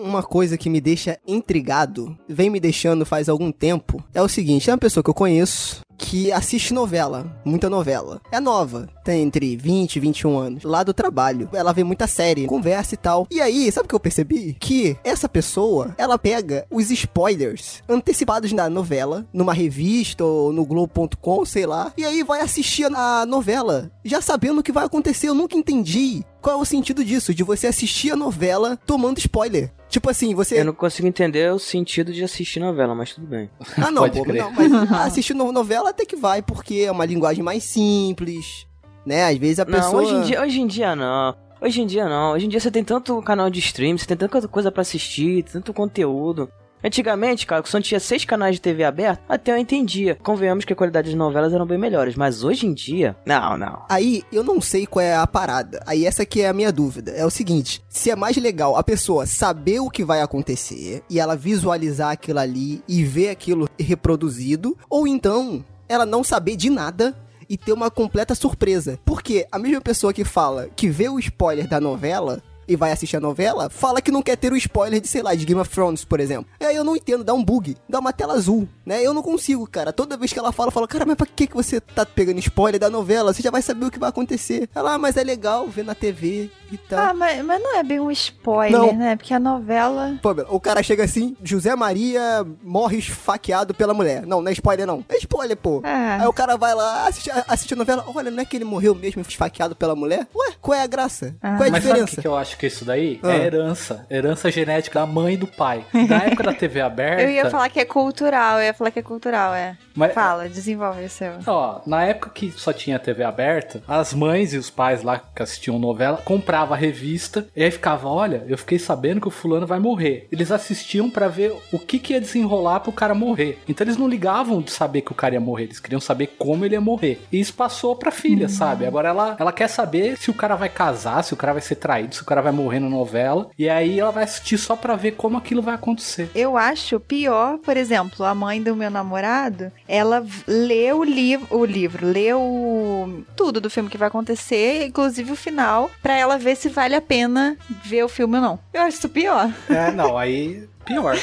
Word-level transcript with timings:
Uma 0.00 0.22
coisa 0.22 0.56
que 0.56 0.70
me 0.70 0.80
deixa 0.80 1.18
intrigado, 1.26 2.16
vem 2.26 2.48
me 2.48 2.58
deixando 2.58 3.04
faz 3.04 3.28
algum 3.28 3.52
tempo, 3.52 4.02
é 4.14 4.22
o 4.22 4.28
seguinte: 4.28 4.70
é 4.70 4.72
uma 4.72 4.78
pessoa 4.78 5.04
que 5.04 5.10
eu 5.10 5.14
conheço, 5.14 5.82
que 6.00 6.32
assiste 6.32 6.72
novela, 6.72 7.38
muita 7.44 7.68
novela. 7.68 8.20
É 8.32 8.40
nova, 8.40 8.88
tem 9.04 9.22
entre 9.22 9.56
20 9.56 9.96
e 9.96 10.00
21 10.00 10.38
anos, 10.38 10.64
lá 10.64 10.82
do 10.82 10.94
trabalho. 10.94 11.48
Ela 11.52 11.72
vê 11.72 11.84
muita 11.84 12.06
série, 12.06 12.46
conversa 12.46 12.94
e 12.94 12.96
tal. 12.96 13.26
E 13.30 13.40
aí, 13.40 13.70
sabe 13.70 13.84
o 13.84 13.88
que 13.88 13.94
eu 13.94 14.00
percebi? 14.00 14.56
Que 14.58 14.96
essa 15.04 15.28
pessoa, 15.28 15.94
ela 15.98 16.18
pega 16.18 16.66
os 16.70 16.90
spoilers 16.90 17.82
antecipados 17.88 18.52
da 18.52 18.70
novela, 18.70 19.26
numa 19.32 19.52
revista 19.52 20.24
ou 20.24 20.52
no 20.52 20.64
Globo.com, 20.64 21.44
sei 21.44 21.66
lá, 21.66 21.92
e 21.96 22.04
aí 22.04 22.22
vai 22.22 22.40
assistir 22.40 22.90
a 22.92 23.26
novela, 23.26 23.90
já 24.02 24.22
sabendo 24.22 24.60
o 24.60 24.62
que 24.62 24.72
vai 24.72 24.86
acontecer. 24.86 25.28
Eu 25.28 25.34
nunca 25.34 25.56
entendi 25.56 26.24
qual 26.40 26.58
é 26.58 26.62
o 26.62 26.64
sentido 26.64 27.04
disso, 27.04 27.34
de 27.34 27.42
você 27.42 27.66
assistir 27.66 28.12
a 28.12 28.16
novela 28.16 28.76
tomando 28.86 29.18
spoiler. 29.18 29.70
Tipo 29.88 30.08
assim, 30.08 30.34
você. 30.34 30.60
Eu 30.60 30.64
não 30.66 30.72
consigo 30.72 31.08
entender 31.08 31.52
o 31.52 31.58
sentido 31.58 32.12
de 32.12 32.22
assistir 32.22 32.60
novela, 32.60 32.94
mas 32.94 33.12
tudo 33.12 33.26
bem. 33.26 33.50
Ah, 33.76 33.90
não, 33.90 34.08
pô, 34.10 34.24
não 34.24 34.52
mas 34.52 34.72
assistir 35.06 35.34
novela 35.34 35.90
até 35.90 36.04
que 36.04 36.16
vai, 36.16 36.42
porque 36.42 36.84
é 36.86 36.92
uma 36.92 37.04
linguagem 37.04 37.42
mais 37.42 37.64
simples, 37.64 38.66
né? 39.04 39.26
Às 39.26 39.36
vezes 39.36 39.58
a 39.58 39.66
pessoa. 39.66 40.02
Não, 40.02 40.08
hoje 40.08 40.14
em 40.14 40.22
dia, 40.22 40.42
hoje 40.42 40.60
em 40.60 40.66
dia 40.66 40.96
não. 40.96 41.34
Hoje 41.60 41.82
em 41.82 41.86
dia 41.86 42.08
não. 42.08 42.32
Hoje 42.32 42.46
em 42.46 42.48
dia 42.48 42.60
você 42.60 42.70
tem 42.70 42.84
tanto 42.84 43.20
canal 43.22 43.50
de 43.50 43.58
stream, 43.58 43.98
você 43.98 44.06
tem 44.06 44.16
tanta 44.16 44.48
coisa 44.48 44.70
para 44.70 44.82
assistir, 44.82 45.42
tanto 45.42 45.74
conteúdo. 45.74 46.50
Antigamente, 46.82 47.46
cara, 47.46 47.62
tinha 47.62 48.00
seis 48.00 48.24
canais 48.24 48.56
de 48.56 48.60
TV 48.60 48.84
aberto, 48.84 49.20
até 49.28 49.52
eu 49.52 49.56
entendia. 49.56 50.16
Convenhamos 50.16 50.64
que 50.64 50.72
a 50.72 50.76
qualidade 50.76 51.08
das 51.08 51.18
novelas 51.18 51.52
eram 51.52 51.66
bem 51.66 51.78
melhores, 51.78 52.14
mas 52.14 52.42
hoje 52.42 52.66
em 52.66 52.74
dia, 52.74 53.16
não, 53.24 53.56
não. 53.56 53.84
Aí, 53.88 54.22
eu 54.32 54.42
não 54.42 54.60
sei 54.60 54.86
qual 54.86 55.04
é 55.04 55.14
a 55.14 55.26
parada. 55.26 55.82
Aí 55.86 56.06
essa 56.06 56.24
que 56.24 56.40
é 56.40 56.48
a 56.48 56.52
minha 56.52 56.72
dúvida. 56.72 57.12
É 57.12 57.24
o 57.24 57.30
seguinte, 57.30 57.82
se 57.88 58.10
é 58.10 58.16
mais 58.16 58.36
legal 58.36 58.76
a 58.76 58.82
pessoa 58.82 59.26
saber 59.26 59.80
o 59.80 59.90
que 59.90 60.04
vai 60.04 60.20
acontecer 60.20 61.02
e 61.08 61.20
ela 61.20 61.36
visualizar 61.36 62.10
aquilo 62.10 62.38
ali 62.38 62.82
e 62.88 63.04
ver 63.04 63.30
aquilo 63.30 63.68
reproduzido, 63.78 64.76
ou 64.88 65.06
então 65.06 65.64
ela 65.88 66.06
não 66.06 66.22
saber 66.22 66.56
de 66.56 66.70
nada 66.70 67.14
e 67.48 67.56
ter 67.56 67.72
uma 67.72 67.90
completa 67.90 68.34
surpresa. 68.34 68.98
Porque 69.04 69.46
a 69.50 69.58
mesma 69.58 69.80
pessoa 69.80 70.12
que 70.12 70.24
fala 70.24 70.68
que 70.76 70.88
vê 70.88 71.08
o 71.08 71.18
spoiler 71.18 71.66
da 71.66 71.80
novela 71.80 72.40
e 72.70 72.76
vai 72.76 72.92
assistir 72.92 73.16
a 73.16 73.20
novela, 73.20 73.68
fala 73.68 74.00
que 74.00 74.12
não 74.12 74.22
quer 74.22 74.36
ter 74.36 74.52
o 74.52 74.56
spoiler 74.56 75.00
de, 75.00 75.08
sei 75.08 75.22
lá, 75.22 75.34
de 75.34 75.44
Game 75.44 75.60
of 75.60 75.68
Thrones, 75.68 76.04
por 76.04 76.20
exemplo. 76.20 76.46
E 76.60 76.64
aí 76.64 76.76
eu 76.76 76.84
não 76.84 76.94
entendo, 76.94 77.24
dá 77.24 77.34
um 77.34 77.42
bug, 77.42 77.76
dá 77.88 77.98
uma 77.98 78.12
tela 78.12 78.34
azul, 78.34 78.68
né? 78.86 79.04
Eu 79.04 79.12
não 79.12 79.22
consigo, 79.22 79.66
cara. 79.66 79.92
Toda 79.92 80.16
vez 80.16 80.32
que 80.32 80.38
ela 80.38 80.52
fala, 80.52 80.68
eu 80.68 80.72
falo, 80.72 80.86
cara, 80.86 81.04
mas 81.04 81.16
pra 81.16 81.26
que, 81.26 81.48
que 81.48 81.54
você 81.54 81.80
tá 81.80 82.06
pegando 82.06 82.38
spoiler 82.38 82.78
da 82.78 82.88
novela? 82.88 83.34
Você 83.34 83.42
já 83.42 83.50
vai 83.50 83.60
saber 83.60 83.86
o 83.86 83.90
que 83.90 83.98
vai 83.98 84.08
acontecer. 84.08 84.70
Ela, 84.72 84.94
ah, 84.94 84.98
mas 84.98 85.16
é 85.16 85.24
legal 85.24 85.66
ver 85.66 85.84
na 85.84 85.96
TV 85.96 86.48
e 86.70 86.78
tal. 86.78 86.98
Ah, 86.98 87.12
mas, 87.14 87.44
mas 87.44 87.60
não 87.60 87.76
é 87.76 87.82
bem 87.82 87.98
um 87.98 88.10
spoiler, 88.10 88.78
não. 88.78 88.92
né? 88.94 89.16
Porque 89.16 89.34
a 89.34 89.40
novela. 89.40 90.16
Pô, 90.22 90.30
o 90.48 90.60
cara 90.60 90.80
chega 90.82 91.02
assim, 91.04 91.36
José 91.42 91.74
Maria 91.74 92.46
morre 92.62 92.98
esfaqueado 92.98 93.74
pela 93.74 93.92
mulher. 93.92 94.24
Não, 94.26 94.40
não 94.40 94.48
é 94.48 94.52
spoiler, 94.52 94.86
não. 94.86 95.04
É 95.08 95.16
spoiler, 95.16 95.56
pô. 95.56 95.82
É. 95.84 96.20
Aí 96.20 96.26
o 96.26 96.32
cara 96.32 96.56
vai 96.56 96.74
lá, 96.74 97.08
assiste, 97.08 97.30
assiste 97.48 97.74
a 97.74 97.76
novela. 97.76 98.04
Olha, 98.14 98.30
não 98.30 98.40
é 98.40 98.44
que 98.44 98.56
ele 98.56 98.64
morreu 98.64 98.94
mesmo 98.94 99.22
esfaqueado 99.22 99.74
pela 99.74 99.96
mulher? 99.96 100.28
Ué, 100.34 100.54
qual 100.60 100.78
é 100.78 100.82
a 100.82 100.86
graça? 100.86 101.34
Ah. 101.42 101.56
Qual 101.56 101.64
é 101.64 101.68
a 101.68 101.72
mas 101.72 101.82
diferença? 101.82 102.06
Sabe 102.06 102.18
o 102.18 102.22
que 102.22 102.28
eu 102.28 102.36
acho 102.36 102.56
que 102.60 102.66
isso 102.66 102.84
daí 102.84 103.18
ah. 103.22 103.32
é 103.32 103.46
herança. 103.46 104.06
Herança 104.10 104.50
genética 104.50 105.00
da 105.00 105.06
mãe 105.06 105.32
e 105.32 105.36
do 105.38 105.46
pai. 105.46 105.82
Na 105.94 106.24
época 106.28 106.42
da 106.42 106.52
TV 106.52 106.82
aberta. 106.82 107.22
Eu 107.22 107.30
ia 107.30 107.48
falar 107.48 107.70
que 107.70 107.80
é 107.80 107.86
cultural, 107.86 108.58
eu 108.58 108.66
ia 108.66 108.74
falar 108.74 108.90
que 108.90 108.98
é 108.98 109.02
cultural, 109.02 109.54
é. 109.54 109.78
Mas, 109.94 110.12
Fala, 110.12 110.48
desenvolve 110.48 111.04
o 111.04 111.10
seu. 111.10 111.32
Ó, 111.46 111.80
na 111.86 112.04
época 112.04 112.30
que 112.30 112.50
só 112.52 112.72
tinha 112.72 112.98
TV 112.98 113.24
aberta, 113.24 113.82
as 113.88 114.14
mães 114.14 114.52
e 114.52 114.58
os 114.58 114.70
pais 114.70 115.02
lá 115.02 115.18
que 115.18 115.42
assistiam 115.42 115.78
novela 115.78 116.18
compravam 116.18 116.74
a 116.74 116.76
revista 116.76 117.46
e 117.56 117.64
aí 117.64 117.70
ficava, 117.70 118.08
olha, 118.08 118.44
eu 118.46 118.56
fiquei 118.58 118.78
sabendo 118.78 119.20
que 119.20 119.28
o 119.28 119.30
fulano 119.30 119.66
vai 119.66 119.78
morrer. 119.78 120.28
Eles 120.30 120.50
assistiam 120.50 121.10
para 121.10 121.28
ver 121.28 121.52
o 121.72 121.78
que, 121.78 121.98
que 121.98 122.12
ia 122.12 122.20
desenrolar 122.20 122.80
pro 122.80 122.92
cara 122.92 123.14
morrer. 123.14 123.58
Então 123.68 123.84
eles 123.84 123.96
não 123.96 124.08
ligavam 124.08 124.60
de 124.60 124.70
saber 124.70 125.00
que 125.00 125.12
o 125.12 125.14
cara 125.14 125.34
ia 125.34 125.40
morrer, 125.40 125.64
eles 125.64 125.80
queriam 125.80 126.00
saber 126.00 126.28
como 126.38 126.64
ele 126.64 126.74
ia 126.74 126.80
morrer. 126.80 127.20
E 127.32 127.40
isso 127.40 127.54
passou 127.54 127.96
pra 127.96 128.10
filha, 128.10 128.46
hum. 128.46 128.50
sabe? 128.50 128.86
Agora 128.86 129.08
ela, 129.08 129.36
ela 129.38 129.52
quer 129.52 129.68
saber 129.68 130.16
se 130.18 130.30
o 130.30 130.34
cara 130.34 130.56
vai 130.56 130.68
casar, 130.68 131.22
se 131.24 131.34
o 131.34 131.36
cara 131.36 131.52
vai 131.52 131.62
ser 131.62 131.76
traído, 131.76 132.14
se 132.14 132.22
o 132.22 132.26
cara 132.26 132.39
vai 132.40 132.52
morrer 132.52 132.80
na 132.80 132.88
novela. 132.88 133.50
E 133.58 133.68
aí 133.68 134.00
ela 134.00 134.10
vai 134.10 134.24
assistir 134.24 134.58
só 134.58 134.76
pra 134.76 134.96
ver 134.96 135.12
como 135.12 135.36
aquilo 135.36 135.62
vai 135.62 135.74
acontecer. 135.74 136.30
Eu 136.34 136.56
acho 136.56 137.00
pior, 137.00 137.58
por 137.58 137.76
exemplo, 137.76 138.24
a 138.24 138.34
mãe 138.34 138.62
do 138.62 138.76
meu 138.76 138.90
namorado, 138.90 139.72
ela 139.88 140.24
lê 140.46 140.92
o 140.92 141.02
livro, 141.04 141.46
o 141.50 141.64
livro, 141.64 142.06
lê 142.06 142.32
o 142.32 143.22
tudo 143.36 143.60
do 143.60 143.70
filme 143.70 143.90
que 143.90 143.98
vai 143.98 144.08
acontecer, 144.08 144.86
inclusive 144.86 145.32
o 145.32 145.36
final, 145.36 145.90
pra 146.02 146.16
ela 146.16 146.38
ver 146.38 146.56
se 146.56 146.68
vale 146.68 146.94
a 146.94 147.00
pena 147.00 147.56
ver 147.84 148.04
o 148.04 148.08
filme 148.08 148.36
ou 148.36 148.42
não. 148.42 148.58
Eu 148.72 148.82
acho 148.82 148.98
isso 148.98 149.08
pior. 149.08 149.50
É, 149.68 149.90
não, 149.92 150.16
aí 150.16 150.68
pior. 150.90 151.18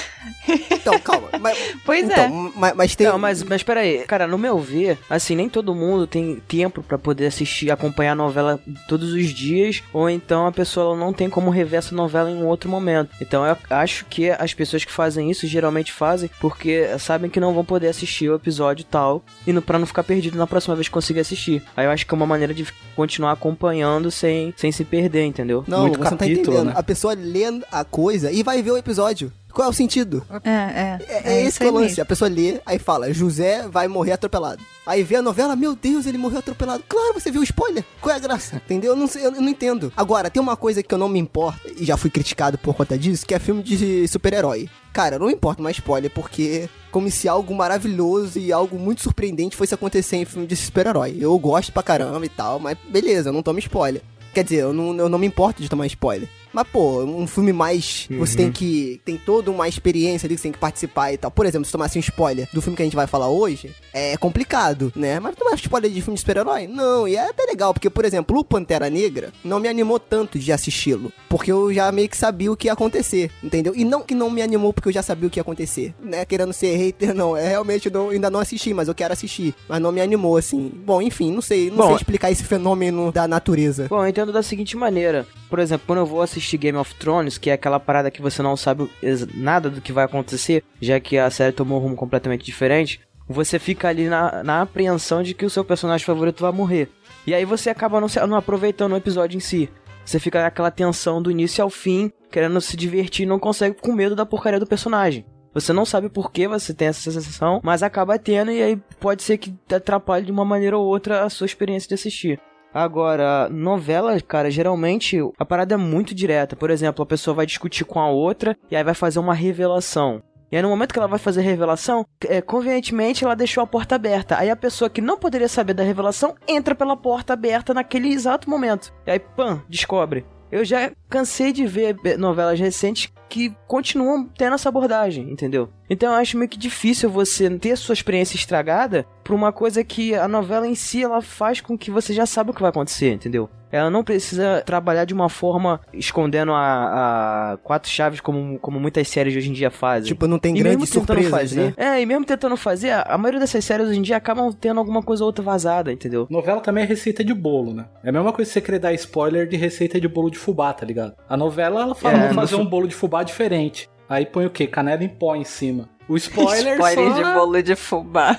Então, 0.69 0.97
calma. 1.00 1.28
Mas, 1.41 1.57
pois 1.85 2.05
então, 2.05 2.23
é. 2.23 2.51
Mas, 2.55 2.75
mas 2.75 2.95
tem. 2.95 3.07
Não, 3.07 3.17
mas, 3.17 3.44
mas 3.44 3.63
peraí. 3.63 4.05
Cara, 4.07 4.25
no 4.25 4.38
meu 4.38 4.57
ver, 4.57 4.97
assim, 5.09 5.35
nem 5.35 5.50
todo 5.50 5.75
mundo 5.75 6.07
tem 6.07 6.41
tempo 6.47 6.81
para 6.81 6.97
poder 6.97 7.25
assistir, 7.25 7.69
acompanhar 7.69 8.13
a 8.13 8.16
novela 8.16 8.59
todos 8.88 9.11
os 9.11 9.29
dias, 9.29 9.83
ou 9.91 10.09
então 10.09 10.47
a 10.47 10.51
pessoa 10.51 10.95
não 10.95 11.11
tem 11.11 11.29
como 11.29 11.50
rever 11.50 11.79
essa 11.79 11.94
novela 11.94 12.31
em 12.31 12.38
um 12.38 12.45
outro 12.45 12.69
momento. 12.69 13.09
Então 13.19 13.45
eu 13.45 13.57
acho 13.69 14.05
que 14.05 14.29
as 14.29 14.53
pessoas 14.53 14.85
que 14.85 14.91
fazem 14.91 15.29
isso 15.29 15.45
geralmente 15.45 15.91
fazem 15.91 16.29
porque 16.39 16.88
sabem 16.99 17.29
que 17.29 17.39
não 17.39 17.53
vão 17.53 17.66
poder 17.66 17.89
assistir 17.89 18.29
o 18.29 18.35
episódio 18.35 18.85
tal, 18.85 19.23
e 19.45 19.51
no, 19.51 19.61
pra 19.61 19.78
não 19.78 19.85
ficar 19.85 20.03
perdido 20.03 20.38
na 20.38 20.47
próxima 20.47 20.75
vez 20.75 20.88
que 20.88 20.94
conseguir 20.94 21.19
assistir. 21.19 21.61
Aí 21.75 21.85
eu 21.85 21.91
acho 21.91 22.05
que 22.05 22.13
é 22.13 22.16
uma 22.16 22.25
maneira 22.25 22.53
de 22.53 22.66
continuar 22.95 23.34
acompanhando 23.34 24.09
sem, 24.09 24.53
sem 24.55 24.72
se 24.72 24.85
perder, 24.85 25.25
entendeu? 25.25 25.66
Não, 25.67 25.81
Muito 25.81 25.97
você 25.99 26.11
capítulo, 26.11 26.17
tá 26.17 26.25
entendendo. 26.28 26.66
Né? 26.67 26.73
A 26.75 26.84
pessoa 26.84 27.13
lê 27.13 27.44
a 27.72 27.84
coisa 27.84 28.31
e 28.31 28.44
vai 28.44 28.61
ver 28.61 28.72
o 28.72 28.78
episódio. 28.78 29.31
Qual 29.57 29.66
é 29.66 29.72
o 29.72 29.73
sentido? 29.73 30.23
É, 30.44 30.50
é. 30.51 31.00
É, 31.09 31.34
é, 31.34 31.34
é 31.34 31.41
esse 31.44 31.57
que 31.57 31.66
é 31.66 31.72
o 31.72 31.73
lance. 31.73 32.00
A 32.00 32.06
pessoa 32.06 32.29
lê, 32.29 32.62
aí 32.63 32.78
fala, 32.78 33.12
José 33.12 33.68
vai 33.68 33.88
morrer 33.88 34.12
atropelado. 34.12 34.62
Aí 34.85 35.01
vê 35.01 35.16
a 35.16 35.22
novela, 35.23 35.56
meu 35.56 35.75
Deus, 35.75 36.06
ele 36.06 36.19
morreu 36.19 36.38
atropelado. 36.38 36.84
Claro, 36.88 37.16
você 37.16 37.31
viu 37.31 37.41
o 37.41 37.44
spoiler. 37.44 37.84
Qual 38.00 38.13
é 38.13 38.17
a 38.17 38.22
graça? 38.22 38.57
Entendeu? 38.57 38.91
Eu 38.91 38.96
não, 38.96 39.07
sei, 39.07 39.25
eu 39.25 39.31
não 39.31 39.50
entendo. 39.50 39.91
Agora, 39.97 40.29
tem 40.29 40.40
uma 40.40 40.56
coisa 40.56 40.84
que 40.84 40.94
eu 40.94 40.97
não 41.00 41.09
me 41.09 41.17
importo, 41.17 41.59
e 41.75 41.84
já 41.84 41.97
fui 41.97 42.12
criticado 42.12 42.56
por 42.59 42.75
conta 42.75 42.96
disso, 42.96 43.25
que 43.25 43.34
é 43.34 43.40
filme 43.40 43.63
de 43.63 44.07
super-herói. 44.07 44.69
Cara, 44.94 45.16
eu 45.16 45.19
não 45.19 45.25
me 45.25 45.34
importo 45.34 45.63
mais 45.63 45.78
spoiler, 45.78 46.12
porque 46.12 46.69
como 46.91 47.09
se 47.09 47.28
algo 47.28 47.56
maravilhoso 47.56 48.38
e 48.38 48.53
algo 48.53 48.78
muito 48.78 49.01
surpreendente 49.01 49.56
fosse 49.56 49.73
acontecer 49.73 50.17
em 50.17 50.25
filme 50.25 50.46
de 50.46 50.56
super-herói. 50.56 51.17
Eu 51.19 51.35
gosto 51.40 51.73
pra 51.73 51.81
caramba 51.81 52.23
e 52.23 52.29
tal, 52.29 52.59
mas 52.59 52.78
beleza, 52.88 53.29
eu 53.29 53.34
não 53.34 53.41
tomo 53.41 53.57
spoiler. 53.57 54.03
Quer 54.35 54.44
dizer, 54.44 54.57
eu 54.57 54.72
não, 54.72 54.96
eu 54.96 55.09
não 55.09 55.17
me 55.17 55.25
importo 55.25 55.63
de 55.63 55.67
tomar 55.67 55.88
spoiler. 55.88 56.29
Mas, 56.57 56.68
pô, 56.69 57.03
um 57.03 57.28
filme 57.28 57.53
mais. 57.53 58.07
Uhum. 58.09 58.18
Você 58.18 58.35
tem 58.35 58.51
que. 58.51 59.00
Tem 59.06 59.16
toda 59.16 59.51
uma 59.51 59.68
experiência 59.68 60.25
ali 60.25 60.34
que 60.34 60.41
você 60.41 60.47
tem 60.47 60.51
que 60.51 60.57
participar 60.57 61.13
e 61.13 61.18
tal. 61.18 61.29
Por 61.29 61.45
exemplo, 61.45 61.68
se 61.68 61.72
tomasse 61.72 62.00
um 62.00 62.01
spoiler 62.01 62.50
do 62.51 62.63
filme 62.63 62.75
que 62.75 62.81
a 62.81 62.85
gente 62.85 62.95
vai 62.95 63.06
falar 63.06 63.29
hoje, 63.29 63.75
é 63.94 64.18
complicado, 64.18 64.91
né? 64.96 65.19
Mas 65.19 65.35
tomar 65.35 65.53
spoiler 65.53 65.91
de 65.91 66.01
filme 66.01 66.16
de 66.16 66.22
super-herói? 66.22 66.66
Não, 66.66 67.07
e 67.07 67.16
é 67.16 67.29
até 67.29 67.44
legal, 67.44 67.75
porque, 67.75 67.91
por 67.91 68.03
exemplo, 68.06 68.40
o 68.40 68.44
Pantera 68.44 68.90
Negra 68.90 69.31
não 69.44 69.59
me 69.59 69.67
animou 69.67 70.00
tanto 70.00 70.40
de 70.40 70.51
assisti-lo. 70.51 71.13
Porque 71.29 71.51
eu 71.51 71.72
já 71.72 71.91
meio 71.91 72.09
que 72.09 72.17
sabia 72.17 72.51
o 72.51 72.57
que 72.57 72.69
ia 72.69 72.73
acontecer, 72.73 73.29
entendeu? 73.44 73.73
E 73.75 73.85
não 73.85 74.01
que 74.01 74.16
não 74.16 74.31
me 74.31 74.41
animou 74.41 74.73
porque 74.73 74.90
eu 74.90 74.94
já 74.94 75.03
sabia 75.03 75.28
o 75.28 75.29
que 75.29 75.38
ia 75.38 75.44
acontecer, 75.44 75.94
né? 76.01 76.25
Querendo 76.25 76.53
ser 76.53 76.75
hater, 76.75 77.13
não. 77.13 77.38
É 77.38 77.50
realmente, 77.50 77.88
eu 77.94 78.09
ainda 78.09 78.31
não 78.31 78.40
assisti, 78.40 78.73
mas 78.73 78.88
eu 78.88 78.96
quero 78.96 79.13
assistir. 79.13 79.53
Mas 79.69 79.79
não 79.79 79.91
me 79.91 80.01
animou, 80.01 80.38
assim. 80.38 80.72
Bom, 80.84 81.03
enfim, 81.03 81.31
não 81.31 81.41
sei. 81.41 81.69
Não 81.69 81.78
Bom, 81.78 81.88
sei 81.90 81.97
explicar 81.97 82.31
esse 82.31 82.44
fenômeno 82.44 83.12
da 83.12 83.28
natureza. 83.28 83.85
Bom, 83.88 84.03
eu 84.03 84.07
entendo 84.07 84.34
da 84.34 84.41
seguinte 84.41 84.75
maneira. 84.75 85.28
Por 85.47 85.59
exemplo, 85.59 85.85
quando 85.85 86.00
eu 86.00 86.06
vou 86.06 86.23
assistir 86.23 86.47
assistir 86.47 86.58
Game 86.58 86.78
of 86.78 86.96
Thrones, 86.96 87.38
que 87.38 87.50
é 87.50 87.53
aquela 87.53 87.80
parada 87.80 88.09
que 88.09 88.22
você 88.22 88.41
não 88.41 88.56
sabe 88.56 88.90
nada 89.34 89.69
do 89.69 89.81
que 89.81 89.91
vai 89.91 90.06
acontecer, 90.06 90.63
já 90.81 91.00
que 91.00 91.18
a 91.18 91.30
série 91.30 91.52
tomou 91.52 91.80
um 91.80 91.81
rumo 91.81 91.96
completamente 91.96 92.46
diferente, 92.46 93.02
você 93.28 93.59
fica 93.59 93.90
ali 93.90 94.08
na, 94.08 94.41
na 94.44 94.62
apreensão 94.62 95.22
de 95.22 95.34
que 95.34 95.46
o 95.46 95.50
seu 95.50 95.66
personagem 95.66 96.06
favorito 96.06 96.41
vai 96.41 96.52
morrer. 96.52 96.90
E 97.25 97.34
aí 97.34 97.44
você 97.44 97.69
acaba 97.69 98.00
não, 98.00 98.08
não 98.28 98.38
aproveitando 98.38 98.94
o 98.94 98.97
episódio 98.97 99.35
em 99.35 99.41
si. 99.41 99.69
Você 100.06 100.19
fica 100.19 100.41
naquela 100.41 100.72
tensão 100.72 101.22
do 101.22 101.30
início 101.30 101.62
ao 101.62 101.69
fim, 101.69 102.09
querendo 102.31 102.62
se 102.62 102.78
divertir 102.78 103.24
e 103.24 103.28
não 103.28 103.38
consegue 103.38 103.76
com 103.82 103.91
medo 103.91 104.16
da 104.16 104.26
porcaria 104.26 104.59
do 104.59 104.66
personagem. 104.66 105.26
Você 105.53 105.73
não 105.73 105.85
sabe 105.85 106.08
por 106.08 106.32
que 106.32 106.47
você 106.47 106.73
tem 106.73 106.88
essa 106.88 107.11
sensação, 107.11 107.59
mas 107.64 107.84
acaba 107.84 108.17
tendo 108.17 108.52
e 108.52 108.61
aí 108.61 108.78
pode 108.99 109.23
ser 109.23 109.38
que 109.38 109.53
atrapalhe 109.73 110.26
de 110.26 110.32
uma 110.32 110.46
maneira 110.46 110.78
ou 110.78 110.85
outra 110.85 111.23
a 111.23 111.29
sua 111.29 111.46
experiência 111.46 111.90
de 111.90 111.96
assistir. 111.96 112.40
Agora, 112.73 113.49
novela, 113.49 114.19
cara, 114.22 114.52
geralmente 114.52 115.17
a 115.37 115.46
parada 115.46 115.73
é 115.73 115.78
muito 115.78 116.14
direta. 116.14 116.55
Por 116.55 116.69
exemplo, 116.69 117.03
a 117.03 117.08
pessoa 117.08 117.34
vai 117.34 117.46
discutir 117.46 117.85
com 117.85 117.99
a 117.99 118.09
outra 118.09 118.55
e 118.69 118.75
aí 118.75 118.84
vai 118.84 118.93
fazer 118.93 119.19
uma 119.19 119.34
revelação. 119.34 120.22
E 120.52 120.55
aí, 120.55 120.61
no 120.61 120.69
momento 120.69 120.93
que 120.93 120.99
ela 120.99 121.08
vai 121.08 121.19
fazer 121.19 121.41
a 121.41 121.43
revelação, 121.43 122.05
é, 122.25 122.41
convenientemente 122.41 123.23
ela 123.23 123.35
deixou 123.35 123.61
a 123.61 123.67
porta 123.67 123.96
aberta. 123.96 124.37
Aí 124.37 124.49
a 124.49 124.55
pessoa 124.55 124.90
que 124.90 125.02
não 125.02 125.17
poderia 125.17 125.47
saber 125.47 125.73
da 125.73 125.84
revelação 125.84 126.35
entra 126.47 126.73
pela 126.73 126.96
porta 126.96 127.34
aberta 127.34 127.73
naquele 127.73 128.09
exato 128.09 128.49
momento. 128.49 128.93
E 129.05 129.11
aí, 129.11 129.20
pã, 129.20 129.61
descobre. 129.67 130.25
Eu 130.49 130.63
já 130.63 130.91
cansei 131.09 131.52
de 131.52 131.66
ver 131.66 131.97
novelas 132.17 132.58
recentes 132.58 133.11
que 133.28 133.53
continuam 133.67 134.25
tendo 134.37 134.53
essa 134.53 134.70
abordagem, 134.70 135.29
entendeu? 135.29 135.70
Então 135.89 136.11
eu 136.13 136.19
acho 136.19 136.37
meio 136.37 136.49
que 136.49 136.57
difícil 136.57 137.09
você 137.09 137.49
ter 137.57 137.78
sua 137.78 137.93
experiência 137.93 138.35
estragada 138.35 139.05
por 139.23 139.34
uma 139.34 139.51
coisa 139.51 139.84
que 139.84 140.16
a 140.16 140.28
novela 140.28 140.67
em 140.67 140.75
si 140.75 141.03
ela 141.03 141.22
faz 141.22 141.61
com 141.61 141.78
que 141.78 141.91
você 141.91 142.13
já 142.13 142.25
sabe 142.25 142.51
o 142.51 142.53
que 142.53 142.61
vai 142.61 142.69
acontecer, 142.69 143.13
entendeu? 143.13 143.49
Ela 143.72 143.89
não 143.89 144.03
precisa 144.03 144.63
trabalhar 144.66 145.05
de 145.05 145.13
uma 145.13 145.29
forma 145.29 145.81
escondendo 145.93 146.53
a, 146.53 147.53
a 147.53 147.57
quatro 147.57 147.89
chaves 147.89 148.22
como, 148.22 148.57
como 148.59 148.79
muitas 148.79 149.07
séries 149.07 149.34
de 149.34 149.39
hoje 149.39 149.49
em 149.49 149.53
dia 149.53 149.69
fazem. 149.69 150.07
Tipo, 150.07 150.28
não 150.28 150.39
tem 150.39 150.55
E 150.55 150.59
grandes 150.59 150.79
mesmo 150.79 151.01
tentando 151.01 151.22
surpresas, 151.22 151.49
fazer, 151.49 151.61
né? 151.61 151.73
É, 151.97 152.01
e 152.01 152.05
mesmo 152.05 152.25
tentando 152.25 152.55
fazer, 152.55 152.91
a, 152.91 153.17
maioria 153.17 153.39
dessas 153.39 153.63
séries 153.66 153.89
hoje 153.89 153.99
em 153.99 154.01
dia 154.01 154.16
acabam 154.16 154.53
tendo 154.53 154.79
alguma 154.79 155.03
coisa 155.03 155.23
ou 155.23 155.28
outra 155.28 155.43
vazada, 155.43 155.91
entendeu? 155.91 156.28
Novela 156.29 156.61
também 156.61 156.84
é 156.84 156.87
receita 156.87 157.23
de 157.23 157.34
bolo, 157.34 157.73
né? 157.73 157.85
É 158.03 158.09
a 158.09 158.11
mesma 158.11 158.31
coisa 158.31 158.49
que 158.49 158.53
você 158.53 158.61
querer 158.61 158.79
dar 158.79 158.93
spoiler 158.93 159.47
de 159.47 159.57
receita 159.57 159.99
de 159.99 160.07
bolo 160.07 160.29
de 160.29 160.37
fubá, 160.37 160.72
tá 160.73 160.85
ligado? 160.85 161.13
A 161.28 161.35
novela, 161.35 161.81
ela 161.81 161.95
fala, 161.95 162.17
É, 162.17 162.25
vou 162.28 162.35
fazer 162.35 162.55
um 162.55 162.66
bolo 162.66 162.87
de 162.87 162.95
fubá 162.95 163.22
diferente. 163.23 163.89
Aí 164.09 164.26
põe 164.26 164.46
o 164.46 164.50
quê? 164.50 164.68
Canela 164.68 165.04
em 165.04 165.09
pó 165.09 165.36
em 165.36 165.44
cima. 165.44 165.90
O 166.08 166.16
spoiler, 166.16 166.76
Spoiler 166.76 167.12
só... 167.12 167.18
de 167.18 167.24
bolo 167.34 167.62
de 167.62 167.76
fubá. 167.76 168.38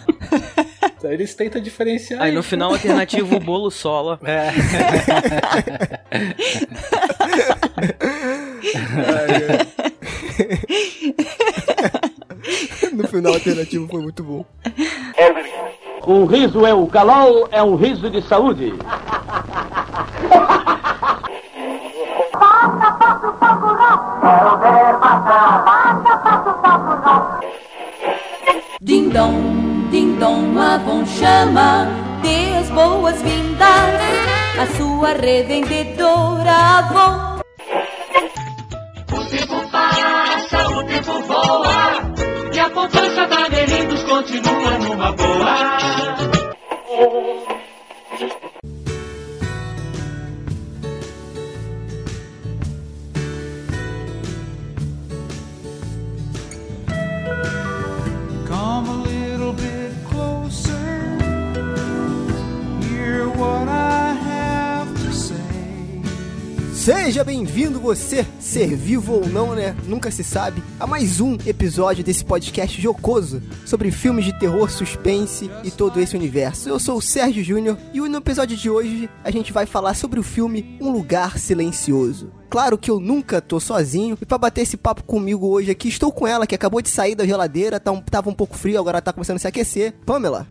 Eles 1.05 1.35
tentam 1.35 1.61
diferenciar 1.61 2.23
Aí 2.23 2.32
no 2.32 2.41
isso. 2.41 2.49
final 2.49 2.73
alternativo 2.73 3.37
o 3.37 3.41
bolo 3.41 3.70
sola. 3.70 4.19
É. 4.26 4.49
No 12.93 13.06
final 13.06 13.35
alternativo 13.35 13.87
foi 13.88 14.03
muito 14.03 14.25
bom. 14.25 14.44
Um 16.06 16.25
riso 16.25 16.65
é 16.67 16.73
o 16.75 16.87
calol, 16.87 17.49
é 17.53 17.62
um 17.62 17.76
riso 17.76 18.11
de 18.11 18.23
saúde. 18.23 18.73
Ding 28.81 29.11
dong, 29.11 29.90
ding 29.90 30.19
dong, 30.19 30.58
Avon 30.58 31.05
chama, 31.05 31.87
dê 32.23 32.56
as 32.58 32.70
boas-vindas 32.70 33.69
à 34.58 34.67
sua 34.76 35.12
revendedora 35.12 36.52
Avon. 36.79 37.38
O 39.12 39.25
tempo 39.25 39.70
passa, 39.70 40.69
o 40.70 40.84
tempo 40.84 41.20
voa. 41.23 42.14
E 42.52 42.61
a 42.61 42.70
poupança 42.70 43.26
da 43.26 43.49
Melindos 43.49 44.02
continua 44.05 44.79
numa 44.79 45.12
boa 45.12 45.79
Seja 66.78 67.25
bem-vindo 67.25 67.80
você, 67.80 68.25
ser 68.38 68.69
vivo 68.76 69.14
ou 69.14 69.28
não, 69.28 69.52
né? 69.54 69.75
Nunca 69.86 70.12
se 70.12 70.22
sabe, 70.22 70.62
a 70.78 70.86
mais 70.86 71.20
um 71.20 71.36
episódio 71.44 72.04
desse 72.04 72.25
podcast 72.25 72.80
jocoso 72.80 73.42
sobre 73.66 73.90
filmes 73.90 74.25
de 74.25 74.32
terror, 74.38 74.70
suspense 74.70 75.50
e 75.64 75.72
todo 75.72 75.98
esse 76.00 76.16
universo. 76.16 76.69
Eu 76.69 76.78
sou 76.78 76.98
o 76.98 77.02
Sérgio 77.02 77.42
Júnior 77.42 77.76
e 77.92 77.98
no 78.00 78.19
episódio 78.19 78.56
de 78.56 78.70
hoje 78.70 79.10
a 79.25 79.30
gente 79.30 79.52
vai 79.52 79.66
falar 79.66 79.94
sobre 79.94 80.20
o 80.20 80.22
filme 80.22 80.78
Um 80.80 80.90
Lugar 80.92 81.36
Silencioso. 81.36 82.30
Claro 82.48 82.78
que 82.78 82.90
eu 82.90 83.00
nunca 83.00 83.40
tô 83.42 83.58
sozinho 83.58 84.16
e 84.22 84.24
pra 84.24 84.38
bater 84.38 84.62
esse 84.62 84.76
papo 84.76 85.02
comigo 85.02 85.48
hoje 85.48 85.72
aqui 85.72 85.88
estou 85.88 86.12
com 86.12 86.26
ela 86.28 86.46
que 86.46 86.54
acabou 86.54 86.81
de 86.81 86.88
sair 86.90 87.16
da 87.16 87.26
geladeira, 87.26 87.81
tá 87.81 87.90
um- 87.90 88.00
tava 88.00 88.31
um 88.31 88.34
pouco 88.34 88.56
frio, 88.56 88.78
agora 88.78 89.02
tá 89.02 89.12
começando 89.12 89.36
a 89.36 89.40
se 89.40 89.48
aquecer. 89.48 89.94
Pamela. 90.06 90.46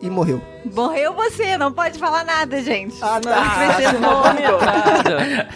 E 0.00 0.08
morreu. 0.08 0.40
Morreu 0.74 1.12
você, 1.14 1.56
não 1.58 1.72
pode 1.72 1.98
falar 1.98 2.24
nada, 2.24 2.60
gente. 2.62 2.96
Ah. 3.02 3.20
Vai 3.22 3.74
ser 3.76 3.88
você 3.90 3.96
roubou 3.96 4.34
minha 4.34 4.48
entrada. 4.50 5.48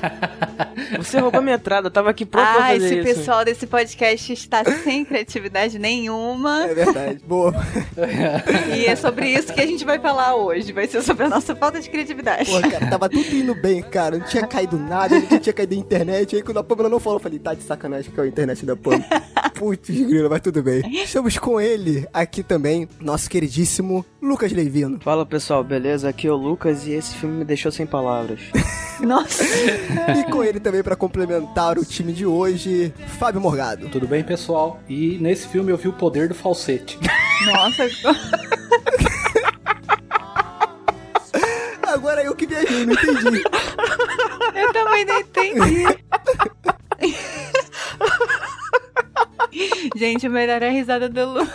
Você 0.98 1.18
roubou 1.20 1.42
minha 1.42 1.56
entrada, 1.56 1.86
eu 1.86 1.90
tava 1.90 2.10
aqui 2.10 2.24
pronto 2.26 2.44
pra 2.46 2.64
Ah, 2.64 2.68
fazer 2.72 2.76
esse 2.86 2.94
isso. 2.98 3.04
pessoal 3.18 3.44
desse 3.44 3.66
podcast 3.66 4.32
está 4.32 4.64
sem 4.64 5.04
criatividade 5.04 5.78
nenhuma. 5.78 6.64
É 6.64 6.74
verdade. 6.74 7.20
Boa. 7.26 7.52
E 8.76 8.86
é 8.86 8.96
sobre 8.96 9.28
isso 9.28 9.52
que 9.52 9.60
a 9.60 9.66
gente 9.66 9.84
vai 9.84 9.98
falar 9.98 10.34
hoje. 10.34 10.72
Vai 10.72 10.86
ser 10.86 11.02
sobre 11.02 11.24
a 11.24 11.28
nossa 11.28 11.54
falta 11.56 11.80
de 11.80 11.88
criatividade. 11.88 12.50
Pô, 12.50 12.60
cara, 12.70 12.86
tava 12.88 13.08
tudo 13.08 13.34
indo 13.34 13.54
bem, 13.54 13.82
cara. 13.82 14.18
Não 14.18 14.26
tinha 14.26 14.46
caído 14.46 14.78
nada, 14.78 15.18
não 15.18 15.38
tinha 15.38 15.52
caído 15.52 15.74
a 15.74 15.78
internet. 15.78 16.36
Aí 16.36 16.42
quando 16.42 16.58
a 16.58 16.64
Pamela 16.64 16.88
não 16.88 17.00
falou, 17.00 17.18
eu 17.18 17.22
falei, 17.22 17.38
tá 17.38 17.54
de 17.54 17.62
sacanagem 17.62 18.10
que 18.12 18.18
é 18.20 18.22
a 18.22 18.26
internet 18.26 18.64
da 18.66 18.76
Pamela. 18.76 19.04
Putz, 19.54 19.88
grila, 19.90 20.28
mas 20.28 20.40
tudo 20.40 20.62
bem. 20.62 20.82
Estamos 21.02 21.38
com 21.38 21.60
ele 21.60 22.06
aqui 22.12 22.42
também, 22.42 22.88
nosso 23.00 23.28
queridíssimo 23.30 24.04
Lucas 24.20 24.52
Leivino. 24.52 24.98
Fala 25.02 25.26
pessoal, 25.26 25.64
beleza? 25.64 26.08
Aqui 26.08 26.28
é 26.28 26.30
o 26.30 26.36
Lucas 26.36 26.86
e 26.86 26.92
esse 26.92 27.16
filme 27.16 27.38
me 27.38 27.44
deixou 27.44 27.72
sem 27.72 27.84
palavras. 27.84 28.38
Nossa. 29.02 29.42
E 30.16 30.22
com 30.30 30.44
ele 30.44 30.60
também 30.60 30.80
pra 30.80 30.94
complementar 30.94 31.76
o 31.76 31.84
time 31.84 32.12
de 32.12 32.24
hoje, 32.24 32.94
Fábio 33.18 33.40
Morgado. 33.40 33.88
Tudo 33.88 34.06
bem, 34.06 34.22
pessoal? 34.22 34.80
E 34.88 35.18
nesse 35.20 35.48
filme 35.48 35.72
eu 35.72 35.76
vi 35.76 35.88
o 35.88 35.92
poder 35.92 36.28
do 36.28 36.36
falsete. 36.36 37.00
Nossa. 37.46 37.88
Agora 41.82 42.22
eu 42.22 42.36
que 42.36 42.46
viajei, 42.46 42.86
não 42.86 42.94
entendi. 42.94 43.42
Eu 44.54 44.72
também 44.72 45.04
não 45.04 45.18
entendi. 45.18 45.84
Gente, 49.96 50.26
o 50.26 50.30
melhor 50.30 50.62
é 50.62 50.68
a 50.68 50.70
risada 50.70 51.08
do 51.08 51.24
Lu. 51.24 51.48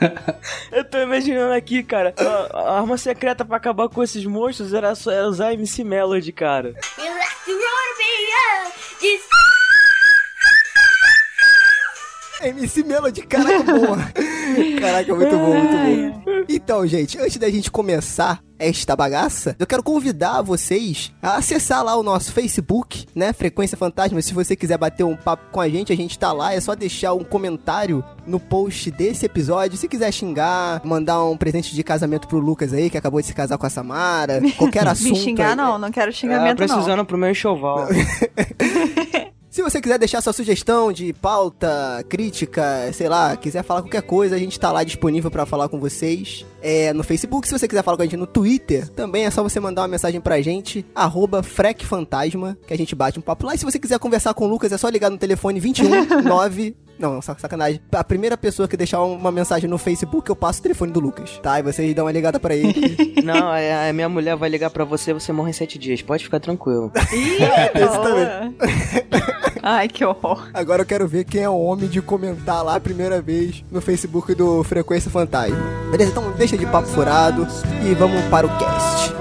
Eu 0.72 0.84
tô 0.84 0.98
imaginando 0.98 1.52
aqui, 1.52 1.82
cara, 1.82 2.14
a, 2.18 2.58
a 2.58 2.78
arma 2.78 2.96
secreta 2.96 3.44
pra 3.44 3.56
acabar 3.56 3.88
com 3.88 4.02
esses 4.02 4.24
monstros 4.24 4.72
era, 4.72 4.94
só, 4.94 5.10
era 5.10 5.26
usar 5.26 5.52
MC 5.52 5.84
Melody, 5.84 6.32
cara. 6.32 6.74
MC 12.42 12.82
Melody, 12.84 13.22
caraca, 13.22 13.62
boa. 13.64 13.96
Caraca, 14.80 15.14
muito 15.14 15.36
bom, 15.36 15.54
muito 15.58 16.22
bom. 16.24 16.44
Então, 16.48 16.86
gente, 16.86 17.18
antes 17.18 17.36
da 17.36 17.50
gente 17.50 17.70
começar 17.70 18.40
esta 18.58 18.94
bagaça, 18.96 19.54
eu 19.58 19.66
quero 19.66 19.82
convidar 19.82 20.40
vocês 20.40 21.12
a 21.20 21.36
acessar 21.36 21.82
lá 21.84 21.94
o 21.96 22.02
nosso 22.02 22.32
Facebook, 22.32 23.06
né? 23.14 23.32
Frequência 23.32 23.76
Fantasma. 23.76 24.22
Se 24.22 24.32
você 24.32 24.54
quiser 24.56 24.78
bater 24.78 25.02
um 25.04 25.16
papo 25.16 25.42
com 25.50 25.60
a 25.60 25.68
gente, 25.68 25.92
a 25.92 25.96
gente 25.96 26.18
tá 26.18 26.32
lá. 26.32 26.54
É 26.54 26.60
só 26.60 26.74
deixar 26.74 27.12
um 27.12 27.24
comentário 27.24 28.02
no 28.26 28.38
post 28.40 28.90
desse 28.90 29.26
episódio. 29.26 29.76
Se 29.76 29.88
quiser 29.88 30.12
xingar, 30.12 30.80
mandar 30.84 31.22
um 31.24 31.36
presente 31.36 31.74
de 31.74 31.82
casamento 31.82 32.28
pro 32.28 32.38
Lucas 32.38 32.72
aí, 32.72 32.88
que 32.88 32.96
acabou 32.96 33.20
de 33.20 33.26
se 33.26 33.34
casar 33.34 33.58
com 33.58 33.66
a 33.66 33.70
Samara, 33.70 34.40
qualquer 34.56 34.86
assunto. 34.88 35.10
Me 35.10 35.16
xingar, 35.16 35.50
aí. 35.50 35.56
não. 35.56 35.76
Não 35.78 35.90
quero 35.90 36.08
Ah, 36.10 36.12
xingamento, 36.12 36.60
não. 36.60 36.66
precisando 36.68 37.04
pro 37.04 37.18
meu 37.18 37.30
enxoval. 37.30 37.88
Se 39.56 39.62
você 39.62 39.80
quiser 39.80 39.98
deixar 39.98 40.20
sua 40.20 40.34
sugestão 40.34 40.92
de 40.92 41.14
pauta, 41.14 42.04
crítica, 42.10 42.92
sei 42.92 43.08
lá, 43.08 43.34
quiser 43.38 43.62
falar 43.62 43.80
qualquer 43.80 44.02
coisa, 44.02 44.36
a 44.36 44.38
gente 44.38 44.60
tá 44.60 44.70
lá 44.70 44.84
disponível 44.84 45.30
pra 45.30 45.46
falar 45.46 45.70
com 45.70 45.80
vocês. 45.80 46.44
É, 46.60 46.92
no 46.92 47.02
Facebook, 47.02 47.48
se 47.48 47.58
você 47.58 47.66
quiser 47.66 47.82
falar 47.82 47.96
com 47.96 48.02
a 48.02 48.04
gente 48.04 48.18
no 48.18 48.26
Twitter, 48.26 48.86
também 48.90 49.24
é 49.24 49.30
só 49.30 49.42
você 49.42 49.58
mandar 49.58 49.80
uma 49.80 49.88
mensagem 49.88 50.20
pra 50.20 50.42
gente, 50.42 50.84
arroba 50.94 51.42
FrecFantasma, 51.42 52.58
que 52.66 52.74
a 52.74 52.76
gente 52.76 52.94
bate 52.94 53.18
um 53.18 53.22
papo 53.22 53.46
lá. 53.46 53.54
E 53.54 53.58
se 53.58 53.64
você 53.64 53.78
quiser 53.78 53.98
conversar 53.98 54.34
com 54.34 54.44
o 54.44 54.46
Lucas, 54.46 54.72
é 54.72 54.76
só 54.76 54.90
ligar 54.90 55.08
no 55.08 55.16
telefone 55.16 55.58
21 55.58 56.22
9... 56.22 56.76
Não, 56.98 57.20
sac- 57.20 57.40
sacanagem. 57.40 57.80
A 57.92 58.02
primeira 58.04 58.36
pessoa 58.36 58.66
que 58.66 58.76
deixar 58.76 59.02
uma 59.02 59.30
mensagem 59.30 59.68
no 59.68 59.76
Facebook, 59.78 60.28
eu 60.30 60.36
passo 60.36 60.60
o 60.60 60.62
telefone 60.62 60.92
do 60.92 61.00
Lucas, 61.00 61.38
tá? 61.42 61.58
E 61.58 61.62
vocês 61.62 61.94
dão 61.94 62.06
uma 62.06 62.12
ligada 62.12 62.40
pra 62.40 62.54
ele. 62.54 63.14
Não, 63.22 63.48
a, 63.50 63.88
a 63.88 63.92
minha 63.92 64.08
mulher 64.08 64.36
vai 64.36 64.48
ligar 64.48 64.70
pra 64.70 64.84
você 64.84 65.12
você 65.12 65.32
morre 65.32 65.50
em 65.50 65.52
sete 65.52 65.78
dias. 65.78 66.00
Pode 66.02 66.24
ficar 66.24 66.40
tranquilo. 66.40 66.90
Ih, 67.12 67.36
Esse 67.74 67.98
boa. 67.98 68.52
Ai, 69.62 69.88
que 69.88 70.04
horror. 70.04 70.48
Agora 70.54 70.82
eu 70.82 70.86
quero 70.86 71.08
ver 71.08 71.24
quem 71.24 71.42
é 71.42 71.48
o 71.48 71.58
homem 71.58 71.88
de 71.88 72.00
comentar 72.00 72.62
lá 72.64 72.76
a 72.76 72.80
primeira 72.80 73.20
vez 73.20 73.64
no 73.70 73.80
Facebook 73.80 74.32
do 74.34 74.62
Frequência 74.62 75.10
Fantasma. 75.10 75.56
Beleza? 75.90 76.12
Então 76.12 76.30
deixa 76.32 76.56
de 76.56 76.64
papo 76.66 76.86
furado 76.86 77.46
e 77.84 77.92
vamos 77.94 78.22
para 78.26 78.46
o 78.46 78.58
cast. 78.58 79.12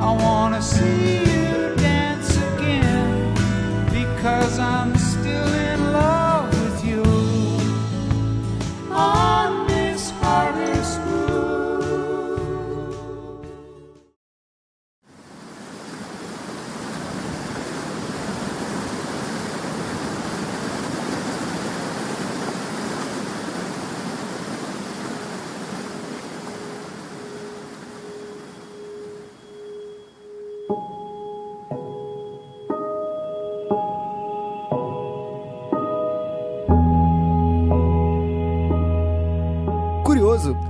I 0.00 0.22
wanna 0.22 0.60
see 0.60 0.82
you 0.84 1.76
dance 1.76 2.36
again 2.56 3.34
because 3.92 4.58
I'm 4.58 4.96
all 8.98 9.47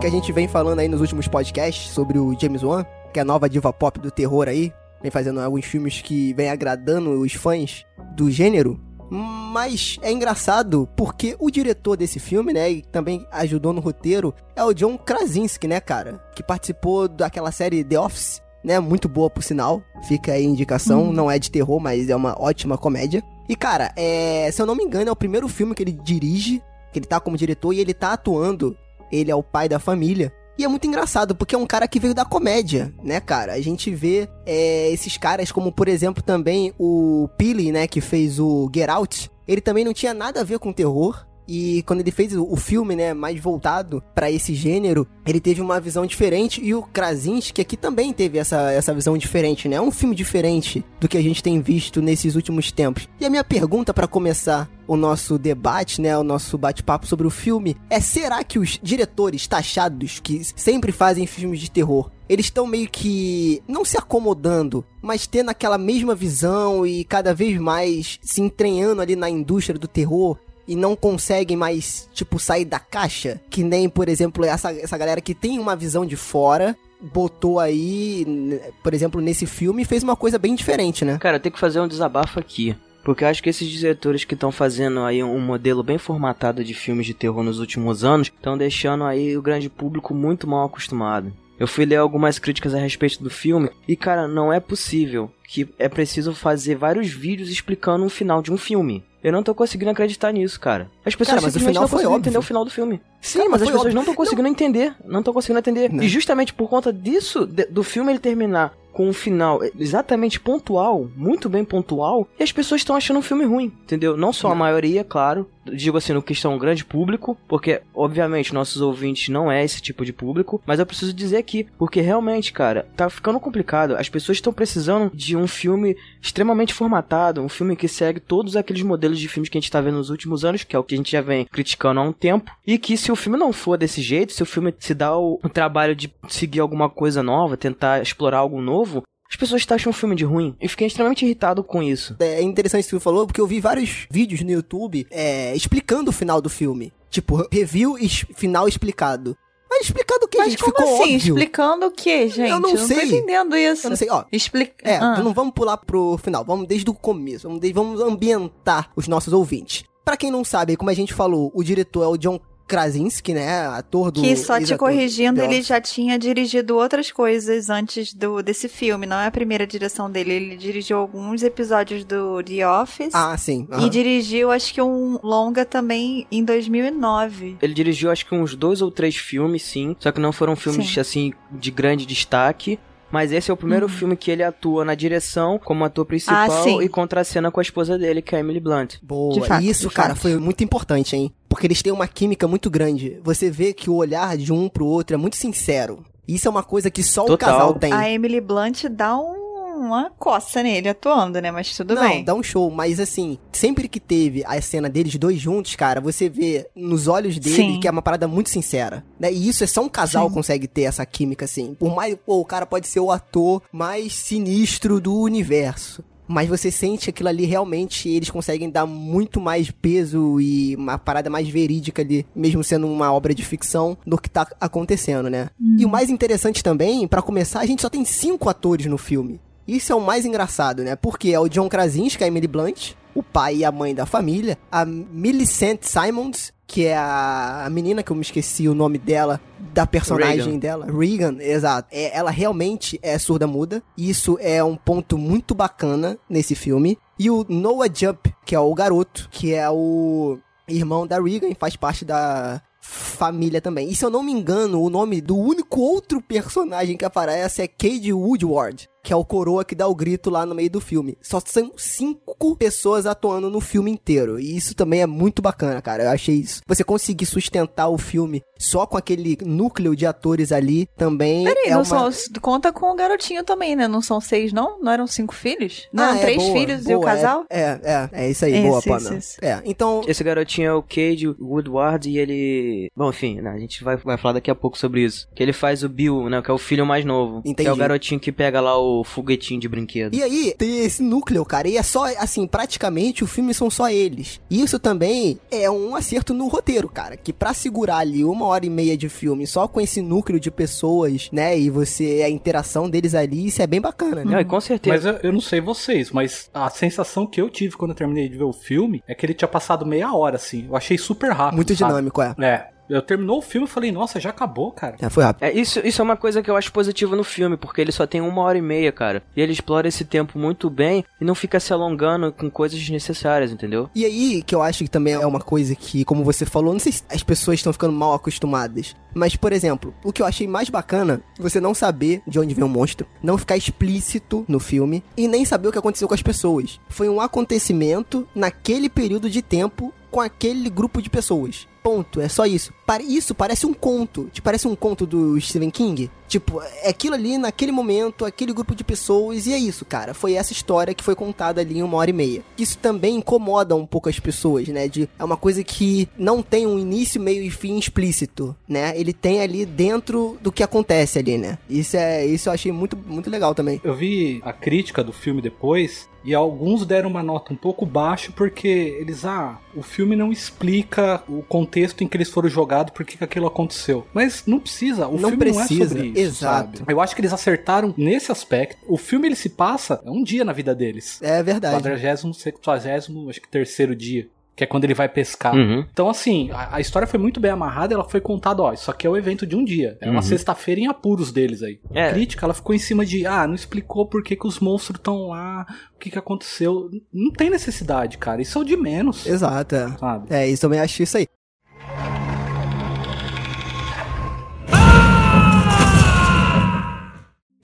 que 0.00 0.06
a 0.06 0.10
gente 0.10 0.30
vem 0.30 0.46
falando 0.46 0.78
aí 0.78 0.86
nos 0.86 1.00
últimos 1.00 1.26
podcasts 1.26 1.90
sobre 1.90 2.18
o 2.18 2.38
James 2.38 2.62
Wan, 2.62 2.86
que 3.12 3.18
é 3.18 3.22
a 3.22 3.24
nova 3.24 3.48
diva 3.48 3.72
pop 3.72 3.98
do 3.98 4.12
terror 4.12 4.46
aí, 4.46 4.72
vem 5.02 5.10
fazendo 5.10 5.40
alguns 5.40 5.64
filmes 5.64 6.00
que 6.00 6.32
vem 6.34 6.50
agradando 6.50 7.20
os 7.20 7.32
fãs 7.32 7.84
do 8.14 8.30
gênero. 8.30 8.80
Mas 9.10 9.98
é 10.02 10.12
engraçado 10.12 10.88
porque 10.96 11.34
o 11.40 11.50
diretor 11.50 11.96
desse 11.96 12.20
filme, 12.20 12.52
né, 12.52 12.70
e 12.70 12.82
também 12.82 13.26
ajudou 13.32 13.72
no 13.72 13.80
roteiro, 13.80 14.32
é 14.54 14.62
o 14.62 14.72
John 14.72 14.96
Krasinski, 14.96 15.66
né, 15.66 15.80
cara? 15.80 16.22
Que 16.34 16.44
participou 16.44 17.08
daquela 17.08 17.50
série 17.50 17.82
The 17.82 17.98
Office, 17.98 18.40
né? 18.62 18.78
Muito 18.78 19.08
boa 19.08 19.28
por 19.28 19.42
sinal. 19.42 19.82
Fica 20.06 20.32
aí 20.32 20.44
a 20.44 20.48
indicação. 20.48 21.12
Não 21.12 21.28
é 21.28 21.38
de 21.38 21.50
terror, 21.50 21.80
mas 21.80 22.08
é 22.08 22.14
uma 22.14 22.36
ótima 22.40 22.78
comédia. 22.78 23.22
E, 23.48 23.56
cara, 23.56 23.92
é, 23.96 24.48
se 24.52 24.62
eu 24.62 24.66
não 24.66 24.76
me 24.76 24.84
engano, 24.84 25.08
é 25.08 25.12
o 25.12 25.16
primeiro 25.16 25.48
filme 25.48 25.74
que 25.74 25.82
ele 25.82 25.92
dirige, 25.92 26.62
que 26.92 26.98
ele 26.98 27.06
tá 27.06 27.18
como 27.18 27.36
diretor 27.36 27.72
e 27.72 27.80
ele 27.80 27.94
tá 27.94 28.12
atuando. 28.12 28.76
Ele 29.10 29.30
é 29.30 29.34
o 29.34 29.42
pai 29.42 29.68
da 29.68 29.78
família. 29.78 30.32
E 30.58 30.64
é 30.64 30.68
muito 30.68 30.88
engraçado, 30.88 31.36
porque 31.36 31.54
é 31.54 31.58
um 31.58 31.66
cara 31.66 31.86
que 31.86 32.00
veio 32.00 32.12
da 32.12 32.24
comédia, 32.24 32.92
né, 33.04 33.20
cara? 33.20 33.52
A 33.52 33.60
gente 33.60 33.94
vê 33.94 34.28
é, 34.44 34.90
esses 34.90 35.16
caras 35.16 35.52
como, 35.52 35.70
por 35.70 35.86
exemplo, 35.86 36.20
também 36.20 36.74
o 36.76 37.28
Pili, 37.38 37.70
né, 37.70 37.86
que 37.86 38.00
fez 38.00 38.40
o 38.40 38.68
Get 38.74 38.88
Out. 38.88 39.30
Ele 39.46 39.60
também 39.60 39.84
não 39.84 39.92
tinha 39.94 40.12
nada 40.12 40.40
a 40.40 40.44
ver 40.44 40.58
com 40.58 40.72
terror. 40.72 41.27
E 41.48 41.82
quando 41.84 42.00
ele 42.00 42.10
fez 42.10 42.36
o 42.36 42.56
filme, 42.56 42.94
né, 42.94 43.14
mais 43.14 43.40
voltado 43.40 44.02
pra 44.14 44.30
esse 44.30 44.54
gênero, 44.54 45.08
ele 45.26 45.40
teve 45.40 45.62
uma 45.62 45.80
visão 45.80 46.04
diferente. 46.04 46.60
E 46.62 46.74
o 46.74 46.82
Krasinski 46.82 47.62
aqui 47.62 47.76
também 47.76 48.12
teve 48.12 48.36
essa, 48.36 48.70
essa 48.70 48.92
visão 48.92 49.16
diferente, 49.16 49.66
né? 49.66 49.76
É 49.76 49.80
um 49.80 49.90
filme 49.90 50.14
diferente 50.14 50.84
do 51.00 51.08
que 51.08 51.16
a 51.16 51.22
gente 51.22 51.42
tem 51.42 51.60
visto 51.62 52.02
nesses 52.02 52.34
últimos 52.34 52.70
tempos. 52.70 53.08
E 53.18 53.24
a 53.24 53.30
minha 53.30 53.42
pergunta 53.42 53.94
pra 53.94 54.06
começar 54.06 54.68
o 54.86 54.96
nosso 54.96 55.38
debate, 55.38 56.00
né, 56.00 56.16
o 56.16 56.24
nosso 56.24 56.56
bate-papo 56.56 57.06
sobre 57.06 57.26
o 57.26 57.30
filme, 57.30 57.76
é 57.90 58.00
será 58.00 58.42
que 58.42 58.58
os 58.58 58.80
diretores 58.82 59.46
taxados 59.46 60.18
que 60.18 60.42
sempre 60.56 60.92
fazem 60.92 61.26
filmes 61.26 61.60
de 61.60 61.70
terror, 61.70 62.10
eles 62.26 62.46
estão 62.46 62.66
meio 62.66 62.88
que 62.88 63.62
não 63.68 63.84
se 63.84 63.98
acomodando, 63.98 64.84
mas 65.00 65.26
tendo 65.26 65.50
aquela 65.50 65.78
mesma 65.78 66.14
visão 66.14 66.86
e 66.86 67.04
cada 67.04 67.34
vez 67.34 67.58
mais 67.58 68.18
se 68.22 68.40
entranhando 68.40 69.02
ali 69.02 69.14
na 69.14 69.28
indústria 69.28 69.78
do 69.78 69.88
terror 69.88 70.38
e 70.68 70.76
não 70.76 70.94
conseguem 70.94 71.56
mais, 71.56 72.08
tipo, 72.12 72.38
sair 72.38 72.66
da 72.66 72.78
caixa? 72.78 73.40
Que 73.50 73.64
nem, 73.64 73.88
por 73.88 74.08
exemplo, 74.08 74.44
essa, 74.44 74.70
essa 74.70 74.98
galera 74.98 75.20
que 75.20 75.34
tem 75.34 75.58
uma 75.58 75.74
visão 75.74 76.04
de 76.04 76.14
fora. 76.14 76.76
Botou 77.00 77.60
aí, 77.60 78.60
por 78.82 78.92
exemplo, 78.92 79.20
nesse 79.20 79.46
filme 79.46 79.84
fez 79.84 80.02
uma 80.02 80.16
coisa 80.16 80.36
bem 80.36 80.56
diferente, 80.56 81.04
né? 81.04 81.16
Cara, 81.18 81.38
tenho 81.38 81.52
que 81.52 81.60
fazer 81.60 81.78
um 81.80 81.86
desabafo 81.86 82.40
aqui. 82.40 82.76
Porque 83.04 83.24
eu 83.24 83.28
acho 83.28 83.42
que 83.42 83.48
esses 83.48 83.68
diretores 83.68 84.24
que 84.24 84.34
estão 84.34 84.50
fazendo 84.50 85.00
aí 85.00 85.22
um 85.22 85.40
modelo 85.40 85.82
bem 85.82 85.96
formatado 85.96 86.62
de 86.64 86.74
filmes 86.74 87.06
de 87.06 87.14
terror 87.14 87.42
nos 87.42 87.60
últimos 87.60 88.04
anos 88.04 88.26
estão 88.26 88.58
deixando 88.58 89.04
aí 89.04 89.36
o 89.36 89.40
grande 89.40 89.70
público 89.70 90.12
muito 90.12 90.46
mal 90.46 90.66
acostumado. 90.66 91.32
Eu 91.58 91.66
fui 91.66 91.84
ler 91.84 91.96
algumas 91.96 92.38
críticas 92.38 92.74
a 92.74 92.78
respeito 92.78 93.22
do 93.22 93.30
filme 93.30 93.70
e, 93.86 93.96
cara, 93.96 94.28
não 94.28 94.52
é 94.52 94.60
possível 94.60 95.30
que 95.48 95.68
é 95.78 95.88
preciso 95.88 96.34
fazer 96.34 96.76
vários 96.76 97.08
vídeos 97.08 97.48
explicando 97.48 98.04
o 98.04 98.10
final 98.10 98.42
de 98.42 98.52
um 98.52 98.56
filme. 98.56 99.02
Eu 99.22 99.32
não 99.32 99.42
tô 99.42 99.54
conseguindo 99.54 99.90
acreditar 99.90 100.30
nisso, 100.32 100.60
cara. 100.60 100.88
As 101.04 101.14
pessoas 101.16 101.34
Cara, 101.36 101.40
mas 101.42 101.54
o 101.56 101.58
simplesmente 101.58 101.74
final 101.74 101.82
não 101.82 101.88
foi 101.88 102.04
óbvio. 102.06 102.18
entender 102.18 102.38
o 102.38 102.42
final 102.42 102.64
do 102.64 102.70
filme. 102.70 103.00
Sim, 103.20 103.38
Cara, 103.38 103.50
mas 103.50 103.62
as 103.62 103.68
pessoas 103.68 103.80
óbvio. 103.82 103.94
não 103.94 104.02
estão 104.02 104.14
conseguindo 104.14 104.48
entender. 104.48 104.94
Não 105.04 105.18
estão 105.18 105.34
conseguindo 105.34 105.58
entender. 105.58 105.92
Não. 105.92 106.02
E 106.04 106.08
justamente 106.08 106.54
por 106.54 106.68
conta 106.70 106.92
disso, 106.92 107.44
de- 107.44 107.66
do 107.66 107.82
filme 107.82 108.12
ele 108.12 108.20
terminar 108.20 108.72
com 108.98 109.08
um 109.08 109.12
final 109.12 109.60
exatamente 109.78 110.40
pontual, 110.40 111.08
muito 111.14 111.48
bem 111.48 111.64
pontual, 111.64 112.26
e 112.36 112.42
as 112.42 112.50
pessoas 112.50 112.80
estão 112.80 112.96
achando 112.96 113.20
um 113.20 113.22
filme 113.22 113.44
ruim, 113.44 113.66
entendeu? 113.66 114.16
Não 114.16 114.32
só 114.32 114.50
a 114.50 114.56
maioria, 114.56 115.04
claro, 115.04 115.48
digo 115.64 115.96
assim, 115.96 116.12
no 116.12 116.22
questão 116.22 116.58
grande 116.58 116.84
público, 116.84 117.36
porque 117.46 117.80
obviamente 117.94 118.52
nossos 118.52 118.80
ouvintes 118.82 119.28
não 119.28 119.52
é 119.52 119.64
esse 119.64 119.80
tipo 119.80 120.04
de 120.04 120.12
público, 120.12 120.60
mas 120.66 120.80
eu 120.80 120.86
preciso 120.86 121.12
dizer 121.12 121.36
aqui, 121.36 121.66
porque 121.78 122.00
realmente, 122.00 122.52
cara, 122.52 122.88
tá 122.96 123.08
ficando 123.08 123.40
complicado. 123.40 123.94
As 123.96 124.08
pessoas 124.08 124.38
estão 124.38 124.52
precisando 124.52 125.10
de 125.14 125.36
um 125.36 125.46
filme 125.46 125.96
extremamente 126.20 126.74
formatado, 126.74 127.40
um 127.40 127.48
filme 127.48 127.76
que 127.76 127.86
segue 127.88 128.20
todos 128.20 128.56
aqueles 128.56 128.82
modelos 128.82 129.18
de 129.18 129.28
filmes 129.28 129.48
que 129.48 129.58
a 129.58 129.60
gente 129.60 129.70
tá 129.70 129.80
vendo 129.80 129.98
nos 129.98 130.10
últimos 130.10 130.44
anos, 130.44 130.64
que 130.64 130.74
é 130.74 130.78
o 130.78 130.84
que 130.84 130.94
a 130.94 130.98
gente 130.98 131.12
já 131.12 131.20
vem 131.20 131.44
criticando 131.44 132.00
há 132.00 132.02
um 132.02 132.12
tempo, 132.12 132.50
e 132.66 132.78
que 132.78 132.96
se 132.96 133.12
o 133.12 133.16
filme 133.16 133.38
não 133.38 133.52
for 133.52 133.76
desse 133.76 134.02
jeito, 134.02 134.32
se 134.32 134.42
o 134.42 134.46
filme 134.46 134.74
se 134.78 134.94
dá 134.94 135.16
o, 135.16 135.38
o 135.42 135.48
trabalho 135.48 135.94
de 135.94 136.12
seguir 136.28 136.60
alguma 136.60 136.88
coisa 136.88 137.22
nova, 137.22 137.56
tentar 137.56 138.02
explorar 138.02 138.38
algo 138.38 138.60
novo, 138.60 138.87
as 139.30 139.36
pessoas 139.36 139.64
taxam 139.66 139.90
um 139.90 139.92
filme 139.92 140.14
de 140.16 140.24
ruim. 140.24 140.56
E 140.60 140.68
fiquei 140.68 140.86
extremamente 140.86 141.24
irritado 141.24 141.62
com 141.62 141.82
isso. 141.82 142.16
É 142.20 142.40
interessante 142.42 142.80
isso 142.82 142.90
que 142.90 142.94
você 142.96 143.00
falou, 143.04 143.26
porque 143.26 143.40
eu 143.40 143.46
vi 143.46 143.60
vários 143.60 144.06
vídeos 144.10 144.40
no 144.42 144.50
YouTube 144.50 145.06
é, 145.10 145.54
explicando 145.54 146.10
o 146.10 146.12
final 146.12 146.40
do 146.40 146.48
filme. 146.48 146.92
Tipo, 147.10 147.46
review 147.52 147.98
e 147.98 148.08
final 148.08 148.68
explicado. 148.68 149.36
Mas 149.70 149.82
explicado 149.84 150.24
o 150.24 150.28
que, 150.28 150.38
Mas 150.38 150.50
gente? 150.52 150.60
como 150.62 150.76
Ficou 150.76 150.94
assim? 151.02 151.14
óbvio. 151.14 151.34
Explicando 151.34 151.86
o 151.86 151.90
quê, 151.90 152.28
gente? 152.28 152.50
Eu 152.50 152.58
não 152.60 152.70
tô 152.74 152.78
sei. 152.86 153.04
entendendo 153.04 153.54
isso. 153.56 153.86
Eu 153.86 153.90
não 153.90 153.96
sei, 153.96 154.08
ó. 154.10 154.24
Explica. 154.32 154.74
É, 154.82 154.96
Ah. 154.96 155.22
não 155.22 155.34
vamos 155.34 155.52
pular 155.54 155.76
pro 155.76 156.16
final, 156.18 156.42
vamos 156.44 156.66
desde 156.66 156.88
o 156.90 156.94
começo, 156.94 157.46
vamos, 157.46 157.60
desde- 157.60 157.74
vamos 157.74 158.00
ambientar 158.00 158.90
os 158.96 159.06
nossos 159.06 159.32
ouvintes. 159.32 159.84
Pra 160.04 160.16
quem 160.16 160.30
não 160.30 160.42
sabe, 160.42 160.74
como 160.76 160.90
a 160.90 160.94
gente 160.94 161.12
falou, 161.12 161.50
o 161.54 161.62
diretor 161.62 162.02
é 162.02 162.06
o 162.08 162.16
John 162.16 162.40
Krasinski, 162.68 163.32
né, 163.32 163.66
ator 163.66 164.10
do... 164.10 164.20
Que 164.20 164.36
só 164.36 164.60
te 164.60 164.76
corrigindo, 164.76 165.40
ele 165.40 165.62
já 165.62 165.80
tinha 165.80 166.18
dirigido 166.18 166.76
outras 166.76 167.10
coisas 167.10 167.70
antes 167.70 168.12
do 168.12 168.42
desse 168.42 168.68
filme. 168.68 169.06
Não 169.06 169.16
é 169.16 169.26
a 169.26 169.30
primeira 169.30 169.66
direção 169.66 170.10
dele. 170.10 170.32
Ele 170.34 170.56
dirigiu 170.56 170.98
alguns 170.98 171.42
episódios 171.42 172.04
do 172.04 172.42
The 172.42 172.68
Office. 172.68 173.14
Ah, 173.14 173.36
sim. 173.38 173.66
E 173.80 173.88
dirigiu, 173.88 174.50
acho 174.50 174.74
que 174.74 174.82
um 174.82 175.18
longa 175.22 175.64
também 175.64 176.26
em 176.30 176.44
2009. 176.44 177.56
Ele 177.62 177.74
dirigiu 177.74 178.10
acho 178.10 178.26
que 178.26 178.34
uns 178.34 178.54
dois 178.54 178.82
ou 178.82 178.90
três 178.90 179.16
filmes, 179.16 179.62
sim. 179.62 179.96
Só 179.98 180.12
que 180.12 180.20
não 180.20 180.32
foram 180.32 180.54
filmes 180.54 180.92
Sim. 180.92 181.00
assim 181.00 181.32
de 181.50 181.70
grande 181.70 182.04
destaque. 182.04 182.78
Mas 183.10 183.32
esse 183.32 183.50
é 183.50 183.54
o 183.54 183.56
primeiro 183.56 183.86
Uhum. 183.86 183.92
filme 183.92 184.16
que 184.16 184.30
ele 184.30 184.42
atua 184.42 184.84
na 184.84 184.94
direção, 184.94 185.58
como 185.58 185.84
ator 185.84 186.04
principal, 186.04 186.50
Ah, 186.50 186.82
e 186.82 186.88
contracena 186.88 187.50
com 187.50 187.58
a 187.58 187.62
esposa 187.62 187.96
dele, 187.96 188.20
que 188.20 188.34
é 188.34 188.38
a 188.38 188.40
Emily 188.40 188.60
Blunt. 188.60 188.96
Boa, 189.02 189.32
De 189.40 189.46
fato, 189.46 189.64
isso, 189.64 189.88
de 189.88 189.94
cara, 189.94 190.10
fato. 190.10 190.20
foi 190.20 190.36
muito 190.36 190.62
importante, 190.62 191.16
hein? 191.16 191.32
Porque 191.48 191.66
eles 191.66 191.82
têm 191.82 191.92
uma 191.92 192.06
química 192.06 192.46
muito 192.46 192.68
grande. 192.70 193.18
Você 193.24 193.50
vê 193.50 193.72
que 193.72 193.88
o 193.88 193.94
olhar 193.94 194.36
de 194.36 194.52
um 194.52 194.68
pro 194.68 194.84
outro 194.86 195.14
é 195.14 195.16
muito 195.16 195.36
sincero. 195.36 196.04
Isso 196.26 196.46
é 196.46 196.50
uma 196.50 196.62
coisa 196.62 196.90
que 196.90 197.02
só 197.02 197.22
o 197.22 197.26
Total. 197.28 197.50
casal 197.54 197.74
tem. 197.74 197.90
A 197.92 198.10
Emily 198.10 198.40
Blunt 198.42 198.84
dá 198.90 199.16
um- 199.16 199.47
uma 199.78 200.10
coça 200.18 200.62
nele 200.62 200.88
atuando, 200.88 201.40
né? 201.40 201.50
Mas 201.50 201.74
tudo 201.76 201.94
Não, 201.94 202.02
bem. 202.02 202.24
dá 202.24 202.34
um 202.34 202.42
show, 202.42 202.70
mas 202.70 202.98
assim, 203.00 203.38
sempre 203.52 203.88
que 203.88 204.00
teve 204.00 204.44
a 204.46 204.60
cena 204.60 204.88
deles 204.88 205.14
dois 205.16 205.38
juntos, 205.40 205.74
cara, 205.76 206.00
você 206.00 206.28
vê 206.28 206.68
nos 206.74 207.08
olhos 207.08 207.38
dele 207.38 207.56
Sim. 207.56 207.80
que 207.80 207.88
é 207.88 207.90
uma 207.90 208.02
parada 208.02 208.26
muito 208.28 208.50
sincera, 208.50 209.04
né? 209.18 209.32
E 209.32 209.48
isso 209.48 209.64
é 209.64 209.66
só 209.66 209.82
um 209.82 209.88
casal 209.88 210.28
Sim. 210.28 210.34
consegue 210.34 210.66
ter 210.66 210.82
essa 210.82 211.04
química, 211.06 211.44
assim. 211.44 211.74
Por 211.74 211.94
mais, 211.94 212.14
pô, 212.26 212.40
o 212.40 212.44
cara 212.44 212.66
pode 212.66 212.86
ser 212.88 213.00
o 213.00 213.10
ator 213.10 213.62
mais 213.72 214.12
sinistro 214.14 215.00
do 215.00 215.14
universo. 215.18 216.04
Mas 216.30 216.46
você 216.46 216.70
sente 216.70 217.08
aquilo 217.08 217.30
ali 217.30 217.46
realmente, 217.46 218.06
eles 218.06 218.28
conseguem 218.28 218.68
dar 218.68 218.84
muito 218.84 219.40
mais 219.40 219.70
peso 219.70 220.38
e 220.38 220.76
uma 220.76 220.98
parada 220.98 221.30
mais 221.30 221.48
verídica 221.48 222.02
ali, 222.02 222.26
mesmo 222.36 222.62
sendo 222.62 222.86
uma 222.86 223.10
obra 223.10 223.34
de 223.34 223.42
ficção, 223.42 223.96
do 224.06 224.18
que 224.18 224.28
tá 224.28 224.46
acontecendo, 224.60 225.30
né? 225.30 225.48
E 225.78 225.86
o 225.86 225.88
mais 225.88 226.10
interessante 226.10 226.62
também, 226.62 227.08
pra 227.08 227.22
começar, 227.22 227.60
a 227.60 227.66
gente 227.66 227.80
só 227.80 227.88
tem 227.88 228.04
cinco 228.04 228.50
atores 228.50 228.84
no 228.84 228.98
filme. 228.98 229.40
Isso 229.68 229.92
é 229.92 229.94
o 229.94 230.00
mais 230.00 230.24
engraçado, 230.24 230.82
né? 230.82 230.96
Porque 230.96 231.28
é 231.28 231.38
o 231.38 231.46
John 231.46 231.68
Krasinski, 231.68 232.24
a 232.24 232.26
Emily 232.26 232.48
Blunt, 232.48 232.94
o 233.14 233.22
pai 233.22 233.56
e 233.56 233.64
a 233.66 233.70
mãe 233.70 233.94
da 233.94 234.06
família, 234.06 234.56
a 234.72 234.86
Millicent 234.86 235.82
Simons, 235.82 236.54
que 236.66 236.86
é 236.86 236.96
a, 236.96 237.64
a 237.66 237.70
menina 237.70 238.02
que 238.02 238.10
eu 238.10 238.16
me 238.16 238.22
esqueci 238.22 238.66
o 238.66 238.74
nome 238.74 238.96
dela, 238.96 239.38
da 239.74 239.86
personagem 239.86 240.38
Reagan. 240.38 240.58
dela, 240.58 240.86
Regan, 240.86 241.36
exato. 241.40 241.88
É, 241.92 242.16
ela 242.16 242.30
realmente 242.30 242.98
é 243.02 243.18
surda 243.18 243.46
muda. 243.46 243.82
Isso 243.96 244.38
é 244.40 244.64
um 244.64 244.74
ponto 244.74 245.18
muito 245.18 245.54
bacana 245.54 246.18
nesse 246.30 246.54
filme. 246.54 246.98
E 247.18 247.30
o 247.30 247.44
Noah 247.46 247.92
Jump, 247.92 248.34
que 248.46 248.54
é 248.54 248.60
o 248.60 248.74
garoto, 248.74 249.28
que 249.30 249.52
é 249.52 249.68
o 249.68 250.38
irmão 250.66 251.06
da 251.06 251.20
Regan, 251.20 251.48
faz 251.58 251.76
parte 251.76 252.06
da 252.06 252.62
família 252.80 253.60
também. 253.60 253.90
E 253.90 253.94
se 253.94 254.04
eu 254.04 254.10
não 254.10 254.22
me 254.22 254.32
engano, 254.32 254.82
o 254.82 254.88
nome 254.88 255.20
do 255.20 255.36
único 255.36 255.80
outro 255.80 256.22
personagem 256.22 256.96
que 256.96 257.04
aparece 257.04 257.62
é 257.62 257.68
Cade 257.68 258.12
Woodward, 258.12 258.88
que 259.02 259.12
é 259.12 259.16
o 259.16 259.24
coroa 259.24 259.64
que 259.64 259.74
dá 259.74 259.86
o 259.86 259.94
grito 259.94 260.30
lá 260.30 260.44
no 260.44 260.54
meio 260.54 260.70
do 260.70 260.80
filme. 260.80 261.16
Só 261.20 261.40
são 261.44 261.72
cinco 261.76 262.56
pessoas 262.56 263.06
atuando 263.06 263.50
no 263.50 263.60
filme 263.60 263.90
inteiro. 263.90 264.38
E 264.38 264.56
isso 264.56 264.74
também 264.74 265.02
é 265.02 265.06
muito 265.06 265.40
bacana, 265.40 265.80
cara. 265.80 266.04
Eu 266.04 266.10
achei 266.10 266.34
isso. 266.36 266.60
Você 266.66 266.84
conseguir 266.84 267.26
sustentar 267.26 267.88
o 267.88 267.98
filme 267.98 268.42
só 268.58 268.86
com 268.86 268.96
aquele 268.96 269.38
núcleo 269.44 269.94
de 269.94 270.04
atores 270.06 270.52
ali 270.52 270.86
também 270.96 271.44
Peraí, 271.44 271.66
é 271.66 271.70
não 271.70 271.82
uma... 271.82 272.10
são, 272.10 272.32
conta 272.40 272.72
com 272.72 272.90
o 272.90 272.96
garotinho 272.96 273.44
também, 273.44 273.76
né? 273.76 273.86
Não 273.86 274.00
são 274.00 274.20
seis, 274.20 274.52
não? 274.52 274.80
Não 274.80 274.92
eram 274.92 275.06
cinco 275.06 275.34
filhos? 275.34 275.88
Não 275.92 276.04
Ah, 276.04 276.16
é, 276.16 276.20
três 276.20 276.42
boa, 276.42 276.52
filhos 276.52 276.86
e 276.86 276.94
o 276.94 276.98
boa, 276.98 277.10
é- 277.10 277.14
casal? 277.14 277.44
É, 277.50 277.60
é, 277.82 278.08
é, 278.12 278.30
isso 278.30 278.44
aí, 278.44 278.54
Isso, 278.54 278.88
boa, 278.88 278.98
isso. 279.16 279.38
É, 279.42 279.62
então, 279.64 280.02
Esse 280.06 280.24
garotinho 280.24 280.68
é 280.68 280.74
o 280.74 280.82
Cade 280.82 281.28
Woodward 281.40 282.08
e 282.10 282.18
ele. 282.18 282.88
Bom, 282.96 283.10
enfim, 283.10 283.40
né, 283.40 283.50
a 283.50 283.58
gente 283.58 283.82
vai, 283.84 283.96
vai 283.96 284.18
falar 284.18 284.34
daqui 284.34 284.50
a 284.50 284.54
pouco 284.54 284.76
sobre 284.76 285.04
isso. 285.04 285.28
Que 285.34 285.42
ele 285.42 285.52
faz 285.52 285.82
o 285.82 285.88
Bill, 285.88 286.28
né? 286.28 286.42
Que 286.42 286.50
é 286.50 286.54
o 286.54 286.58
filho 286.58 286.84
mais 286.84 287.04
novo. 287.04 287.42
Que 287.42 287.48
é 287.48 287.52
Entendi. 287.52 287.70
o 287.70 287.76
garotinho 287.76 288.20
que 288.20 288.32
pega 288.32 288.60
lá 288.60 288.76
o 288.76 288.87
foguetinho 289.04 289.60
de 289.60 289.68
brinquedo. 289.68 290.14
E 290.14 290.22
aí, 290.22 290.54
tem 290.56 290.84
esse 290.84 291.02
núcleo, 291.02 291.44
cara, 291.44 291.68
e 291.68 291.76
é 291.76 291.82
só, 291.82 292.06
assim, 292.18 292.46
praticamente 292.46 293.24
o 293.24 293.26
filme 293.26 293.54
são 293.54 293.70
só 293.70 293.88
eles. 293.88 294.40
E 294.50 294.60
isso 294.62 294.78
também 294.78 295.38
é 295.50 295.70
um 295.70 295.94
acerto 295.94 296.34
no 296.34 296.48
roteiro, 296.48 296.88
cara, 296.88 297.16
que 297.16 297.32
pra 297.32 297.54
segurar 297.54 297.98
ali 297.98 298.24
uma 298.24 298.46
hora 298.46 298.66
e 298.66 298.70
meia 298.70 298.96
de 298.96 299.08
filme 299.08 299.46
só 299.46 299.66
com 299.68 299.80
esse 299.80 300.00
núcleo 300.00 300.40
de 300.40 300.50
pessoas, 300.50 301.28
né, 301.32 301.58
e 301.58 301.70
você, 301.70 302.22
a 302.24 302.30
interação 302.30 302.88
deles 302.88 303.14
ali, 303.14 303.46
isso 303.46 303.62
é 303.62 303.66
bem 303.66 303.80
bacana, 303.80 304.24
né? 304.24 304.32
Não, 304.32 304.40
e 304.40 304.44
com 304.44 304.60
certeza. 304.60 305.12
Mas 305.12 305.22
eu, 305.22 305.28
eu 305.28 305.32
não 305.32 305.40
sei 305.40 305.60
vocês, 305.60 306.10
mas 306.10 306.50
a 306.52 306.68
sensação 306.70 307.26
que 307.26 307.40
eu 307.40 307.48
tive 307.48 307.76
quando 307.76 307.92
eu 307.92 307.96
terminei 307.96 308.28
de 308.28 308.36
ver 308.36 308.44
o 308.44 308.52
filme 308.52 309.02
é 309.06 309.14
que 309.14 309.24
ele 309.24 309.34
tinha 309.34 309.48
passado 309.48 309.86
meia 309.86 310.12
hora, 310.12 310.36
assim. 310.36 310.66
Eu 310.68 310.76
achei 310.76 310.98
super 310.98 311.32
rápido. 311.32 311.56
Muito 311.56 311.74
sabe? 311.74 311.90
dinâmico, 311.90 312.22
é. 312.22 312.34
É. 312.38 312.77
Eu 312.88 313.02
terminou 313.02 313.38
o 313.38 313.42
filme 313.42 313.66
e 313.66 313.70
falei, 313.70 313.92
nossa, 313.92 314.20
já 314.20 314.30
acabou, 314.30 314.72
cara. 314.72 314.96
É, 315.00 315.08
foi 315.08 315.24
rápido. 315.24 315.44
É, 315.44 315.52
isso, 315.52 315.80
isso 315.80 316.00
é 316.00 316.04
uma 316.04 316.16
coisa 316.16 316.42
que 316.42 316.50
eu 316.50 316.56
acho 316.56 316.72
positiva 316.72 317.14
no 317.14 317.24
filme, 317.24 317.56
porque 317.56 317.80
ele 317.80 317.92
só 317.92 318.06
tem 318.06 318.20
uma 318.20 318.42
hora 318.42 318.58
e 318.58 318.62
meia, 318.62 318.92
cara. 318.92 319.22
E 319.36 319.40
ele 319.40 319.52
explora 319.52 319.88
esse 319.88 320.04
tempo 320.04 320.38
muito 320.38 320.70
bem 320.70 321.04
e 321.20 321.24
não 321.24 321.34
fica 321.34 321.60
se 321.60 321.72
alongando 321.72 322.32
com 322.32 322.50
coisas 322.50 322.78
desnecessárias, 322.78 323.52
entendeu? 323.52 323.90
E 323.94 324.04
aí, 324.04 324.42
que 324.42 324.54
eu 324.54 324.62
acho 324.62 324.84
que 324.84 324.90
também 324.90 325.14
é 325.14 325.26
uma 325.26 325.40
coisa 325.40 325.74
que, 325.74 326.04
como 326.04 326.24
você 326.24 326.44
falou, 326.44 326.72
não 326.72 326.80
sei 326.80 326.92
se 326.92 327.02
as 327.10 327.22
pessoas 327.22 327.58
estão 327.58 327.72
ficando 327.72 327.92
mal 327.92 328.14
acostumadas. 328.14 328.94
Mas, 329.14 329.36
por 329.36 329.52
exemplo, 329.52 329.94
o 330.04 330.12
que 330.12 330.22
eu 330.22 330.26
achei 330.26 330.46
mais 330.46 330.68
bacana, 330.68 331.20
você 331.38 331.60
não 331.60 331.74
saber 331.74 332.22
de 332.26 332.38
onde 332.38 332.54
vem 332.54 332.64
o 332.64 332.68
monstro, 332.68 333.06
não 333.22 333.38
ficar 333.38 333.56
explícito 333.56 334.44
no 334.46 334.60
filme 334.60 335.02
e 335.16 335.26
nem 335.26 335.44
saber 335.44 335.68
o 335.68 335.72
que 335.72 335.78
aconteceu 335.78 336.06
com 336.06 336.14
as 336.14 336.22
pessoas. 336.22 336.80
Foi 336.88 337.08
um 337.08 337.20
acontecimento 337.20 338.28
naquele 338.34 338.88
período 338.88 339.28
de 339.28 339.42
tempo 339.42 339.92
com 340.10 340.20
aquele 340.20 340.70
grupo 340.70 341.02
de 341.02 341.10
pessoas. 341.10 341.66
Ponto, 341.82 342.20
é 342.20 342.28
só 342.28 342.46
isso. 342.46 342.72
Isso 343.06 343.34
parece 343.34 343.66
um 343.66 343.74
conto. 343.74 344.30
Te 344.32 344.40
parece 344.40 344.66
um 344.66 344.74
conto 344.74 345.06
do 345.06 345.40
Stephen 345.40 345.70
King? 345.70 346.10
Tipo, 346.28 346.60
é 346.82 346.90
aquilo 346.90 347.14
ali 347.14 347.38
naquele 347.38 347.72
momento, 347.72 348.24
aquele 348.24 348.52
grupo 348.52 348.74
de 348.74 348.84
pessoas, 348.84 349.46
e 349.46 349.52
é 349.52 349.58
isso, 349.58 349.84
cara. 349.84 350.12
Foi 350.12 350.34
essa 350.34 350.52
história 350.52 350.92
que 350.92 351.02
foi 351.02 351.14
contada 351.14 351.60
ali 351.60 351.78
em 351.78 351.82
uma 351.82 351.96
hora 351.96 352.10
e 352.10 352.12
meia. 352.12 352.42
Isso 352.58 352.76
também 352.78 353.16
incomoda 353.16 353.74
um 353.74 353.86
pouco 353.86 354.08
as 354.08 354.20
pessoas, 354.20 354.68
né? 354.68 354.88
De, 354.88 355.08
é 355.18 355.24
uma 355.24 355.36
coisa 355.36 355.64
que 355.64 356.08
não 356.18 356.42
tem 356.42 356.66
um 356.66 356.78
início, 356.78 357.20
meio 357.20 357.42
e 357.42 357.50
fim 357.50 357.78
explícito, 357.78 358.54
né? 358.68 358.92
Ele 358.98 359.12
tem 359.12 359.40
ali 359.40 359.64
dentro 359.64 360.36
do 360.42 360.52
que 360.52 360.62
acontece 360.62 361.18
ali, 361.18 361.38
né? 361.38 361.58
Isso 361.68 361.96
é, 361.96 362.26
isso 362.26 362.48
eu 362.48 362.52
achei 362.52 362.72
muito, 362.72 362.96
muito 362.96 363.30
legal 363.30 363.54
também. 363.54 363.80
Eu 363.82 363.94
vi 363.94 364.40
a 364.44 364.52
crítica 364.52 365.02
do 365.02 365.12
filme 365.12 365.40
depois 365.40 366.08
e 366.24 366.34
alguns 366.34 366.84
deram 366.84 367.08
uma 367.08 367.22
nota 367.22 367.52
um 367.52 367.56
pouco 367.56 367.86
baixa 367.86 368.30
porque 368.34 368.68
eles, 369.00 369.24
ah, 369.24 369.58
o 369.74 369.82
filme 369.82 370.14
não 370.14 370.30
explica 370.30 371.22
o 371.28 371.42
contexto 371.42 372.04
em 372.04 372.08
que 372.08 372.16
eles 372.16 372.28
foram 372.28 372.48
jogados, 372.48 372.77
por 372.92 373.04
que 373.04 373.18
que 373.18 373.24
aquilo 373.24 373.46
aconteceu. 373.46 374.06
Mas 374.14 374.44
não 374.46 374.58
precisa, 374.60 375.06
o 375.08 375.12
Não 375.18 375.30
filme 375.30 375.36
precisa, 375.36 375.94
não 375.94 376.00
é 376.02 376.04
sobre 376.04 376.08
isso, 376.08 376.20
exato. 376.20 376.78
sabe? 376.78 376.92
Eu 376.92 377.00
acho 377.00 377.14
que 377.14 377.20
eles 377.20 377.32
acertaram 377.32 377.94
nesse 377.96 378.30
aspecto. 378.32 378.78
O 378.86 378.96
filme 378.96 379.28
ele 379.28 379.36
se 379.36 379.50
passa 379.50 380.00
é 380.04 380.10
um 380.10 380.22
dia 380.22 380.44
na 380.44 380.52
vida 380.52 380.74
deles. 380.74 381.20
É 381.22 381.42
verdade. 381.42 381.82
40, 381.82 382.32
70, 382.34 383.30
acho 383.30 383.40
que 383.40 383.48
terceiro 383.48 383.94
dia. 383.94 384.28
Que 384.56 384.64
é 384.64 384.66
quando 384.66 384.82
ele 384.82 384.94
vai 384.94 385.08
pescar. 385.08 385.54
Uhum. 385.54 385.86
Então, 385.92 386.10
assim, 386.10 386.50
a, 386.50 386.74
a 386.76 386.80
história 386.80 387.06
foi 387.06 387.16
muito 387.20 387.38
bem 387.38 387.52
amarrada. 387.52 387.94
Ela 387.94 388.02
foi 388.02 388.20
contada, 388.20 388.60
ó, 388.60 388.72
isso 388.72 388.90
aqui 388.90 389.06
é 389.06 389.10
o 389.10 389.16
evento 389.16 389.46
de 389.46 389.54
um 389.54 389.64
dia. 389.64 389.96
É 390.00 390.06
uma 390.10 390.16
Uhum. 390.16 390.22
sexta-feira 390.22 390.80
em 390.80 390.88
apuros 390.88 391.30
deles 391.30 391.62
aí. 391.62 391.78
É. 391.94 392.08
A 392.08 392.12
crítica, 392.12 392.44
ela 392.44 392.52
ficou 392.52 392.74
em 392.74 392.78
cima 392.80 393.06
de, 393.06 393.24
ah, 393.24 393.46
não 393.46 393.54
explicou 393.54 394.04
por 394.06 394.20
que, 394.20 394.34
que 394.34 394.48
os 394.48 394.58
monstros 394.58 394.98
estão 394.98 395.28
lá, 395.28 395.64
o 395.94 395.98
que, 396.00 396.10
que 396.10 396.18
aconteceu. 396.18 396.90
Não 397.14 397.30
tem 397.30 397.48
necessidade, 397.50 398.18
cara. 398.18 398.42
Isso 398.42 398.58
é 398.58 398.60
o 398.60 398.64
de 398.64 398.76
menos. 398.76 399.24
Exato, 399.28 399.76
é. 399.76 399.88
Sabe? 399.96 400.26
É, 400.28 400.48
isso 400.48 400.62
também 400.62 400.80
acho 400.80 401.04
isso 401.04 401.16
aí. 401.18 401.28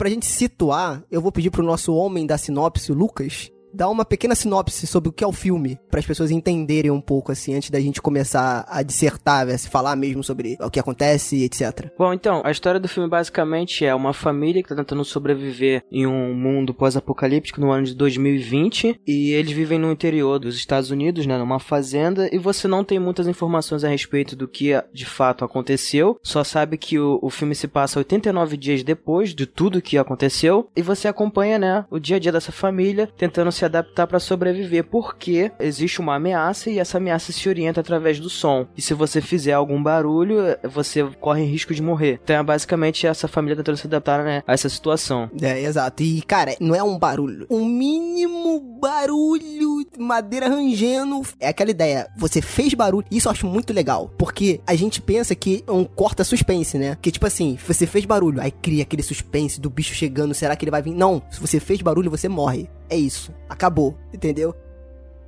Pra 0.05 0.11
gente 0.11 0.27
situar, 0.27 1.03
eu 1.11 1.19
vou 1.19 1.33
pedir 1.33 1.49
pro 1.49 1.63
nosso 1.63 1.95
homem 1.95 2.27
da 2.27 2.37
sinopse, 2.37 2.93
Lucas, 2.93 3.51
dar 3.75 3.89
uma 3.89 4.05
pequena 4.05 4.35
sinopse 4.35 4.87
sobre 4.87 5.09
o 5.09 5.13
que 5.13 5.25
é 5.25 5.27
o 5.27 5.33
filme, 5.33 5.79
para 5.91 6.01
as 6.01 6.07
pessoas 6.07 6.31
entenderem 6.31 6.91
um 6.91 7.01
pouco, 7.01 7.33
assim, 7.33 7.55
antes 7.55 7.71
da 7.71 7.81
gente 7.81 8.01
começar 8.01 8.65
a 8.69 8.83
dissertar, 8.83 9.47
né, 9.47 9.57
se 9.57 9.69
falar 9.69 9.97
mesmo 9.97 10.23
sobre 10.23 10.57
o 10.61 10.71
que 10.71 10.79
acontece, 10.79 11.43
etc. 11.43 11.91
Bom, 11.99 12.13
então, 12.13 12.41
a 12.45 12.51
história 12.51 12.79
do 12.79 12.89
filme 12.89 13.09
basicamente 13.09 13.85
é 13.85 13.95
uma 13.95 14.13
família 14.13 14.63
que 14.63 14.69
tá 14.69 14.77
tentando 14.77 15.05
sobreviver 15.05 15.83
em 15.91 16.07
um 16.07 16.35
mundo 16.35 16.73
pós-apocalíptico 16.73 17.61
no 17.61 17.71
ano 17.71 17.87
de 17.87 17.95
2020 17.95 19.01
e 19.07 19.33
eles 19.33 19.53
vivem 19.53 19.79
no 19.79 19.91
interior 19.91 20.39
dos 20.39 20.57
Estados 20.57 20.91
Unidos, 20.91 21.27
né, 21.27 21.37
numa 21.37 21.59
fazenda 21.59 22.29
e 22.33 22.39
você 22.39 22.69
não 22.69 22.85
tem 22.85 22.99
muitas 22.99 23.27
informações 23.27 23.85
a 23.85 23.89
respeito 23.89 24.37
do 24.37 24.47
que 24.47 24.73
de 24.93 25.07
fato 25.07 25.45
aconteceu, 25.45 26.19
só 26.23 26.45
sabe 26.45 26.77
que 26.77 26.99
o, 26.99 27.19
o 27.23 27.31
filme 27.31 27.55
se 27.55 27.67
passa 27.67 27.99
89 27.99 28.57
dias 28.57 28.83
depois 28.83 29.35
de 29.35 29.47
tudo 29.47 29.83
que 29.83 29.99
aconteceu 29.99 30.69
e 30.77 30.83
você 30.83 31.09
acompanha, 31.09 31.59
né, 31.59 31.85
o 31.91 31.99
dia 31.99 32.17
a 32.17 32.21
dia 32.21 32.33
dessa 32.33 32.53
família 32.53 33.09
tentando 33.17 33.51
se 33.51 33.64
adaptar 33.65 34.07
para 34.07 34.21
sobreviver 34.21 34.85
porque 34.85 35.51
existe 35.59 36.01
uma 36.01 36.17
ameaça 36.17 36.71
e 36.71 36.79
essa 36.79 36.99
ameaça 36.99 37.33
se 37.33 37.49
orienta 37.49 37.81
através 37.81 38.21
do 38.21 38.31
som. 38.31 38.67
E 38.77 38.83
se 38.83 38.95
você 38.95 39.21
fizer 39.21 39.53
algum 39.53 39.83
barulho, 39.83 40.37
você 40.63 41.05
corre 41.21 41.45
risco 41.45 41.75
de 41.75 41.83
morrer. 41.83 42.21
Então 42.23 42.37
é 42.37 42.43
basicamente 42.43 43.07
essa 43.07 43.29
família 43.29 43.57
tentando 43.57 43.77
se 43.77 43.87
adaptar 43.87 44.25
né, 44.25 44.43
a 44.47 44.53
essa 44.53 44.69
situação. 44.69 45.31
É, 45.41 45.63
exato. 45.63 46.03
E, 46.03 46.23
cara, 46.23 46.57
não 46.61 46.75
é 46.75 46.83
um 46.83 46.99
barulho. 46.99 47.47
Um 47.51 47.65
mínimo 47.65 48.61
barulho, 48.81 49.87
madeira 49.99 50.49
rangendo. 50.49 51.23
É 51.41 51.49
aquela 51.49 51.71
ideia. 51.71 52.09
Você 52.17 52.41
fez 52.41 52.75
barulho. 52.75 53.07
Isso 53.11 53.29
eu 53.29 53.33
acho 53.33 53.47
muito 53.47 53.73
legal. 53.73 54.11
Porque 54.19 54.61
a 54.67 54.75
gente 54.75 55.01
pensa 55.01 55.35
que 55.35 55.65
é 55.67 55.73
um 55.73 55.85
corta 55.85 56.25
suspense, 56.25 56.79
né? 56.79 56.97
Que 57.01 57.11
tipo 57.11 57.27
assim, 57.27 57.59
você 57.67 57.87
fez 57.87 58.05
barulho. 58.05 58.41
Aí 58.41 58.51
cria 58.51 58.83
aquele 58.83 59.03
suspense 59.03 59.61
do 59.61 59.71
bicho 59.71 59.95
chegando. 59.95 60.35
Será 60.35 60.57
que 60.57 60.65
ele 60.65 60.71
vai 60.71 60.83
vir? 60.83 60.95
Não. 60.95 61.23
Se 61.31 61.41
você 61.41 61.61
fez 61.61 61.81
barulho, 61.81 62.11
você 62.11 62.29
morre. 62.29 62.69
É 62.89 62.97
isso. 62.97 63.33
Acabou. 63.49 63.97
Entendeu? 64.13 64.55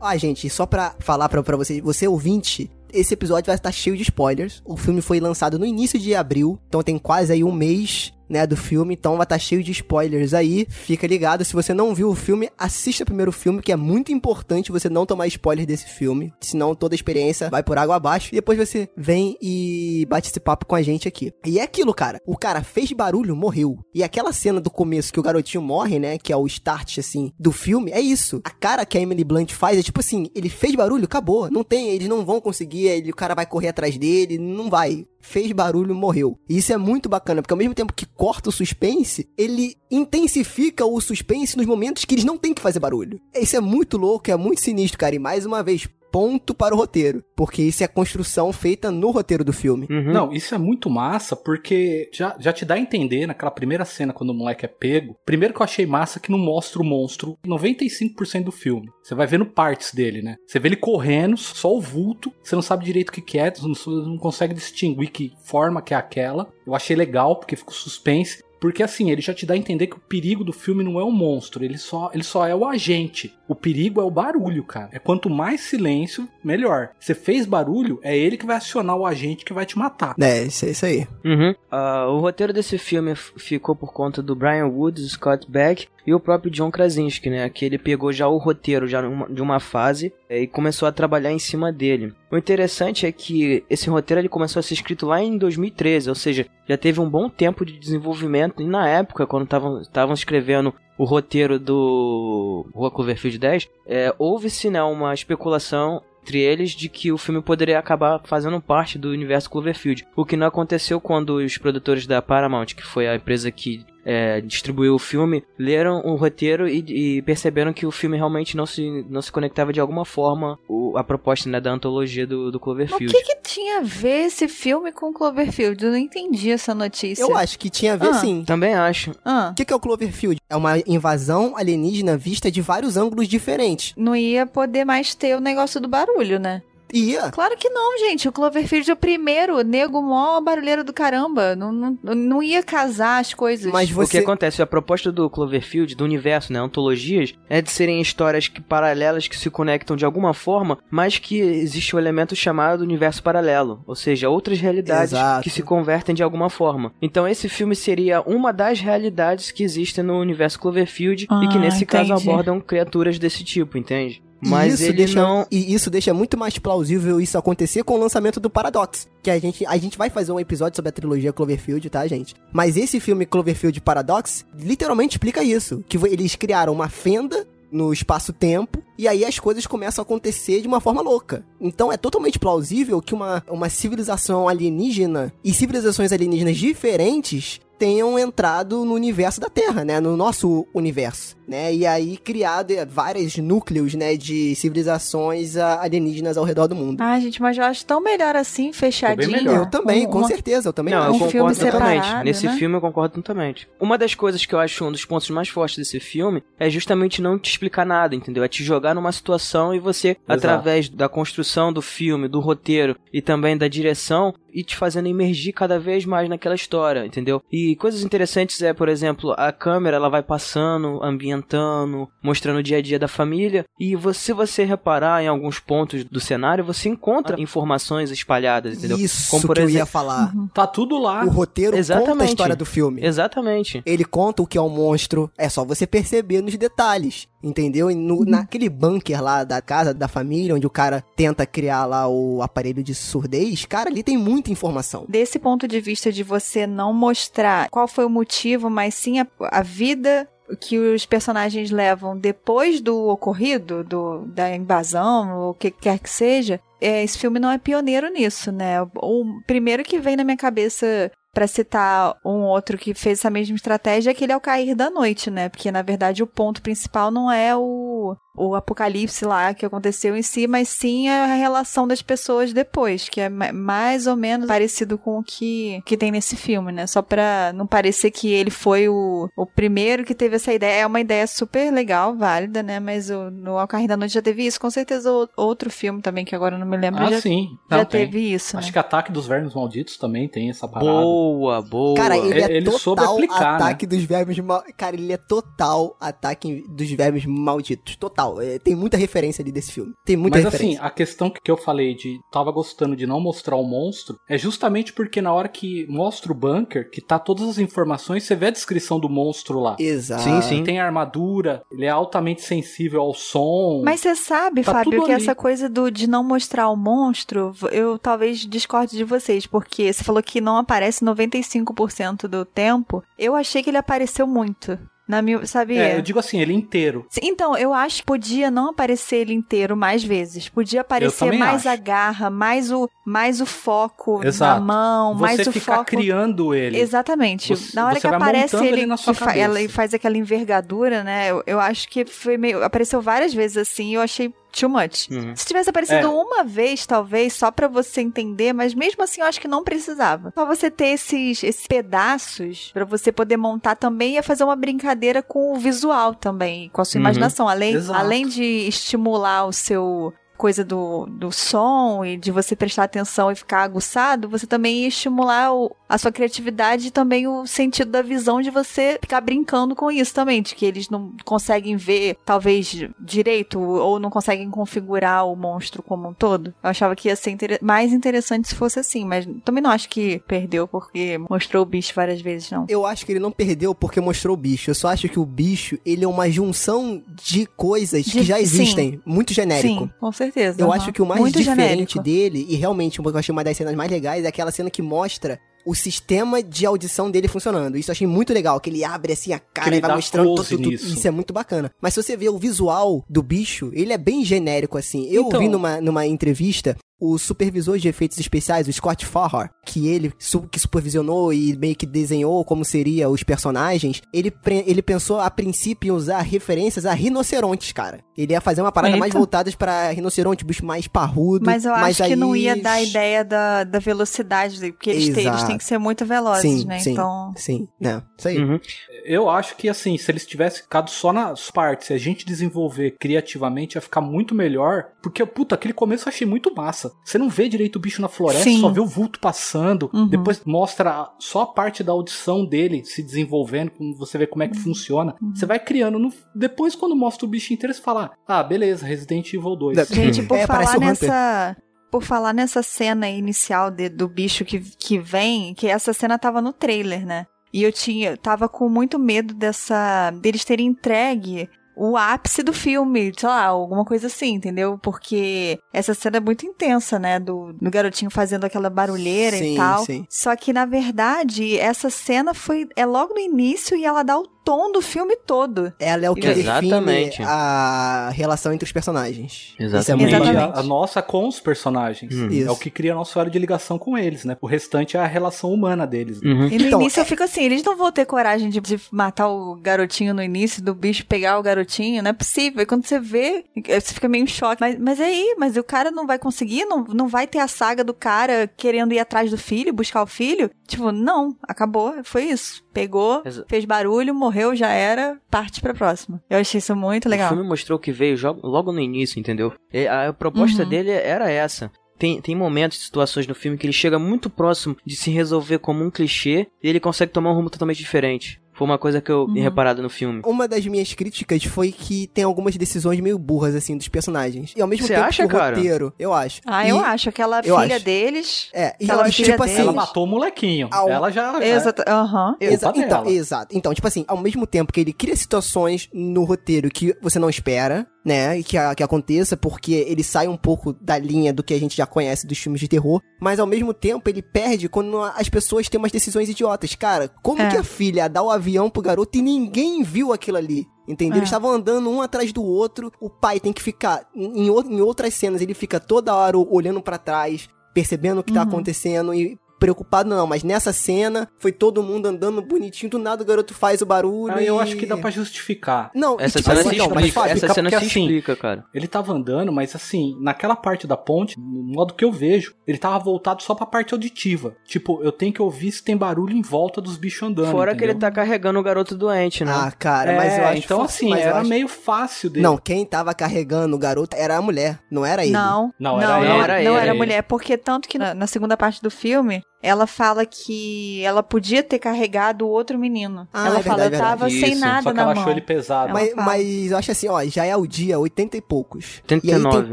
Ah, 0.01 0.17
gente, 0.17 0.49
só 0.51 0.67
pra 0.67 0.95
falar 0.99 1.29
pra, 1.29 1.43
pra 1.43 1.57
você, 1.57 1.81
você 1.81 2.07
ouvinte, 2.07 2.71
esse 2.93 3.15
episódio 3.15 3.47
vai 3.47 3.57
estar 3.57 3.73
cheio 3.73 3.97
de 3.97 4.03
spoilers. 4.03 4.63
O 4.65 4.77
filme 4.77 5.01
foi 5.01 5.21
lançado 5.21 5.59
no 5.59 5.65
início 5.65 5.99
de 5.99 6.15
abril, 6.15 6.59
então 6.69 6.83
tem 6.83 6.99
quase 6.99 7.33
aí 7.33 7.43
um 7.43 7.53
mês, 7.53 8.13
né, 8.29 8.47
do 8.47 8.57
filme, 8.57 8.95
então 8.95 9.17
vai 9.17 9.25
estar 9.25 9.39
cheio 9.39 9.63
de 9.63 9.73
spoilers 9.73 10.35
aí. 10.35 10.67
Fica 10.69 11.07
ligado, 11.07 11.45
se 11.45 11.53
você 11.53 11.73
não 11.73 11.95
viu 11.95 12.09
o 12.09 12.15
filme, 12.15 12.51
assista 12.59 13.05
primeiro 13.05 13.31
o 13.31 13.35
filme, 13.35 13.63
que 13.63 13.73
é 13.73 13.77
muito 13.77 14.13
importante 14.13 14.73
você 14.73 14.89
não 14.89 15.07
tomar 15.07 15.27
spoiler 15.27 15.67
desse 15.67 15.87
filme, 15.87 16.33
senão 16.41 16.75
toda 16.75 16.95
a 16.95 16.97
experiência 16.97 17.51
vai 17.51 17.63
por 17.63 17.79
água 17.79 17.97
abaixo. 17.97 18.29
E 18.33 18.37
depois 18.37 18.59
você 18.59 18.89
vem 18.97 19.37
e 19.41 20.07
bate 20.09 20.29
esse 20.29 20.41
papo 20.41 20.67
com 20.67 20.75
a 20.75 20.83
gente 20.83 21.09
aqui. 21.09 21.33
E 21.45 21.59
é 21.59 21.63
aquilo, 21.63 21.95
cara. 21.95 22.21
O 22.27 22.37
cara 22.37 22.63
fez 22.63 22.93
barulho, 22.93 23.37
morreu. 23.37 23.79
E 23.95 24.03
aquela 24.03 24.33
cena 24.33 24.61
do 24.61 24.71
começo 24.71 25.13
que 25.13 25.21
o 25.21 25.23
garotinho 25.23 25.63
morre, 25.63 25.99
né, 25.99 26.19
que 26.19 26.33
é 26.33 26.37
o 26.37 26.47
start, 26.47 26.99
assim, 26.99 27.33
do 27.39 27.53
filme, 27.53 27.91
é 27.93 28.01
isso. 28.01 28.41
A 28.45 28.51
cara 28.51 28.85
que 28.85 28.99
a 28.99 29.01
Emily 29.01 29.25
Blunt 29.25 29.53
faz 29.53 29.79
é 29.79 29.83
tipo 29.83 30.01
assim, 30.01 30.29
ele 30.35 30.49
fez 30.49 30.75
barulho, 30.75 31.05
acabou. 31.05 31.51
Não 31.51 31.65
tem, 31.65 31.91
eles 31.91 32.09
não 32.09 32.25
vão 32.25 32.41
conseguir, 32.41 32.87
ele, 32.87 33.11
o 33.11 33.17
cara 33.17 33.35
vai 33.35 33.47
correr 33.47 33.69
atrás 33.69 33.97
dele, 33.97 34.39
não 34.39 34.69
vai 34.71 35.05
fez 35.27 35.51
barulho, 35.53 35.95
morreu. 35.95 36.39
E 36.49 36.57
isso 36.59 36.73
é 36.73 36.77
muito 36.77 37.09
bacana, 37.09 37.43
porque 37.43 37.53
ao 37.53 37.59
mesmo 37.59 37.75
tempo 37.75 37.93
que 37.93 38.07
corta 38.07 38.49
o 38.49 38.53
suspense, 38.53 39.29
ele 39.37 39.77
intensifica 39.91 40.87
o 40.87 41.01
suspense 41.01 41.57
nos 41.57 41.67
momentos 41.67 42.05
que 42.05 42.15
eles 42.15 42.25
não 42.25 42.39
têm 42.39 42.55
que 42.55 42.63
fazer 42.63 42.79
barulho. 42.79 43.21
Isso 43.35 43.57
é 43.57 43.61
muito 43.61 43.97
louco, 43.97 44.31
é 44.31 44.37
muito 44.37 44.61
sinistro, 44.61 44.99
cara. 44.99 45.15
E 45.15 45.19
mais 45.19 45.45
uma 45.45 45.63
vez, 45.63 45.89
ponto 46.11 46.55
para 46.55 46.75
o 46.75 46.79
roteiro, 46.79 47.23
porque 47.35 47.63
isso 47.63 47.83
é 47.83 47.87
a 47.87 47.89
construção 47.89 48.53
feita 48.53 48.91
no 48.91 49.11
roteiro 49.11 49.45
do 49.45 49.53
filme. 49.53 49.87
Uhum. 49.91 50.13
Não, 50.13 50.33
isso 50.33 50.55
é 50.55 50.59
muito 50.59 50.89
massa, 50.89 51.37
porque 51.37 52.09
já, 52.13 52.37
já 52.39 52.53
te 52.53 52.65
dá 52.65 52.75
a 52.75 52.79
entender 52.79 53.27
naquela 53.27 53.51
primeira 53.51 53.85
cena 53.85 54.13
quando 54.13 54.31
o 54.31 54.35
moleque 54.35 54.65
é 54.65 54.69
pego. 54.69 55.17
Primeiro 55.25 55.55
que 55.55 55.61
eu 55.61 55.65
achei 55.65 55.87
massa 55.87 56.21
que 56.21 56.31
não 56.31 56.39
mostra 56.39 56.81
o 56.81 56.85
monstro 56.85 57.37
95% 57.47 58.45
do 58.45 58.53
filme. 58.53 58.89
Você 59.03 59.15
vai 59.15 59.27
vendo 59.27 59.47
partes 59.47 59.93
dele, 59.93 60.23
né? 60.23 60.37
Você 60.47 60.59
vê 60.59 60.69
ele 60.69 60.77
correndo, 60.77 61.37
só 61.37 61.75
o 61.75 61.81
vulto, 61.81 62.33
você 62.43 62.55
não 62.55 62.63
sabe 62.63 62.85
direito 62.85 63.11
o 63.11 63.13
que, 63.13 63.21
que 63.21 63.39
é, 63.39 63.51
você 63.51 63.67
não, 63.67 63.97
não 64.07 64.19
consegue 64.19 64.55
distinguir 64.55 65.11
que 65.11 65.33
forma 65.45 65.83
que 65.83 65.95
é 65.95 65.97
aquela. 65.97 66.49
Eu 66.67 66.75
achei 66.75 66.97
legal, 66.97 67.37
porque 67.37 67.57
ficou 67.57 67.73
suspense. 67.73 68.43
Porque 68.61 68.83
assim, 68.83 69.11
ele 69.11 69.21
já 69.21 69.35
te 69.35 69.47
dá 69.47 69.55
a 69.55 69.57
entender 69.57 69.87
que 69.87 69.97
o 69.97 70.01
perigo 70.01 70.45
do 70.45 70.53
filme 70.53 70.83
não 70.83 70.99
é 70.99 71.05
o 71.05 71.11
monstro, 71.11 71.65
ele 71.65 71.79
só, 71.79 72.11
ele 72.13 72.23
só 72.23 72.47
é 72.47 72.55
o 72.55 72.65
agente. 72.65 73.35
O 73.49 73.55
perigo 73.55 74.01
é 74.01 74.05
o 74.05 74.11
barulho, 74.11 74.65
cara. 74.65 74.91
É 74.93 74.99
quanto 74.99 75.31
mais 75.31 75.61
silêncio, 75.61 76.29
melhor. 76.43 76.91
Você 76.99 77.15
fez 77.15 77.47
barulho, 77.47 78.01
é 78.03 78.17
ele 78.17 78.37
que 78.37 78.47
vai 78.47 78.57
acionar 78.57 78.97
o 78.97 79.07
agente 79.07 79.45
que 79.45 79.53
vai 79.53 79.67
te 79.67 79.79
matar. 79.79 80.15
É, 80.21 80.43
isso, 80.43 80.67
é 80.67 80.71
isso 80.71 80.87
aí. 80.87 81.07
Uhum. 81.25 81.55
Ah, 81.71 82.07
o 82.09 82.19
roteiro 82.19 82.53
desse 82.53 82.79
filme 82.79 83.15
ficou 83.15 83.77
por 83.77 83.93
conta 83.93 84.23
do 84.23 84.35
Brian 84.35 84.67
Woods, 84.67 85.13
Scott 85.13 85.51
Beck 85.51 85.89
e 86.07 86.15
o 86.15 86.21
próprio 86.21 86.51
John 86.51 86.71
Krasinski, 86.71 87.29
né? 87.29 87.49
Que 87.49 87.65
ele 87.65 87.79
pegou 87.79 88.13
já 88.13 88.29
o 88.29 88.39
roteiro 88.39 88.87
já 88.87 89.03
de 89.29 89.43
uma 89.43 89.59
fase 89.59 90.13
eh, 90.29 90.43
e 90.43 90.47
começou 90.47 90.87
a 90.87 90.93
trabalhar 90.93 91.33
em 91.33 91.39
cima 91.39 91.73
dele. 91.73 92.15
O 92.31 92.37
interessante 92.37 93.07
é 93.07 93.13
que 93.13 93.65
esse 93.69 93.91
roteiro 93.91 94.21
ele 94.21 94.29
começou 94.29 94.61
a 94.61 94.63
ser 94.63 94.75
escrito 94.75 95.07
lá 95.07 95.23
em 95.23 95.37
2013, 95.37 96.09
ou 96.09 96.15
seja, 96.15 96.47
já 96.69 96.77
teve 96.77 97.01
um 97.01 97.09
bom 97.09 97.29
tempo 97.29 97.65
de 97.65 97.79
desenvolvimento 97.79 98.63
e 98.63 98.67
na 98.67 98.89
época, 98.89 99.27
quando 99.27 99.49
estavam 99.83 100.15
escrevendo 100.15 100.75
o 100.99 101.05
roteiro 101.05 101.59
do 101.59 102.67
Rua 102.75 102.91
Cloverfield 102.91 103.39
10, 103.39 103.69
é, 103.87 104.15
houve-se 104.19 104.71
né, 104.71 104.83
uma 104.83 105.13
especulação 105.13 106.03
entre 106.23 106.41
eles 106.41 106.73
de 106.73 106.89
que 106.89 107.13
o 107.13 107.19
filme 107.19 107.41
poderia 107.41 107.79
acabar 107.79 108.21
fazendo 108.25 108.61
parte 108.61 108.99
do 108.99 109.11
universo 109.11 109.49
Cloverfield. 109.49 110.05
O 110.17 110.25
que 110.25 110.37
não 110.37 110.49
aconteceu 110.49 111.01
quando 111.01 111.37
os 111.37 111.57
produtores 111.57 112.05
da 112.05 112.21
Paramount, 112.21 112.67
que 112.67 112.85
foi 112.85 113.07
a 113.07 113.15
empresa 113.15 113.49
que 113.53 113.85
é, 114.09 114.41
distribuiu 114.41 114.95
o 114.95 114.99
filme, 115.01 115.43
leram 115.59 116.01
o 116.07 116.15
roteiro 116.15 116.69
e, 116.69 117.17
e 117.19 117.23
perceberam 117.23 117.73
que 117.73 117.85
o 117.85 117.91
filme 117.91 118.17
realmente 118.17 118.57
não 118.57 118.65
se, 118.65 119.05
não 119.11 119.21
se 119.21 119.33
conectava 119.33 119.73
de 119.73 119.81
alguma 119.81 120.05
forma 120.05 120.57
o- 120.69 120.97
a 120.97 121.03
proposta 121.03 121.51
né, 121.51 121.61
da 121.61 121.73
antologia 121.73 122.25
do, 122.27 122.51
do 122.53 122.53
Mas 122.53 122.55
o 122.55 122.61
Cloverfield. 122.61 123.13
que, 123.13 123.23
que 123.25 123.37
tinha 123.43 123.79
a 123.79 123.83
ver 123.83 124.27
esse 124.27 124.47
filme 124.47 124.93
com 124.93 125.13
Cloverfield? 125.13 125.85
Eu 125.85 125.91
não 125.91 125.99
entendi 125.99 126.51
essa 126.53 126.73
notícia. 126.75 127.23
Eu 127.23 127.37
acho 127.37 127.59
que 127.59 127.69
tinha 127.69 127.95
a 127.95 127.97
ver 127.97 128.11
Ah. 128.11 128.15
sim. 128.15 128.45
Também 128.47 128.75
acho. 128.75 129.13
Ah, 129.25 129.49
O 129.51 129.55
que 129.57 129.65
que 129.65 129.73
é 129.73 129.77
o 129.77 129.81
Cloverfield? 129.81 130.41
É 130.49 130.55
uma 130.57 130.79
invasão 130.87 131.57
alienígena 131.57 132.17
vista 132.17 132.51
de 132.51 132.61
vários 132.61 132.97
ângulos 132.97 133.27
diferentes. 133.27 133.93
não 133.97 134.15
ia 134.15 134.47
poder 134.47 134.85
mais 134.85 135.15
ter 135.15 135.37
o 135.37 135.41
negócio 135.41 135.81
do 135.81 135.89
barulho, 135.89 136.39
né? 136.39 136.63
Ia. 136.93 137.31
Claro 137.31 137.57
que 137.57 137.69
não, 137.69 137.99
gente. 137.99 138.29
O 138.29 138.33
Cloverfield 138.33 138.91
é 138.91 138.95
o 138.95 138.97
primeiro. 138.97 139.61
Nego 139.63 140.01
mó 140.01 140.41
barulheiro 140.41 140.85
do 140.85 140.93
caramba. 140.93 141.57
Não, 141.57 141.73
não, 141.73 141.99
não 142.03 142.43
ia 142.43 142.63
casar 142.63 143.19
as 143.21 143.35
coisas. 143.35 143.73
Mas 143.73 143.87
O 143.87 143.89
que 143.89 143.95
você. 143.95 144.19
acontece? 144.19 144.63
A 144.63 144.67
proposta 144.67 145.11
do 145.11 145.29
Cloverfield, 145.29 145.95
do 145.97 146.05
universo, 146.05 146.53
né, 146.53 146.59
antologias, 146.61 147.35
é 147.49 147.61
de 147.61 147.71
serem 147.71 148.01
histórias 148.01 148.49
que, 148.49 148.61
paralelas 148.61 149.27
que 149.29 149.37
se 149.37 149.51
conectam 149.51 149.97
de 149.97 150.05
alguma 150.05 150.33
forma, 150.33 150.79
mas 150.91 151.19
que 151.19 151.39
existe 151.39 151.95
um 151.97 151.99
elemento 151.99 152.35
chamado 152.37 152.83
universo 152.83 153.23
paralelo, 153.23 153.83
ou 153.87 153.95
seja, 153.95 154.29
outras 154.29 154.61
realidades 154.61 155.13
Exato. 155.13 155.43
que 155.43 155.51
se 155.51 155.63
convertem 155.63 156.15
de 156.15 156.23
alguma 156.23 156.49
forma. 156.49 156.93
Então 157.03 157.27
esse 157.27 157.49
filme 157.49 157.75
seria 157.75 158.21
uma 158.23 158.53
das 158.53 158.81
realidades 158.81 159.51
que 159.51 159.63
existem 159.63 160.05
no 160.05 160.19
universo 160.21 160.59
Cloverfield 160.61 161.25
e 161.25 161.27
que 161.49 161.57
Ah, 161.57 161.61
nesse 161.61 161.85
caso 161.85 162.13
entendi. 162.13 162.29
abordam 162.31 162.61
criaturas 162.61 163.19
desse 163.19 163.43
tipo, 163.45 163.77
entende? 163.79 164.23
Mas 164.49 164.75
isso 164.75 164.85
ele 164.85 164.93
deixa, 164.95 165.21
não. 165.21 165.47
E 165.51 165.75
isso 165.75 165.91
deixa 165.91 166.15
muito 166.15 166.37
mais 166.37 166.59
plausível 166.59 167.21
isso 167.21 167.37
acontecer 167.37 167.83
com 167.85 167.95
o 167.95 167.99
lançamento 167.99 168.41
do 168.41 168.51
Paradox. 168.51 169.09
Que 169.23 169.31
a 169.31 169.39
gente, 169.39 169.65
a 169.67 169.77
gente 169.77 169.99
vai 169.99 170.11
fazer 170.11 170.33
um 170.33 170.41
episódio 170.41 170.77
sobre 170.77 170.89
a 170.89 170.93
trilogia 170.93 171.33
Cloverfield, 171.33 171.89
tá, 171.91 172.07
gente? 172.07 172.35
Mas 172.53 172.77
esse 172.77 173.01
filme 173.01 173.27
Cloverfield 173.27 173.81
Paradox 173.81 174.45
literalmente 174.59 175.17
explica 175.17 175.43
isso. 175.43 175.85
Que 175.89 175.97
eles 176.07 176.35
criaram 176.35 176.73
uma 176.73 176.89
fenda 176.89 177.47
no 177.71 177.93
espaço-tempo 177.93 178.83
e 178.97 179.07
aí 179.07 179.25
as 179.25 179.39
coisas 179.39 179.67
começam 179.67 180.03
a 180.03 180.05
acontecer 180.05 180.61
de 180.61 180.69
uma 180.69 180.81
forma 180.81 181.03
louca. 181.03 181.45
Então 181.61 181.93
é 181.93 181.97
totalmente 181.97 182.39
plausível 182.39 183.03
que 183.03 183.15
uma, 183.15 183.43
uma 183.49 183.69
civilização 183.69 184.49
alienígena 184.49 185.33
e 185.45 185.53
civilizações 185.53 186.13
alienígenas 186.13 186.57
diferentes 186.57 187.61
tenham 187.79 188.19
entrado 188.19 188.85
no 188.85 188.95
universo 188.95 189.41
da 189.41 189.49
Terra, 189.49 189.85
né? 189.85 190.01
No 190.01 190.17
nosso 190.17 190.67
universo, 190.75 191.37
né? 191.47 191.75
E 191.75 191.85
aí 191.87 192.17
criado 192.17 192.71
eh, 192.71 192.85
vários 192.85 193.37
núcleos, 193.37 193.95
né? 193.95 194.17
De 194.17 194.55
civilizações 194.55 195.57
ah, 195.57 195.81
alienígenas 195.83 196.37
ao 196.37 196.45
redor 196.45 196.67
do 196.69 196.75
mundo. 196.75 197.01
Ah, 197.01 197.19
gente, 197.21 197.41
mas 197.43 197.57
eu 197.59 197.65
acho 197.65 197.85
tão 197.85 198.01
melhor 198.01 198.37
assim, 198.37 198.73
fechadinho. 198.73 199.31
melhor. 199.31 199.57
eu 199.57 199.67
também, 199.71 200.07
Um- 200.07 200.11
com 200.11 200.19
uma- 200.19 200.29
certeza, 200.29 200.69
eu 200.69 200.73
também 200.73 200.95
Não, 200.95 201.03
acho. 201.03 201.11
eu 201.11 201.15
Um 201.15 201.31
filme 201.31 201.49
concordo 201.55 201.61
totalmente. 201.73 202.03
separado, 202.05 202.25
Nesse 202.25 202.47
né? 202.47 202.57
filme 202.57 202.77
eu 202.77 202.81
concordo 202.81 203.15
totalmente. 203.15 203.69
Uma 203.81 203.99
das 203.99 204.15
coisas 204.15 204.45
que 204.47 204.55
eu 204.55 204.59
acho 204.59 204.85
um 204.85 204.93
dos 204.93 205.05
pontos 205.05 205.29
mais 205.31 205.49
fortes 205.49 205.77
desse 205.79 206.01
filme 206.01 206.43
é 206.59 206.71
justamente 206.71 207.21
não 207.21 207.39
te 207.39 207.51
explicar 207.51 207.85
nada, 207.85 208.15
entendeu? 208.15 208.43
É 208.45 208.49
te 208.49 208.63
jogar 208.65 208.95
numa 208.95 209.13
situação 209.13 209.75
e 209.75 209.79
você, 209.79 210.17
através 210.27 210.89
da 210.89 211.09
construção 211.09 211.73
do 211.73 211.83
filme, 211.83 212.29
do 212.29 212.41
roteiro 212.41 212.97
e 213.13 213.21
também 213.21 213.57
da 213.57 213.69
direção, 213.69 214.35
e 214.57 214.65
te 214.65 214.75
fazendo 214.77 215.07
emergir 215.07 215.53
cada 215.53 215.79
vez 215.79 216.07
mais 216.07 216.29
naquela 216.29 216.55
história, 216.55 217.05
entendeu? 217.05 217.43
E 217.53 217.77
coisas 217.77 218.03
interessantes 218.03 218.63
é, 218.63 218.73
por 218.73 218.89
exemplo, 218.89 219.35
a 219.37 219.53
câmera 219.53 219.97
ela 219.99 220.09
vai 220.09 220.23
passando, 220.23 220.99
ambientando, 221.05 222.09
mostrando 222.23 222.59
o 222.59 222.63
dia 222.63 222.79
a 222.79 222.83
dia 222.83 222.99
da 222.99 223.07
família, 223.09 223.65
e 223.79 223.95
você, 223.95 224.17
se 224.27 224.33
você 224.33 224.65
reparar 224.65 225.23
em 225.23 225.29
alguns 225.29 225.61
pontos 225.61 226.03
do 226.05 226.19
cenário, 226.19 226.65
você 226.65 226.89
encontra 226.89 227.41
informações 227.41 228.11
espalhadas, 228.11 228.79
entendeu? 228.79 228.97
Isso 228.99 229.31
Como, 229.31 229.47
por 229.47 229.55
que 229.57 229.63
eu 229.63 229.69
ia 229.69 229.77
exemplo- 229.81 229.93
falar. 229.93 230.33
Tá 230.55 230.67
tudo 230.67 230.99
lá. 230.99 231.23
O 231.25 231.29
roteiro 231.29 231.73
conta 231.73 231.77
a 231.77 231.81
Exatamente. 231.81 232.29
história 232.31 232.57
do 232.57 232.65
filme. 232.65 233.05
Exatamente. 233.05 233.83
Ele 233.85 234.05
conta 234.05 234.43
o 234.43 234.47
que 234.47 234.57
é 234.57 234.63
um 234.63 234.69
monstro. 234.71 235.31
É 235.37 235.49
só 235.49 235.65
você 235.65 235.87
perceber 235.87 236.41
nos 236.41 236.57
detalhes. 236.57 237.29
Entendeu? 237.43 237.89
E 237.91 237.95
no- 237.95 238.25
naquele 238.25 238.69
bunker 238.69 239.23
lá 239.23 239.45
da 239.45 239.61
casa 239.63 239.95
da 239.95 240.09
família, 240.09 240.55
onde 240.57 240.67
o 240.67 240.71
cara 240.71 241.05
tenta 241.15 241.47
criar 241.47 241.85
lá 241.85 242.09
o 242.09 242.43
aparelho 242.43 242.83
de 242.83 242.93
surdez, 242.93 243.65
cara, 243.65 243.89
ali 243.89 244.03
tem 244.03 244.17
muita 244.47 244.53
informação. 244.53 245.05
Desse 245.09 245.39
ponto 245.39 245.67
de 245.67 245.81
vista 245.81 246.13
de 246.13 246.23
você 246.23 246.67
não 246.67 246.93
mostrar 246.93 247.69
qual 247.71 247.89
foi 247.89 248.05
o 248.05 248.11
motivo, 248.11 248.71
mas 248.71 248.95
sim 248.95 249.21
a, 249.21 249.27
a 249.41 249.63
vida 249.63 250.29
que 250.61 250.79
os 250.79 251.05
personagens 251.05 251.73
levam 251.73 252.17
depois 252.17 252.81
do 252.81 253.09
ocorrido, 253.09 253.83
do, 253.83 254.21
da 254.27 254.55
invasão, 254.55 255.51
o 255.51 255.55
que 255.55 255.73
quer 255.73 255.99
que 255.99 256.09
seja, 256.09 256.61
é, 256.81 257.03
esse 257.03 257.19
filme 257.19 257.41
não 257.41 257.51
é 257.51 257.59
pioneiro 257.59 258.09
nisso, 258.09 258.53
né? 258.53 258.81
O 258.83 259.41
primeiro 259.47 259.83
que 259.83 259.99
vem 259.99 260.15
na 260.15 260.23
minha 260.23 260.37
cabeça 260.37 261.11
pra 261.35 261.47
citar 261.47 262.17
um 262.25 262.45
outro 262.45 262.79
que 262.79 262.95
fez 262.95 263.19
essa 263.19 263.29
mesma 263.29 263.57
estratégia 263.57 264.11
é 264.11 264.13
aquele 264.13 264.33
Ao 264.33 264.41
Cair 264.41 264.75
da 264.75 264.89
Noite, 264.89 265.31
né? 265.31 265.49
Porque, 265.49 265.71
na 265.71 265.83
verdade, 265.83 266.23
o 266.23 266.27
ponto 266.27 266.63
principal 266.63 267.11
não 267.11 267.31
é 267.31 267.55
o, 267.57 268.17
o 268.37 268.55
apocalipse 268.55 269.25
lá 269.25 269.55
que 269.55 269.65
aconteceu 269.67 270.17
em 270.17 270.23
si, 270.23 270.47
mas 270.47 270.69
sim 270.69 271.09
a 271.09 271.27
relação 271.35 271.87
das 271.89 272.03
pessoas 272.03 272.53
depois, 272.53 273.09
que 273.09 273.21
é 273.21 273.29
ma- 273.29 273.53
mais 273.53 274.07
ou 274.07 274.17
menos 274.17 274.47
parecido 274.47 274.99
com 274.99 275.19
o 275.19 275.23
que, 275.23 275.81
que 275.85 275.97
tem 275.97 276.11
nesse 276.11 276.37
filme, 276.37 276.71
né? 276.73 276.87
Só 276.87 277.03
pra 277.03 277.53
não 277.55 277.67
parecer 277.67 278.11
que 278.11 278.29
ele 278.33 278.51
foi 278.51 278.89
o, 278.89 279.29
o 279.37 279.47
primeiro 279.47 280.05
que 280.05 280.15
teve 280.15 280.37
essa 280.37 280.53
ideia. 280.53 280.83
É 280.83 280.87
uma 280.87 281.01
ideia 281.01 281.27
super 281.27 281.73
legal, 281.73 282.15
válida, 282.17 282.63
né? 282.63 282.79
Mas 282.81 283.11
o, 283.11 283.31
no 283.31 283.59
Ao 283.59 283.67
Cair 283.67 283.89
da 283.89 283.97
Noite 283.97 284.15
já 284.15 284.23
teve 284.23 284.45
isso. 284.47 284.61
Com 284.61 284.71
certeza 284.71 285.11
o- 285.13 285.29
outro 285.37 285.71
filme 285.71 286.01
também, 286.03 286.25
que 286.25 286.35
agora 286.35 286.55
eu 286.57 286.59
não 286.59 286.67
me 286.67 286.77
lembro, 286.77 287.03
Ah, 287.05 287.11
já, 287.11 287.21
sim. 287.21 287.49
já 287.71 287.79
Não, 287.79 287.85
tem. 287.85 288.07
teve 288.07 288.21
isso, 288.33 288.57
Acho 288.57 288.67
né? 288.69 288.73
que 288.73 288.79
Ataque 288.79 289.11
dos 289.13 289.27
Vermes 289.27 289.55
Malditos 289.55 289.97
também 289.97 290.29
tem 290.29 290.51
essa 290.51 290.67
parada. 290.69 290.91
Boa, 290.91 291.63
boa. 291.63 291.97
Cara, 291.97 292.17
ele 292.17 292.43
é 292.43 292.53
Ele 292.53 292.71
soube 292.73 293.01
total 293.01 293.15
aplicar, 293.15 293.55
ataque 293.57 293.87
dos 293.87 294.03
vermes 294.05 294.39
mal... 294.39 294.63
Cara, 294.77 294.97
ele 294.97 295.13
é 295.13 295.17
total 295.17 295.97
ataque 296.01 296.65
dos 296.69 296.91
vermes 296.91 297.25
malditos. 297.27 297.97
Total. 297.97 298.26
É, 298.41 298.59
tem 298.59 298.75
muita 298.75 298.97
referência 298.97 299.43
ali 299.43 299.53
desse 299.53 299.73
filme. 299.73 299.93
Tem 300.05 300.17
muita 300.17 300.39
Mas 300.39 300.45
referência. 300.45 300.79
assim, 300.79 300.87
a 300.87 300.91
questão 300.91 301.31
que 301.31 301.51
eu 301.51 301.57
falei 301.57 301.95
de 301.95 302.19
tava 302.31 302.51
gostando 302.51 302.97
de 302.97 303.07
não 303.07 303.21
mostrar 303.21 303.57
o 303.57 303.65
monstro 303.65 304.17
é 304.29 304.37
justamente 304.37 304.93
porque 304.93 305.21
na 305.23 305.33
hora 305.33 305.49
que 305.49 305.87
mostra 305.89 306.33
o 306.33 306.35
bunker, 306.35 306.91
que 306.91 307.01
tá 307.01 307.19
todas 307.19 307.49
as 307.49 307.59
informações, 307.59 308.25
você 308.25 308.35
vê 308.35 308.47
a 308.47 308.51
descrição 308.51 308.99
do 308.99 309.09
monstro 309.09 309.61
lá. 309.61 309.77
Exato. 309.79 310.23
Sim, 310.23 310.43
sim. 310.43 310.65
Tem 310.65 310.79
armadura, 310.81 311.63
ele 311.71 311.85
é 311.85 311.91
altamente 311.91 312.43
sensível 312.43 313.01
ao 313.01 313.15
som. 313.15 313.83
Mas 313.85 314.01
você 314.01 314.15
sabe, 314.15 314.63
Tá 314.63 314.73
Fábio, 314.73 314.93
tudo 314.93 315.07
que 315.07 315.13
ali. 315.13 315.23
essa 315.23 315.35
coisa 315.35 315.69
do, 315.69 315.91
de 315.91 316.09
não 316.09 316.25
mostrar 316.25 316.69
o 316.69 316.77
monstro, 316.77 317.53
eu 317.71 317.99
talvez 317.99 318.41
discorde 318.41 318.97
de 318.97 319.05
vocês, 319.05 319.47
porque 319.47 319.93
você 319.93 320.03
falou 320.03 320.23
que 320.23 320.41
não 320.41 320.57
aparece 320.57 321.05
95% 321.05 322.27
do 322.29 322.45
tempo. 322.45 323.03
Eu 323.19 323.35
achei 323.35 323.63
que 323.63 323.71
ele 323.71 323.77
apareceu 323.79 324.27
muito. 324.27 324.79
Na 325.09 325.23
sabia? 325.47 325.81
É, 325.83 325.97
eu 325.97 326.03
digo 326.03 326.19
assim, 326.19 326.41
ele 326.41 326.53
inteiro. 326.53 327.07
Então, 327.23 327.57
eu 327.57 327.73
acho 327.73 327.99
que 327.99 328.07
podia 328.07 328.51
não 328.51 328.71
aparecer 328.71 329.17
ele 329.19 329.33
inteiro 329.35 329.77
mais 329.77 330.03
vezes. 330.03 330.49
Podia 330.49 330.81
aparecer 330.81 331.33
mais 331.39 331.65
acho. 331.65 331.69
a 331.69 331.77
garra, 331.77 332.29
mais 332.29 332.73
o, 332.73 332.91
mais 333.05 333.41
o 333.41 333.47
foco 333.47 334.21
Exato. 334.25 334.61
na 334.61 334.67
mão, 334.67 335.15
mais 335.15 335.37
Você 335.41 335.49
o 335.49 335.53
ficar 335.53 335.77
foco. 335.77 335.85
criando 335.91 336.53
ele. 336.53 336.79
Exatamente. 336.81 337.55
Você- 337.55 337.77
na 337.77 337.87
hora 337.87 337.95
você 338.01 338.09
que 338.09 338.15
aparece 338.15 338.57
ele, 338.57 338.81
ele 338.83 338.87
que 338.97 339.15
fa- 339.15 339.37
ela 339.37 339.61
e 339.61 339.69
faz 339.69 339.95
aquela 339.95 340.19
envergadura, 340.19 341.05
né? 341.05 341.31
Eu, 341.31 341.43
eu 341.47 341.61
acho 341.61 341.89
que 341.89 342.05
foi 342.05 342.37
meio. 342.37 342.65
Apareceu 342.65 343.01
várias 343.01 343.33
vezes 343.33 343.57
assim 343.57 343.95
eu 343.95 344.01
achei 344.01 344.35
too 344.59 344.69
much. 344.69 345.09
Uhum. 345.11 345.35
Se 345.37 345.45
tivesse 345.47 345.71
aparecido 345.71 346.07
É. 346.07 346.09
uma 346.09 346.43
vez, 346.45 346.87
talvez, 346.87 347.33
só 347.35 347.51
pra 347.51 347.69
você 347.69 348.01
entender, 348.01 348.53
mas 348.53 348.75
mesmo 348.75 349.03
assim 349.03 349.21
eu 349.21 349.27
acho 349.27 349.41
que 349.41 349.49
não 349.49 349.63
precisava. 349.65 350.33
Só 350.35 350.47
você 350.47 350.71
ter 350.71 350.89
esses, 350.89 351.43
esses 351.45 351.67
pedaços 351.67 352.71
pra 352.73 352.85
você 352.85 353.11
poder 353.13 353.37
montar 353.37 353.77
também 353.77 354.15
ia 354.15 354.23
fazer 354.23 354.45
uma 354.45 354.57
brincadeira 354.57 355.23
com 355.23 355.53
o 355.53 355.57
visual 355.57 356.15
também, 356.15 356.69
com 356.71 356.81
a 356.81 356.85
sua 356.85 356.99
Uhum. 356.99 357.03
imaginação. 357.05 357.49
Além, 357.49 357.75
Exato. 357.75 357.99
além 357.99 358.27
de 358.27 358.43
estimular 358.69 359.47
o 359.47 359.53
seu 359.53 360.13
coisa 360.37 360.63
do, 360.63 361.07
do 361.07 361.33
som 361.33 362.05
e 362.05 362.19
de 362.19 362.31
você 362.31 362.55
prestar 362.55 362.85
atenção 362.85 363.33
e 363.33 363.35
ficar 363.35 363.63
aguçado, 363.63 364.29
você 364.29 364.47
também 364.47 364.83
ia 364.83 364.89
estimular 364.89 365.55
o- 365.55 365.75
a 365.89 365.97
sua 365.99 366.11
criatividade 366.11 366.89
e 366.89 366.91
também 366.91 367.27
o 367.29 367.47
sentido 367.47 367.91
da 367.91 368.03
visão 368.03 368.41
de 368.43 368.51
você 368.51 368.99
ficar 369.01 369.21
brincando 369.21 369.75
com 369.77 369.91
isso 369.91 370.13
também, 370.13 370.43
de 370.43 370.55
que 370.55 370.65
eles 370.67 370.89
não 370.91 371.13
conseguem 371.25 371.77
ver, 371.77 372.17
talvez, 372.25 372.75
direito 372.99 373.61
ou 373.61 373.99
não 374.01 374.11
conseguem 374.11 374.51
configurar 374.51 375.27
o 375.27 375.37
monstro 375.37 375.83
como 375.83 376.09
um 376.09 376.13
todo. 376.15 376.53
Eu 376.63 376.71
achava 376.71 376.97
que 376.97 377.09
ia 377.09 377.15
ser 377.17 377.31
inter- 377.31 377.59
mais 377.63 377.93
interessante 377.93 378.49
se 378.49 378.55
fosse 378.55 378.79
assim, 378.81 379.05
mas 379.05 379.27
também 379.45 379.63
não 379.63 379.71
acho 379.71 379.89
que 379.89 380.21
perdeu 380.27 380.67
porque 380.67 381.19
mostrou 381.31 381.63
o 381.63 381.67
bicho 381.67 381.93
várias 381.95 382.21
vezes, 382.21 382.51
não. 382.51 382.67
Eu 382.69 382.85
acho 382.85 383.07
que 383.07 383.13
ele 383.13 383.21
não 383.21 383.31
perdeu 383.31 383.75
porque 383.75 384.01
mostrou 384.01 384.35
o 384.35 384.37
bicho. 384.37 384.71
Eu 384.71 384.75
só 384.75 384.89
acho 384.89 385.09
que 385.09 385.19
o 385.21 385.25
bicho, 385.25 385.79
ele 385.87 386.05
é 386.05 386.09
uma 386.09 386.29
junção 386.31 387.03
de 387.25 387.47
coisas 387.47 388.05
De- 388.05 388.11
que 388.11 388.23
já 388.25 388.37
sim. 388.37 388.43
existem. 388.43 389.01
Muito 389.07 389.33
genérico. 389.33 389.85
Sim, 389.85 389.91
com 390.01 390.11
certeza. 390.13 390.61
Eu 390.61 390.67
aham. 390.73 390.77
acho 390.83 390.93
que 390.93 391.01
o 391.03 391.07
mais 391.07 391.21
Muito 391.21 391.39
diferente 391.39 391.95
genérico. 391.95 392.03
dele, 392.03 392.47
e 392.49 392.57
realmente 392.57 393.01
o 393.01 393.05
que 393.05 393.09
eu 393.11 393.17
achei 393.19 393.33
uma 393.33 393.45
das 393.45 393.57
cenas 393.57 393.75
mais 393.75 393.91
legais, 393.91 394.25
é 394.25 394.29
aquela 394.29 394.51
cena 394.51 394.69
que 394.71 394.83
mostra 394.83 395.39
o 395.67 395.75
sistema 395.75 396.43
de 396.43 396.65
audição 396.65 397.11
dele 397.11 397.27
funcionando. 397.29 397.77
Isso 397.77 397.91
eu 397.91 397.93
achei 397.93 398.07
muito 398.07 398.33
legal, 398.33 398.61
que 398.61 398.71
ele 398.71 398.85
abre 398.85 399.13
assim 399.13 399.33
a 399.33 399.39
cara 399.41 399.75
e 399.77 399.81
vai 399.81 399.95
mostrando 399.97 400.35
tudo, 400.37 400.49
tudo. 400.49 400.73
Isso 400.73 401.07
é 401.07 401.11
muito 401.11 401.33
bacana. 401.33 401.71
Mas 401.81 401.93
se 401.95 402.03
você 402.03 402.17
vê 402.17 402.29
o 402.29 402.39
visual 402.39 403.05
do 403.11 403.23
bicho, 403.23 403.71
ele 403.75 403.93
é 403.93 403.99
bem 403.99 404.25
genérico 404.25 404.79
assim. 404.79 405.07
Eu 405.11 405.25
Então- 405.25 405.41
vi 405.41 405.49
numa, 405.49 405.81
numa 405.81 406.07
entrevista 406.07 406.77
o 406.99 407.19
supervisor 407.19 407.79
de 407.79 407.89
efeitos 407.89 408.19
especiais, 408.19 408.67
o 408.69 408.73
Scott 408.73 409.05
Farrar, 409.05 409.51
que 409.65 409.87
ele 409.89 410.13
que 410.51 410.59
supervisionou 410.59 411.33
e 411.33 411.55
meio 411.57 411.77
que 411.77 411.85
desenhou 411.87 412.45
como 412.45 412.65
seria 412.65 413.09
os 413.09 413.23
personagens, 413.23 414.01
ele, 414.13 414.33
ele 414.67 414.81
pensou 414.83 415.21
a 415.21 415.31
princípio 415.31 415.89
em 415.89 415.91
usar 415.97 416.21
referências 416.23 416.87
a 416.87 416.93
rinocerontes, 416.95 417.73
cara. 417.73 418.01
Ele 418.17 418.33
ia 418.33 418.41
fazer 418.41 418.63
uma 418.63 418.73
parada 418.73 418.95
Eita. 418.95 418.99
mais 419.01 419.13
voltada 419.13 419.51
pra 419.59 419.91
rinoceronte, 419.91 420.45
bicho 420.45 420.65
mais 420.65 420.89
parrudo. 420.89 421.45
Mas 421.45 421.65
eu 421.67 421.75
acho 421.75 421.99
que 421.99 422.03
aí- 422.05 422.17
não 422.17 422.35
ia 422.35 422.57
dar 422.57 422.73
a 422.73 422.83
ideia 422.83 423.23
da, 423.25 423.65
da 423.65 423.79
velocidade, 423.79 424.59
porque 424.73 424.89
eles, 424.91 425.15
têm, 425.15 425.27
eles 425.27 425.43
têm 425.45 425.59
que 425.59 425.65
ser 425.65 425.79
muito 425.79 426.07
velozes, 426.07 426.43
Sim, 426.63 426.67
né? 426.67 426.79
sim, 426.79 426.93
Então. 426.93 427.33
sim. 427.37 427.69
Não, 427.79 428.03
isso 428.19 428.29
aí. 428.29 428.39
Uhum. 428.39 428.59
Eu 429.05 429.29
acho 429.29 429.55
que 429.57 429.69
assim, 429.69 429.97
se 429.99 430.11
eles 430.11 430.27
tivessem 430.27 430.63
ficado 430.63 430.89
só 430.91 431.13
nas 431.13 431.51
partes, 431.51 431.89
se 431.89 431.93
a 431.93 431.99
gente 431.99 432.25
desenvolver 432.25 432.97
criativamente, 432.99 433.77
ia 433.77 433.81
ficar 433.81 434.01
muito 434.01 434.35
melhor. 434.35 434.87
Porque, 435.09 435.25
puta, 435.25 435.55
aquele 435.55 435.73
começo 435.73 436.09
eu 436.09 436.13
achei 436.13 436.27
muito 436.27 436.53
massa. 436.55 436.93
Você 437.05 437.17
não 437.17 437.29
vê 437.29 437.49
direito 437.49 437.77
o 437.77 437.79
bicho 437.81 438.03
na 438.03 438.09
floresta, 438.09 438.45
Sim. 438.45 438.61
só 438.61 438.69
vê 438.69 438.81
o 438.81 438.87
vulto 438.87 439.21
passando. 439.21 439.89
Uhum. 439.95 440.09
Depois 440.09 440.43
mostra 440.45 441.09
só 441.19 441.43
a 441.43 441.47
parte 441.47 441.85
da 441.85 441.93
audição 441.93 442.45
dele 442.45 442.85
se 442.85 443.03
desenvolvendo, 443.03 443.71
como 443.71 443.95
você 443.97 444.19
vê 444.19 444.27
como 444.27 444.43
é 444.43 444.49
que 444.49 444.59
funciona. 444.59 445.15
Uhum. 445.23 445.35
Você 445.35 445.47
vai 445.47 445.59
criando. 445.61 445.99
no- 445.99 446.13
Depois, 446.35 446.75
quando 446.75 446.97
mostra 446.97 447.25
o 447.25 447.29
bicho 447.29 447.53
inteiro, 447.55 447.73
você 447.73 447.81
fala: 447.81 448.11
Ah, 448.27 448.43
beleza, 448.43 448.85
Resident 448.85 449.33
Evil 449.33 449.55
2. 449.57 449.77
Da- 449.77 449.85
Gente, 449.85 450.23
por 450.25 450.37
É, 450.39 450.47
falar 450.47 450.79
nessa. 450.79 451.57
Por 451.91 452.03
falar 452.03 452.33
nessa 452.35 452.63
cena 452.63 453.09
inicial 453.09 453.71
de- 453.71 453.89
do 453.89 454.09
bicho 454.09 454.45
que, 454.45 454.59
que 454.61 454.99
vem, 454.99 455.55
que 455.55 455.69
essa 455.69 455.93
cena 455.93 456.19
tava 456.19 456.43
no 456.43 456.53
trailer, 456.53 457.07
né? 457.07 457.27
E 457.53 457.63
eu 457.63 457.73
tinha, 457.73 458.11
eu 458.11 458.19
tava 458.19 458.49
com 458.49 458.69
muito 458.69 458.99
medo 458.99 459.33
dessa. 459.33 460.11
deles 460.21 460.45
terem 460.45 460.67
entregue 460.67 461.49
o 461.77 461.97
ápice 461.97 462.43
do 462.43 462.55
filme, 462.55 463.13
sei 463.17 463.29
lá, 463.29 463.45
alguma 463.45 463.85
coisa 463.85 464.07
assim, 464.07 464.33
entendeu? 464.33 464.79
Porque 464.79 465.59
essa 465.73 465.93
cena 465.93 466.17
é 466.17 466.21
muito 466.21 466.47
intensa, 466.47 466.99
né? 466.99 467.21
Do, 467.21 467.53
do 467.53 467.71
garotinho 467.71 468.11
fazendo 468.11 468.45
aquela 468.45 468.71
barulheira 468.71 469.37
Sim, 469.37 469.53
e 469.53 469.57
tal. 469.57 469.85
sim. 469.85 470.07
Só 470.09 470.35
que, 470.35 470.53
na 470.55 470.65
verdade, 470.65 471.59
essa 471.59 471.91
cena 471.91 472.33
foi. 472.33 472.67
é 472.75 472.87
logo 472.87 473.13
no 473.13 473.21
início 473.21 473.77
e 473.77 473.85
ela 473.85 474.03
dá 474.03 474.19
o 474.19 474.27
tom 474.47 474.71
do 474.71 474.81
filme 474.81 475.17
todo. 475.17 475.73
Ela 475.81 476.07
é 476.07 476.11
o 476.11 476.15
que 476.15 476.25
Exatamente. 476.25 477.09
define 477.19 477.27
a 477.29 478.11
relação 478.15 478.53
entre 478.53 478.65
os 478.65 478.71
personagens. 478.71 479.55
Exatamente. 479.59 479.83
Isso 479.83 479.91
é 479.93 479.95
muito 479.97 480.09
Exatamente. 480.15 480.35
bacana. 480.37 480.55
A, 480.57 480.61
a 480.61 480.63
nossa 480.63 481.03
com 481.03 481.27
os 481.27 481.41
personagens. 481.41 482.15
Hum. 482.15 482.29
É 482.47 482.51
o 482.51 482.57
que 482.57 482.71
cria 482.71 482.95
nosso 482.95 483.19
elo 483.19 483.29
de 483.29 483.39
ligação 483.41 483.77
com 483.77 483.99
eles, 483.99 484.25
né? 484.25 484.37
O 484.41 484.47
restante 484.47 484.97
é 484.97 485.01
a 485.01 485.07
relação 485.07 485.53
humana 485.53 485.85
deles. 485.85 486.23
né? 486.23 486.31
Uhum. 486.31 486.47
E 486.47 486.59
no 486.59 486.67
Então, 486.67 486.81
início 486.81 487.01
é- 487.01 487.03
eu 487.03 487.07
fico 487.07 487.25
assim, 487.25 487.43
eles 487.43 487.65
não 487.65 487.77
vão 487.77 487.91
ter 487.91 488.07
coragem 488.07 488.49
de, 488.49 488.61
de 488.61 488.81
matar 488.93 489.29
o 489.29 489.57
garotinho 489.57 490.15
no 490.15 490.23
início, 490.23 490.63
do 490.63 490.73
bicho 490.75 491.05
pegar 491.07 491.39
o 491.39 491.43
garotinho, 491.43 492.01
não 492.05 492.11
é 492.11 492.15
possível. 492.15 492.63
E 492.63 492.67
quando 492.67 492.87
você 492.87 493.01
vê, 493.01 493.45
você 493.67 493.93
fica 493.95 494.09
meio 494.09 494.23
em 494.23 494.29
choque. 494.29 494.61
Mas, 494.61 494.79
mas 494.79 495.01
é 495.01 495.07
aí, 495.07 495.35
mas 495.37 495.57
o 495.57 495.65
cara 495.65 495.91
não 495.91 496.07
vai 496.07 496.19
conseguir, 496.21 496.65
não, 496.67 496.85
não 496.85 497.09
vai 497.09 497.27
ter 497.27 497.41
a 497.41 497.49
saga 497.49 497.83
do 497.83 497.93
cara 497.93 498.49
querendo 498.57 498.93
ir 498.93 499.01
atrás 499.01 499.29
do 499.31 499.37
filho, 499.39 499.73
buscar 499.73 500.03
o 500.03 500.07
filho. 500.07 500.51
Tipo, 500.69 500.93
não, 500.93 501.35
acabou, 501.43 501.95
foi 502.05 502.25
isso. 502.25 502.63
Pegou, 502.81 503.23
fez 503.49 503.65
barulho, 503.65 504.15
morreu, 504.15 504.55
já 504.55 504.69
era, 504.71 505.19
parte 505.31 505.61
pra 505.63 505.73
próxima. 505.73 506.23
Eu 506.29 506.39
achei 506.39 506.59
isso 506.59 506.77
muito 506.77 507.07
O 507.07 507.09
legal. 507.09 507.29
filme 507.29 507.43
mostrou 507.43 507.79
que 507.79 507.91
veio 507.91 508.17
logo 508.43 508.71
no 508.71 508.81
início, 508.81 509.19
entendeu? 509.19 509.53
E 509.73 509.87
a 509.89 510.13
proposta 510.13 510.63
Uhum. 510.63 510.69
dele 510.69 510.91
era 510.91 511.31
essa. 511.31 511.71
Tem, 511.99 512.21
tem 512.21 512.35
momentos, 512.37 512.85
situações 512.85 513.27
no 513.27 513.35
filme 513.35 513.57
que 513.57 513.65
ele 513.67 513.73
chega 513.73 513.99
muito 513.99 514.29
próximo 514.29 514.77
de 514.85 514.95
se 514.95 515.11
resolver 515.11 515.59
como 515.59 515.83
um 515.83 515.91
clichê 515.91 516.47
e 516.63 516.69
ele 516.69 516.79
consegue 516.79 517.11
tomar 517.11 517.31
um 517.31 517.35
rumo 517.35 517.49
totalmente 517.49 517.79
diferente. 517.79 518.39
Foi 518.57 518.67
uma 518.67 518.79
coisa 518.79 519.01
que 519.01 519.11
eu 519.13 519.25
Uhum. 519.27 519.35
reparado 519.35 519.83
no 519.83 519.91
filme. 519.91 520.23
Uma 520.25 520.49
das 520.49 520.67
minhas 520.67 520.93
críticas 520.95 521.45
foi 521.45 521.71
que 521.71 522.07
tem 522.09 522.25
algumas 522.25 522.57
decisões 522.57 522.99
meio 523.01 523.19
burras, 523.19 523.55
assim, 523.55 523.77
dos 523.77 523.87
personagens. 523.89 524.53
E 524.57 524.63
ao 524.63 524.67
mesmo 524.69 524.87
Você 524.87 524.95
tempo 524.95 525.07
acha, 525.07 525.27
que 525.29 525.35
o 525.35 525.39
cara? 525.39 525.57
roteiro, 525.57 525.93
eu 525.99 526.13
acho. 526.15 526.41
Ah, 526.47 526.67
E- 526.67 526.71
eu 526.71 526.79
acho. 526.81 527.09
Aquela 527.11 527.41
eu 527.45 527.59
filha 527.61 527.77
acho. 527.77 527.85
deles. 527.85 528.49
É, 528.55 528.75
e 528.81 528.91
ela, 528.91 529.05
filha 529.11 529.33
tipo 529.33 529.43
deles. 529.45 529.53
assim... 529.53 529.63
Ela 529.63 529.73
matou 529.73 530.05
o 530.05 530.07
molequinho. 530.07 530.69
Ao- 530.73 530.89
Ela 530.89 531.11
já. 531.11 531.39
Exato. 531.45 531.83
Aham. 531.87 532.37
Exa 532.41 532.67
Culpa 532.73 532.87
então, 532.87 533.07
exato. 533.07 533.57
Então, 533.57 533.75
tipo 533.75 533.87
assim, 533.87 534.05
ao 534.09 534.17
mesmo 534.17 534.47
tempo 534.47 534.73
que 534.73 534.81
ele 534.81 534.93
cria 534.93 535.15
situações 535.17 535.89
no 535.93 536.25
roteiro 536.25 536.71
que 536.71 536.97
você 537.03 537.19
não 537.19 537.29
espera, 537.29 537.87
né, 538.07 538.39
e 538.39 538.45
que, 538.45 538.57
a- 538.57 538.73
que 538.73 538.85
aconteça, 538.85 539.37
porque 539.37 539.73
ele 539.75 540.05
sai 540.05 540.29
um 540.29 540.37
pouco 540.37 540.73
da 540.73 540.97
linha 540.97 541.33
do 541.33 541.43
que 541.43 541.53
a 541.53 541.59
gente 541.59 541.77
já 541.77 541.85
conhece 541.87 542.25
dos 542.25 542.39
filmes 542.39 542.61
de 542.61 542.69
terror, 542.69 543.03
mas 543.21 543.41
ao 543.41 543.47
mesmo 543.49 543.75
tempo 543.75 544.09
ele 544.09 544.23
perde 544.23 544.69
quando 544.69 545.03
as 545.03 545.29
pessoas 545.29 545.69
têm 545.69 545.77
umas 545.77 545.91
decisões 545.91 546.29
idiotas. 546.29 546.77
Cara, 546.77 547.11
como 547.21 547.43
É. 547.43 547.49
que 547.51 547.57
a 547.57 547.65
filha 547.65 548.09
dá 548.09 548.23
o 548.23 548.31
avião 548.31 548.71
pro 548.71 548.81
garoto 548.81 549.19
e 549.19 549.23
ninguém 549.23 549.83
viu 549.83 550.13
aquilo 550.13 550.37
ali? 550.37 550.65
Entendeu? 550.87 551.17
É. 551.17 551.19
Eles 551.19 551.29
estavam 551.29 551.51
andando 551.51 551.91
um 551.91 552.01
atrás 552.01 552.33
do 552.33 552.45
outro, 552.45 552.93
o 553.01 553.11
pai 553.11 553.41
tem 553.41 553.53
que 553.53 553.61
ficar, 553.61 554.07
em, 554.15 554.47
em 554.47 554.81
outras 554.81 555.13
cenas, 555.15 555.41
ele 555.43 555.53
fica 555.53 555.81
toda 555.81 556.15
hora 556.15 556.39
olhando 556.39 556.81
pra 556.81 556.99
trás, 556.99 557.49
percebendo 557.75 558.21
o 558.21 558.23
que 558.23 558.33
tá 558.33 558.43
Uhum. 558.43 558.49
acontecendo 558.49 559.13
e 559.13 559.37
preocupado 559.59 560.09
não, 560.09 560.27
mas 560.27 560.43
nessa 560.43 560.73
cena 560.73 561.29
foi 561.39 561.53
todo 561.53 561.83
mundo 561.83 562.07
andando 562.07 562.43
bonitinho, 562.43 562.91
do 562.91 562.99
nada 562.99 563.23
o 563.23 563.27
garoto 563.27 563.55
faz 563.55 563.81
o 563.83 563.87
barulho 563.87 564.35
Ah, 564.37 564.43
eu 564.43 564.57
e- 564.57 564.61
acho 564.61 564.77
que 564.77 564.87
dá 564.87 564.97
pra 564.97 565.11
justificar. 565.11 565.91
Não, 565.95 566.17
Essa 566.19 566.39
e, 566.39 566.43
tipo 566.43 566.51
cena 566.51 566.61
assim, 566.61 566.71
se 566.71 566.77
não, 566.77 566.91
mas 566.91 567.05
explica, 567.07 567.31
essa 567.31 567.55
cena 567.55 567.69
se 567.71 567.77
assim, 567.77 567.87
explica, 567.87 568.37
cara. 568.37 568.65
Ele 568.75 568.87
tava 568.87 569.13
andando, 569.13 569.53
mas 569.53 569.75
assim, 569.75 570.17
naquela 570.21 570.57
parte 570.57 570.87
da 570.87 570.97
ponte, 570.97 571.39
no 571.39 571.63
modo 571.63 571.95
que 571.95 572.05
eu 572.05 572.13
vejo, 572.13 572.55
ele 572.67 572.79
tava 572.79 572.99
voltado 572.99 573.43
só 573.43 573.55
pra 573.55 573.67
parte 573.67 573.93
auditiva. 573.95 574.55
Tipo, 574.67 575.01
eu 575.03 575.13
tenho 575.13 575.33
que 575.33 575.43
ouvir 575.43 575.73
se 575.73 575.83
tem 575.83 575.97
barulho 575.97 576.35
em 576.37 576.43
volta 576.43 576.81
dos 576.81 576.97
bichos 576.97 577.23
andando. 577.23 577.51
Fora 577.51 577.75
que 577.75 577.83
ele 577.85 577.93
entendeu? 577.93 578.11
tá 578.11 578.15
carregando 578.15 578.59
o 578.59 578.63
garoto 578.63 578.97
doente, 578.97 579.45
né? 579.45 579.53
Ah, 579.55 579.71
cara, 579.73 580.17
mas 580.17 580.33
É, 580.35 580.41
eu 580.41 580.47
acho 580.49 580.59
então 580.65 580.79
fo- 580.79 580.85
assim, 580.85 581.09
mas 581.11 581.21
eu 581.23 581.29
era 581.31 581.41
acho- 581.41 581.49
meio 581.51 581.69
fácil 581.69 582.31
dele. 582.31 582.43
Não, 582.43 582.57
quem 582.57 582.85
tava 582.85 583.15
carregando 583.15 583.75
o 583.75 583.79
garoto 583.79 584.17
era 584.17 584.37
a 584.37 584.43
mulher, 584.43 584.79
não 584.91 585.05
era 585.05 585.23
ele. 585.25 585.33
Não, 585.33 585.73
Não, 585.79 585.93
não, 585.97 586.01
era 586.03 586.09
não, 586.13 586.19
ele, 586.25 586.29
não 586.29 586.43
era 586.43 586.61
ele, 586.61 586.69
era 586.69 586.87
ele. 586.91 586.99
mulher, 586.99 587.23
porque 587.23 587.57
tanto 587.57 587.89
que 587.89 587.99
na, 587.99 588.15
na 588.15 588.27
segunda 588.27 588.57
parte 588.57 588.83
do 588.83 588.91
filme, 588.91 589.43
ela 589.67 589.87
fala 589.87 590.25
que 590.25 591.03
ela 591.05 591.23
podia 591.23 591.63
ter 591.63 591.79
carregado 591.79 592.47
o 592.47 592.49
outro 592.49 592.79
menino. 592.79 593.27
Ah, 593.33 593.47
ela 593.47 593.59
é 593.61 593.63
fala, 593.63 593.83
verdade, 593.83 593.95
eu 593.95 593.99
tava 594.09 594.25
verdade. 594.29 594.41
sem 594.41 594.53
Isso, 594.53 594.61
nada 594.61 594.83
Só 594.83 594.91
que 594.91 594.97
na 594.97 595.03
ela 595.03 595.15
mão. 595.15 595.23
achou 595.23 595.33
ele 595.33 595.41
pesado. 595.41 595.93
Mas, 595.93 596.15
mas 596.15 596.71
eu 596.71 596.77
acho 596.79 596.91
assim, 596.93 597.09
ó, 597.09 597.23
já 597.25 597.45
é 597.45 597.57
o 597.57 597.67
dia 597.67 597.99
80 597.99 598.37
e 598.37 598.41
poucos. 598.41 599.03
E 599.09 599.15
aí 599.15 599.21
89. 599.23 599.63
tem 599.63 599.73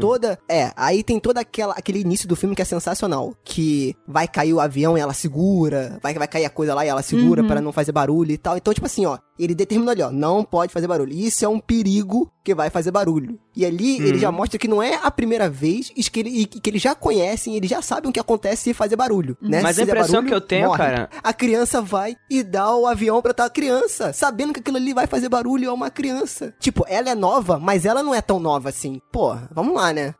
toda. 0.00 0.38
É, 0.48 0.72
aí 0.76 1.02
tem 1.02 1.20
toda 1.20 1.40
aquela 1.40 1.74
aquele 1.74 2.00
início 2.00 2.28
do 2.28 2.34
filme 2.36 2.54
que 2.56 2.62
é 2.62 2.64
sensacional. 2.64 3.34
Que 3.44 3.94
vai 4.06 4.26
cair 4.26 4.52
o 4.52 4.60
avião 4.60 4.96
e 4.98 5.00
ela 5.00 5.12
segura. 5.12 5.98
Vai, 6.02 6.14
vai 6.14 6.26
cair 6.28 6.44
a 6.44 6.50
coisa 6.50 6.74
lá 6.74 6.84
e 6.84 6.88
ela 6.88 7.02
segura 7.02 7.42
Uhum. 7.42 7.48
pra 7.48 7.60
não 7.60 7.72
fazer 7.72 7.92
barulho 7.92 8.32
e 8.32 8.38
tal. 8.38 8.56
Então, 8.56 8.72
tipo 8.74 8.86
assim, 8.86 9.06
ó, 9.06 9.18
ele 9.38 9.54
determinou 9.54 9.92
ali, 9.92 10.02
ó, 10.02 10.10
não 10.10 10.44
pode 10.44 10.72
fazer 10.72 10.86
barulho. 10.86 11.12
Isso 11.12 11.44
é 11.44 11.48
um 11.48 11.58
perigo 11.58 12.30
que 12.44 12.54
vai 12.54 12.70
fazer 12.70 12.90
barulho. 12.90 13.38
E 13.56 13.64
ali 13.64 13.96
ele 13.96 14.12
Uhum. 14.12 14.18
já 14.18 14.30
mostra 14.32 14.58
que 14.58 14.68
não 14.68 14.82
é 14.82 14.94
a 15.02 15.10
primeira 15.10 15.48
vez 15.48 15.90
e 15.96 16.02
que, 16.04 16.20
ele, 16.20 16.46
que 16.46 16.68
eles 16.70 16.82
já 16.82 16.94
conhecem, 16.94 17.56
eles 17.56 17.70
já 17.70 17.80
sabem 17.82 18.10
o 18.10 18.12
que 18.12 18.20
acontece 18.20 18.62
se 18.64 18.74
fazer 18.74 18.96
barulho, 18.96 19.36
né? 19.40 19.60
Mas 19.62 19.76
Se 19.76 19.82
a 19.82 19.84
impressão 19.84 20.14
barulho, 20.14 20.28
que 20.28 20.34
eu 20.34 20.40
tenho, 20.40 20.66
morre. 20.68 20.78
cara- 20.78 21.10
A 21.22 21.32
criança 21.32 21.80
vai 21.80 22.14
e 22.30 22.42
dá 22.42 22.74
o 22.74 22.86
avião 22.86 23.20
pra 23.22 23.32
tal 23.34 23.50
criança, 23.50 24.12
sabendo 24.12 24.52
que 24.52 24.60
aquilo 24.60 24.76
ali 24.76 24.92
vai 24.92 25.06
fazer 25.06 25.28
barulho, 25.28 25.68
é 25.68 25.72
uma 25.72 25.90
criança. 25.90 26.54
Tipo, 26.60 26.84
ela 26.88 27.10
é 27.10 27.14
nova, 27.14 27.58
mas 27.58 27.84
ela 27.86 28.02
não 28.02 28.14
é 28.14 28.20
tão 28.20 28.38
nova 28.38 28.68
assim. 28.68 29.00
Pô, 29.12 29.36
vamos 29.52 29.74
lá, 29.74 29.92
né? 29.92 30.14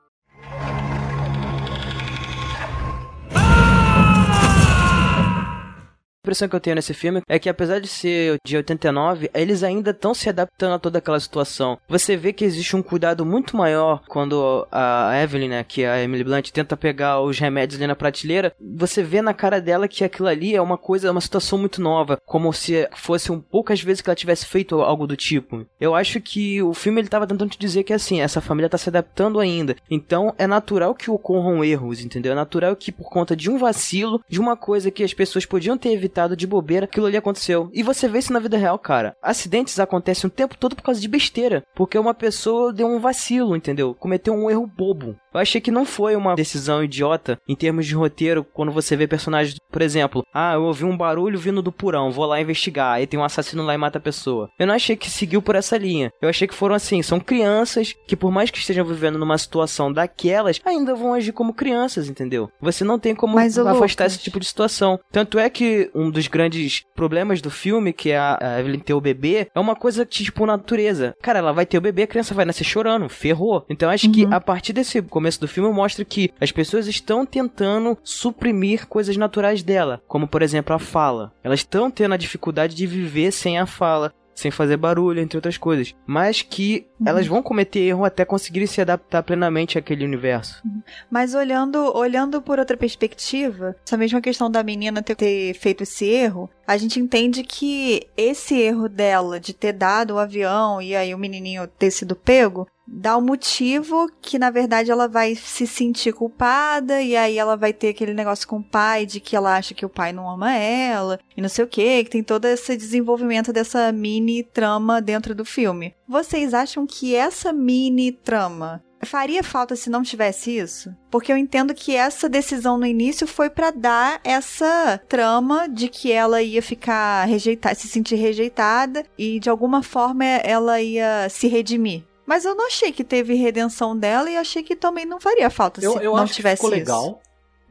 Impressão 6.25 6.49
que 6.49 6.57
eu 6.57 6.61
tenho 6.61 6.77
nesse 6.77 6.95
filme 6.95 7.21
é 7.29 7.39
que 7.39 7.51
apesar 7.51 7.79
de 7.81 7.87
ser 7.87 8.39
de 8.45 8.57
89, 8.57 9.31
eles 9.35 9.63
ainda 9.63 9.91
estão 9.91 10.15
se 10.15 10.31
adaptando 10.31 10.75
a 10.75 10.79
toda 10.79 10.99
aquela 10.99 11.21
situação. 11.21 11.79
Você 11.87 12.17
vê 12.17 12.33
que 12.33 12.45
existe 12.45 12.75
um 12.75 12.83
cuidado 12.83 13.27
muito 13.27 13.57
maior 13.57 14.03
quando 14.09 14.67
a 14.73 15.13
Evelyn, 15.23 15.49
né, 15.49 15.65
que 15.65 15.83
é 15.83 15.91
a 15.91 16.03
Emily 16.03 16.25
Blunt, 16.25 16.51
tenta 16.51 16.77
pegar 16.77 17.21
os 17.21 17.39
remédios 17.39 17.79
ali 17.79 17.87
na 17.87 17.95
prateleira. 17.95 18.55
Você 18.59 19.03
vê 19.03 19.21
na 19.21 19.35
cara 19.35 19.61
dela 19.61 19.87
que 19.87 20.03
aquilo 20.03 20.29
ali 20.29 20.57
é 20.57 20.63
uma 20.63 20.79
coisa, 20.79 21.11
uma 21.11 21.21
situação 21.21 21.59
muito 21.59 21.83
nova, 21.83 22.19
como 22.25 22.53
se 22.53 22.89
fosse 22.95 23.31
um 23.31 23.39
poucas 23.39 23.83
vezes 23.83 24.01
que 24.01 24.09
ela 24.09 24.17
tivesse 24.17 24.47
feito 24.47 24.81
algo 24.81 25.07
do 25.07 25.17
tipo. 25.17 25.67
Eu 25.79 25.95
acho 25.95 26.21
que 26.21 26.63
o 26.63 26.73
filme 26.73 27.03
ele 27.03 27.09
tava 27.09 27.27
tentando 27.27 27.51
te 27.51 27.59
dizer 27.59 27.85
que 27.85 27.93
assim, 27.93 28.23
essa 28.23 28.41
família 28.41 28.71
tá 28.71 28.79
se 28.79 28.89
adaptando 28.89 29.39
ainda. 29.39 29.77
Então 29.91 30.35
é 30.39 30.47
natural 30.47 30.95
que 30.95 31.11
ocorram 31.11 31.63
erros, 31.63 32.03
entendeu? 32.03 32.33
É 32.33 32.35
natural 32.35 32.75
que 32.75 32.91
por 32.91 33.11
conta 33.11 33.37
de 33.37 33.51
um 33.51 33.59
vacilo, 33.59 34.23
de 34.27 34.41
uma 34.41 34.57
coisa 34.57 34.91
que 34.91 35.05
as 35.05 35.13
pessoas 35.13 35.45
podiam 35.45 35.77
ter 35.77 35.91
evitado 35.91 36.13
deitado 36.14 36.37
de 36.37 36.46
bobeira, 36.46 36.85
aquilo 36.85 37.07
ali 37.07 37.16
aconteceu. 37.16 37.68
E 37.72 37.83
você 37.83 38.07
vê 38.07 38.20
isso 38.20 38.33
na 38.33 38.38
vida 38.38 38.57
real, 38.57 38.79
cara. 38.79 39.16
Acidentes 39.20 39.81
acontecem 39.81 40.29
o 40.29 40.31
tempo 40.31 40.57
todo 40.57 40.77
por 40.77 40.83
causa 40.83 41.00
de 41.00 41.09
besteira. 41.09 41.64
Porque 41.74 41.98
uma 41.98 42.14
pessoa 42.14 42.72
deu 42.72 42.87
um 42.87 43.00
vacilo, 43.00 43.57
entendeu? 43.57 43.94
Cometeu 43.94 44.33
um 44.33 44.48
erro 44.48 44.66
bobo. 44.66 45.16
Eu 45.35 45.40
achei 45.40 45.61
que 45.61 45.72
não 45.72 45.85
foi 45.85 46.14
uma 46.14 46.37
decisão 46.37 46.85
idiota 46.85 47.37
em 47.48 47.57
termos 47.57 47.87
de 47.87 47.94
roteiro, 47.94 48.44
quando 48.44 48.70
você 48.70 48.94
vê 48.94 49.09
personagens, 49.09 49.57
por 49.68 49.83
exemplo, 49.83 50.22
ah, 50.33 50.55
eu 50.55 50.62
ouvi 50.62 50.85
um 50.85 50.96
barulho 50.96 51.37
vindo 51.37 51.61
do 51.61 51.72
porão, 51.72 52.12
vou 52.12 52.24
lá 52.24 52.40
investigar, 52.40 52.94
aí 52.94 53.07
tem 53.07 53.18
um 53.18 53.24
assassino 53.24 53.64
lá 53.64 53.74
e 53.74 53.79
mata 53.79 53.98
a 53.98 54.00
pessoa. 54.00 54.48
Eu 54.57 54.68
não 54.68 54.74
achei 54.74 54.94
que 54.94 55.11
seguiu 55.11 55.42
por 55.42 55.57
essa 55.57 55.77
linha. 55.77 56.12
Eu 56.22 56.29
achei 56.29 56.46
que 56.46 56.55
foram 56.55 56.77
assim, 56.77 57.03
são 57.03 57.18
crianças 57.18 57.92
que 58.07 58.14
por 58.14 58.31
mais 58.31 58.48
que 58.48 58.59
estejam 58.59 58.85
vivendo 58.85 59.18
numa 59.18 59.37
situação 59.37 59.92
daquelas, 59.92 60.61
ainda 60.64 60.94
vão 60.94 61.14
agir 61.14 61.33
como 61.33 61.53
crianças, 61.53 62.09
entendeu? 62.09 62.48
Você 62.61 62.85
não 62.85 62.96
tem 62.96 63.12
como 63.12 63.35
Mas, 63.35 63.59
afastar 63.59 64.05
Lucas. 64.05 64.14
esse 64.14 64.22
tipo 64.22 64.38
de 64.38 64.46
situação. 64.46 65.00
Tanto 65.11 65.37
é 65.37 65.50
que 65.50 65.90
um 65.92 66.04
dos 66.11 66.29
grandes 66.29 66.83
problemas 66.95 67.40
do 67.40 67.51
filme, 67.51 67.93
que 67.93 68.11
é 68.11 68.19
a 68.19 68.35
a 68.40 68.61
Evelyn 68.61 68.79
ter 68.79 68.95
o 68.95 69.01
bebê, 69.01 69.49
é 69.55 69.61
uma 69.61 69.75
coisa 69.75 70.05
tipo 70.05 70.47
natureza. 70.47 71.14
Cara, 71.23 71.38
ela 71.38 71.53
vai 71.53 71.67
ter 71.67 71.79
o 71.79 71.81
bebê, 71.81 72.03
a 72.03 72.07
criança 72.07 72.35
vai 72.35 72.45
nascer 72.45 72.64
chorando, 72.64 73.09
ferrou. 73.09 73.64
Então 73.69 73.90
acho 73.90 74.11
que 74.11 74.27
a 74.31 74.40
partir 74.40 74.73
desse 74.73 75.01
começo 75.03 75.40
do 75.40 75.49
filme 75.49 75.73
mostra 75.73 76.05
que 76.05 76.31
as 76.40 76.53
pessoas 76.53 76.87
estão 76.87 77.25
tentando 77.25 77.97
suprimir 78.03 78.87
coisas 78.87 79.17
naturais 79.17 79.62
dela, 79.62 80.03
como 80.07 80.29
por 80.29 80.43
exemplo 80.43 80.75
a 80.75 80.79
fala. 80.79 81.33
Elas 81.43 81.61
estão 81.61 81.90
tendo 81.90 82.14
a 82.14 82.19
dificuldade 82.19 82.75
de 82.75 82.87
viver 82.87 83.33
sem 83.33 83.59
a 83.59 83.67
fala. 83.67 84.12
Sem 84.35 84.51
fazer 84.51 84.77
barulho, 84.77 85.20
entre 85.20 85.38
outras 85.38 85.57
coisas. 85.57 85.94
Mas 86.07 86.42
que 86.42 86.87
elas 87.05 87.27
vão 87.27 87.42
cometer 87.42 87.81
erro 87.81 88.05
até 88.05 88.25
conseguirem 88.25 88.66
se 88.66 88.81
adaptar 88.81 89.23
plenamente 89.23 89.79
àquele 89.79 90.05
universo. 90.05 90.62
Mas 91.11 91.35
olhando, 91.35 91.97
olhando 91.97 92.42
por 92.42 92.59
outra 92.59 92.77
perspectiva, 92.77 93.77
essa 93.87 93.97
mesma 93.97 94.20
questão 94.20 94.51
da 94.51 94.62
menina 94.62 95.03
ter, 95.03 95.14
ter 95.14 95.55
feito 95.55 95.83
esse 95.83 96.05
erro, 96.07 96.51
a 96.66 96.77
gente 96.77 96.99
entende 96.99 97.42
que 97.42 98.07
esse 98.16 98.59
erro 98.59 98.88
dela 98.88 99.38
de 99.38 99.53
ter 99.53 99.73
dado 99.73 100.14
o 100.14 100.18
avião 100.18 100.81
e 100.81 100.97
aí 100.97 101.14
o 101.14 101.18
menininho 101.18 101.66
ter 101.66 101.90
sido 101.90 102.16
pego 102.16 102.66
dá 102.87 103.16
o 103.16 103.23
motivo 103.23 104.11
que 104.20 104.38
na 104.38 104.51
verdade 104.51 104.90
ela 104.90 105.09
vai 105.09 105.35
se 105.35 105.66
sentir 105.66 106.12
culpada 106.12 107.01
e 107.01 107.16
aí 107.16 107.38
ela 107.38 107.57
vai 107.57 107.73
ter 107.73 107.88
aquele 107.88 108.14
negócio 108.14 108.47
com 108.47 108.59
o 108.59 108.64
pai 108.64 109.07
de 109.07 109.20
que 109.20 109.37
ela 109.37 109.57
acha 109.57 109.75
que 109.75 109.87
o 109.87 109.88
pai 109.88 110.12
não 110.12 110.29
ama 110.29 110.55
ela 110.55 111.18
e 111.37 111.40
não 111.40 111.49
sei 111.49 111.64
o 111.64 111.68
que, 111.68 112.05
que 112.05 112.11
tem 112.11 112.23
todo 112.23 112.44
esse 112.44 112.77
desenvolvimento 112.77 113.53
dessa 113.53 113.90
mini 113.92 114.42
trama 114.42 115.01
dentro 115.01 115.35
do 115.35 115.44
filme. 115.44 115.94
Vocês 116.07 116.53
acham 116.53 116.87
que 116.87 117.14
essa 117.14 117.53
mini 117.53 118.12
trama 118.12 118.83
faria 119.05 119.42
falta 119.42 119.77
se 119.77 119.90
não 119.90 120.03
tivesse 120.03 120.57
isso? 120.57 120.94
Porque 121.11 121.31
eu 121.31 121.37
entendo 121.37 121.75
que 121.75 121.94
essa 121.94 122.29
decisão 122.29 122.79
no 122.79 122.87
início 122.87 123.27
foi 123.27 123.51
pra 123.51 123.70
dar 123.70 124.20
essa 124.25 125.01
trama 125.09 125.68
de 125.68 125.88
que 125.88 126.11
ela 126.11 126.42
ia 126.42 126.62
ficar 126.62 127.25
rejeitada, 127.27 127.75
se 127.75 127.88
sentir 127.88 128.16
rejeitada 128.16 129.05
e 129.18 129.38
de 129.38 129.51
alguma 129.51 129.83
forma 129.83 130.25
ela 130.25 130.81
ia 130.81 131.29
se 131.29 131.47
redimir. 131.47 132.05
Mas 132.27 132.45
eu 132.45 132.55
não 132.55 132.67
achei 132.67 132.91
que 132.93 133.05
teve 133.05 133.35
redenção 133.35 133.97
dela 133.97 134.31
e 134.31 134.37
achei 134.37 134.63
que 134.63 134.75
também 134.75 135.05
não 135.05 135.21
faria 135.21 135.51
falta 135.51 135.83
Eu, 135.85 135.93
se 135.93 135.99
eu 136.05 136.13
não 136.17 136.23
acho 136.23 136.33
que 136.33 136.37
tivesse 136.37 136.57
ficou 136.63 136.71
isso. 136.71 136.79
legal. 136.79 137.23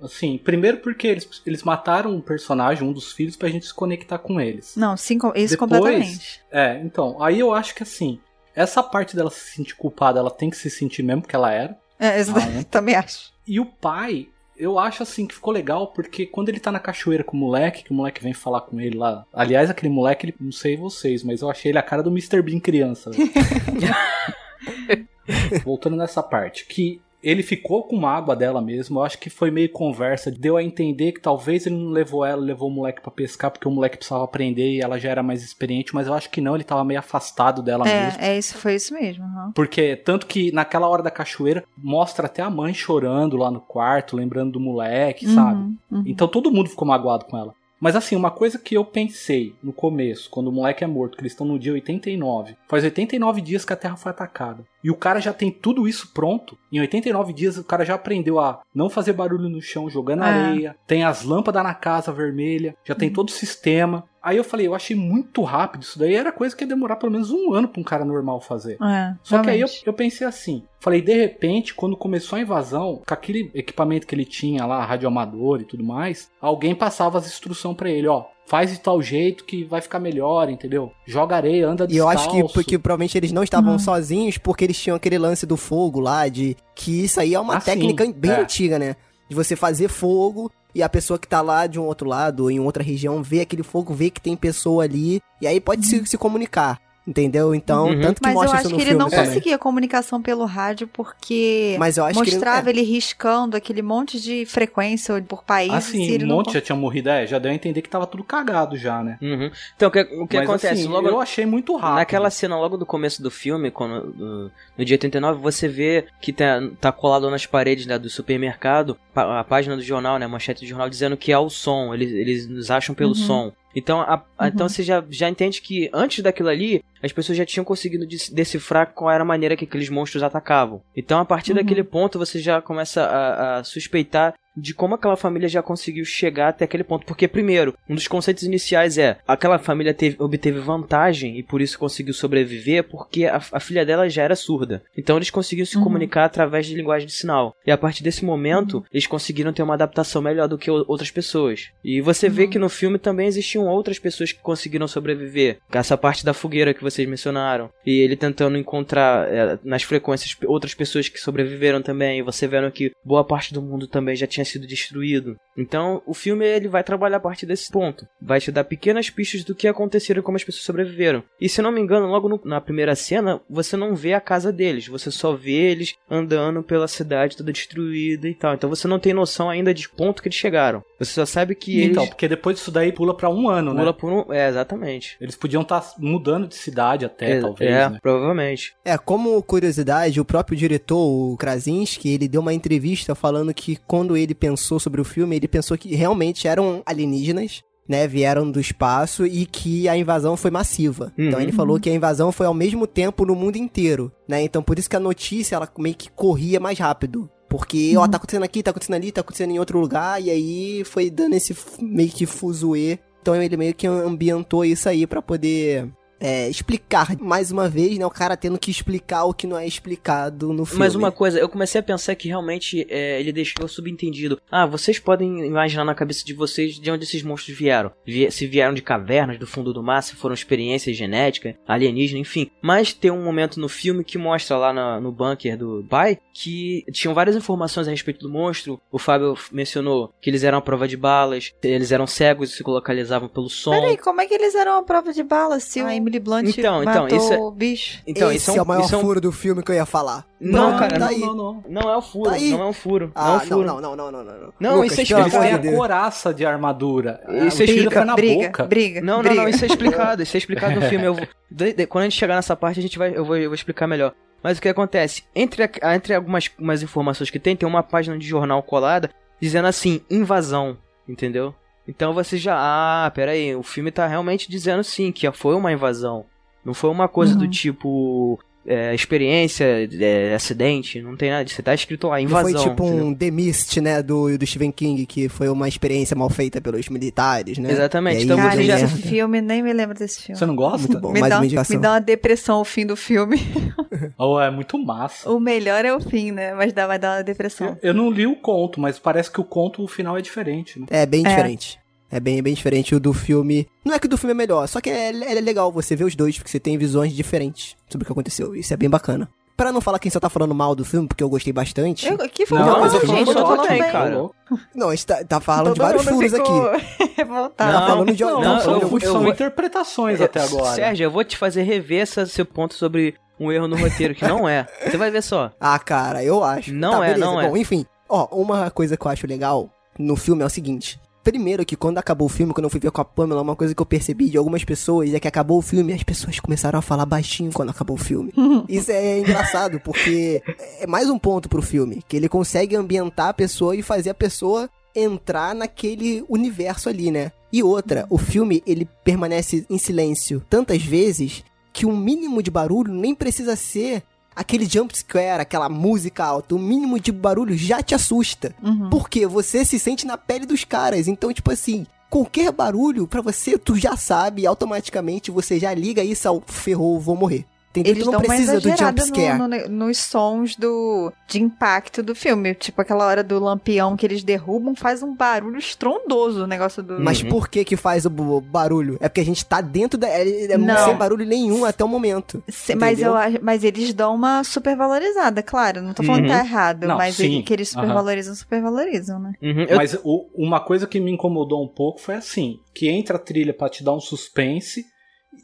Assim, 0.02 0.38
primeiro 0.38 0.78
porque 0.80 1.08
eles, 1.08 1.42
eles 1.46 1.64
mataram 1.64 2.12
um 2.12 2.20
personagem, 2.22 2.88
um 2.88 2.92
dos 2.92 3.12
filhos, 3.14 3.36
pra 3.38 3.48
gente 3.50 3.66
se 3.66 3.74
conectar 3.74 4.18
com 4.18 4.40
eles. 4.42 4.76
Não, 4.76 4.98
sim, 4.98 5.16
isso 5.36 5.54
Depois- 5.54 5.56
completamente. 5.58 6.42
É, 6.52 6.80
então, 6.84 7.22
aí 7.24 7.40
eu 7.40 7.54
acho 7.54 7.74
que 7.74 7.84
assim, 7.84 8.20
essa 8.54 8.84
parte 8.84 9.16
dela 9.16 9.30
se 9.32 9.52
sentir 9.56 9.76
culpada, 9.76 10.20
ela 10.20 10.30
tem 10.32 10.50
que 10.50 10.58
se 10.58 10.70
sentir 10.70 11.04
mesmo, 11.04 11.22
porque 11.22 11.36
ela 11.36 11.52
era. 11.52 11.78
É, 11.98 12.20
isso 12.20 12.34
Ah, 12.36 12.60
é? 12.60 12.64
também 12.70 12.96
acho. 12.96 13.32
E 13.48 13.60
o 13.62 13.66
pai, 13.66 14.28
eu 14.58 14.78
acho 14.78 15.04
assim 15.04 15.26
que 15.26 15.36
ficou 15.36 15.54
legal, 15.54 15.88
porque 15.88 16.26
quando 16.26 16.50
ele 16.50 16.60
tá 16.60 16.70
na 16.72 16.80
cachoeira 16.80 17.24
com 17.24 17.38
o 17.38 17.40
moleque, 17.40 17.84
que 17.86 17.92
o 17.92 17.96
moleque 17.96 18.22
vem 18.22 18.34
falar 18.34 18.62
com 18.62 18.82
ele 18.82 18.98
lá. 18.98 19.26
Aliás, 19.32 19.70
aquele 19.70 19.92
moleque, 19.94 20.26
ele, 20.26 20.36
não 20.40 20.52
sei 20.52 20.76
vocês, 20.76 21.24
mas 21.24 21.42
eu 21.42 21.50
achei 21.50 21.72
ele 21.72 21.78
a 21.80 21.84
cara 21.84 22.04
do 22.04 22.10
Mr. 22.10 22.42
Bean 22.42 22.60
criança. 22.60 23.10
Voltando 25.64 25.96
nessa 25.96 26.22
parte, 26.22 26.66
que 26.66 27.02
ele 27.24 27.42
ficou 27.42 27.84
com 27.84 27.96
mágoa 27.96 28.36
dela 28.36 28.62
mesmo, 28.62 29.00
eu 29.00 29.04
acho 29.04 29.18
que 29.18 29.30
foi 29.30 29.50
meio 29.50 29.70
conversa, 29.70 30.30
deu 30.30 30.58
a 30.58 30.64
entender 30.64 31.14
que 31.14 31.22
talvez 31.22 31.66
ele 31.66 31.76
não 31.76 31.90
levou 31.90 32.26
ela, 32.26 32.42
levou 32.42 32.68
o 32.68 32.72
moleque 32.72 33.02
pra 33.02 33.10
pescar, 33.10 33.50
porque 33.50 33.68
o 33.68 33.72
moleque 33.72 33.96
precisava 33.98 34.26
aprender 34.26 34.74
e 34.74 34.82
ela 34.82 35.00
já 35.00 35.10
era 35.10 35.24
mais 35.24 35.42
experiente, 35.42 35.96
mas 35.96 36.08
eu 36.08 36.14
acho 36.14 36.30
que 36.30 36.42
não, 36.42 36.54
ele 36.54 36.66
tava 36.66 36.84
meio 36.84 37.00
afastado 37.00 37.64
dela 37.64 37.86
mesmo. 37.86 38.22
É, 38.22 38.34
é 38.34 38.38
isso, 38.38 38.58
foi 38.58 38.76
isso 38.76 38.94
mesmo. 38.94 39.24
aham. 39.24 39.52
Porque 39.56 39.96
tanto 39.96 40.28
que 40.28 40.52
naquela 40.52 40.88
hora 40.90 41.02
da 41.02 41.10
cachoeira 41.10 41.64
mostra 41.78 42.26
até 42.26 42.42
a 42.42 42.50
mãe 42.50 42.74
chorando 42.74 43.38
lá 43.38 43.50
no 43.50 43.62
quarto, 43.62 44.18
lembrando 44.18 44.52
do 44.52 44.60
moleque, 44.60 45.26
sabe? 45.26 45.62
Uhum, 45.62 45.78
uhum. 45.92 46.04
Então 46.06 46.28
todo 46.28 46.52
mundo 46.52 46.70
ficou 46.70 46.86
magoado 46.86 47.24
com 47.26 47.38
ela. 47.38 47.56
Mas 47.84 47.98
assim, 47.98 48.16
uma 48.16 48.32
coisa 48.32 48.58
que 48.58 48.78
eu 48.78 48.86
pensei 48.86 49.58
no 49.62 49.74
começo, 49.74 50.30
quando 50.30 50.48
o 50.48 50.54
moleque 50.54 50.86
é 50.86 50.88
morto, 50.88 51.18
que 51.18 51.22
eles 51.22 51.34
estão 51.34 51.46
no 51.46 51.60
dia 51.60 51.74
89. 51.74 52.56
Faz 52.66 52.82
89 52.82 53.42
dias 53.42 53.66
que 53.66 53.74
a 53.74 53.76
Terra 53.76 53.98
foi 53.98 54.10
atacada. 54.10 54.64
E 54.82 54.90
o 54.90 54.96
cara 54.96 55.20
já 55.20 55.34
tem 55.34 55.52
tudo 55.52 55.86
isso 55.86 56.14
pronto. 56.14 56.58
Em 56.72 56.80
89 56.80 57.34
dias 57.34 57.58
o 57.58 57.64
cara 57.64 57.84
já 57.84 57.96
aprendeu 57.96 58.40
a 58.40 58.62
não 58.74 58.90
fazer 58.90 59.12
barulho 59.12 59.50
no 59.50 59.62
chão 59.62 59.90
jogando 59.90 60.24
É. 60.24 60.28
areia. 60.28 60.78
Tem 60.88 61.04
as 61.04 61.24
lâmpadas 61.24 61.62
na 61.62 61.74
casa 61.74 62.10
vermelha. 62.14 62.74
Já 62.86 62.96
tem 62.96 63.10
todo 63.10 63.28
o 63.28 63.34
sistema. 63.34 64.06
Aí 64.24 64.38
eu 64.38 64.44
falei, 64.44 64.66
eu 64.68 64.74
achei 64.74 64.96
muito 64.96 65.42
rápido 65.44 65.82
isso 65.84 66.00
daí. 66.00 66.16
Era 66.16 66.32
coisa 66.32 66.56
que 66.56 66.64
ia 66.64 66.68
demorar 66.68 66.96
pelo 66.96 67.12
menos 67.12 67.30
um 67.30 67.54
ano 67.54 67.68
pra 67.68 67.82
um 67.82 67.84
cara 67.84 68.06
normal 68.06 68.40
fazer. 68.40 68.78
É, 68.82 69.14
Só 69.22 69.40
que 69.42 69.50
aí 69.50 69.60
eu, 69.60 69.68
realmente. 69.68 69.84
eu 69.86 69.94
pensei 69.94 70.26
assim, 70.26 70.64
falei, 70.80 71.02
de 71.02 71.14
repente, 71.14 71.74
quando 71.74 71.98
começou 71.98 72.38
a 72.38 72.42
invasão, 72.42 73.02
com 73.06 73.14
aquele 73.14 73.52
equipamento 73.54 74.08
que 74.08 74.16
ele 74.16 74.24
tinha 74.24 74.66
lá, 74.66 74.86
radioamador 74.86 75.60
e 75.60 75.66
tudo 75.66 75.84
mais, 75.84 76.32
alguém 76.40 76.74
passava 76.74 77.18
as 77.18 77.28
instruções 77.28 77.76
pra 77.76 77.90
ele, 77.90 78.08
ó, 78.08 78.24
faz 78.46 78.72
de 78.72 78.80
tal 78.80 79.02
jeito 79.02 79.44
que 79.44 79.66
vai 79.66 79.82
ficar 79.82 80.00
melhor, 80.00 80.50
entendeu? 80.50 80.92
Joga 81.06 81.36
areia, 81.36 81.68
anda 81.68 81.86
E 81.90 81.98
eu 81.98 82.08
acho 82.08 82.30
que 82.30 82.42
porque 82.54 82.78
provavelmente 82.80 83.18
eles 83.18 83.32
não 83.34 83.44
estavam 83.44 83.74
Uhum. 83.74 83.80
sozinhos 83.80 84.38
porque 84.38 84.64
eles 84.64 84.80
tinham 84.82 84.96
aquele 84.96 85.18
lance 85.18 85.46
do 85.46 85.58
fogo 85.58 86.00
lá, 86.00 86.30
de 86.30 86.56
que 86.76 87.04
isso 87.04 87.20
aí 87.20 87.34
é 87.34 87.40
uma 87.40 87.58
Ah, 87.58 87.60
sim, 87.60 87.66
técnica 87.72 88.06
bem 88.16 88.32
é. 88.32 88.40
antiga, 88.42 88.80
né? 88.80 88.96
De 89.30 89.36
você 89.36 89.56
fazer 89.56 89.88
fogo 89.90 90.50
e 90.74 90.82
a 90.82 90.90
pessoa 90.90 91.20
que 91.20 91.28
tá 91.28 91.42
lá 91.42 91.68
de 91.68 91.80
um 91.80 91.84
outro 91.84 92.08
lado, 92.08 92.44
ou 92.44 92.52
em 92.52 92.60
outra 92.60 92.84
região, 92.84 93.22
vê 93.22 93.42
aquele 93.42 93.64
fogo, 93.64 93.94
vê 93.94 94.10
que 94.10 94.22
tem 94.22 94.36
pessoa 94.36 94.84
ali, 94.84 95.22
e 95.42 95.48
aí 95.48 95.60
pode 95.60 95.86
se, 95.86 96.06
se 96.06 96.18
comunicar. 96.18 96.80
Entendeu? 97.06 97.54
Então, 97.54 97.88
Uhum. 97.90 98.00
tanto 98.00 98.22
que 98.22 98.28
Mas 98.28 98.34
eu 98.36 98.40
mostra 98.42 98.58
acho 98.60 98.68
isso 98.68 98.70
no 98.72 98.78
que 98.78 98.82
ele 98.90 98.94
não 98.98 99.10
também. 99.10 99.26
conseguia 99.26 99.58
comunicação 99.58 100.22
pelo 100.22 100.46
rádio 100.46 100.88
porque 100.88 101.76
Mas 101.78 101.98
eu 101.98 102.06
acho 102.06 102.14
que 102.14 102.30
ele- 102.30 102.32
mostrava 102.38 102.70
é. 102.70 102.72
ele, 102.72 102.82
riscando 102.82 103.58
aquele 103.58 103.82
monte 103.82 104.22
de 104.22 104.46
frequência 104.46 105.22
por 105.28 105.44
país. 105.44 105.70
Ah, 105.74 105.80
e 105.80 105.82
sim, 105.82 106.10
ele 106.10 106.24
um 106.24 106.28
não 106.28 106.36
monte 106.38 106.54
já 106.54 106.62
tinha 106.62 106.76
morrido, 106.78 107.10
é, 107.10 107.28
já 107.28 107.40
deu 107.40 107.52
a 107.52 107.54
entender 107.54 107.82
que 107.82 107.90
tava 107.90 108.08
tudo 108.08 108.24
cagado 108.24 108.78
já, 108.78 109.04
né? 109.04 109.18
Uhum. 109.22 109.52
Então, 109.76 109.90
o 109.90 109.92
que, 109.92 110.00
o 110.00 110.26
que 110.28 110.38
Mas, 110.38 110.50
acontece? 110.50 110.82
assim, 110.82 110.88
logo 110.88 111.08
eu 111.10 111.20
achei 111.20 111.46
muito 111.46 111.76
rápido. 111.76 111.96
Naquela 111.98 112.30
cena 112.30 112.58
logo 112.58 112.78
do 112.78 112.86
começo 112.86 113.22
do 113.22 113.30
filme, 113.30 113.70
quando, 113.70 114.14
no, 114.16 114.52
no 114.78 114.86
dia 114.86 114.96
89, 114.96 115.42
você 115.42 115.68
vê 115.68 116.06
que 116.22 116.32
tá, 116.32 116.62
tá 116.80 116.92
colado 116.94 117.30
nas 117.30 117.46
paredes 117.46 117.86
né, 117.86 118.00
do 118.00 118.10
supermercado 118.10 118.98
a 119.14 119.44
página 119.44 119.76
do 119.76 119.82
jornal, 119.84 120.18
né, 120.18 120.26
a 120.26 120.30
manchete 120.30 120.62
do 120.62 120.68
jornal, 120.68 120.90
dizendo 120.90 121.18
que 121.18 121.32
é 121.34 121.38
o 121.38 121.50
som, 121.50 121.94
eles, 121.94 122.12
eles 122.14 122.48
nos 122.48 122.72
acham 122.72 122.96
pelo 122.96 123.10
Uhum. 123.10 123.16
som. 123.16 123.52
Então, 123.76 124.02
a- 124.02 124.24
a- 124.38 124.44
Uhum. 124.44 124.50
então 124.50 124.70
você 124.70 124.84
já, 124.84 125.04
já 125.10 125.28
entende 125.30 125.60
que 125.62 125.90
antes 125.94 126.24
daquilo 126.24 126.50
ali, 126.50 126.84
as 127.04 127.12
pessoas 127.12 127.38
já 127.38 127.46
tinham 127.46 127.66
conseguido 127.66 128.06
decifrar 128.32 128.94
qual 128.94 129.12
era 129.12 129.22
a 129.24 129.26
maneira 129.26 129.56
que 129.58 129.66
aqueles 129.66 129.90
monstros 129.90 130.24
atacavam. 130.24 130.82
Então, 130.96 131.20
a 131.20 131.26
partir 131.26 131.52
Uhum. 131.52 131.58
daquele 131.58 131.84
ponto, 131.84 132.18
você 132.18 132.40
já 132.40 132.62
começa 132.62 133.04
a, 133.04 133.58
a 133.60 133.64
suspeitar 133.64 134.34
de 134.56 134.72
como 134.72 134.94
aquela 134.94 135.18
família 135.18 135.50
já 135.50 135.64
conseguiu 135.64 136.06
chegar 136.06 136.50
até 136.50 136.66
aquele 136.66 136.84
ponto. 136.84 137.08
Porque, 137.08 137.28
primeiro, 137.28 137.74
um 137.90 137.96
dos 137.96 138.08
conceitos 138.08 138.44
iniciais 138.44 139.00
é 139.00 139.18
aquela 139.28 139.58
família 139.58 139.96
teve, 139.96 140.16
obteve 140.20 140.60
vantagem 140.60 141.40
e 141.40 141.42
por 141.44 141.60
isso 141.60 141.80
conseguiu 141.80 142.14
sobreviver 142.14 142.84
porque 142.84 143.26
a, 143.26 143.42
a 143.52 143.60
filha 143.60 143.84
dela 143.84 144.08
já 144.08 144.22
era 144.22 144.36
surda. 144.36 144.84
Então 144.96 145.18
eles 145.18 145.32
conseguiram 145.32 145.66
se 145.66 145.76
Uhum. 145.78 145.84
comunicar 145.84 146.26
através 146.26 146.68
de 146.68 146.76
linguagem 146.76 147.08
de 147.08 147.14
sinal. 147.14 147.56
E 147.66 147.72
a 147.72 147.78
partir 147.80 148.04
desse 148.04 148.24
momento, 148.24 148.86
eles 148.94 149.08
conseguiram 149.08 149.52
ter 149.52 149.64
uma 149.64 149.74
adaptação 149.74 150.22
melhor 150.22 150.48
do 150.48 150.58
que 150.58 150.70
outras 150.70 151.10
pessoas. 151.10 151.70
E 151.84 152.00
você 152.00 152.30
vê 152.30 152.44
Uhum. 152.44 152.50
que 152.52 152.60
no 152.60 152.70
filme 152.70 153.00
também 153.00 153.26
existiam 153.28 153.66
outras 153.68 153.98
pessoas 153.98 154.32
que 154.32 154.40
conseguiram 154.40 154.88
sobreviver. 154.88 155.58
Essa 155.72 155.98
parte 155.98 156.24
da 156.24 156.32
fogueira 156.34 156.76
que 156.76 156.84
vocês 156.94 157.08
mencionaram. 157.08 157.70
E 157.86 158.00
ele 158.00 158.16
tentando 158.16 158.58
encontrar 158.58 159.28
é, 159.32 159.60
nas 159.64 159.84
frequências 159.84 160.36
outras 160.46 160.74
pessoas 160.74 161.10
que 161.10 161.20
sobreviveram 161.20 161.82
também. 161.82 162.20
E 162.20 162.24
você 162.24 162.48
vendo 162.48 162.72
que 162.72 162.92
boa 163.04 163.24
parte 163.24 163.54
do 163.54 163.62
mundo 163.62 163.88
também 163.88 164.16
já 164.16 164.28
tinha 164.28 164.46
sido 164.46 164.68
destruído. 164.68 165.36
Então, 165.58 166.02
o 166.06 166.14
filme 166.14 166.46
ele 166.46 166.68
vai 166.68 166.84
trabalhar 166.84 167.18
a 167.18 167.20
partir 167.22 167.46
desse 167.46 167.72
ponto. 167.72 168.06
Vai 168.22 168.40
te 168.40 168.52
dar 168.52 168.64
pequenas 168.64 169.10
pistas 169.10 169.44
do 169.44 169.54
que 169.56 169.68
aconteceram 169.68 170.20
e 170.20 170.24
como 170.24 170.36
as 170.38 170.44
pessoas 170.44 170.64
sobreviveram. 170.66 171.24
E 171.40 171.48
se 171.48 171.62
não 171.62 171.72
me 171.72 171.80
engano, 171.82 172.08
logo 172.08 172.28
no- 172.30 172.42
na 172.44 172.60
primeira 172.60 172.96
cena, 172.96 173.40
você 173.50 173.78
não 173.78 173.96
vê 173.96 174.14
a 174.14 174.22
casa 174.22 174.52
deles. 174.52 174.88
Você 174.88 175.12
só 175.12 175.34
vê 175.36 175.52
eles 175.72 175.94
andando 176.10 176.64
pela 176.64 176.88
cidade 176.88 177.38
toda 177.38 177.52
destruída 177.52 178.28
e 178.28 178.34
tal. 178.36 178.54
Então 178.54 178.70
você 178.70 178.88
não 178.88 179.00
tem 179.00 179.14
noção 179.14 179.50
ainda 179.50 179.74
de 179.74 179.88
ponto 179.90 180.22
que 180.22 180.28
eles 180.28 180.38
chegaram. 180.38 180.84
Você 181.00 181.14
só 181.14 181.26
sabe 181.26 181.56
que 181.56 181.84
Então, 181.84 182.04
eles... 182.04 182.10
porque 182.10 182.28
depois 182.28 182.56
disso 182.58 182.72
daí 182.72 182.92
pula 182.92 183.16
pra 183.16 183.30
um 183.30 183.48
ano, 183.50 183.72
Pula 183.72 183.86
né? 183.86 183.94
por 183.94 184.12
um... 184.12 184.34
É, 184.34 184.48
exatamente. 184.50 185.18
Eles 185.22 185.36
podiam 185.36 185.62
estar 185.62 185.84
mudando 186.00 186.48
de 186.48 186.56
cidade 186.56 186.83
até, 187.06 187.38
é, 187.38 187.42
talvez, 187.42 187.72
é, 187.72 187.90
né? 187.90 188.00
provavelmente. 188.02 188.74
É, 188.84 188.98
como 188.98 189.42
curiosidade, 189.44 190.20
o 190.20 190.26
próprio 190.26 190.58
diretor, 190.58 190.98
o 190.98 191.38
Krasinski, 191.38 192.10
ele 192.10 192.28
deu 192.28 192.42
uma 192.42 192.54
entrevista 192.54 193.16
falando 193.16 193.54
que 193.54 193.76
quando 193.88 194.18
ele 194.18 194.34
pensou 194.36 194.80
sobre 194.80 195.02
o 195.02 195.06
filme, 195.06 195.36
ele 195.36 195.48
pensou 195.48 195.78
que 195.78 195.96
realmente 195.96 196.48
eram 196.48 196.82
alienígenas 196.86 197.62
né, 197.88 198.08
vieram 198.08 198.50
do 198.50 198.60
espaço 198.60 199.26
e 199.26 199.46
que 199.46 199.88
a 199.90 199.98
invasão 199.98 200.38
foi 200.38 200.50
massiva. 200.50 201.12
Então 201.18 201.38
Uhum. 201.38 201.44
ele 201.44 201.52
falou 201.52 201.80
que 201.80 201.90
a 201.90 201.94
invasão 201.94 202.32
foi 202.32 202.46
ao 202.46 202.54
mesmo 202.54 202.88
tempo 202.88 203.26
no 203.26 203.36
mundo 203.36 203.58
inteiro, 203.58 204.12
né? 204.28 204.42
Então 204.42 204.64
por 204.64 204.80
isso 204.80 204.90
que 204.90 204.96
a 204.96 205.02
notícia 205.02 205.56
ela 205.56 205.70
meio 205.78 205.96
que 205.96 206.10
corria 206.10 206.60
mais 206.60 206.80
rápido. 206.80 207.30
Porque, 207.50 207.94
ó, 207.98 208.08
tá 208.08 208.18
acontecendo 208.18 208.44
aqui, 208.44 208.64
tá 208.64 208.72
acontecendo 208.72 208.96
ali, 208.96 209.12
tá 209.12 209.22
acontecendo 209.22 209.52
em 209.52 209.60
outro 209.60 209.80
lugar, 209.80 210.20
e 210.20 210.32
aí 210.32 210.84
foi 210.84 211.12
dando 211.12 211.36
esse 211.36 211.56
meio 211.80 212.10
que 212.10 212.26
fuzuê. 212.26 212.98
Então 213.22 213.36
ele 213.36 213.56
meio 213.56 213.76
que 213.76 213.86
ambientou 213.86 214.66
isso 214.66 214.90
aí 214.90 215.06
pra 215.06 215.22
poder 215.22 215.88
é, 216.24 216.48
explicar 216.50 217.16
mais 217.20 217.52
uma 217.52 217.68
vez, 217.70 217.98
né? 217.98 218.06
O 218.06 218.10
cara 218.10 218.38
tendo 218.38 218.58
que 218.58 218.72
explicar 218.72 219.26
o 219.26 219.34
que 219.34 219.46
não 219.46 219.58
é 219.60 219.68
explicado 219.68 220.54
no 220.54 220.66
filme. 220.66 220.80
Mas 220.80 220.96
uma 220.96 221.12
coisa, 221.12 221.38
eu 221.40 221.50
comecei 221.50 221.80
a 221.80 221.84
pensar 221.84 222.16
que 222.16 222.28
realmente 222.30 222.88
é, 222.90 223.20
ele 223.20 223.32
deixou 223.34 223.68
subentendido. 223.68 224.40
Ah, 224.50 224.66
vocês 224.66 224.98
podem 225.00 225.46
imaginar 225.46 225.84
na 225.84 225.94
cabeça 225.94 226.24
de 226.26 226.34
vocês 226.34 226.80
de 226.80 226.90
onde 226.90 227.04
esses 227.04 227.22
monstros 227.24 227.58
vieram. 227.58 227.92
Vie- 228.06 228.32
se 228.32 228.48
vieram 228.48 228.74
de 228.74 228.82
cavernas, 228.82 229.38
do 229.38 229.46
fundo 229.46 229.74
do 229.74 229.84
mar, 229.84 230.02
se 230.02 230.16
foram 230.16 230.34
experiências 230.34 230.96
genéticas, 230.96 231.56
alienígena, 231.68 232.20
enfim. 232.22 232.50
Mas 232.62 232.94
tem 232.94 233.12
um 233.12 233.24
momento 233.24 233.60
no 233.60 233.68
filme 233.68 234.04
que 234.04 234.18
mostra 234.18 234.58
lá 234.58 234.72
na- 234.74 235.02
no 235.02 235.12
bunker 235.12 235.58
do 235.58 235.86
pai 235.90 236.18
que 236.34 236.86
tinham 236.92 237.14
várias 237.14 237.36
informações 237.36 237.88
a 237.88 237.92
respeito 237.92 238.22
do 238.22 238.30
monstro. 238.30 238.80
O 238.92 238.98
Fábio 238.98 239.36
mencionou 239.52 240.14
que 240.22 240.30
eles 240.30 240.44
eram 240.44 240.58
a 240.60 240.62
prova 240.62 240.88
de 240.88 240.96
balas, 240.96 241.52
eles 241.62 241.92
eram 241.92 242.08
cegos 242.08 242.52
e 242.52 242.58
se 242.58 242.64
localizavam 242.64 243.28
pelo 243.28 243.50
som. 243.50 243.72
Peraí, 243.72 243.98
como 243.98 244.22
é 244.22 244.26
que 244.26 244.34
eles 244.34 244.56
eram 244.56 244.78
a 244.78 244.84
prova 244.84 245.12
de 245.12 245.22
bala 245.24 245.60
se 245.60 245.80
a 245.80 245.94
Emily 246.14 246.20
Blunt 246.20 246.58
Então, 246.58 246.82
então, 246.84 247.04
matou 247.04 247.18
isso 247.18 247.34
é- 247.34 247.38
o 247.38 247.52
bicho? 247.52 248.02
Então, 248.06 248.28
Esse 248.30 248.38
isso 248.38 248.52
é, 248.52 248.54
um- 248.62 248.64
o 248.64 248.68
maior 248.68 248.86
isso 248.86 248.96
é 248.96 248.98
um- 248.98 249.02
furo 249.02 249.22
do 249.22 249.32
filme 249.32 249.64
que 249.64 249.72
eu 249.72 249.76
ia 249.76 249.86
falar. 249.86 250.26
Não, 250.40 250.78
cara, 250.78 250.94
tá 250.94 251.00
não, 251.00 251.08
aí. 251.08 251.20
Não, 251.20 251.36
não. 251.36 251.64
Não 251.70 251.90
é 251.92 251.98
o 251.98 252.02
furo, 252.02 252.30
Tá 252.30 252.36
aí. 252.36 252.52
não 252.52 252.62
é 252.62 252.66
um 252.66 252.74
furo. 252.74 253.12
não 253.16 253.22
é 253.22 253.26
Ah, 253.26 253.30
um 253.30 253.34
não, 253.34 253.40
furo. 253.46 253.66
não, 253.66 253.82
não, 253.82 253.96
não, 253.96 254.12
não, 254.12 254.24
não. 254.24 254.54
Não, 254.60 254.76
Lucas, 254.76 254.98
isso 255.00 255.14
é 255.14 255.16
amor 255.22 255.30
têm 255.32 255.60
de 255.62 255.68
a 255.70 255.72
coraça 255.76 256.34
de 256.34 256.46
armadura. 256.46 257.22
Isso 257.48 257.64
é 257.64 257.66
tiro 257.66 257.78
explica- 257.80 257.96
foi 258.00 258.06
na 258.06 258.16
briga, 258.16 258.46
boca. 258.48 258.64
briga, 258.66 259.02
Não, 259.02 259.16
não, 259.18 259.24
briga. 259.24 259.36
não, 259.42 259.48
isso 259.50 259.64
é 259.64 259.68
explicado, 259.68 260.22
isso 260.24 260.36
é 260.36 260.40
explicado 260.40 260.76
no 260.76 260.82
filme. 260.90 261.06
Eu 261.06 261.14
vou- 261.16 261.28
de- 261.50 261.74
de- 261.74 261.86
quando 261.88 262.04
a 262.04 262.10
gente 262.10 262.20
chegar 262.20 262.36
nessa 262.36 262.56
parte, 262.56 262.80
a 262.80 262.84
gente 262.84 262.98
vai, 262.98 263.16
eu 263.16 263.24
vou, 263.26 263.38
eu 263.38 263.50
vou 263.50 263.56
explicar 263.56 263.88
melhor. 263.88 264.14
Mas 264.44 264.58
o 264.58 264.62
que 264.62 264.68
acontece? 264.68 265.24
Entre, 265.34 265.64
a- 265.64 265.96
entre 265.96 266.14
algumas 266.14 266.50
umas 266.60 266.84
informações 266.84 267.30
que 267.30 267.40
tem, 267.40 267.56
tem 267.56 267.68
uma 267.68 267.82
página 267.82 268.18
de 268.18 268.28
jornal 268.28 268.62
colada 268.62 269.10
dizendo 269.42 269.68
assim, 269.68 270.02
invasão, 270.10 270.78
entendeu? 271.08 271.56
Então 271.88 272.14
você 272.14 272.38
já, 272.38 272.56
ah, 272.58 273.12
pera 273.12 273.32
aí, 273.32 273.56
o 273.56 273.64
filme 273.64 273.92
tá 273.92 274.08
realmente 274.08 274.50
dizendo 274.50 274.84
sim, 274.84 275.12
que 275.12 275.30
foi 275.32 275.56
uma 275.56 275.72
invasão. 275.72 276.26
Não 276.64 276.74
foi 276.74 276.90
uma 276.90 277.08
coisa 277.10 277.36
do 277.36 277.44
Uhum. 277.44 277.50
tipo 277.50 278.40
é, 278.66 278.94
experiência, 278.96 279.66
é, 280.00 280.34
acidente, 280.34 281.02
não 281.02 281.16
tem 281.18 281.30
nada 281.32 281.44
disso. 281.46 281.62
Tá 281.64 281.74
escrito 281.74 282.08
lá, 282.08 282.16
Não 282.16 282.22
invasão. 282.24 282.52
foi 282.52 282.70
tipo 282.70 282.84
entendeu? 282.86 283.06
um 283.06 283.14
The 283.14 283.32
Mist, 283.32 283.82
né, 283.82 284.02
do, 284.02 284.38
do 284.38 284.46
Stephen 284.46 284.72
King, 284.72 285.06
que 285.06 285.28
foi 285.30 285.50
uma 285.50 285.68
experiência 285.68 286.16
mal 286.16 286.30
feita 286.30 286.62
pelos 286.62 286.88
militares, 286.90 287.58
né? 287.58 287.72
Exatamente, 287.72 288.18
aí 288.18 288.24
então 288.24 288.38
Cara, 288.38 288.56
você 288.56 288.64
já- 288.64 288.76
merda. 288.78 288.94
esse 288.94 289.02
filme, 289.08 289.42
nem 289.42 289.62
me 289.64 289.74
lembro 289.74 289.98
desse 289.98 290.22
filme. 290.22 290.38
Você 290.40 290.46
não 290.46 290.56
gosta? 290.56 290.88
Muito 290.88 291.00
bom, 291.02 291.12
me, 291.12 291.20
mais 291.20 291.30
dá, 291.30 291.40
uma 291.40 291.64
me 291.70 291.78
dá 291.78 291.92
uma 291.94 292.02
depressão 292.02 292.62
o 292.62 292.66
fim 292.66 292.86
do 292.86 292.96
filme. 292.96 293.38
Oh, 294.18 294.40
é 294.40 294.50
muito 294.50 294.78
massa. 294.78 295.30
O 295.30 295.40
melhor 295.40 295.86
é 295.86 295.94
o 295.94 296.00
fim, 296.00 296.32
né? 296.32 296.54
Mas 296.54 296.74
dá, 296.74 296.86
vai 296.88 296.98
dar 297.00 297.18
uma 297.18 297.24
depressão. 297.24 297.78
Eu, 297.82 297.90
eu 297.90 297.94
não 297.94 298.10
li 298.12 298.26
o 298.28 298.36
conto, 298.36 298.80
mas 298.80 298.98
parece 299.00 299.30
que 299.32 299.40
o 299.40 299.44
conto, 299.44 299.84
o 299.84 299.88
final 299.88 300.18
é 300.18 300.22
diferente. 300.22 300.80
Né? 300.80 300.86
É 300.90 301.06
bem 301.06 301.26
É. 301.26 301.30
diferente. 301.30 301.80
É 302.16 302.20
bem, 302.20 302.42
bem 302.44 302.54
diferente 302.54 302.94
o 302.94 303.00
do 303.00 303.12
filme. 303.12 303.68
Não 303.84 303.96
é 303.96 303.98
que 304.00 304.06
o 304.06 304.10
do 304.10 304.18
filme 304.18 304.32
é 304.34 304.36
melhor, 304.36 304.68
só 304.68 304.80
que 304.80 304.90
é, 304.90 305.08
é 305.10 305.42
legal 305.42 305.72
você 305.72 305.96
ver 305.96 306.04
os 306.04 306.16
dois, 306.16 306.38
porque 306.38 306.52
você 306.52 306.60
tem 306.60 306.78
visões 306.78 307.12
diferentes 307.14 307.76
sobre 307.90 308.04
o 308.04 308.06
que 308.06 308.12
aconteceu. 308.12 308.56
Isso 308.56 308.72
é 308.74 308.78
bem 308.78 308.90
bacana. 308.90 309.28
Pra 309.58 309.72
não 309.72 309.82
falar 309.82 309.98
quem 310.00 310.12
só 310.12 310.20
tá 310.20 310.30
falando 310.30 310.54
mal 310.54 310.76
do 310.76 310.84
filme, 310.86 311.08
porque 311.08 311.24
eu 311.24 311.30
gostei 311.30 311.52
bastante. 311.54 312.08
Eu, 312.08 312.18
que 312.30 312.46
foi 312.46 312.58
Não, 312.60 312.66
uma 312.68 312.80
mas 312.80 312.92
coisa 312.92 312.98
o 312.98 313.00
filme 313.02 313.20
que 313.20 313.26
foi 313.26 313.34
eu 313.42 313.46
tô 313.46 313.56
falando 313.56 313.70
bem. 313.70 313.92
cara. 313.92 314.30
Não, 314.76 314.90
a 314.90 314.96
gente 314.96 315.06
tá, 315.08 315.24
tá 315.24 315.40
falando 315.40 315.74
de 315.74 315.80
Todo 315.80 315.86
vários 315.86 316.04
furos 316.06 316.32
ficou 316.32 316.68
aqui. 316.68 317.12
revoltado. 317.16 317.54
Tá 317.74 317.88
falando 317.88 318.14
de- 318.14 318.24
Não, 318.24 318.42
não, 318.42 318.60
são, 318.62 318.74
eu- 318.82 318.90
eu- 318.92 319.00
são 319.02 319.24
eu- 319.24 319.30
interpretações 319.30 320.22
até 320.22 320.42
agora. 320.42 320.76
Sérgio, 320.76 321.04
eu 321.06 321.12
vou 321.12 321.24
te 321.24 321.38
fazer 321.38 321.64
rever 321.64 322.02
essa, 322.02 322.26
seu 322.26 322.46
ponto 322.46 322.74
sobre 322.74 323.16
um 323.40 323.52
erro 323.52 323.68
no 323.68 323.76
roteiro, 323.76 324.14
que 324.16 324.28
não 324.28 324.48
é. 324.50 324.66
Você 324.86 324.98
vai 324.98 325.10
ver 325.12 325.22
só. 325.24 325.52
Ah, 325.60 325.78
cara, 325.80 326.24
eu 326.24 326.44
acho. 326.44 326.74
Não 326.74 327.00
Tá, 327.00 327.06
é, 327.08 327.14
beleza. 327.14 327.26
não 327.26 327.42
é. 327.42 327.48
Bom, 327.50 327.58
enfim. 327.58 327.86
Ó, 328.10 328.28
uma 328.32 328.70
coisa 328.72 328.96
que 328.98 329.06
eu 329.06 329.12
acho 329.12 329.26
legal 329.28 329.70
no 330.00 330.16
filme 330.16 330.42
é 330.42 330.46
o 330.46 330.50
seguinte. 330.50 331.00
Primeiro 331.24 331.66
que 331.66 331.78
quando 331.78 331.98
acabou 331.98 332.26
o 332.26 332.30
filme, 332.30 332.54
quando 332.54 332.66
eu 332.66 332.70
fui 332.70 332.82
ver 332.82 332.92
com 332.92 333.00
a 333.00 333.06
Pamela, 333.06 333.42
uma 333.42 333.56
coisa 333.56 333.74
que 333.74 333.82
eu 333.82 333.86
percebi 333.86 334.30
de 334.30 334.38
algumas 334.38 334.66
pessoas 334.66 335.14
é 335.14 335.20
que 335.20 335.28
acabou 335.28 335.58
o 335.58 335.62
filme 335.62 335.94
e 335.94 335.96
as 335.96 336.04
pessoas 336.04 336.40
começaram 336.40 336.78
a 336.78 336.82
falar 336.82 337.06
baixinho 337.06 337.52
quando 337.54 337.70
acabou 337.70 337.96
o 337.96 338.00
filme. 338.00 338.34
Isso 338.68 338.92
é 338.92 339.20
engraçado, 339.20 339.80
porque 339.80 340.44
é 340.80 340.86
mais 340.86 341.10
um 341.10 341.18
ponto 341.18 341.48
pro 341.48 341.62
filme, 341.62 342.04
que 342.08 342.18
ele 342.18 342.28
consegue 342.28 342.76
ambientar 342.76 343.30
a 343.30 343.34
pessoa 343.34 343.74
e 343.74 343.82
fazer 343.82 344.10
a 344.10 344.14
pessoa 344.14 344.70
entrar 344.94 345.56
naquele 345.56 346.24
universo 346.28 346.90
ali, 346.90 347.10
né? 347.10 347.32
E 347.52 347.64
outra, 347.64 348.06
o 348.10 348.18
filme 348.18 348.62
ele 348.68 348.88
permanece 349.04 349.66
em 349.70 349.78
silêncio 349.78 350.44
tantas 350.50 350.84
vezes 350.84 351.44
que 351.72 351.86
um 351.86 351.96
mínimo 351.96 352.44
de 352.44 352.52
barulho 352.52 352.94
nem 352.94 353.16
precisa 353.16 353.56
ser 353.56 354.04
aquele 354.36 354.66
jump 354.66 354.98
scare, 354.98 355.42
aquela 355.42 355.70
música 355.70 356.24
alta. 356.24 356.56
O 356.56 356.60
mínimo 356.60 357.00
de 357.00 357.12
barulho 357.12 357.58
já 357.58 357.82
te 357.82 357.96
assusta. 357.96 358.56
Uhum. 358.62 358.90
Porque 358.90 359.26
você 359.26 359.64
se 359.66 359.80
sente 359.80 360.06
na 360.06 360.18
pele 360.18 360.46
dos 360.46 360.64
caras. 360.64 361.08
Então, 361.08 361.34
tipo 361.34 361.52
assim, 361.52 361.86
qualquer 362.10 362.52
barulho 362.52 363.08
pra 363.08 363.22
você, 363.22 363.58
tu 363.58 363.76
já 363.76 363.98
sabe, 363.98 364.46
automaticamente 364.46 365.32
você 365.32 365.60
já 365.60 365.74
liga 365.74 366.04
isso 366.04 366.28
ao 366.28 366.44
ferrou, 366.46 367.00
vou 367.00 367.16
morrer. 367.16 367.46
Entendeu? 367.76 367.92
Eles 367.94 368.04
tu 368.04 368.12
não 368.12 368.22
precisa 368.22 368.54
do 368.60 368.70
jump 368.70 368.74
exagerada 368.76 369.02
scare. 369.02 369.38
no, 369.40 369.48
no- 369.48 369.68
nos 369.86 369.98
sons 369.98 370.56
do, 370.56 371.12
de 371.28 371.42
impacto 371.42 372.04
do 372.04 372.14
filme. 372.14 372.54
Tipo, 372.54 372.82
aquela 372.82 373.04
hora 373.06 373.24
do 373.24 373.40
lampião 373.40 373.98
que 373.98 374.06
eles 374.06 374.24
derrubam 374.24 374.76
faz 374.76 375.02
um 375.02 375.16
barulho 375.16 375.58
estrondoso 375.58 376.44
o 376.44 376.48
negócio 376.48 376.84
do... 376.84 377.00
Mas 377.00 377.24
Uhum. 377.24 377.30
por 377.30 377.48
que 377.50 377.66
que 377.66 377.76
faz 377.76 378.06
o 378.06 378.10
barulho? 378.42 378.98
É 379.02 379.10
porque 379.10 379.22
a 379.22 379.26
gente 379.26 379.44
tá 379.44 379.60
dentro 379.60 379.98
da... 380.00 380.08
É, 380.08 380.52
é 380.52 380.58
Não. 380.58 380.86
sem 380.86 380.96
barulho 380.96 381.26
nenhum 381.26 381.66
até 381.66 381.84
o 381.84 381.88
momento. 381.88 382.44
Se- 382.48 382.76
mas, 382.76 383.02
eu, 383.02 383.14
mas 383.42 383.64
eles 383.64 383.92
dão 383.92 384.14
uma 384.14 384.44
supervalorizada, 384.44 385.42
claro. 385.42 385.82
Não 385.82 385.94
tô 385.96 386.04
falando 386.04 386.26
que 386.26 386.30
Uhum. 386.30 386.38
tá 386.38 386.44
errado, 386.46 386.88
Não, 386.88 386.98
mas 386.98 387.20
ele- 387.20 387.42
que 387.42 387.54
eles 387.54 387.70
supervalorizam, 387.70 388.36
supervalorizam, 388.36 389.20
né? 389.20 389.34
Uhum, 389.42 389.62
eu- 389.64 389.78
Mas 389.78 389.98
o- 390.04 390.30
uma 390.36 390.60
coisa 390.60 390.86
que 390.86 391.00
me 391.00 391.12
incomodou 391.12 391.64
um 391.64 391.68
pouco 391.68 392.00
foi 392.00 392.16
assim: 392.16 392.60
que 392.74 392.88
entra 392.88 393.16
a 393.18 393.20
trilha 393.20 393.54
pra 393.54 393.68
te 393.70 393.84
dar 393.84 393.94
um 393.94 394.00
suspense, 394.00 394.86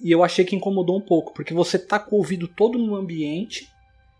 e 0.03 0.11
eu 0.11 0.23
achei 0.23 0.43
que 0.45 0.55
incomodou 0.55 0.97
um 0.97 1.01
pouco, 1.01 1.33
porque 1.33 1.53
você 1.53 1.77
tá 1.79 1.99
com 1.99 2.15
o 2.15 2.19
ouvido 2.19 2.47
todo 2.47 2.77
no 2.77 2.95
ambiente, 2.95 3.67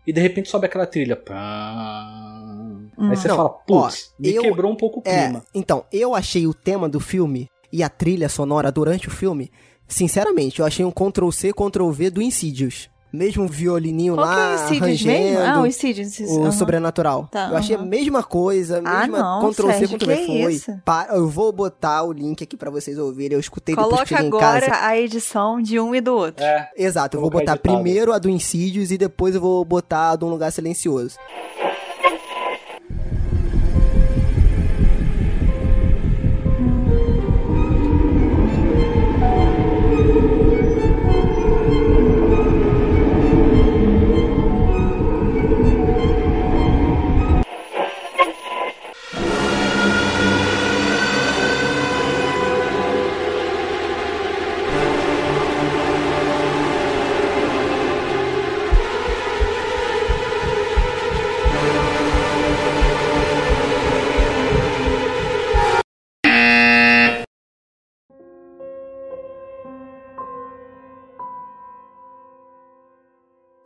e 0.06 0.12
de 0.12 0.20
repente 0.20 0.48
sobe 0.48 0.66
aquela 0.66 0.86
trilha. 0.86 1.16
Pá. 1.16 2.80
Aí 2.98 3.16
você 3.16 3.28
Não, 3.28 3.36
fala, 3.36 3.48
putz, 3.50 4.12
me 4.18 4.34
eu- 4.34 4.42
quebrou 4.42 4.72
um 4.72 4.76
pouco 4.76 5.00
o 5.00 5.02
É, 5.06 5.24
clima. 5.24 5.44
então, 5.54 5.84
eu 5.92 6.14
achei 6.14 6.46
o 6.46 6.54
tema 6.54 6.88
do 6.88 7.00
filme 7.00 7.48
e 7.72 7.82
a 7.82 7.88
trilha 7.88 8.28
sonora 8.28 8.70
durante 8.72 9.08
o 9.08 9.10
filme, 9.10 9.50
sinceramente, 9.86 10.60
eu 10.60 10.66
achei 10.66 10.84
um 10.84 10.90
Ctrl-C, 10.90 11.52
Ctrl-V 11.52 12.10
do 12.10 12.22
Insidious. 12.22 12.88
Mesmo 13.12 13.48
violininho 13.48 14.14
Qual 14.14 14.24
que 14.26 14.32
é 14.32 14.36
lá, 14.36 14.50
o 14.50 14.54
Insidious 14.54 15.02
mesmo? 15.02 15.36
arranjando, 15.38 15.58
Ah, 15.58 15.62
o 15.62 15.66
Insidious. 15.66 16.18
o 16.20 16.42
aham. 16.42 16.52
sobrenatural. 16.52 17.28
Tá, 17.30 17.48
eu 17.50 17.56
achei 17.56 17.74
aham. 17.74 17.84
a 17.84 17.88
mesma 17.88 18.22
coisa, 18.22 18.80
Ah, 18.84 19.00
mesma 19.00 19.18
não, 19.18 19.50
Ctrl-C, 19.50 19.78
Sérgio, 19.78 19.98
Ctrl-V 19.98 20.16
que 20.26 20.42
foi. 20.44 20.52
isso? 20.52 20.80
Pa- 20.84 21.08
eu 21.10 21.28
vou 21.28 21.50
botar 21.52 22.04
o 22.04 22.12
link 22.12 22.44
aqui 22.44 22.56
pra 22.56 22.70
vocês 22.70 22.96
ouvirem, 22.98 23.34
eu 23.34 23.40
escutei 23.40 23.74
depois 23.74 23.88
que 23.88 23.94
Coloca 23.96 24.08
cheguei 24.08 24.24
em 24.26 24.28
agora 24.28 24.66
casa. 24.70 24.86
a 24.86 24.96
edição 24.98 25.60
de 25.60 25.80
um 25.80 25.92
e 25.94 26.00
do 26.00 26.14
outro. 26.14 26.44
É. 26.44 26.68
Exato, 26.76 27.16
eu 27.16 27.20
vou 27.20 27.30
botar 27.30 27.54
editado. 27.54 27.74
primeiro 27.74 28.12
a 28.12 28.18
do 28.18 28.30
Insidious 28.30 28.90
e 28.92 28.96
depois 28.98 29.34
eu 29.34 29.40
vou 29.40 29.64
botar 29.64 30.12
a 30.12 30.16
de 30.16 30.24
um 30.24 30.28
lugar 30.28 30.52
silencioso. 30.52 31.16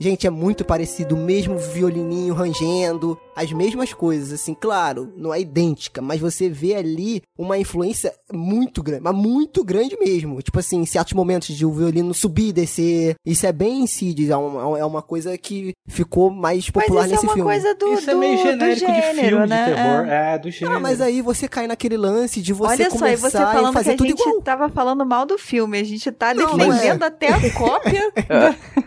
Gente, 0.05 0.27
é 0.27 0.31
muito 0.31 0.67
parecido, 0.67 1.17
mesmo 1.17 1.57
violininho 1.57 2.35
rangendo, 2.35 3.19
as 3.37 3.53
mesmas 3.53 3.93
coisas, 3.93 4.33
assim, 4.33 4.55
claro, 4.55 5.13
não 5.17 5.33
é 5.35 5.41
idêntica, 5.41 6.01
mas 6.01 6.21
você 6.21 6.49
vê 6.49 6.75
ali 6.75 7.23
uma 7.39 7.59
influência 7.59 8.13
muito 8.33 8.83
grande, 8.83 9.03
mas 9.03 9.15
muito 9.15 9.65
grande 9.65 9.97
mesmo. 9.99 10.41
Tipo 10.43 10.59
assim, 10.59 10.79
em 10.81 10.87
certos 10.87 11.13
momentos 11.15 11.55
de 11.57 11.65
o 11.67 11.73
violino 11.73 12.15
subir 12.15 12.49
e 12.49 12.53
descer. 12.53 13.15
Isso 13.25 13.47
é 13.47 13.53
bem 13.53 13.83
Insidious, 13.83 14.31
é 14.31 14.37
uma, 14.37 14.79
é 14.79 14.85
uma 14.85 15.03
coisa 15.03 15.37
que 15.37 15.73
ficou 15.89 16.31
mais 16.31 16.69
popular 16.71 17.03
Mas 17.09 17.13
isso 17.13 17.15
nesse 17.15 17.25
é 17.25 17.29
uma 17.29 17.35
filme. 17.35 17.51
coisa 17.51 17.75
do, 17.75 17.93
Isso 17.95 18.11
é 18.11 18.15
do- 18.15 18.19
meio 18.21 18.37
do 18.37 18.43
genérico 18.43 18.81
gênero, 18.81 19.15
de 19.15 19.21
filme 19.29 19.47
né? 19.47 19.65
de 19.65 19.75
terror. 19.75 20.09
É. 20.09 20.35
É, 20.35 20.39
do 20.39 20.51
gênero. 20.51 20.77
Ah, 20.77 20.81
mas 20.81 21.01
aí 21.01 21.21
você 21.21 21.49
cai 21.49 21.67
naquele 21.67 21.97
lance 21.97 22.41
de 22.41 22.53
você 22.53 22.83
Olha 22.83 22.91
só, 22.91 22.97
e 22.97 22.99
começar 23.17 23.31
você 23.31 23.39
falando 23.39 23.67
que 23.69 23.73
fazer 23.75 23.91
a 23.93 23.97
tudo 23.97 24.09
gente 24.09 24.21
igual. 24.21 24.43
tava 24.43 24.69
falando 24.69 25.05
mal 25.05 25.27
do 25.27 25.37
filme. 25.39 25.79
A 25.79 25.85
gente 25.85 26.11
tá 26.13 26.33
Não, 26.35 26.57
defendendo 26.57 27.03
até 27.03 27.29
a 27.29 27.53
cópia. 27.53 28.13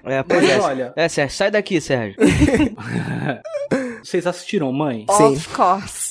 É, 0.09 0.23
pois 0.23 0.41
Mas 0.41 0.49
é. 0.51 0.59
olha, 0.61 0.93
É, 0.95 1.09
Sérgio, 1.09 1.35
sai 1.37 1.51
daqui, 1.51 1.81
Sérgio. 1.81 2.15
vocês 4.07 4.25
assistiram 4.25 4.71
Mãe? 4.71 5.05
Sim. 5.11 5.35
Of 5.35 5.49
course. 5.49 6.06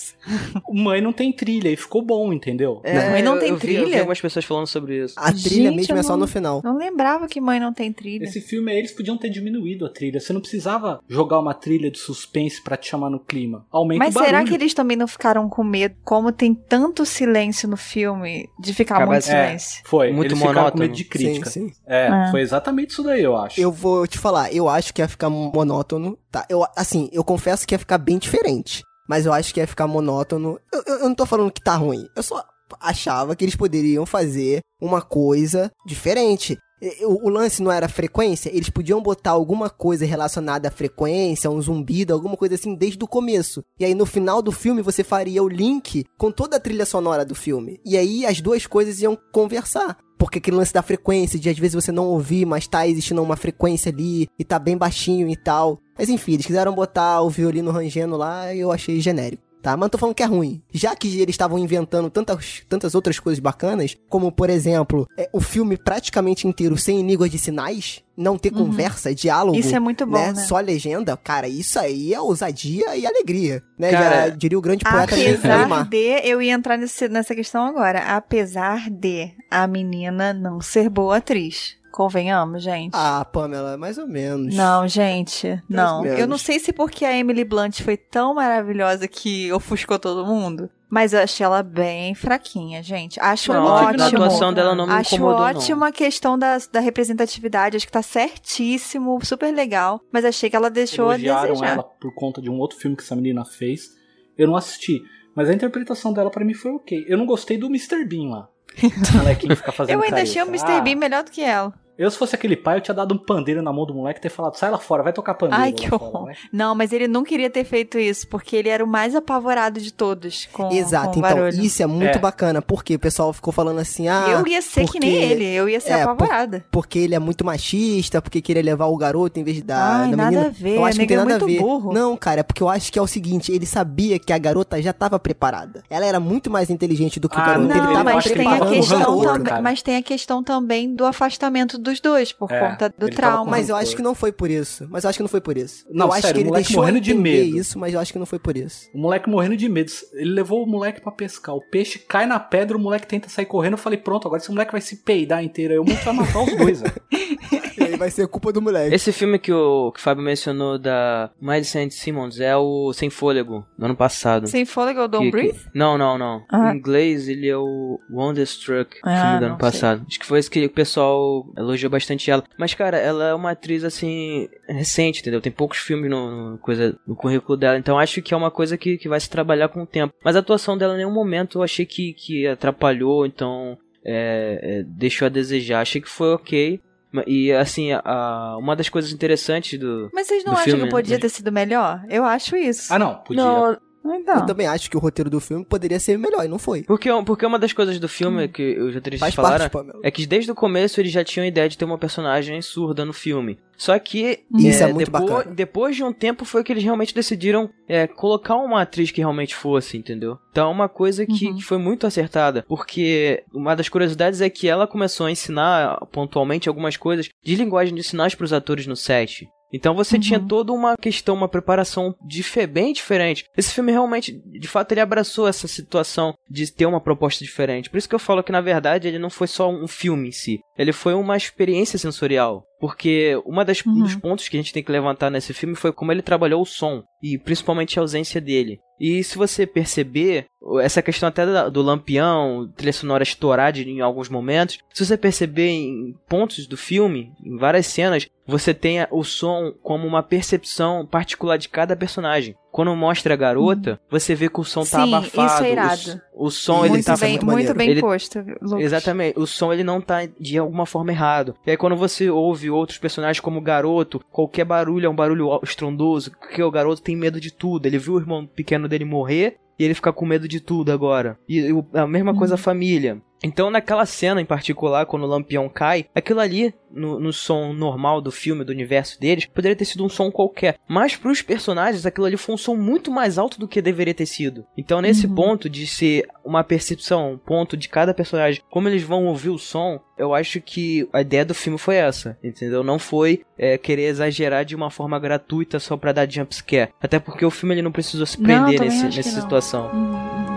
Mãe 0.73 1.01
não 1.01 1.13
tem 1.13 1.33
trilha 1.33 1.69
e 1.69 1.77
ficou 1.77 2.03
bom, 2.03 2.33
entendeu? 2.33 2.81
É, 2.85 3.11
Mãe 3.11 3.23
não 3.23 3.35
eu- 3.35 3.41
tem 3.41 3.49
eu 3.51 3.57
vi- 3.57 3.75
Eu 3.75 3.81
vi 3.81 3.85
trilha? 3.85 3.99
algumas 4.01 4.21
pessoas 4.21 4.45
falando 4.45 4.67
sobre 4.67 5.05
isso. 5.05 5.15
A 5.17 5.33
trilha 5.33 5.71
Gente, 5.71 5.77
mesmo 5.77 5.97
é 5.99 6.03
só 6.03 6.11
não- 6.13 6.19
no 6.21 6.27
final. 6.27 6.61
Não 6.65 6.77
lembrava 6.77 7.27
que 7.29 7.41
mãe 7.41 7.59
não 7.61 7.73
tem 7.73 7.93
trilha. 7.93 8.25
Esse 8.25 8.41
filme 8.41 8.71
aí, 8.73 8.79
eles 8.79 8.93
podiam 8.93 9.17
ter 9.17 9.29
diminuído 9.31 9.85
a 9.87 9.91
trilha. 9.91 10.21
Você 10.21 10.33
não 10.33 10.41
precisava 10.41 11.01
jogar 11.09 11.39
uma 11.39 11.55
trilha 11.55 11.91
de 11.91 11.99
suspense 11.99 12.63
pra 12.63 12.77
te 12.77 12.89
chamar 12.89 13.11
no 13.11 13.21
clima. 13.21 13.67
Aumenta 13.71 13.99
Mas 14.05 14.11
o 14.15 14.19
barulho. 14.19 14.31
será 14.37 14.45
que 14.45 14.55
eles 14.55 14.75
também 14.75 14.97
não 14.97 15.07
ficaram 15.07 15.49
com 15.49 15.63
medo? 15.65 15.95
Como 16.05 16.33
tem 16.33 16.55
tanto 16.55 17.05
silêncio 17.07 17.69
no 17.69 17.77
filme, 17.77 18.49
de 18.59 18.75
ficar 18.75 18.97
Acaba- 18.97 19.13
muito 19.13 19.25
é. 19.29 19.45
silêncio. 19.47 19.83
Foi, 19.85 20.13
Muito 20.13 20.33
eles 20.33 20.39
ficaram 20.39 20.55
com 20.55 20.61
monótono. 20.61 20.83
medo 20.83 20.95
de 20.95 21.05
crítica. 21.05 21.51
Sim, 21.51 21.69
sim. 21.69 21.75
É, 21.87 22.07
É. 22.27 22.31
foi 22.31 22.41
exatamente 22.41 22.91
isso 22.91 23.03
daí, 23.03 23.23
eu 23.23 23.37
acho. 23.37 23.61
Eu 23.61 23.71
vou 23.73 24.07
te 24.07 24.19
falar, 24.19 24.53
eu 24.53 24.69
acho 24.69 24.93
que 24.93 25.01
ia 25.03 25.09
ficar 25.09 25.31
monótono, 25.31 26.19
tá? 26.31 26.47
Eu, 26.49 26.65
assim, 26.77 27.09
eu 27.13 27.23
confesso 27.25 27.67
que 27.67 27.75
ia 27.75 27.79
ficar 27.79 27.99
bem 27.99 28.19
diferente. 28.19 28.83
Mas 29.09 29.27
eu 29.27 29.33
acho 29.33 29.53
que 29.55 29.61
ia 29.61 29.67
ficar 29.67 29.87
monótono. 29.87 30.59
Eu, 30.73 30.83
eu- 30.87 30.95
eu 31.01 31.09
não 31.09 31.15
tô 31.15 31.27
falando 31.27 31.51
que 31.53 31.63
tá 31.63 31.75
ruim. 31.77 32.07
Eu 32.17 32.23
só 32.23 32.45
achava 32.81 33.37
que 33.37 33.45
eles 33.45 33.57
poderiam 33.57 34.05
fazer 34.07 34.61
uma 34.81 35.01
coisa 35.01 35.71
diferente. 35.87 36.59
O, 37.05 37.27
o 37.27 37.31
lance 37.31 37.63
não 37.63 37.73
era 37.73 37.89
frequência, 37.89 38.51
eles 38.55 38.69
podiam 38.69 39.01
botar 39.03 39.31
alguma 39.31 39.71
coisa 39.71 40.05
relacionada 40.05 40.69
à 40.69 40.71
frequência, 40.71 41.51
um 41.51 41.61
zumbido, 41.63 42.13
alguma 42.13 42.37
coisa 42.37 42.55
assim 42.55 42.75
desde 42.75 43.03
o 43.03 43.09
começo. 43.09 43.65
E 43.81 43.85
aí 43.85 43.95
no 43.95 44.05
final 44.05 44.43
do 44.43 44.53
filme 44.53 44.83
você 44.83 45.03
faria 45.03 45.43
o 45.43 45.49
link 45.49 46.05
com 46.19 46.31
toda 46.31 46.59
a 46.59 46.61
trilha 46.61 46.85
sonora 46.85 47.25
do 47.25 47.35
filme. 47.35 47.81
E 47.83 47.97
aí 47.97 48.27
as 48.27 48.43
duas 48.43 48.67
coisas 48.67 49.01
iam 49.01 49.17
conversar. 49.33 49.97
Porque 50.19 50.39
aquele 50.39 50.57
lance 50.57 50.73
da 50.73 50.83
frequência, 50.83 51.39
de 51.39 51.49
às 51.49 51.59
vezes 51.59 51.75
você 51.75 51.93
não 51.93 52.07
ouvir, 52.07 52.45
mas 52.47 52.67
tá 52.67 52.87
existindo 52.87 53.23
uma 53.23 53.37
frequência 53.37 53.91
ali 53.91 54.29
e 54.39 54.45
tá 54.45 54.59
bem 54.59 54.77
baixinho 54.77 55.29
e 55.29 55.37
tal. 55.37 55.79
Mas 55.99 56.09
enfim, 56.09 56.35
eles 56.35 56.47
quiseram 56.47 56.75
botar 56.75 57.21
o 57.23 57.31
violino 57.31 57.71
rangendo 57.71 58.17
lá 58.17 58.53
e 58.55 58.61
eu 58.61 58.71
achei 58.73 59.01
genérico. 59.01 59.43
Tá, 59.63 59.73
mas 59.77 59.81
não 59.81 59.89
tô 59.89 59.99
falando 59.99 60.15
que 60.15 60.23
é 60.23 60.27
ruim. 60.27 60.63
Já 60.73 60.95
que 60.95 61.09
eles 61.21 61.33
estavam 61.35 61.59
inventando 61.59 62.09
tantas, 62.09 62.63
tantas 62.69 62.95
outras 62.95 63.19
coisas 63.19 63.41
bacanas, 63.41 63.97
como 64.09 64.31
por 64.31 64.49
exemplo, 64.49 65.09
é, 65.19 65.29
o 65.33 65.41
filme 65.41 65.77
praticamente 65.77 66.47
inteiro 66.47 66.77
sem 66.77 67.05
língua 67.05 67.29
de 67.29 67.37
sinais, 67.37 68.01
não 68.17 68.39
ter 68.39 68.53
conversa, 68.53 69.13
diálogo. 69.13 69.59
Isso 69.59 69.75
é 69.75 69.81
muito 69.81 70.07
bom, 70.07 70.19
né? 70.19 70.35
Só 70.37 70.61
legenda, 70.61 71.17
cara, 71.17 71.49
isso 71.49 71.81
aí 71.81 72.15
é 72.15 72.21
ousadia 72.21 72.95
e 72.95 73.05
alegria. 73.05 73.61
Né? 73.77 73.91
Cara, 73.91 74.29
Já 74.29 74.37
diria 74.37 74.57
o 74.59 74.63
grande 74.63 74.85
poeta 74.85 75.17
Apesar 75.17 75.89
de, 75.89 76.21
eu 76.23 76.41
ia 76.41 76.53
entrar 76.53 76.77
nesse- 76.77 77.09
nessa 77.09 77.35
questão 77.35 77.67
agora. 77.67 78.15
Apesar 78.17 78.89
de 78.89 79.33
a 79.51 79.67
menina 79.67 80.33
não 80.33 80.61
ser 80.61 80.89
boa 80.89 81.17
atriz. 81.17 81.75
Convenhamos, 81.97 82.63
gente. 82.63 82.93
Ah, 82.95 83.25
Pamela, 83.25 83.79
mais 83.79 83.97
ou 83.97 84.07
menos. 84.07 84.55
Não, 84.55 84.87
gente, 84.87 85.63
não. 85.67 86.03
menos. 86.03 86.19
Eu 86.21 86.27
não 86.27 86.37
sei 86.37 86.59
se 86.59 86.71
porque 86.71 87.07
a 87.07 87.17
Emily 87.17 87.43
Blunt 87.43 87.81
foi 87.81 87.97
tão 87.97 88.35
maravilhosa 88.35 89.09
que 89.09 89.51
ofuscou 89.51 89.99
todo 89.99 90.27
mundo, 90.27 90.69
mas 90.91 91.15
eu 91.15 91.21
achei 91.21 91.43
ela 91.47 91.63
bem 91.63 92.15
fraquinha, 92.15 92.83
gente. 92.83 93.19
Acho 93.19 93.51
Não, 93.51 93.65
ótimo. 93.65 94.03
a 94.03 94.07
atuação 94.09 94.53
dela 94.53 94.75
não 94.75 94.87
me 94.87 94.93
Acho 94.93 95.15
incomodou, 95.15 95.41
não. 95.41 95.47
ótima 95.47 95.89
a 95.89 95.93
questão 95.93 96.39
da, 96.39 96.59
da 96.71 96.81
representatividade, 96.81 97.79
acho 97.79 97.87
que 97.87 97.93
tá 97.93 98.03
certíssimo, 98.03 99.19
super 99.25 99.51
legal, 99.55 99.99
mas 100.13 100.27
achei 100.27 100.51
que 100.51 100.57
ela 100.57 100.69
deixou 100.69 101.09
a 101.09 101.15
Elogiaram 101.15 101.49
desejar. 101.55 101.73
ela 101.73 101.83
por 101.83 102.15
conta 102.15 102.43
de 102.43 102.51
um 102.51 102.59
outro 102.59 102.79
filme 102.79 102.95
que 102.95 103.03
essa 103.03 103.17
menina 103.17 103.43
fez. 103.47 103.89
Eu 104.37 104.47
não 104.49 104.55
assisti. 104.57 105.01
Mas 105.35 105.49
a 105.49 105.55
interpretação 105.55 106.13
dela 106.13 106.31
pra 106.31 106.45
mim 106.45 106.53
foi 106.53 106.73
ok. 106.73 107.07
Eu 107.09 107.17
não 107.17 107.25
gostei 107.25 107.57
do 107.57 107.69
Mr. 107.69 108.05
Bean 108.05 108.29
lá. 108.29 108.49
O 108.83 109.17
molequinho 109.17 109.51
que 109.51 109.57
fica 109.57 109.73
fazendo 109.73 109.95
Eu 109.99 110.03
ainda 110.03 110.21
achei 110.21 110.43
o 110.43 110.47
Mr. 110.47 110.73
Ah, 110.73 110.81
Bean 110.83 110.97
melhor 110.97 111.25
do 111.25 111.31
que 111.31 111.41
ela. 111.43 111.73
Eu, 111.99 112.11
se 112.11 112.19
fosse 112.19 112.35
aquele 112.35 112.57
pai, 112.57 112.77
eu 112.77 112.81
tinha 112.81 112.95
dado 112.95 113.15
um 113.15 113.19
pandeiro 113.19 113.63
na 113.63 113.73
mão 113.73 113.87
do 113.87 113.95
moleque 113.95 114.19
e 114.19 114.23
ter 114.23 114.29
falado, 114.29 114.55
sai 114.57 114.71
lá 114.71 114.79
fora, 114.79 115.03
vai 115.03 115.13
tocar 115.13 115.35
pandeiro. 115.35 115.63
Ai, 115.63 115.73
que 115.73 115.89
fora, 115.89 116.03
horror. 116.03 116.25
vai." 116.27 116.35
Não, 116.53 116.75
mas 116.75 116.93
ele 116.93 117.09
não 117.09 117.25
queria 117.25 117.49
ter 117.49 117.65
feito 117.65 117.99
isso, 117.99 118.29
porque 118.29 118.55
ele 118.57 118.69
era 118.69 118.85
o 118.85 118.87
mais 118.87 119.15
apavorado 119.15 119.81
de 119.81 119.93
todos 119.93 120.47
com, 120.53 120.71
Exato, 120.73 121.11
com 121.13 121.17
o 121.17 121.19
então 121.27 121.37
barulho. 121.37 121.63
isso 121.65 121.83
é 121.83 121.87
muito 121.87 122.17
É. 122.17 122.19
bacana, 122.19 122.61
porque 122.61 122.95
o 122.95 122.99
pessoal 122.99 123.33
ficou 123.33 123.53
falando 123.53 123.79
assim, 123.79 124.09
ah, 124.09 124.27
eu 124.29 124.47
ia 124.47 124.61
ser 124.61 124.81
que 124.81 124.87
porque- 124.93 124.99
nem 125.01 125.15
ele, 125.15 125.45
eu 125.47 125.69
ia 125.69 125.81
ser 125.81 125.93
é, 125.93 126.03
por- 126.05 126.11
apavorada. 126.13 126.65
porque 126.71 126.99
ele 126.99 127.15
é 127.15 127.19
muito 127.19 127.45
machista, 127.45 128.21
porque 128.21 128.41
queria 128.43 128.63
levar 128.63 128.87
o 128.87 128.97
garoto 128.97 129.41
em 129.41 129.45
vez 129.45 129.63
da, 129.63 129.77
Ai, 130.03 130.11
da 130.11 130.17
nada 130.17 130.31
menina. 130.31 130.47
a 130.49 130.51
ver, 130.51 130.77
eu 130.77 130.85
acho 130.85 130.95
que 130.99 131.03
não 131.03 131.07
tem 131.09 131.17
é 131.17 131.21
nada 131.21 131.35
a 131.35 131.39
muito 131.39 131.47
ver. 131.47 131.61
burro. 131.61 131.93
Não, 131.93 132.17
cara, 132.17 132.41
é 132.41 132.43
porque 132.43 132.63
eu 132.63 132.69
acho 132.69 132.93
que 132.93 132.99
é 132.99 133.03
o 133.03 133.07
seguinte, 133.07 133.51
ele 133.53 133.65
sabia 133.67 134.19
que 134.19 134.33
a 134.33 134.39
garota 134.39 134.81
já 134.83 134.93
tava 134.93 135.19
preparada. 135.19 135.83
Ela 135.89 136.05
era 136.07 136.21
muito 136.21 136.51
mais 136.51 136.69
inteligente 136.71 137.19
do 137.19 137.29
que 137.29 137.37
o 137.37 137.41
Ah, 137.41 137.47
garoto. 137.47 137.69
não, 137.69 137.77
ele 137.77 137.87
tava 137.95 138.05
mas 138.05 138.25
que 138.25 138.35
tem, 138.35 138.47
a 138.47 138.57
o 138.57 138.69
questão 138.69 139.21
também, 139.23 139.63
mas 139.63 139.83
tem 139.83 139.97
a 139.97 140.03
questão 140.03 140.43
também 140.43 140.95
do 140.95 141.05
afastamento 141.07 141.79
dos 141.87 142.01
dois, 142.01 142.33
por 142.33 142.51
É, 142.51 142.61
conta 142.61 142.93
do 142.97 143.09
trauma. 143.09 143.51
Mas 143.51 143.69
eu 143.69 143.77
acho 143.77 143.97
que 143.97 144.03
não 144.03 144.15
foi 144.15 144.31
por 144.33 144.51
isso. 144.51 144.87
Mas 144.91 145.05
eu 145.05 145.11
acho 145.11 145.19
que 145.19 145.23
não 145.23 145.29
foi 145.29 145.41
por 145.41 145.57
isso. 145.57 145.85
Não, 145.91 146.07
eu 146.07 146.13
acho 146.13 146.23
sério, 146.23 146.43
que 146.43 146.47
o 146.47 146.51
ele 146.51 146.57
deixou 146.57 146.77
morrendo 146.83 147.01
de 147.01 147.15
medo. 147.15 147.57
isso, 147.59 147.79
mas 147.79 147.95
eu 147.95 148.01
acho 148.01 148.13
que 148.13 148.19
não 148.19 148.27
foi 148.27 148.39
por 148.39 148.57
isso. 148.57 148.89
O 148.95 148.99
moleque 148.99 149.29
morrendo 149.29 149.57
de 149.57 149.69
medo. 149.69 149.91
Ele 150.13 150.31
levou 150.31 150.63
o 150.63 150.67
moleque 150.67 151.01
pra 151.01 151.13
pescar. 151.13 151.55
O 151.55 151.61
peixe 151.71 151.99
cai 151.99 152.27
na 152.27 152.39
pedra, 152.39 152.77
o 152.77 152.81
moleque 152.81 153.07
tenta 153.07 153.29
sair 153.29 153.47
correndo. 153.47 153.75
Eu 153.75 153.79
falei, 153.79 153.99
pronto, 153.99 154.27
agora 154.27 154.41
esse 154.43 154.51
moleque 154.51 154.73
vai 154.73 154.81
se 154.81 154.97
peidar 154.97 155.43
inteiro. 155.43 155.73
Aí 155.73 155.79
o 155.79 155.85
moleque 155.85 156.05
vai 156.05 156.15
matar 156.15 156.43
os 156.43 156.57
dois, 156.57 156.83
vai 157.97 158.11
ser 158.11 158.27
culpa 158.29 158.53
do 158.53 158.61
moleque. 158.63 158.95
Esse 158.95 159.13
filme 159.13 159.39
que 159.39 159.53
o, 159.53 159.91
que 159.93 159.99
o 159.99 160.03
Fábio 160.03 160.23
mencionou 160.23 160.79
da 160.79 161.31
Miley 161.41 161.65
Saint 161.65 161.91
Simmons 161.93 162.39
é 162.41 162.57
o 162.57 162.93
Sem 162.93 163.11
Fôlego, 163.11 163.67
do 163.79 163.85
ano 163.87 163.97
passado. 163.97 164.47
Sem 164.47 164.65
fôlego, 164.65 165.09
Don't 165.09 165.25
Que- 165.27 165.31
Breathe? 165.31 165.59
que- 165.59 165.71
Não, 165.75 165.97
não, 165.99 166.17
não. 166.19 166.45
Ah. 166.51 166.73
Em 166.73 166.79
inglês 166.79 167.29
ele 167.29 167.49
é 167.49 167.57
o 167.57 167.99
Wonderstruck, 168.11 168.97
Ah, 169.03 169.23
filme 169.23 169.41
do 169.41 169.47
ano 169.47 169.59
passado. 169.59 170.05
Acho 170.09 170.19
que 170.21 170.27
foi 170.27 170.39
esse 170.39 170.51
que 170.51 170.65
o 170.65 170.71
pessoal 170.71 171.45
elogiou 171.57 171.91
bastante 171.91 172.31
ela. 172.31 172.45
Mas, 172.59 172.75
cara, 172.75 172.97
ela 172.99 173.29
é 173.29 173.35
uma 173.35 173.53
atriz, 173.53 173.85
assim, 173.85 174.49
recente, 174.69 175.21
entendeu? 175.21 175.41
Tem 175.41 175.53
poucos 175.53 175.79
filmes 175.79 176.11
no, 176.11 176.53
no 176.53 176.59
coisa, 176.59 176.99
no 177.07 177.17
currículo 177.17 177.57
dela. 177.57 177.79
Então 177.79 177.99
acho 177.99 178.21
que 178.23 178.35
é 178.35 178.37
uma 178.37 178.51
coisa 178.51 178.77
que, 178.77 178.99
que 178.99 179.09
vai 179.09 179.21
se 179.21 179.31
trabalhar 179.31 179.69
com 179.69 179.83
o 179.83 179.87
tempo. 179.87 180.15
Mas 180.25 180.37
a 180.37 180.41
atuação 180.41 180.77
dela 180.77 180.95
em 180.95 180.99
nenhum 180.99 181.13
momento 181.13 181.59
eu 181.59 181.63
achei 181.63 181.87
que, 181.87 182.13
que 182.15 182.47
atrapalhou, 182.47 183.25
então 183.27 183.79
é, 184.05 184.61
é, 184.63 184.83
deixou 184.87 185.27
a 185.27 185.29
desejar. 185.29 185.81
Achei 185.81 186.01
que 186.01 186.09
foi 186.09 186.33
ok. 186.35 186.81
E 187.27 187.53
assim, 187.53 187.93
a, 187.93 188.57
uma 188.59 188.77
das 188.77 188.89
coisas 188.89 189.13
interessantes 189.13 189.79
do. 189.79 190.11
Mas 190.13 190.27
vocês 190.27 190.45
não 190.45 190.53
acham 190.53 190.65
filme, 190.65 190.85
que 190.85 190.91
podia 190.91 191.17
né? 191.17 191.21
ter 191.21 191.29
sido 191.29 191.51
melhor? 191.53 192.05
Eu 192.09 192.25
acho 192.25 192.57
isso. 192.57 192.93
Ah, 192.93 192.99
não, 192.99 193.15
podia. 193.17 193.43
Não, 193.43 193.79
Então. 194.15 194.37
Eu 194.41 194.47
também 194.47 194.67
acho 194.67 194.91
que 194.91 194.97
o 194.97 195.01
roteiro 195.01 195.29
do 195.31 195.41
filme 195.41 195.65
poderia 195.65 195.99
ser 195.99 196.19
melhor, 196.19 196.45
e 196.45 196.49
não 196.49 196.59
foi. 196.59 196.83
porque, 196.83 197.11
porque 197.25 197.45
uma 197.47 197.59
das 197.59 197.73
coisas 197.73 197.99
do 197.99 198.09
filme 198.09 198.49
que 198.49 198.79
os 198.79 198.95
roteiristas 198.95 199.21
Faz 199.21 199.35
falaram 199.35 199.69
parte, 199.69 199.91
é 200.03 200.11
que 200.11 200.27
desde 200.27 200.51
o 200.51 200.55
começo 200.55 201.01
eles 201.01 201.13
já 201.13 201.25
tinham 201.25 201.45
a 201.45 201.49
ideia 201.49 201.69
de 201.69 201.77
ter 201.79 201.85
uma 201.85 201.99
personagem 201.99 202.61
surda 202.63 203.05
no 203.05 203.13
filme. 203.13 203.59
Só 203.77 203.99
que 203.99 204.41
Isso 204.55 204.83
é, 204.83 204.89
é 204.89 204.93
muito 204.93 205.11
depois, 205.11 205.31
bacana. 205.31 205.55
depois 205.55 205.97
de 205.97 206.03
um 206.03 206.11
tempo 206.13 206.47
foi 206.47 206.65
que 206.65 206.73
eles 206.73 206.83
realmente 206.83 207.15
decidiram 207.15 207.69
é, 207.87 208.07
colocar 208.07 208.57
uma 208.57 208.81
atriz 208.81 209.11
que 209.11 209.21
realmente 209.21 209.55
fosse, 209.55 209.99
entendeu? 209.99 210.39
Então 210.51 210.69
é 210.71 210.73
uma 210.73 210.89
coisa 210.89 211.27
que, 211.27 211.47
Uhum. 211.49 211.57
que 211.57 211.63
foi 211.63 211.77
muito 211.77 212.07
acertada, 212.07 212.65
porque 212.67 213.45
uma 213.53 213.77
das 213.77 213.91
curiosidades 213.91 214.41
é 214.41 214.49
que 214.49 214.67
ela 214.67 214.87
começou 214.87 215.27
a 215.27 215.31
ensinar 215.31 215.99
pontualmente 216.11 216.69
algumas 216.71 216.97
coisas 216.97 217.29
de 217.45 217.55
linguagem 217.55 217.95
de 217.95 218.03
sinais 218.03 218.35
para 218.35 218.45
os 218.45 218.53
atores 218.53 218.87
no 218.87 218.97
set. 218.97 219.47
Então 219.73 219.95
você 219.95 220.17
Uhum. 220.17 220.21
tinha 220.21 220.41
toda 220.41 220.73
uma 220.73 220.97
questão, 220.97 221.35
uma 221.35 221.49
preparação 221.49 222.15
dife- 222.27 222.67
bem 222.67 222.93
diferente. 222.93 223.45
Esse 223.57 223.73
filme 223.75 223.93
realmente, 223.93 224.33
de 224.33 224.69
fato, 224.69 224.93
ele 224.93 225.01
abraçou 225.01 225.49
essa 225.49 225.67
situação 225.67 226.35
de 226.49 226.71
ter 226.73 226.87
uma 226.87 227.01
proposta 227.01 227.45
diferente. 227.45 227.91
Por 227.91 227.97
isso 227.99 228.09
que 228.09 228.15
eu 228.15 228.19
falo 228.19 228.43
que, 228.43 228.53
na 228.53 228.61
verdade, 228.61 229.09
ele 229.09 229.19
não 229.19 229.31
foi 229.31 229.47
só 229.47 229.69
um 229.71 229.87
filme 229.89 230.29
em 230.29 230.33
si. 230.33 230.61
Ele 230.79 230.93
foi 230.93 231.15
uma 231.15 231.37
experiência 231.37 231.99
sensorial. 231.99 232.65
Porque 232.79 233.41
uma 233.47 233.65
das 233.65 233.83
um 233.87 233.91
Uhum. 233.91 234.03
dos 234.03 234.15
pontos 234.15 234.49
que 234.49 234.57
a 234.57 234.61
gente 234.61 234.73
tem 234.73 234.83
que 234.83 234.93
levantar 234.93 235.31
nesse 235.31 235.55
filme 235.55 235.75
foi 235.75 235.93
como 235.93 236.13
ele 236.13 236.21
trabalhou 236.21 236.61
o 236.61 236.67
som. 236.67 237.03
E 237.23 237.39
principalmente 237.39 237.99
a 237.99 238.03
ausência 238.03 238.39
dele. 238.41 238.79
E 239.01 239.25
se 239.25 239.37
você 239.39 239.67
perceber, 239.67 240.45
essa 240.83 241.03
questão 241.03 241.29
até 241.29 241.71
do 241.71 241.83
lampião, 241.83 242.71
trilha 242.77 242.93
sonora 242.93 243.23
estourada 243.23 243.79
em 243.81 244.01
alguns 244.01 244.29
momentos, 244.29 244.79
se 244.93 245.05
você 245.05 245.17
perceber 245.17 245.69
em 245.69 246.15
pontos 246.29 246.67
do 246.67 246.77
filme, 246.77 247.33
em 247.45 247.57
várias 247.57 247.87
cenas, 247.87 248.27
você 248.47 248.73
tem 248.73 248.99
o 249.11 249.25
som 249.25 249.73
como 249.83 250.07
uma 250.07 250.23
percepção 250.23 251.05
particular 251.05 251.57
de 251.57 251.69
cada 251.69 251.97
personagem. 251.97 252.55
quando 252.71 252.95
mostra 252.95 253.33
a 253.33 253.37
garota, 253.39 253.99
você 254.11 254.35
vê 254.35 254.51
que 254.51 254.61
o 254.61 254.65
som 254.65 254.81
tá 254.83 255.03
Sim, 255.03 255.15
abafado. 255.15 255.47
isso 255.47 255.65
é 255.65 255.69
o- 255.69 255.73
irado. 255.73 256.21
O, 256.35 256.51
som, 256.51 256.81
ele 256.85 256.91
muito 256.91 257.07
tá 257.07 257.17
bem, 257.17 257.39
muito 257.43 257.73
bem 257.75 257.89
Ele- 257.89 258.01
posto, 258.03 258.39
Lucas. 258.61 258.81
Exatamente, 258.83 259.39
o 259.39 259.47
som 259.47 259.73
ele 259.73 259.83
não 259.83 259.99
tá 259.99 260.29
de 260.39 260.59
alguma 260.59 260.85
forma 260.85 261.11
errado. 261.11 261.55
E 261.67 261.71
aí 261.71 261.77
quando 261.79 261.97
você 261.97 262.29
ouve 262.29 262.69
outros 262.69 262.99
personagens 262.99 263.41
como 263.41 263.59
o 263.61 263.63
garoto, 263.63 264.21
qualquer 264.31 264.67
barulho 264.67 265.07
é 265.07 265.09
um 265.09 265.17
barulho 265.17 265.59
estrondoso, 265.63 266.33
porque 266.33 266.63
o 266.63 266.71
garoto 266.71 267.01
tem 267.01 267.17
medo 267.17 267.41
de 267.41 267.51
tudo. 267.51 267.87
Ele 267.87 267.97
viu 267.99 268.13
o 268.15 268.21
irmão 268.21 268.47
pequeno 268.47 268.87
dele 268.87 269.07
morrer 269.07 269.57
e 269.79 269.85
ele 269.85 269.95
fica 269.95 270.13
com 270.13 270.27
medo 270.27 270.47
de 270.49 270.61
tudo 270.61 270.91
agora. 270.93 271.39
E 271.49 271.73
o- 271.73 271.87
a 271.93 272.07
mesma 272.07 272.35
coisa 272.35 272.55
a 272.55 272.59
família. 272.59 273.21
Então, 273.43 273.71
naquela 273.71 274.07
cena 274.07 274.41
em 274.41 274.45
particular, 274.45 275.07
quando 275.07 275.25
o 275.25 275.27
lampião 275.27 275.69
cai, 275.69 276.07
aquilo 276.15 276.41
ali, 276.41 276.75
no, 276.91 277.21
no 277.21 277.33
som 277.33 277.73
normal 277.73 278.21
do 278.21 278.33
filme, 278.33 278.65
do 278.65 278.73
universo 278.73 279.21
deles, 279.21 279.47
poderia 279.47 279.77
ter 279.77 279.85
sido 279.85 280.05
um 280.05 280.09
som 280.09 280.31
qualquer. 280.31 280.79
Mas 280.89 281.17
pros 281.17 281.43
personagens, 281.43 282.07
aquilo 282.07 282.27
ali 282.27 282.37
foi 282.37 282.55
um 282.55 282.59
som 282.59 282.75
muito 282.75 283.11
mais 283.11 283.39
alto 283.39 283.59
do 283.59 283.69
que 283.69 283.83
deveria 283.83 284.15
ter 284.15 284.27
sido. 284.27 284.65
Então, 284.77 285.01
nesse 285.01 285.29
ponto 285.29 285.69
de 285.69 285.87
ser 285.87 286.27
uma 286.45 286.65
percepção, 286.65 287.33
um 287.33 287.39
ponto 287.39 287.77
de 287.77 287.89
cada 287.89 288.15
personagem, 288.15 288.63
como 288.71 288.89
eles 288.89 289.03
vão 289.03 289.27
ouvir 289.27 289.51
o 289.51 289.59
som, 289.59 290.01
eu 290.17 290.35
acho 290.35 290.61
que 290.61 291.09
a 291.13 291.21
ideia 291.21 291.45
do 291.45 291.55
filme 291.55 291.79
foi 291.79 291.97
essa, 291.97 292.39
entendeu? 292.43 292.83
Não 292.83 292.99
foi 292.99 293.45
é, 293.59 293.77
querer 293.77 294.05
exagerar 294.05 294.65
de 294.65 294.75
uma 294.75 294.91
forma 294.91 295.19
gratuita 295.19 295.79
só 295.79 295.97
pra 295.97 296.13
dar 296.13 296.31
jumpscare. 296.31 296.91
Até 297.01 297.19
porque 297.19 297.45
o 297.45 297.51
filme 297.51 297.75
ele 297.75 297.83
não 297.83 297.93
precisou 297.93 298.25
se 298.25 298.39
prender 298.39 298.81
nessa 298.81 299.11
situação. 299.23 299.91
Uhum, 299.93 300.56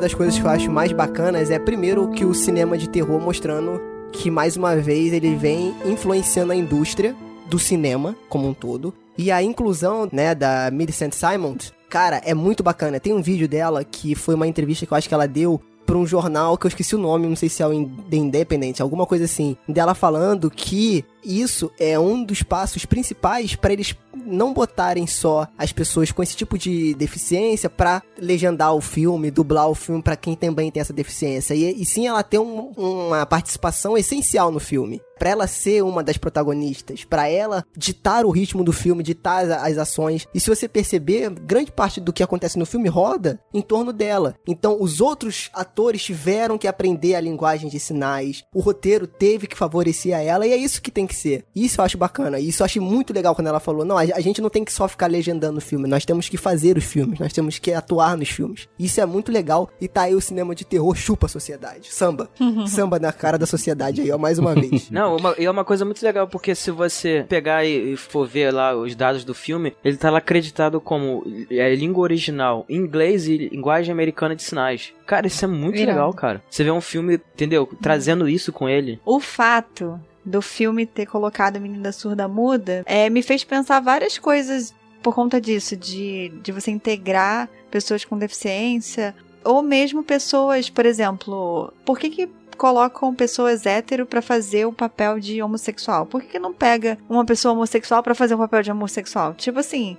Uma 0.00 0.08
das 0.08 0.14
coisas 0.14 0.38
que 0.38 0.46
eu 0.46 0.48
acho 0.48 0.70
mais 0.70 0.92
bacanas 0.92 1.50
é, 1.50 1.58
primeiro, 1.58 2.10
que 2.10 2.24
o 2.24 2.32
cinema 2.32 2.78
de 2.78 2.88
terror 2.88 3.20
mostrando 3.20 3.78
que, 4.10 4.30
mais 4.30 4.56
uma 4.56 4.74
vez, 4.74 5.12
ele 5.12 5.34
vem 5.36 5.74
influenciando 5.84 6.52
a 6.52 6.56
indústria 6.56 7.14
do 7.50 7.58
cinema 7.58 8.16
como 8.26 8.48
um 8.48 8.54
todo. 8.54 8.94
E 9.18 9.30
a 9.30 9.42
inclusão, 9.42 10.08
né, 10.10 10.34
da 10.34 10.70
Millicent 10.70 11.12
Simons, 11.12 11.70
cara, 11.90 12.18
é 12.24 12.32
muito 12.32 12.62
bacana. 12.62 12.98
Tem 12.98 13.12
um 13.12 13.20
vídeo 13.20 13.46
dela 13.46 13.84
que 13.84 14.14
foi 14.14 14.34
uma 14.34 14.46
entrevista 14.46 14.86
que 14.86 14.92
eu 14.94 14.96
acho 14.96 15.06
que 15.06 15.12
ela 15.12 15.28
deu 15.28 15.60
pra 15.90 15.98
um 15.98 16.06
jornal 16.06 16.56
que 16.56 16.66
eu 16.66 16.68
esqueci 16.68 16.94
o 16.94 16.98
nome, 16.98 17.26
não 17.26 17.34
sei 17.34 17.48
se 17.48 17.64
é 17.64 17.66
o 17.66 17.88
The 18.08 18.16
Independent, 18.16 18.78
alguma 18.80 19.04
coisa 19.04 19.24
assim, 19.24 19.56
dela 19.68 19.92
falando 19.92 20.48
que 20.48 21.04
isso 21.24 21.68
é 21.80 21.98
um 21.98 22.22
dos 22.22 22.44
passos 22.44 22.84
principais 22.86 23.56
para 23.56 23.72
eles 23.72 23.96
não 24.24 24.52
botarem 24.54 25.04
só 25.08 25.48
as 25.58 25.72
pessoas 25.72 26.12
com 26.12 26.22
esse 26.22 26.36
tipo 26.36 26.56
de 26.56 26.94
deficiência 26.94 27.68
pra 27.68 28.02
legendar 28.16 28.72
o 28.72 28.80
filme, 28.80 29.32
dublar 29.32 29.68
o 29.68 29.74
filme 29.74 30.00
pra 30.00 30.14
quem 30.14 30.36
também 30.36 30.70
tem 30.70 30.80
essa 30.80 30.92
deficiência. 30.92 31.54
E, 31.54 31.82
e 31.82 31.84
sim 31.84 32.06
ela 32.06 32.22
ter 32.22 32.38
um- 32.38 32.70
uma 32.76 33.26
participação 33.26 33.98
essencial 33.98 34.52
no 34.52 34.60
filme. 34.60 35.00
Pra 35.20 35.28
ela 35.28 35.46
ser 35.46 35.84
uma 35.84 36.02
das 36.02 36.16
protagonistas, 36.16 37.04
pra 37.04 37.28
ela 37.28 37.62
ditar 37.76 38.24
o 38.24 38.30
ritmo 38.30 38.64
do 38.64 38.72
filme, 38.72 39.02
ditar 39.02 39.44
as, 39.44 39.50
as 39.50 39.76
ações. 39.76 40.26
E 40.34 40.40
se 40.40 40.48
você 40.48 40.66
perceber, 40.66 41.28
grande 41.28 41.70
parte 41.70 42.00
do 42.00 42.10
que 42.10 42.22
acontece 42.22 42.58
no 42.58 42.64
filme 42.64 42.88
roda 42.88 43.38
em 43.52 43.60
torno 43.60 43.92
dela. 43.92 44.34
Então, 44.48 44.78
os 44.80 44.98
outros 44.98 45.50
atores 45.52 46.02
tiveram 46.02 46.56
que 46.56 46.66
aprender 46.66 47.14
a 47.16 47.20
linguagem 47.20 47.68
de 47.68 47.78
sinais. 47.78 48.44
O 48.54 48.60
roteiro 48.60 49.06
teve 49.06 49.46
que 49.46 49.58
favorecer 49.58 50.16
a 50.16 50.22
ela 50.22 50.46
e 50.46 50.52
é 50.52 50.56
isso 50.56 50.80
que 50.80 50.90
tem 50.90 51.06
que 51.06 51.14
ser. 51.14 51.44
Isso 51.54 51.82
eu 51.82 51.84
acho 51.84 51.98
bacana. 51.98 52.40
Isso 52.40 52.62
eu 52.62 52.64
acho 52.64 52.80
muito 52.80 53.12
legal 53.12 53.34
quando 53.34 53.48
ela 53.48 53.60
falou: 53.60 53.84
"Não, 53.84 53.98
a, 53.98 54.00
a 54.00 54.20
gente 54.20 54.40
não 54.40 54.48
tem 54.48 54.64
que 54.64 54.72
só 54.72 54.88
ficar 54.88 55.06
legendando 55.06 55.58
o 55.58 55.60
filme, 55.60 55.86
nós 55.86 56.06
temos 56.06 56.30
que 56.30 56.38
fazer 56.38 56.78
os 56.78 56.84
filmes, 56.84 57.18
nós 57.18 57.34
temos 57.34 57.58
que 57.58 57.74
atuar 57.74 58.16
nos 58.16 58.30
filmes". 58.30 58.68
Isso 58.78 58.98
é 58.98 59.04
muito 59.04 59.30
legal 59.30 59.68
e 59.78 59.86
tá 59.86 60.02
aí 60.02 60.14
o 60.14 60.20
cinema 60.20 60.54
de 60.54 60.64
terror 60.64 60.94
chupa 60.94 61.26
a 61.26 61.28
sociedade. 61.28 61.92
Samba. 61.92 62.30
Samba 62.66 62.98
na 62.98 63.12
cara 63.12 63.36
da 63.36 63.44
sociedade 63.44 64.00
aí, 64.00 64.10
ó, 64.10 64.16
mais 64.16 64.38
uma 64.38 64.54
vez. 64.54 64.90
Não, 64.90 65.09
uma- 65.16 65.34
e 65.38 65.44
é 65.44 65.50
uma 65.50 65.64
coisa 65.64 65.84
muito 65.84 66.02
legal, 66.04 66.26
porque 66.28 66.54
se 66.54 66.70
você 66.70 67.24
pegar 67.28 67.64
e, 67.64 67.92
e 67.92 67.96
for 67.96 68.26
ver 68.26 68.52
lá 68.52 68.74
os 68.74 68.94
dados 68.94 69.24
do 69.24 69.34
filme, 69.34 69.74
ele 69.84 69.96
tá 69.96 70.10
lá 70.10 70.18
acreditado 70.18 70.80
como 70.80 71.22
é, 71.50 71.74
língua 71.74 72.02
original, 72.02 72.64
inglês 72.68 73.26
e 73.28 73.36
linguagem 73.48 73.92
americana 73.92 74.34
de 74.36 74.42
sinais. 74.42 74.92
Cara, 75.06 75.26
isso 75.26 75.44
é 75.44 75.48
muito 75.48 75.78
legal, 75.86 76.12
cara. 76.12 76.42
Você 76.50 76.62
vê 76.64 76.70
um 76.70 76.80
filme, 76.80 77.14
entendeu? 77.34 77.68
Trazendo 77.80 78.28
isso 78.28 78.52
com 78.52 78.68
ele. 78.68 79.00
O 79.04 79.20
fato 79.20 79.98
do 80.24 80.42
filme 80.42 80.84
ter 80.86 81.06
colocado 81.06 81.56
a 81.56 81.60
menina 81.60 81.92
surda 81.92 82.28
muda 82.28 82.82
é, 82.86 83.08
me 83.08 83.22
fez 83.22 83.42
pensar 83.42 83.80
várias 83.80 84.18
coisas 84.18 84.74
por 85.02 85.14
conta 85.14 85.40
disso, 85.40 85.74
de, 85.76 86.28
de 86.42 86.52
você 86.52 86.70
integrar 86.70 87.48
pessoas 87.70 88.04
com 88.04 88.18
deficiência, 88.18 89.14
ou 89.42 89.62
mesmo 89.62 90.02
pessoas, 90.02 90.68
por 90.68 90.84
exemplo, 90.84 91.72
por 91.86 91.98
que 91.98 92.10
que 92.10 92.28
colocam 92.60 93.14
pessoas 93.14 93.64
hétero 93.64 94.04
pra 94.04 94.20
fazer 94.20 94.66
o 94.66 94.72
papel 94.72 95.18
de 95.18 95.42
homossexual? 95.42 96.04
Por 96.04 96.20
que, 96.20 96.38
não 96.38 96.52
pega 96.52 96.98
uma 97.08 97.24
pessoa 97.24 97.54
homossexual 97.54 98.02
pra 98.02 98.14
fazer 98.14 98.34
o 98.34 98.38
papel 98.38 98.62
de 98.62 98.70
homossexual? 98.70 99.32
Tipo 99.32 99.60
assim, 99.60 99.96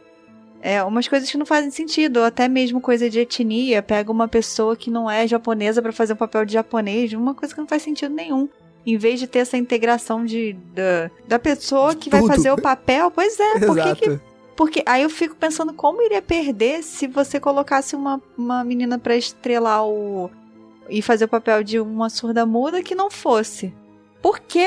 é 0.62 0.84
umas 0.84 1.07
coisas 1.07 1.28
que 1.28 1.39
não 1.39 1.45
fazem 1.45 1.72
sentido, 1.72 2.18
ou 2.18 2.24
até 2.24 2.47
mesmo 2.47 2.80
coisa 2.80 3.09
de 3.09 3.20
etnia, 3.20 3.82
pega 3.82 4.12
uma 4.12 4.28
pessoa 4.28 4.76
que 4.76 4.91
não 4.91 5.09
é 5.09 5.28
japonesa 5.28 5.82
pra 5.82 5.91
fazer 5.91 6.14
o 6.14 6.18
papel 6.18 6.45
de 6.45 6.53
japonês, 6.53 7.12
uma 7.14 7.34
coisa 7.34 7.51
que 7.51 7.59
não 7.59 7.68
faz 7.68 7.82
sentido 7.82 8.14
nenhum. 8.14 8.47
Em 8.86 8.95
vez 8.95 9.20
de 9.20 9.26
ter 9.26 9.39
essa 9.39 9.57
integração 9.57 10.24
de, 10.24 10.53
da, 10.53 11.09
da 11.28 11.39
pessoa 11.39 11.95
que 11.95 12.12
vai 12.12 12.22
tudo. 12.22 12.32
fazer 12.32 12.51
o 12.51 12.62
papel, 12.62 13.09
pois 13.09 13.39
é, 13.39 13.59
por 13.66 13.76
que 13.76 13.95
que 13.95 14.20
porque 14.55 14.84
aí 14.86 15.01
eu 15.01 15.09
fico 15.09 15.36
pensando 15.36 15.74
como 15.74 16.03
iria 16.03 16.22
perder 16.22 16.84
se 16.84 17.07
você 17.07 17.39
colocasse 17.39 17.95
uma, 17.95 18.22
uma 18.38 18.64
menina 18.64 18.99
pra 18.99 19.16
estrelar 19.16 19.84
o. 19.84 20.30
e 20.91 21.01
fazer 21.01 21.25
o 21.25 21.29
papel 21.29 21.63
de 21.63 21.79
uma 21.79 22.09
surda 22.09 22.45
muda 22.45 22.83
que 22.83 22.93
não 22.93 23.09
fosse. 23.09 23.73
Por 24.22 24.39
quê? 24.39 24.65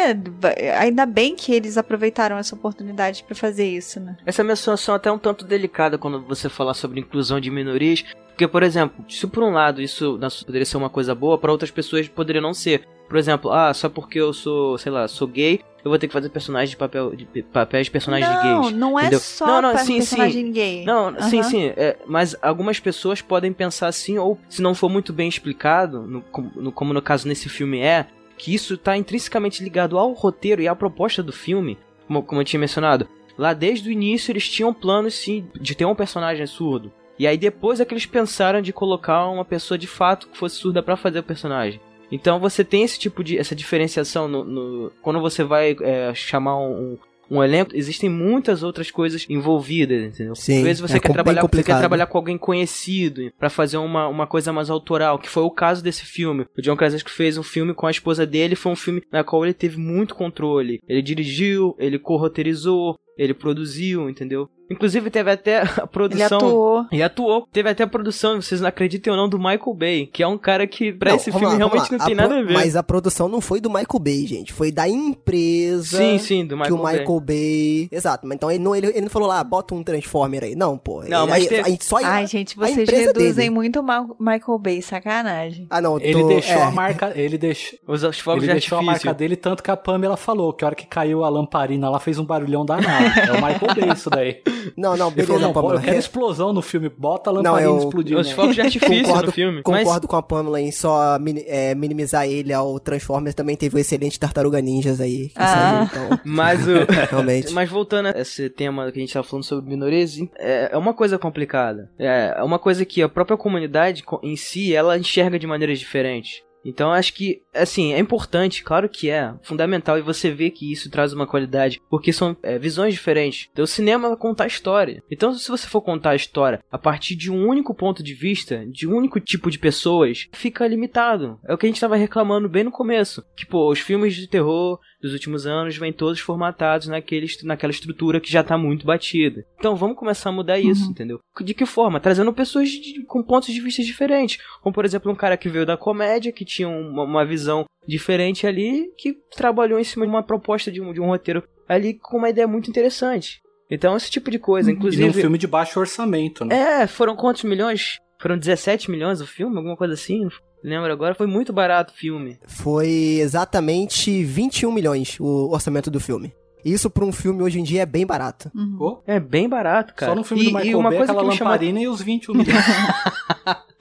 Ainda 0.78 1.06
bem 1.06 1.36
que 1.36 1.52
eles 1.54 1.78
aproveitaram 1.78 2.36
essa 2.36 2.54
oportunidade 2.54 3.22
pra 3.22 3.34
fazer 3.36 3.66
isso, 3.68 4.00
né? 4.00 4.16
Essa 4.26 4.42
é 4.42 4.44
uma 4.44 4.56
situação 4.56 4.94
até 4.94 5.10
um 5.10 5.18
tanto 5.18 5.44
delicada 5.44 5.96
quando 5.96 6.20
você 6.22 6.48
falar 6.48 6.74
sobre 6.74 7.00
inclusão 7.00 7.38
de 7.40 7.50
minorias, 7.50 8.04
porque, 8.28 8.48
por 8.48 8.62
exemplo, 8.64 9.04
se 9.08 9.26
por 9.28 9.44
um 9.44 9.52
lado 9.52 9.80
isso 9.80 10.18
poderia 10.44 10.66
ser 10.66 10.76
uma 10.76 10.90
coisa 10.90 11.14
boa, 11.14 11.38
para 11.38 11.52
outras 11.52 11.70
pessoas 11.70 12.08
poderia 12.08 12.40
não 12.42 12.52
ser. 12.52 12.84
Por 13.08 13.16
exemplo, 13.18 13.52
ah, 13.52 13.72
só 13.72 13.88
porque 13.88 14.18
eu 14.18 14.32
sou, 14.32 14.76
sei 14.78 14.90
lá, 14.90 15.06
sou 15.06 15.28
gay, 15.28 15.60
eu 15.84 15.90
vou 15.90 15.98
ter 15.98 16.08
que 16.08 16.12
fazer 16.12 16.30
personagem 16.30 16.70
de 16.70 16.76
papel 16.76 17.14
de 17.14 17.42
papéis 17.42 17.86
de 17.86 17.90
personagens 17.92 18.28
não, 18.34 18.42
gays. 18.62 18.72
não 18.72 18.98
é 18.98 19.02
entendeu? 19.02 19.20
só 19.20 19.46
Não, 19.46 19.62
não, 19.62 19.78
sim, 19.78 19.98
personagem 19.98 20.50
gay. 20.50 20.84
Não, 20.84 21.10
sim, 21.28 21.40
Aham. 21.40 21.50
sim. 21.50 21.66
é, 21.76 21.96
mas 22.06 22.34
algumas 22.42 22.80
pessoas 22.80 23.20
podem 23.20 23.52
pensar 23.52 23.86
assim, 23.88 24.18
ou 24.18 24.38
se 24.48 24.60
não 24.62 24.74
for 24.74 24.88
muito 24.88 25.12
bem 25.12 25.28
explicado, 25.28 26.00
no- 26.02 26.72
como 26.72 26.92
no 26.94 27.02
caso 27.02 27.28
nesse 27.28 27.48
filme 27.50 27.78
é, 27.80 28.06
que 28.36 28.54
isso 28.54 28.76
tá 28.76 28.96
intrinsecamente 28.96 29.62
ligado 29.62 29.98
ao 29.98 30.12
roteiro 30.12 30.60
e 30.62 30.68
à 30.68 30.74
proposta 30.74 31.22
do 31.22 31.32
filme, 31.32 31.78
como, 32.06 32.22
como 32.22 32.40
eu 32.40 32.44
tinha 32.44 32.60
mencionado. 32.60 33.08
Lá 33.36 33.52
desde 33.52 33.88
o 33.88 33.92
início 33.92 34.30
eles 34.32 34.48
tinham 34.48 34.72
planos 34.72 35.14
sim 35.14 35.46
de 35.60 35.74
ter 35.74 35.84
um 35.84 35.94
personagem 35.94 36.46
surdo. 36.46 36.92
E 37.18 37.26
aí 37.26 37.36
depois 37.38 37.78
é 37.80 37.84
que 37.84 37.92
eles 37.94 38.06
pensaram 38.06 38.60
de 38.60 38.72
colocar 38.72 39.26
uma 39.28 39.44
pessoa 39.44 39.78
de 39.78 39.86
fato 39.86 40.28
que 40.28 40.36
fosse 40.38 40.56
surda 40.56 40.82
pra 40.82 40.96
fazer 40.96 41.20
o 41.20 41.24
personagem. 41.24 41.80
Então 42.12 42.38
você 42.38 42.62
tem 42.64 42.82
esse 42.82 42.98
tipo 42.98 43.24
de 43.24 43.38
essa 43.38 43.54
diferenciação 43.54 44.28
no, 44.28 44.44
no- 44.44 44.92
quando 45.02 45.20
você 45.20 45.42
vai 45.42 45.76
é, 45.80 46.12
chamar 46.14 46.58
um, 46.58 46.98
um 47.30 47.42
elenco, 47.42 47.70
existem 47.74 48.08
muitas 48.08 48.62
outras 48.62 48.90
coisas 48.90 49.26
envolvidas, 49.28 50.02
entendeu? 50.02 50.34
Sim, 50.34 50.58
Às 50.58 50.62
vezes 50.62 50.80
você 50.80 50.96
é 50.96 51.00
quer 51.00 51.12
trabalhar, 51.12 51.42
você 51.42 51.62
quer 51.62 51.78
trabalhar 51.78 52.06
com 52.06 52.18
alguém 52.18 52.38
conhecido 52.38 53.32
pra 53.38 53.50
fazer 53.50 53.76
uma, 53.76 54.08
uma 54.08 54.26
coisa 54.26 54.52
mais 54.52 54.70
autoral, 54.70 55.18
que 55.18 55.28
foi 55.28 55.42
o 55.42 55.50
caso 55.50 55.82
desse 55.82 56.04
filme. 56.04 56.46
O 56.56 56.62
John 56.62 56.76
Krasinski 56.76 57.10
fez 57.10 57.38
um 57.38 57.42
filme 57.42 57.74
com 57.74 57.86
a 57.86 57.90
esposa 57.90 58.26
dele, 58.26 58.56
foi 58.56 58.72
um 58.72 58.76
filme 58.76 59.02
na 59.10 59.24
qual 59.24 59.44
ele 59.44 59.54
teve 59.54 59.78
muito 59.78 60.14
controle. 60.14 60.80
Ele 60.88 61.02
dirigiu, 61.02 61.74
ele 61.78 61.98
co-roteirizou, 61.98 62.98
ele 63.16 63.34
produziu, 63.34 64.08
entendeu? 64.08 64.48
Inclusive 64.70 65.10
teve 65.10 65.30
até 65.30 65.58
a 65.62 65.62
Ele 65.62 65.86
produção 65.92 66.38
atuou. 66.38 66.86
e 66.90 67.02
atuou. 67.02 67.46
Teve 67.52 67.68
até 67.68 67.82
a 67.84 67.86
produção, 67.86 68.40
vocês 68.40 68.60
não 68.60 68.68
acreditem 68.68 69.10
ou 69.12 69.16
não, 69.16 69.28
do 69.28 69.38
Michael 69.38 69.74
Bay, 69.74 70.06
que 70.06 70.22
é 70.22 70.26
um 70.26 70.38
cara 70.38 70.66
que 70.66 70.92
pra 70.92 71.10
Não, 71.10 71.16
esse 71.16 71.30
filme 71.30 71.46
lá, 71.46 71.54
realmente 71.56 71.92
não 71.92 71.98
tem 71.98 72.14
pro- 72.16 72.28
nada 72.28 72.38
a 72.38 72.42
ver. 72.42 72.52
Mas 72.54 72.74
a 72.76 72.82
produção 72.82 73.28
não 73.28 73.40
foi 73.40 73.60
do 73.60 73.68
Michael 73.68 73.98
Bay, 74.00 74.26
gente. 74.26 74.52
Foi 74.52 74.72
da 74.72 74.88
empresa. 74.88 75.98
Sim, 75.98 76.18
sim, 76.18 76.42
do 76.46 76.56
que 76.56 76.62
Michael 76.62 76.74
o 76.74 76.82
Bay. 76.82 76.98
Michael 77.00 77.20
Bay. 77.20 77.88
Exato, 77.92 78.26
mas 78.26 78.36
então 78.36 78.50
ele 78.50 78.62
não, 78.62 78.74
ele, 78.74 78.86
ele 78.88 79.02
não 79.02 79.10
falou 79.10 79.28
lá, 79.28 79.42
bota 79.44 79.74
um 79.74 79.82
Transformer 79.82 80.44
aí. 80.44 80.54
Não, 80.54 80.78
pô. 80.78 81.02
Não, 81.04 81.22
Ele- 81.24 81.30
mas 81.30 81.42
aí- 81.42 81.48
teve- 81.48 81.68
aí 81.68 81.78
só 81.80 81.96
Ai, 82.02 82.26
gente, 82.26 82.56
a 82.58 82.66
vocês 82.66 82.88
reduzem 82.88 83.34
dele. 83.34 83.50
muito 83.50 83.80
o 83.80 84.16
Michael 84.18 84.58
Bay, 84.58 84.80
sacanagem. 84.82 85.66
Ah, 85.70 85.80
não, 85.80 85.98
Ele 86.00 86.20
tô- 86.20 86.28
deixou 86.28 86.56
é. 86.56 86.62
a 86.62 86.70
marca. 86.70 87.12
Ele 87.14 87.36
deixou. 87.38 87.78
Os, 87.86 88.02
os 88.02 88.18
fogos 88.18 88.42
Ele 88.44 88.52
de 88.54 88.60
deixou 88.60 88.78
a 88.78 88.82
marca 88.82 89.12
dele, 89.12 89.36
tanto 89.36 89.62
que 89.62 89.70
a 89.70 89.76
Pamela 89.76 90.16
falou 90.16 90.52
que 90.52 90.64
a 90.64 90.68
hora 90.68 90.74
que 90.74 90.86
caiu 90.86 91.22
a 91.24 91.28
lamparina 91.28 91.88
lá 91.90 91.98
fez 92.00 92.18
um 92.18 92.24
barulhão 92.24 92.64
danado. 92.64 93.20
É 93.20 93.30
o 93.32 93.34
Michael 93.34 93.74
Bay 93.76 93.92
isso 93.94 94.08
daí. 94.08 94.40
Não, 94.76 94.96
não, 94.96 95.06
Ele 95.08 95.14
beleza, 95.16 95.32
falou, 95.32 95.40
não, 95.42 95.52
Pamela. 95.52 95.74
eu 95.76 95.80
quero 95.80 95.98
explosão 95.98 96.52
no 96.52 96.62
filme, 96.62 96.88
bota 96.88 97.30
a 97.30 97.32
Não, 97.32 97.42
lamparina 97.42 97.70
eu- 97.70 97.78
explodindo. 97.78 98.20
Os 98.20 98.30
fogos 98.30 98.54
de 98.54 98.60
artifício 98.60 99.02
Concordo, 99.04 99.26
no 99.26 99.32
filme. 99.32 99.62
concordo 99.62 100.08
com 100.08 100.16
a 100.16 100.22
Pamela 100.22 100.60
em 100.60 100.70
só 100.72 101.18
é, 101.46 101.74
minimizar 101.74 102.26
ele 102.28 102.52
ao 102.52 102.78
Transformers. 102.80 103.34
Também 103.34 103.56
teve 103.56 103.76
o 103.76 103.78
excelente 103.78 104.18
Tartaruga 104.18 104.60
Ninjas 104.60 105.00
aí. 105.00 105.28
que 105.28 105.34
Ah. 105.36 105.88
saiu, 105.88 106.04
então, 106.06 106.20
Mas 106.24 106.66
o. 106.66 106.72
realmente. 107.10 107.52
Mas 107.52 107.68
voltando 107.70 108.06
a 108.08 108.10
esse 108.20 108.48
tema 108.50 108.90
que 108.90 108.98
a 108.98 109.00
gente 109.00 109.12
tava 109.12 109.26
falando 109.26 109.44
sobre 109.44 109.68
minorias, 109.68 110.16
é, 110.38 110.70
é 110.72 110.76
uma 110.76 110.94
coisa 110.94 111.18
complicada. 111.18 111.90
É, 111.98 112.34
é 112.38 112.42
uma 112.42 112.58
coisa 112.58 112.84
que 112.84 113.02
a 113.02 113.08
própria 113.08 113.36
comunidade 113.36 114.02
co- 114.02 114.20
em 114.22 114.36
si, 114.36 114.74
ela 114.74 114.98
enxerga 114.98 115.38
de 115.38 115.46
maneiras 115.46 115.78
diferentes. 115.78 116.42
Então 116.64 116.92
acho 116.92 117.12
que, 117.14 117.42
assim, 117.52 117.92
é 117.92 117.98
importante, 117.98 118.62
claro 118.62 118.88
que 118.88 119.10
é, 119.10 119.34
fundamental, 119.42 119.98
e 119.98 120.02
você 120.02 120.30
vê 120.30 120.50
que 120.50 120.72
isso 120.72 120.90
traz 120.90 121.12
uma 121.12 121.26
qualidade, 121.26 121.80
porque 121.90 122.12
são 122.12 122.36
é, 122.42 122.58
visões 122.58 122.94
diferentes. 122.94 123.48
Então 123.52 123.64
o 123.64 123.68
cinema 123.68 124.08
vai 124.08 124.16
contar 124.16 124.46
história. 124.46 125.02
Então 125.10 125.34
se 125.34 125.50
você 125.50 125.66
for 125.66 125.80
contar 125.80 126.10
a 126.10 126.16
história 126.16 126.62
a 126.70 126.78
partir 126.78 127.14
de 127.14 127.30
um 127.30 127.46
único 127.46 127.74
ponto 127.74 128.02
de 128.02 128.14
vista, 128.14 128.64
de 128.66 128.88
um 128.88 128.96
único 128.96 129.20
tipo 129.20 129.50
de 129.50 129.58
pessoas, 129.58 130.28
fica 130.32 130.66
limitado. 130.66 131.38
É 131.46 131.52
o 131.52 131.58
que 131.58 131.66
a 131.66 131.68
gente 131.68 131.80
tava 131.80 131.96
reclamando 131.96 132.48
bem 132.48 132.64
no 132.64 132.70
começo. 132.70 133.24
Que, 133.36 133.46
pô, 133.46 133.70
os 133.70 133.78
filmes 133.78 134.14
de 134.14 134.28
terror 134.28 134.78
dos 135.04 135.12
últimos 135.12 135.46
anos 135.46 135.76
vêm 135.76 135.92
todos 135.92 136.18
formatados 136.18 136.88
naquele, 136.88 137.26
naquela 137.42 137.70
estrutura 137.70 138.18
que 138.20 138.32
já 138.32 138.42
tá 138.42 138.56
muito 138.56 138.86
batida. 138.86 139.44
Então 139.58 139.76
vamos 139.76 139.98
começar 139.98 140.30
a 140.30 140.32
mudar 140.32 140.58
isso, 140.58 140.90
entendeu? 140.90 141.20
De 141.42 141.52
que 141.52 141.66
forma? 141.66 142.00
Trazendo 142.00 142.32
pessoas 142.32 142.70
de- 142.70 143.02
com 143.04 143.22
pontos 143.22 143.52
de 143.52 143.60
vista 143.60 143.82
diferentes. 143.82 144.38
Como, 144.62 144.74
por 144.74 144.84
exemplo, 144.84 145.12
um 145.12 145.14
cara 145.14 145.36
que 145.36 145.48
veio 145.48 145.66
da 145.66 145.76
comédia, 145.76 146.32
que 146.32 146.44
tinha 146.44 146.68
uma, 146.68 147.02
uma 147.02 147.24
visão 147.24 147.66
diferente 147.86 148.46
ali, 148.46 148.86
que 148.96 149.14
trabalhou 149.36 149.78
em 149.78 149.84
cima 149.84 150.06
de 150.06 150.10
uma 150.10 150.22
proposta 150.22 150.72
de 150.72 150.80
um, 150.80 150.92
de 150.92 151.00
um 151.00 151.06
roteiro 151.06 151.42
ali 151.68 151.92
com 151.94 152.16
uma 152.16 152.30
ideia 152.30 152.48
muito 152.48 152.70
interessante. 152.70 153.40
Então, 153.70 153.96
esse 153.96 154.10
tipo 154.10 154.30
de 154.30 154.38
coisa. 154.38 154.70
E 154.70 154.72
num 154.72 154.78
Inclusive. 154.78 155.12
filme 155.20 155.36
de 155.38 155.46
baixo 155.46 155.78
orçamento, 155.80 156.44
né? 156.44 156.82
É, 156.82 156.86
foram 156.86 157.14
quantos 157.14 157.44
milhões? 157.44 157.98
Foram 158.20 158.38
17 158.38 158.90
milhões 158.90 159.20
o 159.20 159.26
filme? 159.26 159.56
Alguma 159.56 159.76
coisa 159.76 159.92
assim? 159.94 160.28
Lembro 160.64 160.90
agora? 160.90 161.14
Foi 161.14 161.26
muito 161.26 161.52
barato 161.52 161.92
o 161.92 161.96
filme. 161.96 162.38
Foi 162.46 162.88
exatamente 163.20 164.24
21 164.24 164.72
milhões 164.72 165.16
o 165.20 165.50
orçamento 165.52 165.90
do 165.90 166.00
filme. 166.00 166.32
Isso 166.64 166.88
pra 166.88 167.04
um 167.04 167.12
filme 167.12 167.42
hoje 167.42 167.60
em 167.60 167.62
dia 167.62 167.82
é 167.82 167.86
bem 167.86 168.06
barato. 168.06 168.50
Pô, 168.78 169.02
É 169.06 169.20
bem 169.20 169.46
barato, 169.46 169.92
cara. 169.94 170.12
Só 170.12 170.16
no 170.16 170.24
filme 170.24 170.44
e, 170.44 170.46
do 170.46 170.50
e 170.50 170.54
Michael 170.54 170.78
uma 170.78 170.88
Bay, 170.88 170.98
coisa 171.00 171.12
aquela 171.12 171.26
que 171.26 171.30
me 171.32 171.36
chamou... 171.36 171.52
lamparina 171.52 171.80
e 171.82 171.88
os 171.88 172.00
21 172.00 172.34
milhões. 172.34 172.56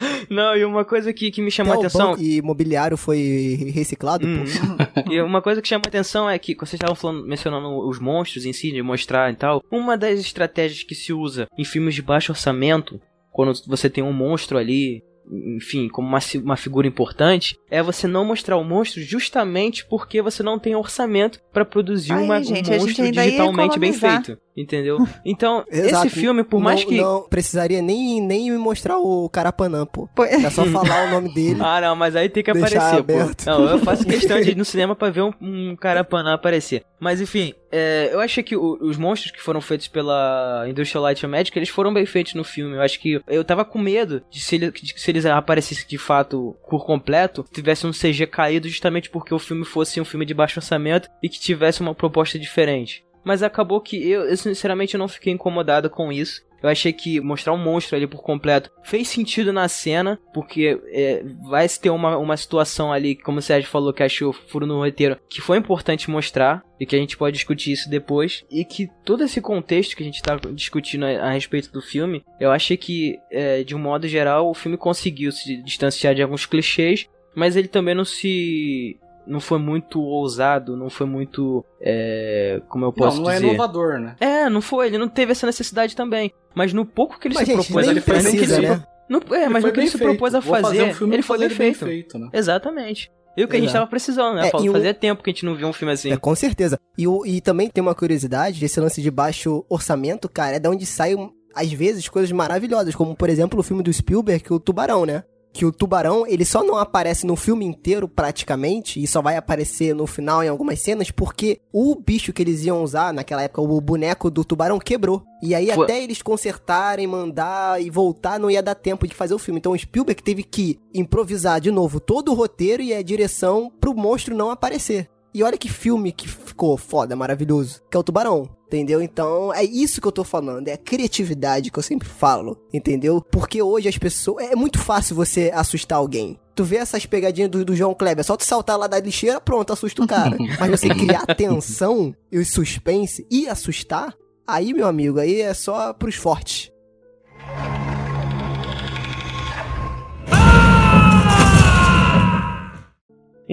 Não, 0.30 0.56
e 0.58 0.66
uma 0.66 0.84
coisa 0.84 1.14
que, 1.14 1.32
que 1.32 1.42
me 1.42 1.50
chamou 1.50 1.72
a 1.74 1.76
Até 1.78 1.86
atenção... 1.88 2.12
banco 2.12 2.22
imobiliário 2.22 2.98
foi 2.98 3.72
reciclado, 3.74 4.26
Uhum. 4.28 4.44
pô. 4.44 5.12
E 5.12 5.22
uma 5.22 5.42
coisa 5.42 5.62
que 5.62 5.68
chama 5.68 5.84
atenção 5.88 6.30
é 6.30 6.38
que, 6.38 6.54
quando 6.56 6.68
vocês 6.68 6.78
estavam 6.78 6.96
falando, 6.96 7.26
mencionando 7.26 7.88
os 7.88 8.00
monstros 8.00 8.46
em 8.46 8.52
si, 8.52 8.72
de 8.72 8.82
mostrar 8.82 9.32
e 9.32 9.36
tal, 9.36 9.64
uma 9.72 9.98
das 9.98 10.20
estratégias 10.20 10.84
que 10.84 10.94
se 10.96 11.14
usa 11.14 11.48
em 11.58 11.64
filmes 11.64 11.96
de 11.96 12.02
baixo 12.02 12.34
orçamento, 12.34 13.00
quando 13.32 13.54
você 13.66 13.90
tem 13.90 14.04
um 14.04 14.12
monstro 14.14 14.58
ali, 14.58 15.02
enfim, 15.32 15.88
como 15.88 16.08
uma, 16.08 16.20
uma 16.44 16.58
figura 16.58 16.88
importante, 16.88 17.58
é 17.70 17.82
você 17.82 18.08
não 18.08 18.26
mostrar 18.26 18.58
o 18.58 18.64
monstro 18.64 19.02
justamente 19.02 19.86
porque 19.86 20.22
você 20.22 20.44
não 20.44 20.60
tem 20.60 20.76
orçamento 20.76 21.40
pra 21.52 21.66
produzir 21.66 22.14
Ai, 22.14 22.24
uma, 22.24 22.44
gente, 22.44 22.70
um 22.70 22.80
monstro 22.80 23.12
digitalmente 23.12 23.80
bem 23.80 23.94
feito. 23.94 24.38
Entendeu? 24.56 24.98
Então, 25.26 25.64
esse 25.70 26.10
filme, 26.10 26.44
por 26.44 26.60
mais 26.60 26.82
não, 26.82 26.90
que. 26.90 26.98
Não 27.02 27.24
precisaria 27.30 27.82
nem, 27.82 28.22
nem 28.22 28.52
me 28.52 28.58
mostrar 28.58 28.98
o 29.00 29.28
Carapanã, 29.30 29.86
pô. 29.86 30.08
Pô, 30.14 30.24
É 30.26 30.50
só 30.50 30.66
falar 30.66 31.08
o 31.08 31.12
nome 31.12 31.34
dele. 31.34 31.60
Ah, 31.62 31.80
não, 31.82 31.96
mas 31.96 32.16
aí 32.16 32.28
tem 32.30 32.44
que 32.44 32.52
aparecer, 32.52 32.78
aberto. 33.00 33.46
pô. 33.46 33.50
Não, 33.52 33.70
eu 33.70 33.80
faço 33.80 34.06
questão 34.06 34.40
de 34.42 34.52
ir 34.52 34.58
no 34.58 34.66
cinema 34.66 34.96
pra 34.96 35.10
ver 35.10 35.22
um, 35.22 35.32
um 35.42 35.76
carapanã 35.76 36.34
aparecer. 36.34 36.84
Mas 37.00 37.20
enfim, 37.22 37.54
é, 37.72 38.10
eu 38.14 38.20
achei 38.20 38.44
que 38.44 38.56
o- 38.56 38.78
os 38.82 38.98
monstros 38.98 39.32
que 39.32 39.42
foram 39.42 39.60
feitos 39.62 39.88
pela 39.88 40.66
Industrial 40.70 41.04
Light 41.04 41.26
and 41.26 41.30
Magic, 41.30 41.58
eles 41.58 41.70
foram 41.70 41.94
bem 41.94 42.06
feitos 42.06 42.34
no 42.34 42.44
filme. 42.44 42.76
Eu 42.76 42.82
acho 42.82 43.00
que 43.00 43.20
eu 43.28 43.44
tava 43.44 43.66
com 43.66 43.80
medo 43.80 44.22
de 44.30 44.40
se, 44.40 44.56
ele- 44.56 44.72
de 44.72 44.94
que 44.94 45.02
se 45.02 45.10
eles 45.12 45.26
aparecessem 45.26 45.86
de 45.88 45.98
fato 45.98 46.56
por 46.70 46.86
completo, 46.86 47.46
tivesse 47.52 47.88
um 47.88 47.92
CG 47.92 48.28
caído 48.28 48.68
justamente 48.70 49.10
porque 49.10 49.34
o 49.34 49.40
filme 49.40 49.66
fosse 49.66 50.00
um 50.00 50.06
filme 50.06 50.26
de 50.26 50.34
baixo 50.34 50.60
orçamento 50.60 51.10
e 51.22 51.28
que 51.30 51.40
tivesse 51.40 51.82
uma 51.82 51.96
proposta 51.96 52.38
diferente. 52.38 53.04
Mas 53.24 53.44
acabou 53.44 53.82
que 53.82 54.10
eu, 54.10 54.26
eu 54.26 54.38
sinceramente 54.38 54.98
não 54.98 55.08
fiquei 55.08 55.34
incomodado 55.34 55.90
com 55.90 56.12
isso. 56.12 56.42
Eu 56.64 56.70
achei 56.70 56.94
que 56.94 57.20
mostrar 57.20 57.52
um 57.52 57.58
monstro 57.58 57.98
ali 57.98 58.08
por 58.08 58.24
completo 58.24 58.72
fez 58.84 59.10
sentido 59.10 59.52
na 59.52 59.68
cena, 59.68 60.18
porque 60.34 60.80
é, 60.94 61.22
vai 61.42 61.68
se 61.68 61.78
ter 61.78 61.90
uma, 61.90 62.18
uma 62.18 62.38
situação 62.38 62.94
ali, 62.94 63.18
como 63.18 63.40
o 63.40 63.42
Sérgio 63.42 63.70
falou, 63.70 63.92
que 63.92 64.02
achou 64.02 64.32
furo 64.32 64.66
no 64.66 64.80
roteiro, 64.80 65.20
que 65.30 65.42
foi 65.42 65.58
importante 65.58 66.10
mostrar, 66.10 66.64
e 66.80 66.86
que 66.86 66.96
a 66.96 67.00
gente 67.00 67.18
pode 67.18 67.36
discutir 67.36 67.74
isso 67.74 67.90
depois, 67.90 68.46
e 68.50 68.64
que 68.64 68.90
todo 69.04 69.26
esse 69.26 69.42
contexto 69.42 69.94
que 69.94 70.04
a 70.04 70.06
gente 70.06 70.22
tá 70.22 70.38
discutindo 70.54 71.06
a, 71.06 71.10
a 71.10 71.32
respeito 71.32 71.70
do 71.70 71.82
filme, 71.82 72.24
eu 72.40 72.50
achei 72.50 72.78
que, 72.78 73.20
é, 73.30 73.62
de 73.62 73.76
um 73.76 73.80
modo 73.80 74.08
geral, 74.08 74.50
o 74.50 74.54
filme 74.54 74.78
conseguiu 74.78 75.34
se 75.34 75.58
distanciar 75.58 76.16
de 76.16 76.24
alguns 76.24 76.46
clichês, 76.46 77.10
mas 77.36 77.58
ele 77.58 77.68
também 77.68 77.94
não 77.94 78.06
se. 78.06 78.98
Não 79.26 79.40
foi 79.40 79.58
muito 79.60 80.02
ousado, 80.02 80.76
não 80.76 80.90
foi 80.90 81.06
muito. 81.08 81.64
É, 81.82 82.62
como 82.68 82.86
eu 82.86 82.92
posso 82.94 83.18
não, 83.18 83.24
não 83.24 83.32
é 83.32 83.36
dizer? 83.36 83.48
inovador, 83.48 84.00
né? 84.00 84.16
É, 84.20 84.50
não 84.50 84.62
foi, 84.62 84.88
ele 84.88 84.98
não 84.98 85.08
teve 85.08 85.32
essa 85.32 85.46
necessidade 85.48 85.96
também. 85.96 86.34
Mas 86.54 86.74
no 86.74 86.86
pouco 86.86 87.20
que 87.20 87.28
ele 87.30 87.36
Mas, 87.36 87.46
se 87.48 87.54
gente, 87.56 87.66
propôs 87.66 87.86
fazer, 87.86 87.96
no 88.00 88.02
que 88.04 88.12
precisa, 88.12 88.36
ele 88.36 88.46
se- 88.48 88.62
né? 88.62 88.84
no- 89.10 89.36
é, 89.36 89.48
mas 89.50 89.62
foi 89.62 89.70
no 89.70 89.74
que 89.74 89.80
ele 89.80 89.88
se 89.90 89.98
feito. 89.98 90.10
propôs 90.10 90.36
a 90.36 90.40
Vou 90.40 90.56
fazer, 90.60 90.84
um 90.84 90.94
filme 90.94 91.16
ele 91.16 91.24
foi 91.24 91.38
bem 91.38 91.50
fazer 91.50 91.74
feito. 91.74 92.20
né? 92.20 92.30
Exatamente. 92.34 93.10
E 93.36 93.44
o 93.44 93.48
que 93.48 93.56
a 93.56 93.60
gente 93.60 93.70
Exato. 93.70 93.80
tava 93.80 93.90
precisando, 93.90 94.36
né? 94.36 94.48
É, 94.48 94.52
Paulo? 94.52 94.70
o- 94.70 94.74
Fazia 94.74 94.94
tempo 94.94 95.24
que 95.24 95.30
a 95.30 95.34
gente 95.34 95.46
não 95.46 95.56
via 95.56 95.68
um 95.68 95.74
filme 95.74 95.92
assim. 95.94 96.12
É, 96.12 96.18
com 96.18 96.36
certeza. 96.36 96.78
E, 96.98 97.08
o, 97.08 97.26
e 97.26 97.42
também 97.42 97.68
tem 97.70 97.82
uma 97.82 97.96
curiosidade, 97.96 98.64
esse 98.64 98.80
lance 98.80 99.02
de 99.02 99.10
baixo 99.10 99.66
orçamento, 99.70 100.30
cara, 100.30 100.58
é 100.58 100.60
da 100.60 100.70
onde 100.70 100.86
saem, 100.86 101.32
às 101.56 101.72
vezes, 101.72 102.08
coisas 102.08 102.32
maravilhosas, 102.32 102.94
como, 102.94 103.16
por 103.16 103.30
exemplo, 103.30 103.60
o 103.60 103.64
filme 103.64 103.82
do 103.82 103.92
Spielberg, 103.92 104.44
é 104.48 104.54
o 104.54 104.60
Tubarão, 104.60 105.06
né? 105.06 105.24
Que 105.54 105.66
o 105.66 105.72
tubarão, 105.72 106.26
ele 106.26 106.44
só 106.44 106.64
não 106.64 106.76
aparece 106.78 107.28
no 107.28 107.36
filme 107.36 107.64
inteiro, 107.64 108.08
praticamente, 108.08 109.02
e 109.02 109.06
só 109.06 109.22
vai 109.22 109.38
aparecer 109.38 109.94
no 109.94 110.08
final 110.08 110.44
em 110.44 110.48
algumas 110.50 110.82
cenas, 110.82 111.12
porque 111.12 111.62
o 111.72 111.96
bicho 111.96 112.34
que 112.34 112.42
eles 112.42 112.66
iam 112.66 112.82
usar 112.84 113.14
naquela 113.14 113.44
época, 113.44 113.62
o 113.62 113.80
boneco 113.80 114.32
do 114.32 114.44
tubarão, 114.44 114.80
quebrou. 114.80 115.24
E 115.44 115.54
aí, 115.54 115.72
Foi- 115.72 115.84
até 115.84 116.02
eles 116.04 116.22
consertarem, 116.24 117.06
mandar 117.06 117.80
e 117.82 117.90
voltar, 117.90 118.40
não 118.40 118.50
ia 118.50 118.64
dar 118.64 118.74
tempo 118.76 119.08
de 119.08 119.14
fazer 119.14 119.36
o 119.36 119.40
filme. 119.40 119.60
Então, 119.60 119.74
o 119.74 119.78
Spielberg 119.78 120.24
teve 120.24 120.42
que 120.42 120.80
improvisar 120.94 121.62
de 121.62 121.70
novo 121.70 122.00
todo 122.00 122.32
o 122.32 122.36
roteiro 122.36 122.82
e 122.82 122.94
a 122.94 123.04
direção 123.04 123.72
pro 123.80 123.94
monstro 123.94 124.36
não 124.36 124.50
aparecer. 124.50 125.08
E 125.34 125.42
olha 125.44 125.58
que 125.58 125.70
filme 125.70 126.12
que 126.12 126.28
ficou 126.28 126.78
foda, 126.78 127.16
maravilhoso. 127.16 127.82
Que 127.90 127.98
é 127.98 128.00
o 128.00 128.04
Tubarão. 128.04 128.48
Entendeu? 128.68 129.02
Então, 129.02 129.54
é 129.54 129.64
isso 129.64 130.00
que 130.00 130.08
eu 130.08 130.12
tô 130.12 130.24
falando. 130.24 130.68
É 130.68 130.74
a 130.74 130.78
criatividade 130.78 131.72
que 131.72 131.78
eu 131.78 131.84
sempre 131.84 132.08
falo. 132.08 132.58
Entendeu? 132.72 133.22
Porque 133.22 133.62
hoje 133.62 133.88
as 133.88 133.98
pessoas. 133.98 134.52
É 134.52 134.56
muito 134.56 134.80
fácil 134.80 135.16
você 135.16 135.52
assustar 135.54 135.98
alguém. 135.98 136.40
Tu 136.56 136.64
vê 136.64 136.78
essas 136.78 137.06
pegadinhas 137.06 137.50
do, 137.50 137.66
do 137.66 137.76
João 137.76 137.96
Kleber, 137.96 138.20
é 138.20 138.24
só 138.24 138.38
tu 138.38 138.46
saltar 138.46 138.78
lá 138.78 138.86
da 138.86 139.00
lixeira, 139.00 139.42
pronto, 139.42 139.74
assusta 139.74 140.04
o 140.04 140.08
cara. 140.08 140.38
Mas 140.60 140.70
você 140.70 140.88
criar 140.90 141.26
tensão 141.36 142.16
e 142.32 142.46
suspense 142.46 143.26
e 143.30 143.50
assustar, 143.50 144.14
aí, 144.46 144.72
meu 144.72 144.88
amigo, 144.88 145.20
aí 145.20 145.42
é 145.42 145.54
só 145.56 145.94
pros 145.94 146.14
fortes. 146.14 146.72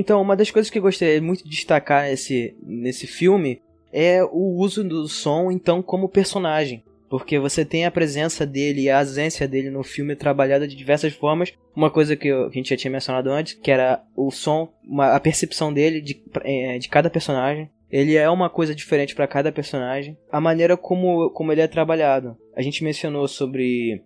Então, 0.00 0.22
uma 0.22 0.34
das 0.34 0.50
coisas 0.50 0.70
que 0.70 0.78
eu 0.78 0.82
gostaria 0.82 1.20
muito 1.20 1.44
de 1.44 1.50
destacar 1.50 2.04
nesse, 2.04 2.56
nesse 2.62 3.06
filme 3.06 3.60
é 3.92 4.24
o 4.24 4.56
uso 4.56 4.82
do 4.82 5.06
som, 5.06 5.50
então, 5.50 5.82
como 5.82 6.08
personagem. 6.08 6.82
Porque 7.10 7.38
você 7.38 7.66
tem 7.66 7.84
a 7.84 7.90
presença 7.90 8.46
dele 8.46 8.82
e 8.82 8.88
a 8.88 9.00
ausência 9.00 9.46
dele 9.46 9.68
no 9.68 9.82
filme 9.82 10.16
trabalhada 10.16 10.66
de 10.66 10.74
diversas 10.74 11.12
formas. 11.12 11.52
Uma 11.76 11.90
coisa 11.90 12.16
que, 12.16 12.28
que 12.30 12.32
a 12.32 12.48
gente 12.50 12.70
já 12.70 12.76
tinha 12.78 12.90
mencionado 12.90 13.30
antes, 13.30 13.52
que 13.52 13.70
era 13.70 14.02
o 14.16 14.30
som, 14.30 14.72
uma- 14.82 15.14
a 15.14 15.20
percepção 15.20 15.70
dele 15.70 16.00
de, 16.00 16.22
eh, 16.44 16.78
de 16.78 16.88
cada 16.88 17.10
personagem. 17.10 17.68
Ele 17.90 18.16
é 18.16 18.30
uma 18.30 18.48
coisa 18.48 18.74
diferente 18.74 19.14
para 19.14 19.26
cada 19.28 19.52
personagem. 19.52 20.16
A 20.32 20.40
maneira 20.40 20.78
como, 20.78 21.28
como 21.30 21.52
ele 21.52 21.60
é 21.60 21.66
trabalhado. 21.68 22.38
A 22.56 22.62
gente 22.62 22.82
mencionou 22.82 23.28
sobre 23.28 24.02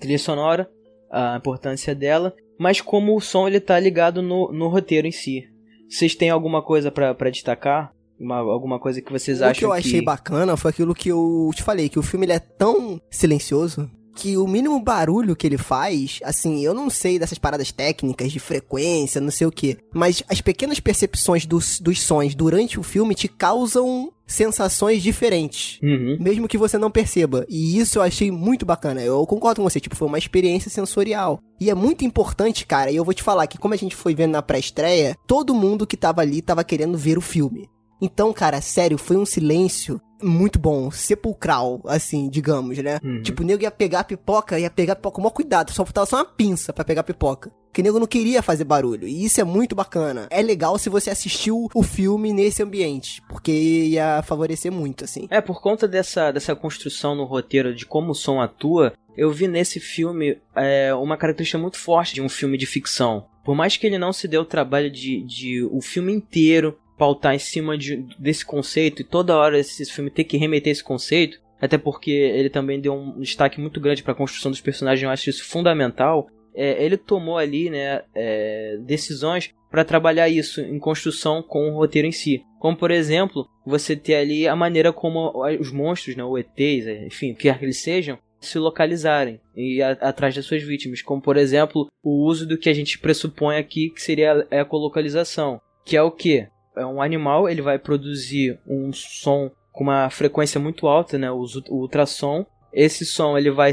trilha 0.00 0.18
sonora, 0.18 0.70
a 1.10 1.36
importância 1.36 1.94
dela, 1.94 2.34
mas 2.58 2.80
como 2.80 3.16
o 3.16 3.20
som 3.20 3.46
ele 3.46 3.60
tá 3.60 3.78
ligado 3.78 4.20
no, 4.22 4.52
no 4.52 4.68
roteiro 4.68 5.06
em 5.06 5.12
si. 5.12 5.44
Vocês 5.88 6.14
têm 6.14 6.30
alguma 6.30 6.62
coisa 6.62 6.90
pra 6.90 7.14
destacar? 7.30 7.92
Uma- 8.20 8.38
alguma 8.38 8.78
coisa 8.80 9.00
que 9.00 9.12
vocês 9.12 9.40
o 9.40 9.44
acham 9.44 9.54
que 9.54 9.64
eu 9.64 9.72
achei 9.72 10.02
bacana 10.02 10.56
foi 10.56 10.70
aquilo 10.70 10.94
que 10.94 11.08
eu 11.08 11.50
te 11.54 11.62
falei, 11.62 11.88
que 11.88 11.98
o 11.98 12.02
filme 12.02 12.26
ele 12.26 12.32
é 12.32 12.38
tão 12.40 13.00
silencioso 13.10 13.88
que 14.18 14.36
o 14.36 14.48
mínimo 14.48 14.80
barulho 14.80 15.36
que 15.36 15.46
ele 15.46 15.56
faz, 15.56 16.18
assim, 16.24 16.64
eu 16.64 16.74
não 16.74 16.90
sei 16.90 17.20
dessas 17.20 17.38
paradas 17.38 17.70
técnicas 17.70 18.32
de 18.32 18.40
frequência, 18.40 19.20
não 19.20 19.30
sei 19.30 19.46
o 19.46 19.52
que, 19.52 19.78
mas 19.94 20.24
as 20.28 20.40
pequenas 20.40 20.80
percepções 20.80 21.46
dos, 21.46 21.78
dos 21.78 22.02
sons 22.02 22.34
durante 22.34 22.80
o 22.80 22.82
filme 22.82 23.14
te 23.14 23.28
causam 23.28 24.12
sensações 24.26 25.02
diferentes. 25.02 25.78
Uhum. 25.80 26.16
Mesmo 26.20 26.48
que 26.48 26.58
você 26.58 26.76
não 26.76 26.90
perceba. 26.90 27.46
E 27.48 27.78
isso 27.78 27.98
eu 27.98 28.02
achei 28.02 28.30
muito 28.30 28.66
bacana. 28.66 29.00
Eu 29.00 29.24
concordo 29.24 29.62
com 29.62 29.70
você, 29.70 29.80
tipo, 29.80 29.96
foi 29.96 30.08
uma 30.08 30.18
experiência 30.18 30.70
sensorial. 30.70 31.40
E 31.60 31.70
é 31.70 31.74
muito 31.74 32.04
importante, 32.04 32.66
cara, 32.66 32.90
e 32.90 32.96
eu 32.96 33.04
vou 33.04 33.14
te 33.14 33.22
falar 33.22 33.46
que 33.46 33.56
como 33.56 33.72
a 33.72 33.76
gente 33.78 33.96
foi 33.96 34.14
vendo 34.14 34.32
na 34.32 34.42
pré-estreia, 34.42 35.16
todo 35.26 35.54
mundo 35.54 35.86
que 35.86 35.96
tava 35.96 36.20
ali 36.20 36.42
tava 36.42 36.64
querendo 36.64 36.98
ver 36.98 37.16
o 37.16 37.22
filme. 37.22 37.70
Então, 38.00 38.32
cara, 38.32 38.60
sério, 38.60 38.98
foi 38.98 39.16
um 39.16 39.26
silêncio 39.26 40.00
muito 40.22 40.58
bom, 40.58 40.90
sepulcral, 40.90 41.80
assim, 41.86 42.28
digamos, 42.28 42.78
né? 42.78 42.98
Tipo, 43.22 43.42
o 43.42 43.46
nego 43.46 43.62
ia 43.62 43.70
pegar 43.70 44.00
a 44.00 44.04
pipoca, 44.04 44.58
ia 44.58 44.70
pegar 44.70 44.94
a 44.94 44.96
pipoca 44.96 45.14
com 45.16 45.20
o 45.20 45.24
maior 45.24 45.32
cuidado, 45.32 45.72
só 45.72 45.84
faltava 45.84 46.06
só 46.06 46.16
uma 46.16 46.24
pinça 46.24 46.72
pra 46.72 46.84
pegar 46.84 47.02
a 47.02 47.04
pipoca. 47.04 47.50
Porque 47.66 47.82
o 47.82 47.84
nego 47.84 48.00
não 48.00 48.06
queria 48.06 48.42
fazer 48.42 48.64
barulho, 48.64 49.06
e 49.06 49.24
isso 49.24 49.40
é 49.40 49.44
muito 49.44 49.74
bacana. 49.74 50.26
É 50.30 50.42
legal 50.42 50.78
se 50.78 50.88
você 50.88 51.10
assistiu 51.10 51.68
o 51.74 51.82
filme 51.82 52.32
nesse 52.32 52.62
ambiente, 52.62 53.22
porque 53.28 53.52
ia 53.52 54.22
favorecer 54.22 54.72
muito, 54.72 55.04
assim. 55.04 55.26
É, 55.30 55.40
por 55.40 55.60
conta 55.60 55.86
dessa, 55.86 56.30
dessa 56.30 56.56
construção 56.56 57.14
no 57.14 57.24
roteiro 57.24 57.74
de 57.74 57.86
como 57.86 58.12
o 58.12 58.14
som 58.14 58.40
atua, 58.40 58.94
eu 59.16 59.30
vi 59.30 59.46
nesse 59.46 59.80
filme 59.80 60.38
é, 60.54 60.94
uma 60.94 61.16
característica 61.16 61.58
muito 61.58 61.76
forte 61.76 62.14
de 62.14 62.22
um 62.22 62.28
filme 62.28 62.56
de 62.56 62.66
ficção. 62.66 63.26
Por 63.44 63.54
mais 63.54 63.76
que 63.76 63.86
ele 63.86 63.98
não 63.98 64.12
se 64.12 64.28
dê 64.28 64.38
o 64.38 64.44
trabalho 64.44 64.90
de, 64.90 65.22
de 65.22 65.64
o 65.64 65.80
filme 65.80 66.12
inteiro 66.12 66.78
pautar 66.98 67.34
em 67.34 67.38
cima 67.38 67.78
de, 67.78 68.04
desse 68.18 68.44
conceito 68.44 69.00
e 69.00 69.04
toda 69.04 69.36
hora 69.36 69.58
esse 69.58 69.84
filme 69.86 70.10
ter 70.10 70.24
que 70.24 70.36
remeter 70.36 70.72
esse 70.72 70.82
conceito, 70.82 71.40
até 71.60 71.78
porque 71.78 72.10
ele 72.10 72.50
também 72.50 72.80
deu 72.80 72.94
um 72.94 73.20
destaque 73.20 73.60
muito 73.60 73.80
grande 73.80 74.02
para 74.02 74.12
a 74.12 74.16
construção 74.16 74.50
dos 74.50 74.60
personagens, 74.60 75.02
eu 75.02 75.10
acho 75.10 75.30
isso 75.30 75.44
fundamental. 75.44 76.28
É, 76.54 76.84
ele 76.84 76.96
tomou 76.96 77.38
ali 77.38 77.70
né, 77.70 78.02
é, 78.14 78.78
decisões 78.80 79.54
para 79.70 79.84
trabalhar 79.84 80.28
isso 80.28 80.60
em 80.60 80.78
construção 80.78 81.42
com 81.42 81.70
o 81.70 81.74
roteiro 81.74 82.08
em 82.08 82.12
si. 82.12 82.42
Como, 82.58 82.76
por 82.76 82.90
exemplo, 82.90 83.48
você 83.64 83.94
ter 83.94 84.16
ali 84.16 84.48
a 84.48 84.56
maneira 84.56 84.92
como 84.92 85.32
os 85.60 85.70
monstros, 85.70 86.16
né, 86.16 86.24
ou 86.24 86.38
ETs, 86.38 86.86
enfim, 87.06 87.32
o 87.32 87.34
que 87.36 87.42
quer 87.42 87.58
que 87.58 87.64
eles 87.64 87.78
sejam, 87.78 88.18
se 88.40 88.58
localizarem 88.58 89.40
e 89.54 89.82
a, 89.82 89.92
atrás 89.92 90.34
das 90.34 90.46
suas 90.46 90.62
vítimas. 90.62 91.02
Como, 91.02 91.20
por 91.20 91.36
exemplo, 91.36 91.86
o 92.02 92.24
uso 92.24 92.46
do 92.46 92.58
que 92.58 92.68
a 92.68 92.72
gente 92.72 92.98
pressupõe 92.98 93.56
aqui 93.56 93.90
que 93.90 94.02
seria 94.02 94.46
a 94.50 94.56
ecolocalização. 94.56 95.60
Que 95.84 95.96
é 95.96 96.02
o 96.02 96.10
que? 96.10 96.48
É 96.78 96.86
um 96.86 97.02
animal, 97.02 97.48
ele 97.48 97.62
vai 97.62 97.78
produzir 97.78 98.58
um 98.66 98.92
som 98.92 99.50
com 99.72 99.84
uma 99.84 100.08
frequência 100.10 100.60
muito 100.60 100.86
alta, 100.86 101.18
né, 101.18 101.30
o, 101.30 101.44
ultrassom. 101.70 102.44
Esse 102.72 103.04
som 103.04 103.36
ele 103.36 103.50
vai, 103.50 103.72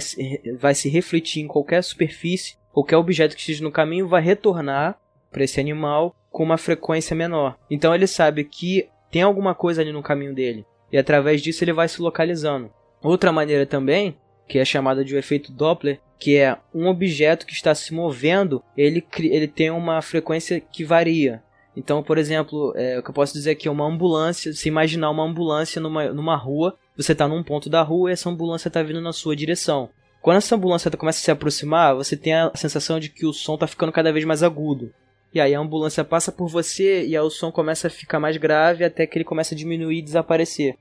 vai 0.59 0.73
se 0.73 0.89
refletir 0.89 1.41
em 1.41 1.47
qualquer 1.47 1.83
superfície, 1.83 2.57
qualquer 2.71 2.97
objeto 2.97 3.35
que 3.35 3.41
esteja 3.41 3.63
no 3.63 3.71
caminho 3.71 4.07
vai 4.07 4.21
retornar 4.21 4.99
para 5.31 5.43
esse 5.43 5.59
animal 5.59 6.15
com 6.31 6.43
uma 6.43 6.57
frequência 6.57 7.15
menor. 7.15 7.57
Então 7.69 7.93
ele 7.93 8.07
sabe 8.07 8.43
que 8.43 8.87
tem 9.11 9.21
alguma 9.21 9.55
coisa 9.55 9.81
ali 9.81 9.91
no 9.91 10.03
caminho 10.03 10.33
dele 10.33 10.65
e 10.91 10.97
através 10.97 11.41
disso 11.41 11.63
ele 11.63 11.73
vai 11.73 11.87
se 11.87 12.01
localizando. 12.01 12.71
Outra 13.01 13.31
maneira 13.31 13.65
também, 13.65 14.17
que 14.47 14.59
é 14.59 14.65
chamada 14.65 15.03
de 15.03 15.15
o 15.15 15.17
efeito 15.17 15.51
Doppler, 15.51 15.99
que 16.17 16.37
é 16.37 16.57
um 16.73 16.87
objeto 16.87 17.45
que 17.45 17.53
está 17.53 17.75
se 17.75 17.93
movendo, 17.93 18.63
ele, 18.77 19.05
ele 19.19 19.47
tem 19.47 19.69
uma 19.69 20.01
frequência 20.01 20.59
que 20.59 20.83
varia. 20.83 21.43
Então, 21.75 22.01
por 22.01 22.17
exemplo, 22.17 22.73
é, 22.75 22.97
o 22.97 23.03
que 23.03 23.09
eu 23.09 23.13
posso 23.13 23.33
dizer 23.33 23.51
aqui 23.51 23.67
é 23.67 23.71
uma 23.71 23.85
ambulância. 23.85 24.53
Se 24.53 24.67
imaginar 24.67 25.09
uma 25.09 25.23
ambulância 25.23 25.81
numa, 25.81 26.05
numa 26.13 26.35
rua, 26.35 26.77
você 26.95 27.11
está 27.11 27.27
num 27.27 27.43
ponto 27.43 27.69
da 27.69 27.81
rua 27.81 28.09
e 28.09 28.13
essa 28.13 28.29
ambulância 28.29 28.69
está 28.69 28.81
vindo 28.81 29.01
na 29.01 29.11
sua 29.11 29.35
direção. 29.35 29.89
Quando 30.21 30.37
essa 30.37 30.55
ambulância 30.55 30.89
tá- 30.89 30.97
começa 30.97 31.19
a 31.19 31.21
se 31.23 31.31
aproximar, 31.31 31.93
você 31.93 32.15
tem 32.15 32.33
a 32.33 32.51
sensação 32.55 32.99
de 32.99 33.09
que 33.09 33.25
o 33.25 33.33
som 33.33 33.55
está 33.55 33.67
ficando 33.67 33.91
cada 33.91 34.11
vez 34.11 34.25
mais 34.25 34.41
agudo. 34.41 34.91
E 35.33 35.39
aí 35.39 35.53
a 35.53 35.59
ambulância 35.59 36.03
passa 36.03 36.31
por 36.31 36.47
você 36.47 37.05
e 37.05 37.15
aí 37.15 37.21
o 37.21 37.29
som 37.29 37.51
começa 37.51 37.87
a 37.87 37.89
ficar 37.89 38.19
mais 38.21 38.37
grave 38.37 38.85
até 38.85 39.05
que 39.05 39.17
ele 39.17 39.25
começa 39.25 39.53
a 39.53 39.57
diminuir 39.57 39.99
e 39.99 40.01
desaparecer. 40.01 40.77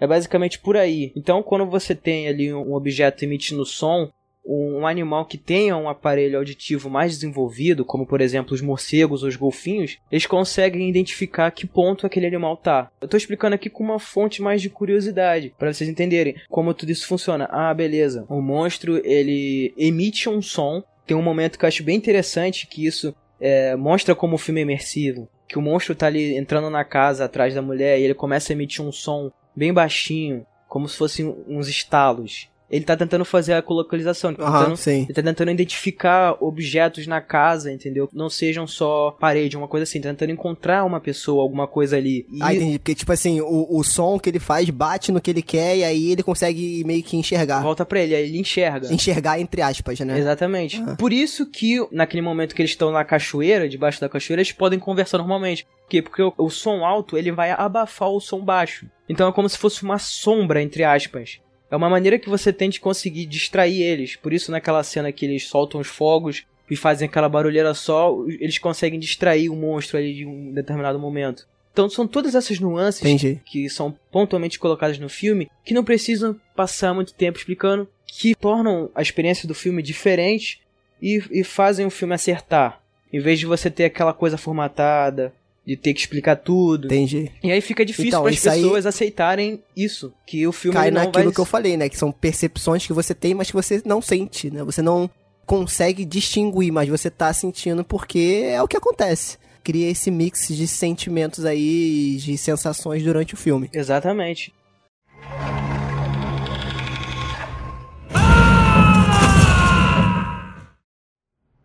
É 0.00 0.06
basicamente 0.06 0.58
por 0.58 0.76
aí. 0.76 1.12
Então, 1.16 1.42
quando 1.42 1.66
você 1.66 1.94
tem 1.94 2.28
ali 2.28 2.52
um 2.52 2.74
objeto 2.74 3.24
emitindo 3.24 3.64
som, 3.64 4.10
um 4.46 4.86
animal 4.86 5.26
que 5.26 5.36
tenha 5.36 5.76
um 5.76 5.88
aparelho 5.88 6.38
auditivo 6.38 6.88
mais 6.88 7.12
desenvolvido, 7.12 7.84
como 7.84 8.06
por 8.06 8.20
exemplo 8.20 8.54
os 8.54 8.60
morcegos 8.60 9.22
ou 9.22 9.28
os 9.28 9.36
golfinhos, 9.36 9.98
eles 10.10 10.26
conseguem 10.26 10.88
identificar 10.88 11.50
que 11.50 11.66
ponto 11.66 12.06
aquele 12.06 12.26
animal 12.26 12.56
tá. 12.56 12.90
Eu 13.00 13.08
tô 13.08 13.16
explicando 13.16 13.54
aqui 13.54 13.68
com 13.68 13.82
uma 13.82 13.98
fonte 13.98 14.40
mais 14.40 14.62
de 14.62 14.70
curiosidade, 14.70 15.52
para 15.58 15.72
vocês 15.72 15.90
entenderem 15.90 16.36
como 16.48 16.72
tudo 16.72 16.92
isso 16.92 17.08
funciona. 17.08 17.48
Ah, 17.50 17.74
beleza. 17.74 18.24
O 18.28 18.40
monstro, 18.40 19.00
ele 19.04 19.74
emite 19.76 20.28
um 20.28 20.40
som. 20.40 20.82
Tem 21.06 21.16
um 21.16 21.22
momento 21.22 21.58
que 21.58 21.64
eu 21.64 21.68
acho 21.68 21.82
bem 21.82 21.96
interessante 21.96 22.66
que 22.66 22.86
isso 22.86 23.14
é, 23.40 23.74
mostra 23.76 24.14
como 24.14 24.36
o 24.36 24.38
filme 24.38 24.60
é 24.60 24.62
imersivo. 24.62 25.28
Que 25.48 25.58
o 25.58 25.62
monstro 25.62 25.94
tá 25.94 26.06
ali 26.06 26.36
entrando 26.36 26.70
na 26.70 26.84
casa 26.84 27.24
atrás 27.24 27.54
da 27.54 27.62
mulher 27.62 27.98
e 27.98 28.02
ele 28.02 28.14
começa 28.14 28.52
a 28.52 28.54
emitir 28.54 28.84
um 28.84 28.92
som 28.92 29.30
bem 29.56 29.72
baixinho, 29.72 30.46
como 30.68 30.88
se 30.88 30.96
fossem 30.96 31.34
uns 31.48 31.68
estalos. 31.68 32.48
Ele 32.70 32.84
tá 32.84 32.96
tentando 32.96 33.24
fazer 33.24 33.52
a 33.54 33.62
colocalização, 33.62 34.30
ele 34.30 34.38
tá 34.38 34.58
tentando 34.58 34.76
sim. 34.76 35.02
ele 35.04 35.14
tá 35.14 35.22
tentando 35.22 35.50
identificar 35.50 36.36
objetos 36.40 37.06
na 37.06 37.20
casa, 37.20 37.72
entendeu? 37.72 38.08
Não 38.12 38.28
sejam 38.28 38.66
só 38.66 39.16
parede, 39.20 39.56
uma 39.56 39.68
coisa 39.68 39.84
assim. 39.84 40.00
Tá 40.00 40.08
tentando 40.08 40.32
encontrar 40.32 40.84
uma 40.84 41.00
pessoa, 41.00 41.42
alguma 41.42 41.66
coisa 41.66 41.96
ali. 41.96 42.26
E 42.30 42.42
Ah, 42.42 42.54
entendi. 42.54 42.78
Porque, 42.78 42.94
tipo 42.94 43.12
assim, 43.12 43.40
o, 43.40 43.66
o 43.70 43.84
som 43.84 44.18
que 44.18 44.28
ele 44.30 44.40
faz 44.40 44.68
bate 44.70 45.12
no 45.12 45.20
que 45.20 45.30
ele 45.30 45.42
quer 45.42 45.76
e 45.76 45.84
aí 45.84 46.10
ele 46.12 46.22
consegue 46.22 46.82
meio 46.84 47.02
que 47.02 47.16
enxergar. 47.16 47.62
volta 47.62 47.84
pra 47.86 48.00
ele, 48.00 48.14
aí 48.14 48.28
ele 48.28 48.38
enxerga. 48.38 48.92
Enxergar 48.92 49.38
entre 49.40 49.62
aspas, 49.62 50.00
né? 50.00 50.18
Exatamente. 50.18 50.82
Por 50.98 51.12
isso 51.12 51.46
que, 51.46 51.86
naquele 51.92 52.22
momento 52.22 52.54
que 52.54 52.62
eles 52.62 52.72
estão 52.72 52.90
na 52.90 53.04
cachoeira, 53.04 53.68
debaixo 53.68 54.00
da 54.00 54.08
cachoeira, 54.08 54.40
eles 54.42 54.52
podem 54.52 54.78
conversar 54.78 55.18
normalmente. 55.18 55.64
Por 55.64 55.88
quê? 55.88 56.02
Porque 56.02 56.22
o, 56.22 56.32
o 56.36 56.50
som 56.50 56.84
alto, 56.84 57.16
ele 57.16 57.30
vai 57.30 57.50
abafar 57.52 58.08
o 58.10 58.20
som 58.20 58.44
baixo. 58.44 58.86
Então 59.08 59.28
é 59.28 59.32
como 59.32 59.48
se 59.48 59.56
fosse 59.56 59.82
uma 59.84 59.98
sombra, 59.98 60.60
entre 60.60 60.82
aspas. 60.82 61.40
É 61.70 61.76
uma 61.76 61.90
maneira 61.90 62.18
que 62.18 62.28
você 62.28 62.52
tem 62.52 62.70
de 62.70 62.80
conseguir 62.80 63.26
distrair 63.26 63.82
eles. 63.82 64.16
Por 64.16 64.32
isso, 64.32 64.50
naquela 64.50 64.82
cena 64.82 65.10
que 65.10 65.24
eles 65.24 65.48
soltam 65.48 65.80
os 65.80 65.88
fogos 65.88 66.44
e 66.70 66.76
fazem 66.76 67.08
aquela 67.08 67.28
barulheira 67.28 67.74
só, 67.74 68.12
eles 68.40 68.58
conseguem 68.58 68.98
distrair 68.98 69.48
o 69.48 69.56
monstro 69.56 69.98
ali 69.98 70.14
de 70.14 70.26
um 70.26 70.52
determinado 70.52 70.98
momento. 70.98 71.46
Então 71.72 71.90
são 71.90 72.06
todas 72.06 72.34
essas 72.34 72.58
nuances 72.58 73.02
Entendi. 73.02 73.38
que 73.44 73.68
são 73.68 73.94
pontualmente 74.10 74.58
colocadas 74.58 74.98
no 74.98 75.10
filme, 75.10 75.50
que 75.62 75.74
não 75.74 75.84
precisam 75.84 76.34
passar 76.54 76.94
muito 76.94 77.12
tempo 77.12 77.36
explicando, 77.36 77.86
que 78.06 78.34
tornam 78.34 78.90
a 78.94 79.02
experiência 79.02 79.46
do 79.46 79.54
filme 79.54 79.82
diferente 79.82 80.62
e, 81.02 81.22
e 81.30 81.44
fazem 81.44 81.84
o 81.84 81.90
filme 81.90 82.14
acertar. 82.14 82.80
Em 83.12 83.20
vez 83.20 83.38
de 83.38 83.44
você 83.44 83.70
ter 83.70 83.84
aquela 83.84 84.14
coisa 84.14 84.38
formatada, 84.38 85.34
de 85.66 85.76
ter 85.76 85.92
que 85.92 86.00
explicar 86.00 86.36
tudo. 86.36 86.86
Entendi. 86.86 87.30
E 87.42 87.50
aí 87.50 87.60
fica 87.60 87.84
difícil 87.84 88.08
Então, 88.08 88.22
para 88.22 88.30
as 88.30 88.38
pessoas 88.38 88.86
aceitarem 88.86 89.60
isso, 89.76 90.12
que 90.24 90.46
o 90.46 90.52
filme 90.52 90.76
Cai 90.76 90.90
não 90.90 91.04
naquilo 91.04 91.24
vai 91.24 91.32
que 91.34 91.40
eu 91.40 91.44
falei, 91.44 91.76
né? 91.76 91.88
Que 91.88 91.96
são 91.96 92.12
percepções 92.12 92.86
que 92.86 92.92
você 92.92 93.14
tem, 93.14 93.34
mas 93.34 93.48
que 93.48 93.54
você 93.54 93.82
não 93.84 94.00
sente, 94.00 94.50
né? 94.50 94.62
Você 94.62 94.80
não 94.80 95.10
consegue 95.44 96.04
distinguir, 96.04 96.72
mas 96.72 96.88
você 96.88 97.10
tá 97.10 97.32
sentindo 97.32 97.84
porque 97.84 98.44
é 98.46 98.62
o 98.62 98.68
que 98.68 98.76
acontece. 98.76 99.38
Cria 99.64 99.90
esse 99.90 100.10
mix 100.10 100.46
de 100.48 100.68
sentimentos 100.68 101.44
aí, 101.44 102.16
de 102.20 102.38
sensações 102.38 103.02
durante 103.02 103.34
o 103.34 103.36
filme. 103.36 103.68
Exatamente. 103.72 104.54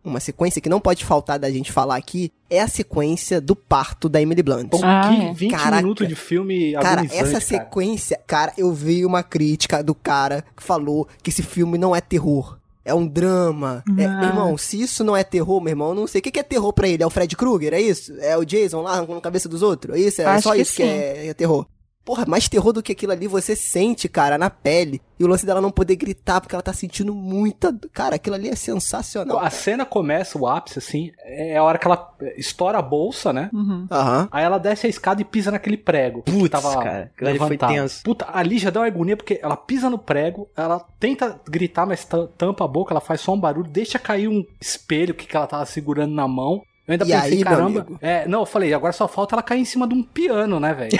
Uma 0.04 0.20
sequência 0.20 0.60
que 0.60 0.70
não 0.70 0.80
pode 0.80 1.06
faltar 1.06 1.38
da 1.38 1.49
gente 1.52 1.72
falar 1.72 1.95
aqui 1.95 2.32
é 2.49 2.60
a 2.60 2.68
sequência 2.68 3.39
do 3.39 3.56
parto 3.56 4.10
da 4.10 4.22
Emily 4.22 4.41
Blunt. 4.41 4.70
Ah, 4.84 5.10
que 5.10 5.22
é. 5.22 5.34
20 5.34 5.52
Caraca. 5.52 5.76
minutos 5.78 6.08
de 6.08 6.16
filme 6.16 6.74
Cara, 6.74 7.06
essa 7.06 7.26
cara. 7.26 7.39
sequência, 7.41 8.20
cara, 8.26 8.52
eu 8.58 8.74
vi 8.74 9.06
uma 9.06 9.22
crítica 9.22 9.84
do 9.84 9.93
cara 9.93 10.43
que 10.56 10.64
falou 10.64 11.08
que 11.22 11.30
esse 11.30 11.43
filme 11.43 11.78
não 11.78 11.95
é 11.95 12.02
terror. 12.02 12.58
É 12.84 12.95
um 12.95 13.06
drama. 13.06 13.84
É, 13.95 14.08
meu 14.08 14.30
irmão, 14.30 14.58
se 14.58 14.82
isso 14.82 15.04
não 15.04 15.16
é 15.16 15.24
terror, 15.24 15.62
meu 15.62 15.70
irmão, 15.72 15.89
eu 15.89 15.95
não 15.95 16.08
sei. 16.08 16.18
O 16.18 16.22
que 16.24 16.32
que 16.32 16.39
é 16.39 16.43
terror 16.43 16.74
pra 16.74 16.88
ele? 16.88 17.04
É 17.04 17.06
o 17.06 17.12
Fred 17.12 17.36
Krueger? 17.38 17.76
É 17.76 17.80
isso? 17.80 18.12
É 18.20 18.36
o 18.36 18.43
Jason 18.43 18.82
lá 18.82 18.93
arrancando 18.93 19.20
a 19.20 19.22
cabeça 19.22 19.47
dos 19.47 19.62
outros? 19.62 19.95
É 19.95 19.99
isso? 19.99 20.22
É 20.22 20.26
Acho 20.26 20.43
só 20.49 20.56
que 20.56 20.62
isso 20.62 20.76
que 20.76 20.84
sim. 20.84 20.89
é, 20.89 21.28
é 21.28 21.34
terror. 21.36 21.68
Porra, 22.04 22.26
mais 22.28 22.49
terror 22.49 22.74
do 22.74 22.82
que 22.82 22.91
aquilo 22.91 23.12
ali 23.12 23.28
você 23.28 23.56
sente, 23.56 24.10
cara, 24.10 24.38
na 24.38 24.49
pele. 24.49 24.99
E 25.20 25.24
o 25.24 25.28
lance 25.28 25.45
dela 25.45 25.62
não 25.62 25.70
poder 25.70 25.95
gritar 25.95 26.41
porque 26.41 26.56
ela 26.56 26.64
tá 26.64 26.74
sentindo 26.74 27.14
muita. 27.14 27.72
Cara, 27.93 28.16
aquilo 28.16 28.36
ali 28.36 28.49
é 28.49 28.56
sensacional. 28.56 29.38
A 29.38 29.49
cena 29.52 29.86
começa, 29.86 30.36
o 30.38 30.47
ápice, 30.47 30.80
assim, 30.80 31.12
é 31.24 31.58
a 31.58 31.64
hora 31.64 31.78
que 31.78 31.86
ela 31.86 32.12
estoura 32.36 32.80
a 32.80 32.82
bolsa, 32.82 33.32
né? 33.32 33.52
Uhum. 33.54 33.86
Aham. 33.91 34.28
Aí 34.32 34.43
ela 34.43 34.58
desce 34.58 34.88
a 34.88 34.89
escada 34.89 35.22
e 35.22 35.26
pisa 35.26 35.52
naquele 35.52 35.78
prego. 35.78 36.24
que 36.24 36.32
Putz, 36.32 36.49
tava 36.49 36.74
cara, 36.84 37.02
ali 37.02 37.12
foi 37.18 37.32
levantado. 37.34 37.70
tenso. 37.72 38.04
Puta, 38.04 38.26
ali 38.34 38.58
já 38.58 38.72
deu 38.72 38.82
uma 38.82 38.88
agonia 38.88 39.16
porque 39.16 39.39
ela 39.41 39.56
pisa 39.56 39.88
no 39.89 39.99
prego, 39.99 40.49
ela 40.58 40.80
tenta 40.99 41.39
gritar, 41.47 41.86
mas 41.86 42.04
ta- 42.04 42.28
tampa 42.38 42.66
a 42.66 42.68
boca, 42.68 42.93
ela 42.93 43.02
faz 43.02 43.22
só 43.22 43.34
um 43.34 43.39
barulho, 43.39 43.70
deixa 43.70 43.99
cair 43.99 44.28
um 44.28 44.43
espelho 44.60 45.14
que 45.14 45.28
que 45.28 45.38
ela 45.38 45.45
tava 45.47 45.66
segurando 45.68 46.14
na 46.16 46.28
mão. 46.28 46.64
Eu 46.92 46.94
ainda 46.94 47.06
E 47.06 47.12
pensei, 47.12 47.38
aí, 47.38 47.44
caramba. 47.44 47.88
É, 48.02 48.28
não, 48.28 48.42
eu 48.42 48.46
falei, 48.46 48.74
agora 48.74 48.92
só 48.94 49.08
falta 49.08 49.36
ela 49.36 49.42
cair 49.44 49.60
em 49.62 49.66
cima 49.66 49.88
de 49.88 49.94
um 49.96 50.04
piano, 50.04 50.60
né, 50.60 50.74
velho? 50.74 50.92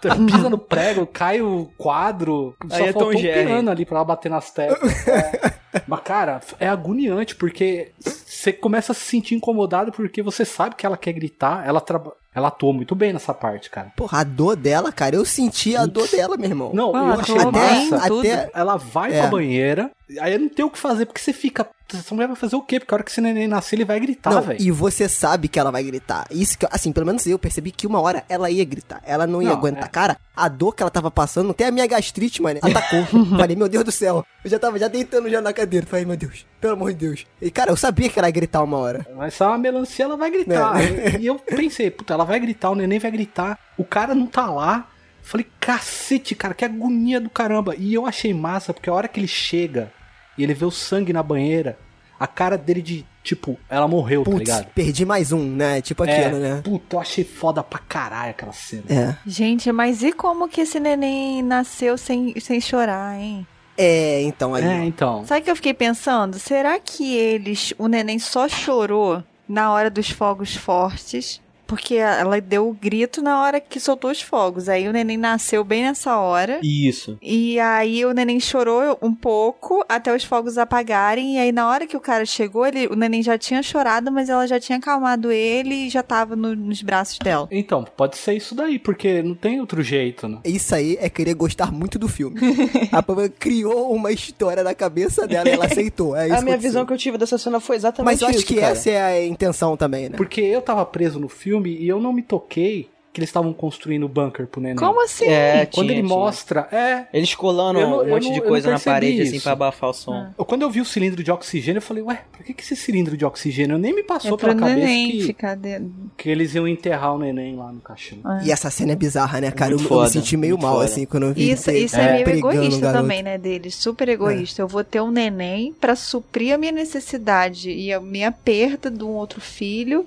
Porque 0.00 0.08
pisa 0.32 0.50
no 0.50 0.58
prego, 0.58 1.06
cai 1.06 1.40
o 1.40 1.70
quadro, 1.78 2.54
só 2.68 2.76
Aí 2.76 2.82
é 2.88 2.92
faltou 2.92 3.12
Tom 3.12 3.18
um 3.18 3.20
Jerry. 3.20 3.46
piano 3.46 3.70
ali 3.70 3.84
pra 3.84 3.96
ela 3.98 4.04
bater 4.04 4.30
nas 4.30 4.50
teclas. 4.50 5.08
É. 5.08 5.52
Mas, 5.86 6.00
cara, 6.00 6.40
é 6.60 6.68
agoniante, 6.68 7.34
porque 7.34 7.92
você 8.00 8.52
começa 8.52 8.92
a 8.92 8.94
se 8.94 9.00
sentir 9.02 9.34
incomodado 9.34 9.90
porque 9.92 10.22
você 10.22 10.44
sabe 10.44 10.74
que 10.74 10.84
ela 10.84 10.96
quer 10.98 11.12
gritar, 11.12 11.66
ela 11.66 11.80
traba- 11.80 12.12
Ela 12.34 12.48
atuou 12.48 12.72
muito 12.72 12.94
bem 12.94 13.12
nessa 13.12 13.34
parte, 13.34 13.68
cara. 13.68 13.92
Porra, 13.96 14.20
a 14.20 14.24
dor 14.24 14.56
dela, 14.56 14.90
cara, 14.90 15.16
eu 15.16 15.24
senti 15.24 15.76
a 15.76 15.84
dor 15.84 16.08
dela, 16.08 16.36
meu 16.38 16.48
irmão. 16.48 16.70
Não, 16.72 16.94
Ah, 16.96 17.14
eu 17.14 17.20
achei 17.20 17.34
bem, 17.50 17.90
massa. 17.90 18.06
até, 18.18 18.50
Ela 18.54 18.76
vai 18.76 19.12
É. 19.14 19.20
pra 19.20 19.30
banheira, 19.30 19.90
aí 20.18 20.38
não 20.38 20.48
tem 20.48 20.64
o 20.64 20.70
que 20.70 20.78
fazer, 20.78 21.04
porque 21.06 21.20
você 21.20 21.32
fica. 21.32 21.68
Essa 21.92 22.14
mulher 22.14 22.26
vai 22.28 22.36
fazer 22.36 22.56
o 22.56 22.62
quê? 22.62 22.80
Porque 22.80 22.94
a 22.94 22.96
hora 22.96 23.04
que 23.04 23.10
esse 23.10 23.20
neném 23.20 23.46
nascer, 23.46 23.76
ele 23.76 23.84
vai 23.84 24.00
gritar, 24.00 24.40
velho. 24.40 24.62
e 24.62 24.70
você 24.70 25.06
sabe 25.10 25.46
que 25.46 25.58
ela 25.60 25.70
vai 25.70 25.82
gritar. 25.84 26.26
Isso 26.30 26.56
que, 26.56 26.66
assim, 26.70 26.90
pelo 26.90 27.04
menos 27.04 27.26
eu 27.26 27.38
percebi 27.38 27.70
que 27.70 27.86
uma 27.86 28.00
hora 28.00 28.24
ela 28.30 28.48
ia 28.50 28.64
gritar. 28.64 29.02
Ela 29.04 29.26
não 29.26 29.42
ia 29.42 29.50
Não, 29.50 29.56
aguentar. 29.58 29.84
é. 29.84 29.88
Cara, 29.88 30.16
a 30.34 30.48
dor 30.48 30.74
que 30.74 30.82
ela 30.82 30.90
tava 30.90 31.10
passando, 31.10 31.50
até 31.50 31.66
a 31.66 31.70
minha 31.70 31.86
gastrite, 31.86 32.40
mano, 32.40 32.60
atacou. 32.62 33.04
Falei, 33.36 33.54
meu 33.54 33.68
Deus 33.68 33.84
do 33.84 33.92
céu. 33.92 34.24
Eu 34.42 34.50
já 34.50 34.58
tava 34.58 34.78
já 34.78 34.88
deitando 34.88 35.28
já 35.28 35.42
na 35.42 35.52
cadeira. 35.52 35.84
Falei, 35.86 36.06
meu 36.06 36.16
Deus, 36.16 36.46
pelo 36.62 36.74
amor 36.74 36.92
de 36.92 36.98
Deus. 36.98 37.26
E, 37.40 37.50
cara, 37.50 37.72
eu 37.72 37.76
sabia 37.76 38.08
que 38.08 38.18
ela 38.18 38.28
ia 38.28 38.32
gritar 38.32 38.62
uma 38.62 38.78
hora. 38.78 39.04
Vai 39.16 39.30
ser 39.32 39.42
uma 39.44 39.58
melancia, 39.58 40.04
ela 40.04 40.16
vai 40.16 40.30
gritar. 40.30 40.80
É. 40.80 41.18
E 41.18 41.26
eu 41.26 41.34
pensei, 41.34 41.90
puta, 41.90 42.14
ela 42.14 42.24
vai 42.24 42.38
gritar, 42.38 42.70
o 42.70 42.76
neném 42.76 43.00
vai 43.00 43.10
gritar. 43.10 43.58
O 43.76 43.84
cara 43.84 44.14
não 44.14 44.26
tá 44.26 44.46
lá. 44.48 44.88
Falei, 45.22 45.46
cacete, 45.60 46.34
cara, 46.34 46.54
que 46.54 46.64
agonia 46.64 47.20
do 47.20 47.28
caramba. 47.28 47.74
E 47.76 47.92
eu 47.92 48.06
achei 48.06 48.32
massa, 48.32 48.72
porque 48.72 48.88
a 48.88 48.94
hora 48.94 49.08
que 49.08 49.18
ele 49.20 49.28
chega 49.28 49.92
e 50.38 50.42
ele 50.44 50.54
vê 50.54 50.64
o 50.64 50.70
sangue 50.70 51.12
na 51.12 51.22
banheira, 51.22 51.76
a 52.18 52.26
cara 52.26 52.56
dele 52.56 52.80
de, 52.80 53.04
tipo, 53.22 53.58
ela 53.68 53.86
morreu, 53.88 54.22
tá 54.24 54.30
ligado? 54.30 54.66
perdi 54.72 55.04
mais 55.04 55.32
um, 55.32 55.44
né? 55.44 55.80
Tipo 55.80 56.04
É, 56.04 56.26
aquilo, 56.26 56.40
né? 56.40 56.60
Puta, 56.62 56.96
eu 56.96 57.00
achei 57.00 57.24
foda 57.24 57.62
pra 57.62 57.80
caralho 57.80 58.30
aquela 58.30 58.52
cena. 58.52 58.84
É. 58.88 59.16
Gente, 59.26 59.70
mas 59.72 60.02
e 60.02 60.12
como 60.12 60.48
que 60.48 60.60
esse 60.60 60.78
neném 60.78 61.42
nasceu 61.42 61.98
sem, 61.98 62.38
sem 62.40 62.60
chorar, 62.60 63.18
hein? 63.20 63.46
É, 63.76 64.22
então 64.22 64.54
aí. 64.54 64.64
É, 64.64 64.84
então. 64.84 65.26
Sabe 65.26 65.40
o 65.40 65.44
que 65.44 65.50
eu 65.50 65.56
fiquei 65.56 65.74
pensando? 65.74 66.38
Será 66.38 66.78
que 66.78 67.16
eles, 67.16 67.74
o 67.78 67.88
neném 67.88 68.18
só 68.18 68.48
chorou 68.48 69.22
na 69.48 69.72
hora 69.72 69.90
dos 69.90 70.10
fogos 70.10 70.54
fortes? 70.54 71.41
Porque 71.72 71.94
ela 71.94 72.38
deu 72.38 72.68
o 72.68 72.74
grito 72.74 73.22
na 73.22 73.40
hora 73.42 73.58
que 73.58 73.80
soltou 73.80 74.10
os 74.10 74.20
fogos. 74.20 74.68
Aí 74.68 74.86
o 74.86 74.92
neném 74.92 75.16
nasceu 75.16 75.64
bem 75.64 75.82
nessa 75.84 76.18
hora. 76.18 76.60
Isso. 76.62 77.16
E 77.22 77.58
aí 77.58 78.04
o 78.04 78.12
neném 78.12 78.38
chorou 78.38 78.98
um 79.00 79.14
pouco 79.14 79.82
até 79.88 80.14
os 80.14 80.22
fogos 80.22 80.58
apagarem. 80.58 81.36
E 81.36 81.38
aí 81.38 81.50
na 81.50 81.66
hora 81.68 81.86
que 81.86 81.96
o 81.96 82.00
cara 82.00 82.26
chegou, 82.26 82.66
ele, 82.66 82.86
o 82.88 82.94
neném 82.94 83.22
já 83.22 83.38
tinha 83.38 83.62
chorado, 83.62 84.12
mas 84.12 84.28
ela 84.28 84.46
já 84.46 84.60
tinha 84.60 84.76
acalmado 84.76 85.32
ele 85.32 85.86
e 85.86 85.88
já 85.88 86.02
tava 86.02 86.36
no- 86.36 86.54
nos 86.54 86.82
braços 86.82 87.18
dela. 87.18 87.48
Então, 87.50 87.84
pode 87.96 88.18
ser 88.18 88.34
isso 88.34 88.54
daí, 88.54 88.78
porque 88.78 89.22
não 89.22 89.34
tem 89.34 89.58
outro 89.58 89.82
jeito, 89.82 90.28
né? 90.28 90.40
Isso 90.44 90.74
aí 90.74 90.98
é 91.00 91.08
querer 91.08 91.32
gostar 91.34 91.72
muito 91.72 91.98
do 91.98 92.06
filme. 92.08 92.38
a 92.92 93.02
Pamela 93.02 93.30
criou 93.30 93.94
uma 93.94 94.12
história 94.12 94.62
na 94.62 94.74
cabeça 94.74 95.26
dela 95.26 95.48
e 95.48 95.52
ela 95.52 95.64
aceitou. 95.64 96.14
É 96.14 96.26
isso 96.28 96.36
A 96.36 96.42
minha 96.42 96.54
aconteceu. 96.54 96.58
visão 96.70 96.84
que 96.86 96.92
eu 96.92 96.98
tive 96.98 97.16
dessa 97.16 97.38
cena 97.38 97.60
foi 97.60 97.76
exatamente 97.76 98.12
Mas 98.12 98.20
eu 98.20 98.28
acho 98.28 98.36
isso, 98.38 98.46
que 98.46 98.56
cara. 98.56 98.72
essa 98.72 98.90
é 98.90 99.00
a 99.02 99.24
intenção 99.26 99.74
também, 99.76 100.10
né? 100.10 100.16
Porque 100.18 100.40
eu 100.42 100.60
tava 100.60 100.84
preso 100.84 101.18
no 101.18 101.28
filme 101.28 101.61
e 101.70 101.88
eu 101.88 102.00
não 102.00 102.12
me 102.12 102.22
toquei 102.22 102.88
que 103.12 103.20
eles 103.20 103.28
estavam 103.28 103.52
construindo 103.52 104.04
o 104.04 104.08
bunker 104.08 104.46
pro 104.46 104.58
neném. 104.58 104.74
Como 104.76 105.04
assim? 105.04 105.26
É, 105.26 105.66
Quando 105.66 105.88
tinha, 105.88 105.98
ele 105.98 106.06
tinha. 106.08 106.16
mostra, 106.18 106.66
é. 106.72 107.04
Eles 107.12 107.34
colando 107.34 107.78
Eu 107.78 107.86
não- 107.90 107.98
um 107.98 108.02
eu 108.04 108.08
monte 108.08 108.24
não- 108.24 108.32
de 108.32 108.38
eu 108.38 108.44
coisa 108.46 108.70
na 108.70 108.78
parede, 108.80 109.20
assim, 109.20 109.34
isso. 109.36 109.42
pra 109.42 109.52
abafar 109.52 109.90
o 109.90 109.92
som. 109.92 110.28
Eu- 110.38 110.44
Quando 110.46 110.62
eu 110.62 110.70
vi 110.70 110.80
o 110.80 110.84
cilindro 110.86 111.22
de 111.22 111.30
oxigênio, 111.30 111.76
eu 111.76 111.82
falei, 111.82 112.02
ué, 112.02 112.22
por 112.32 112.42
que, 112.42 112.54
que 112.54 112.62
esse 112.62 112.74
cilindro 112.74 113.14
de 113.14 113.22
oxigênio 113.26 113.76
nem 113.76 113.94
me 113.94 114.02
passou 114.02 114.32
É 114.34 114.40
pela 114.40 114.54
cabeça 114.54 114.78
neném 114.78 115.10
que, 115.10 115.24
ficar 115.24 115.54
dentro. 115.56 115.92
que 116.16 116.26
eles 116.30 116.54
iam 116.54 116.66
enterrar 116.66 117.14
o 117.14 117.18
neném 117.18 117.54
lá 117.54 117.70
no 117.70 117.82
caixão? 117.82 118.16
E 118.42 118.50
essa 118.50 118.70
cena 118.70 118.92
é 118.92 118.96
bizarra, 118.96 119.42
né, 119.42 119.50
cara? 119.50 119.72
Eu, 119.72 119.76
Muito 119.76 119.90
eu 119.92 119.94
me 119.98 120.04
foda, 120.06 120.10
senti 120.10 120.34
meio 120.38 120.56
mal, 120.58 120.76
foda. 120.76 120.86
assim, 120.86 121.04
quando 121.04 121.24
eu 121.24 121.34
vi 121.34 121.50
Isso, 121.50 121.70
isso 121.70 121.96
é, 121.96 122.12
meio 122.14 122.24
pregando 122.24 122.46
o 122.46 122.50
egoísta 122.64 122.92
também, 122.94 123.22
né, 123.22 123.36
deles. 123.36 123.74
Super 123.74 124.08
egoísta. 124.08 124.62
Eu 124.62 124.68
vou 124.68 124.82
ter 124.82 125.02
um 125.02 125.10
neném 125.10 125.74
pra 125.78 125.94
suprir 125.94 126.54
a 126.54 126.56
minha 126.56 126.72
necessidade 126.72 127.70
e 127.70 127.92
a 127.92 128.00
minha 128.00 128.32
perda 128.32 128.90
de 128.90 129.04
um 129.04 129.10
outro 129.10 129.38
filho. 129.38 130.06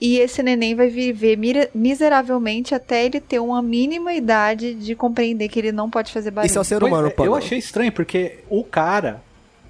E 0.00 0.18
esse 0.18 0.42
neném 0.42 0.76
vai 0.76 0.88
viver 0.88 1.36
miseravelmente 1.74 2.74
até 2.74 3.04
ele 3.04 3.20
ter 3.20 3.40
uma 3.40 3.60
mínima 3.60 4.12
idade 4.12 4.74
de 4.74 4.94
compreender 4.94 5.48
que 5.48 5.58
ele 5.58 5.72
não 5.72 5.90
pode 5.90 6.12
fazer 6.12 6.30
barulho. 6.30 6.48
Isso 6.48 6.58
é 6.58 6.60
o 6.60 6.64
ser 6.64 6.78
Pois 6.78 6.92
humano, 6.92 7.08
é, 7.08 7.10
pô. 7.10 7.24
Eu 7.24 7.34
achei 7.34 7.58
estranho, 7.58 7.90
porque 7.90 8.38
o 8.48 8.62
cara, 8.62 9.20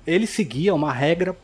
ele 0.06 0.26
seguia 0.26 0.74
uma 0.74 0.92
regra. 0.92 1.34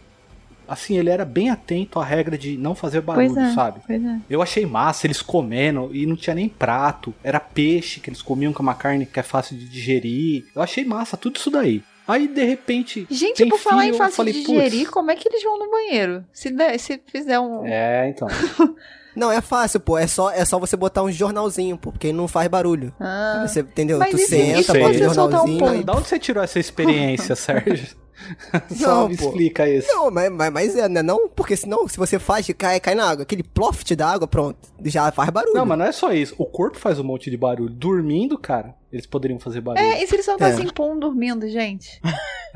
Assim, 0.69 0.99
ele 0.99 1.11
era 1.11 1.25
bem 1.25 1.51
atento 1.51 1.99
à 1.99 2.05
regra 2.05 2.37
de 2.37 2.57
não 2.57 2.75
fazer 2.75 3.01
barulho, 3.01 3.33
Pois 3.35 3.51
é. 3.51 3.55
sabe? 3.55 3.81
Pois 3.87 4.05
é. 4.05 4.19
Eu 4.29 4.43
achei 4.43 4.67
massa 4.67 5.07
eles 5.07 5.23
comendo 5.23 5.91
e 5.95 6.05
não 6.05 6.17
tinha 6.17 6.35
nem 6.35 6.49
prato. 6.49 7.15
Era 7.23 7.41
peixe 7.41 8.01
que 8.01 8.11
eles 8.11 8.21
comiam 8.21 8.53
com 8.53 8.63
uma 8.63 8.75
carne 8.75 9.07
que 9.07 9.21
é 9.21 9.23
fácil 9.23 9.57
de 9.57 9.67
digerir. 9.67 10.45
Eu 10.55 10.61
achei 10.61 10.85
massa 10.85 11.17
tudo 11.17 11.37
isso 11.37 11.51
daí. 11.51 11.83
Aí, 12.07 12.29
de 12.29 12.45
repente. 12.45 13.07
Gente, 13.11 13.39
tem 13.39 13.49
por 13.49 13.59
falar 13.59 13.85
em 13.85 13.87
filho, 13.87 13.95
eu 13.95 13.99
fácil 13.99 14.17
falei, 14.17 14.33
de 14.35 14.41
"Putz, 14.41 14.53
digerir, 14.53 14.91
como 14.91 15.11
é 15.11 15.17
que 15.17 15.29
eles 15.29 15.43
vão 15.43 15.59
no 15.59 15.71
banheiro? 15.71 16.25
Se, 16.33 16.51
der- 16.51 16.79
se 16.79 17.01
fizer 17.07 17.39
um. 17.41 17.65
É, 17.67 18.09
então. 18.11 18.29
Não, 19.17 19.31
é 19.31 19.41
fácil, 19.41 19.79
pô. 19.79 19.97
É 19.97 20.07
só, 20.09 20.29
é 20.31 20.45
só 20.45 20.59
você 20.59 20.77
botar 20.77 21.03
um 21.05 21.11
jornalzinho, 21.13 21.79
pô, 21.79 21.93
porque 21.93 22.13
não 22.13 22.27
faz 22.27 22.49
barulho. 22.49 22.93
Ah. 22.99 23.45
Você, 23.47 23.61
entendeu? 23.61 23.97
Mas 23.99 24.11
tu 24.11 24.17
e 24.17 24.21
se- 24.21 24.27
senta, 24.27 24.59
e 24.61 24.65
se 24.65 24.73
bota 24.73 24.91
um 24.91 24.93
jornalzinho. 25.15 25.67
aí- 25.69 25.85
Da 25.85 25.93
onde 25.93 26.09
você 26.09 26.19
tirou 26.19 26.43
essa 26.43 26.59
experiência, 26.59 27.35
Sérgio? 27.37 27.97
Só 28.75 28.89
Não, 29.03 29.09
me 29.09 29.17
pô. 29.17 29.25
explica 29.27 29.69
isso. 29.69 29.89
Não, 29.89 30.11
mas, 30.11 30.31
mas, 30.33 30.53
mas 30.53 30.77
é, 30.77 30.89
né? 30.89 31.03
Não, 31.03 31.29
porque 31.29 31.57
senão, 31.57 31.87
se 31.89 31.97
você 31.97 32.19
faz, 32.19 32.47
cai, 32.57 32.79
cai 32.81 32.95
na 32.95 33.09
água. 33.11 33.23
Aquele 33.25 33.43
ploft 33.43 33.95
da 33.95 34.09
água, 34.09 34.27
pronto. 34.27 34.57
Já 34.85 35.11
faz 35.13 35.31
barulho. 35.31 35.55
Não, 35.55 35.67
mas 35.67 35.79
não 35.79 35.85
é 35.87 35.93
só 35.93 36.13
isso. 36.13 36.35
O 36.39 36.47
corpo 36.47 36.79
faz 36.79 36.99
um 36.99 37.05
monte 37.05 37.31
de 37.31 37.37
barulho. 37.37 37.71
Dormindo, 37.71 38.39
cara, 38.39 38.75
eles 38.93 39.07
poderiam 39.07 39.39
fazer 39.41 39.61
barulho. 39.61 39.85
É, 39.85 40.03
e 40.03 40.07
se 40.07 40.15
eles 40.15 40.25
soltassem 40.27 40.67
É. 40.69 40.73
pum 40.73 40.99
dormindo, 40.99 41.49
gente? 41.49 42.01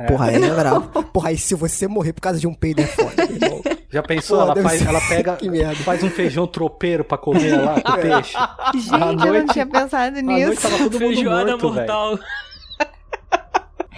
Porra, 0.06 0.26
aí 0.26 0.36
é 0.36 0.50
bravo. 0.54 1.02
Porra, 1.12 1.30
aí 1.30 1.38
se 1.38 1.54
você 1.54 1.88
morrer 1.88 2.12
por 2.12 2.20
causa 2.20 2.38
de 2.38 2.46
um 2.46 2.54
peido 2.54 2.80
é 2.80 2.86
foda, 2.86 3.22
irmão. 3.24 3.61
Já 3.90 4.02
pensou? 4.02 4.36
Pô, 4.38 4.42
ela, 4.52 4.62
faz, 4.62 4.78
ser- 4.80 4.88
ela 4.88 5.00
pega, 5.09 5.36
Que 5.38 5.48
merda. 5.50 5.74
faz 5.76 6.02
um 6.04 6.11
feijão 6.11 6.46
tropeiro 6.46 7.02
pra 7.02 7.18
comer 7.18 7.56
lá 7.56 7.80
com 7.80 7.92
peixe. 8.00 8.36
Gente, 8.74 8.92
eu 8.92 8.98
não 8.98 9.14
noite- 9.14 9.52
tinha 9.54 9.66
pensado 9.66 10.18
À 10.18 10.22
noite 10.22 10.50
nisso. 10.50 10.62
tava 10.62 10.76
todo 10.78 10.92
mundo 10.92 10.98
Feijoada 11.14 11.50
morto, 11.52 11.72
velho. 11.72 11.86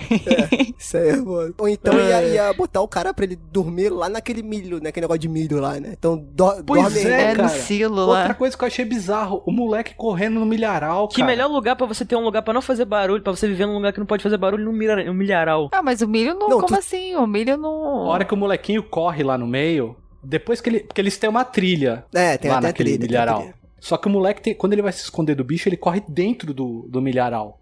Mortal. 0.09 0.49
Isso 0.79 0.97
aí 0.97 1.09
é 1.09 1.17
foda. 1.17 1.55
Ou 1.59 1.69
então 1.69 1.95
ia, 1.95 2.23
ia 2.23 2.53
botar 2.53 2.81
o 2.81 2.89
cara 2.89 3.13
pra 3.13 3.25
ele 3.25 3.37
dormir 3.37 3.91
lá 3.91 4.09
naquele 4.09 4.43
milho, 4.43 4.81
né? 4.81 4.89
Aquele 4.91 5.05
negócio 5.05 5.21
de 5.21 5.29
milho 5.29 5.61
lá, 5.61 5.79
né? 5.81 5.91
Então 5.99 6.17
do, 6.17 6.63
Pois 6.65 6.83
dorme 6.83 6.99
é, 7.01 7.23
É, 7.23 7.31
no 7.31 7.37
cara. 7.37 7.49
silo 7.49 8.01
Outra 8.03 8.29
lá. 8.29 8.35
coisa 8.35 8.57
que 8.57 8.65
eu 8.65 8.67
achei 8.69 8.85
bizarro, 8.85 9.43
o 9.47 9.53
moleque 9.53 9.95
correndo 9.95 10.41
no 10.41 10.47
milharal, 10.47 11.09
Que 11.09 11.17
cara. 11.17 11.27
melhor 11.27 11.49
lugar 11.49 11.77
pra 11.77 11.87
você 11.87 12.05
ter 12.05 12.17
um 12.17 12.25
lugar 12.25 12.43
pra 12.43 12.55
não 12.55 12.63
fazer 12.63 12.85
barulho, 12.85 13.23
pra 13.23 13.33
você 13.35 13.47
viver 13.49 13.67
num 13.67 13.75
lugar 13.75 13.93
que 13.93 13.99
não 13.99 14.07
pode 14.07 14.23
fazer 14.23 14.37
barulho 14.37 14.65
no 14.65 14.73
milha- 14.73 15.05
no 15.05 15.15
milharal. 15.15 15.69
Ah, 15.73 15.83
mas 15.83 16.01
o 16.03 16.09
milho 16.09 16.35
não. 16.35 16.49
Não, 16.49 16.57
como 16.61 16.69
tu- 16.69 16.75
assim? 16.79 17.15
O 17.17 17.27
milho 17.27 17.57
não. 17.57 17.71
A 17.71 18.09
hora 18.09 18.25
que 18.25 18.35
o 18.35 18.37
molequinho 18.37 18.83
corre 18.83 19.23
lá 19.23 19.37
no 19.37 19.47
meio, 19.47 19.97
depois 20.23 20.61
que 20.61 20.69
ele... 20.69 20.81
Porque 20.81 21.01
eles 21.01 21.17
têm 21.19 21.29
uma 21.31 21.45
trilha 21.45 22.05
É, 22.15 22.37
tem 22.37 22.51
lá 22.51 22.59
até 22.59 22.67
naquele 22.69 22.91
trilha, 22.91 23.07
milharal. 23.07 23.39
trilha. 23.41 23.55
Só 23.81 23.97
que 23.97 24.07
o 24.09 24.11
moleque, 24.11 24.43
tem- 24.43 24.55
quando 24.55 24.75
ele 24.75 24.83
vai 24.83 24.93
se 24.93 25.03
esconder 25.03 25.35
do 25.35 25.43
bicho, 25.43 25.67
ele 25.69 25.77
corre 25.77 26.03
dentro 26.07 26.53
do, 26.53 26.87
do 26.91 27.01
milharal. 27.01 27.59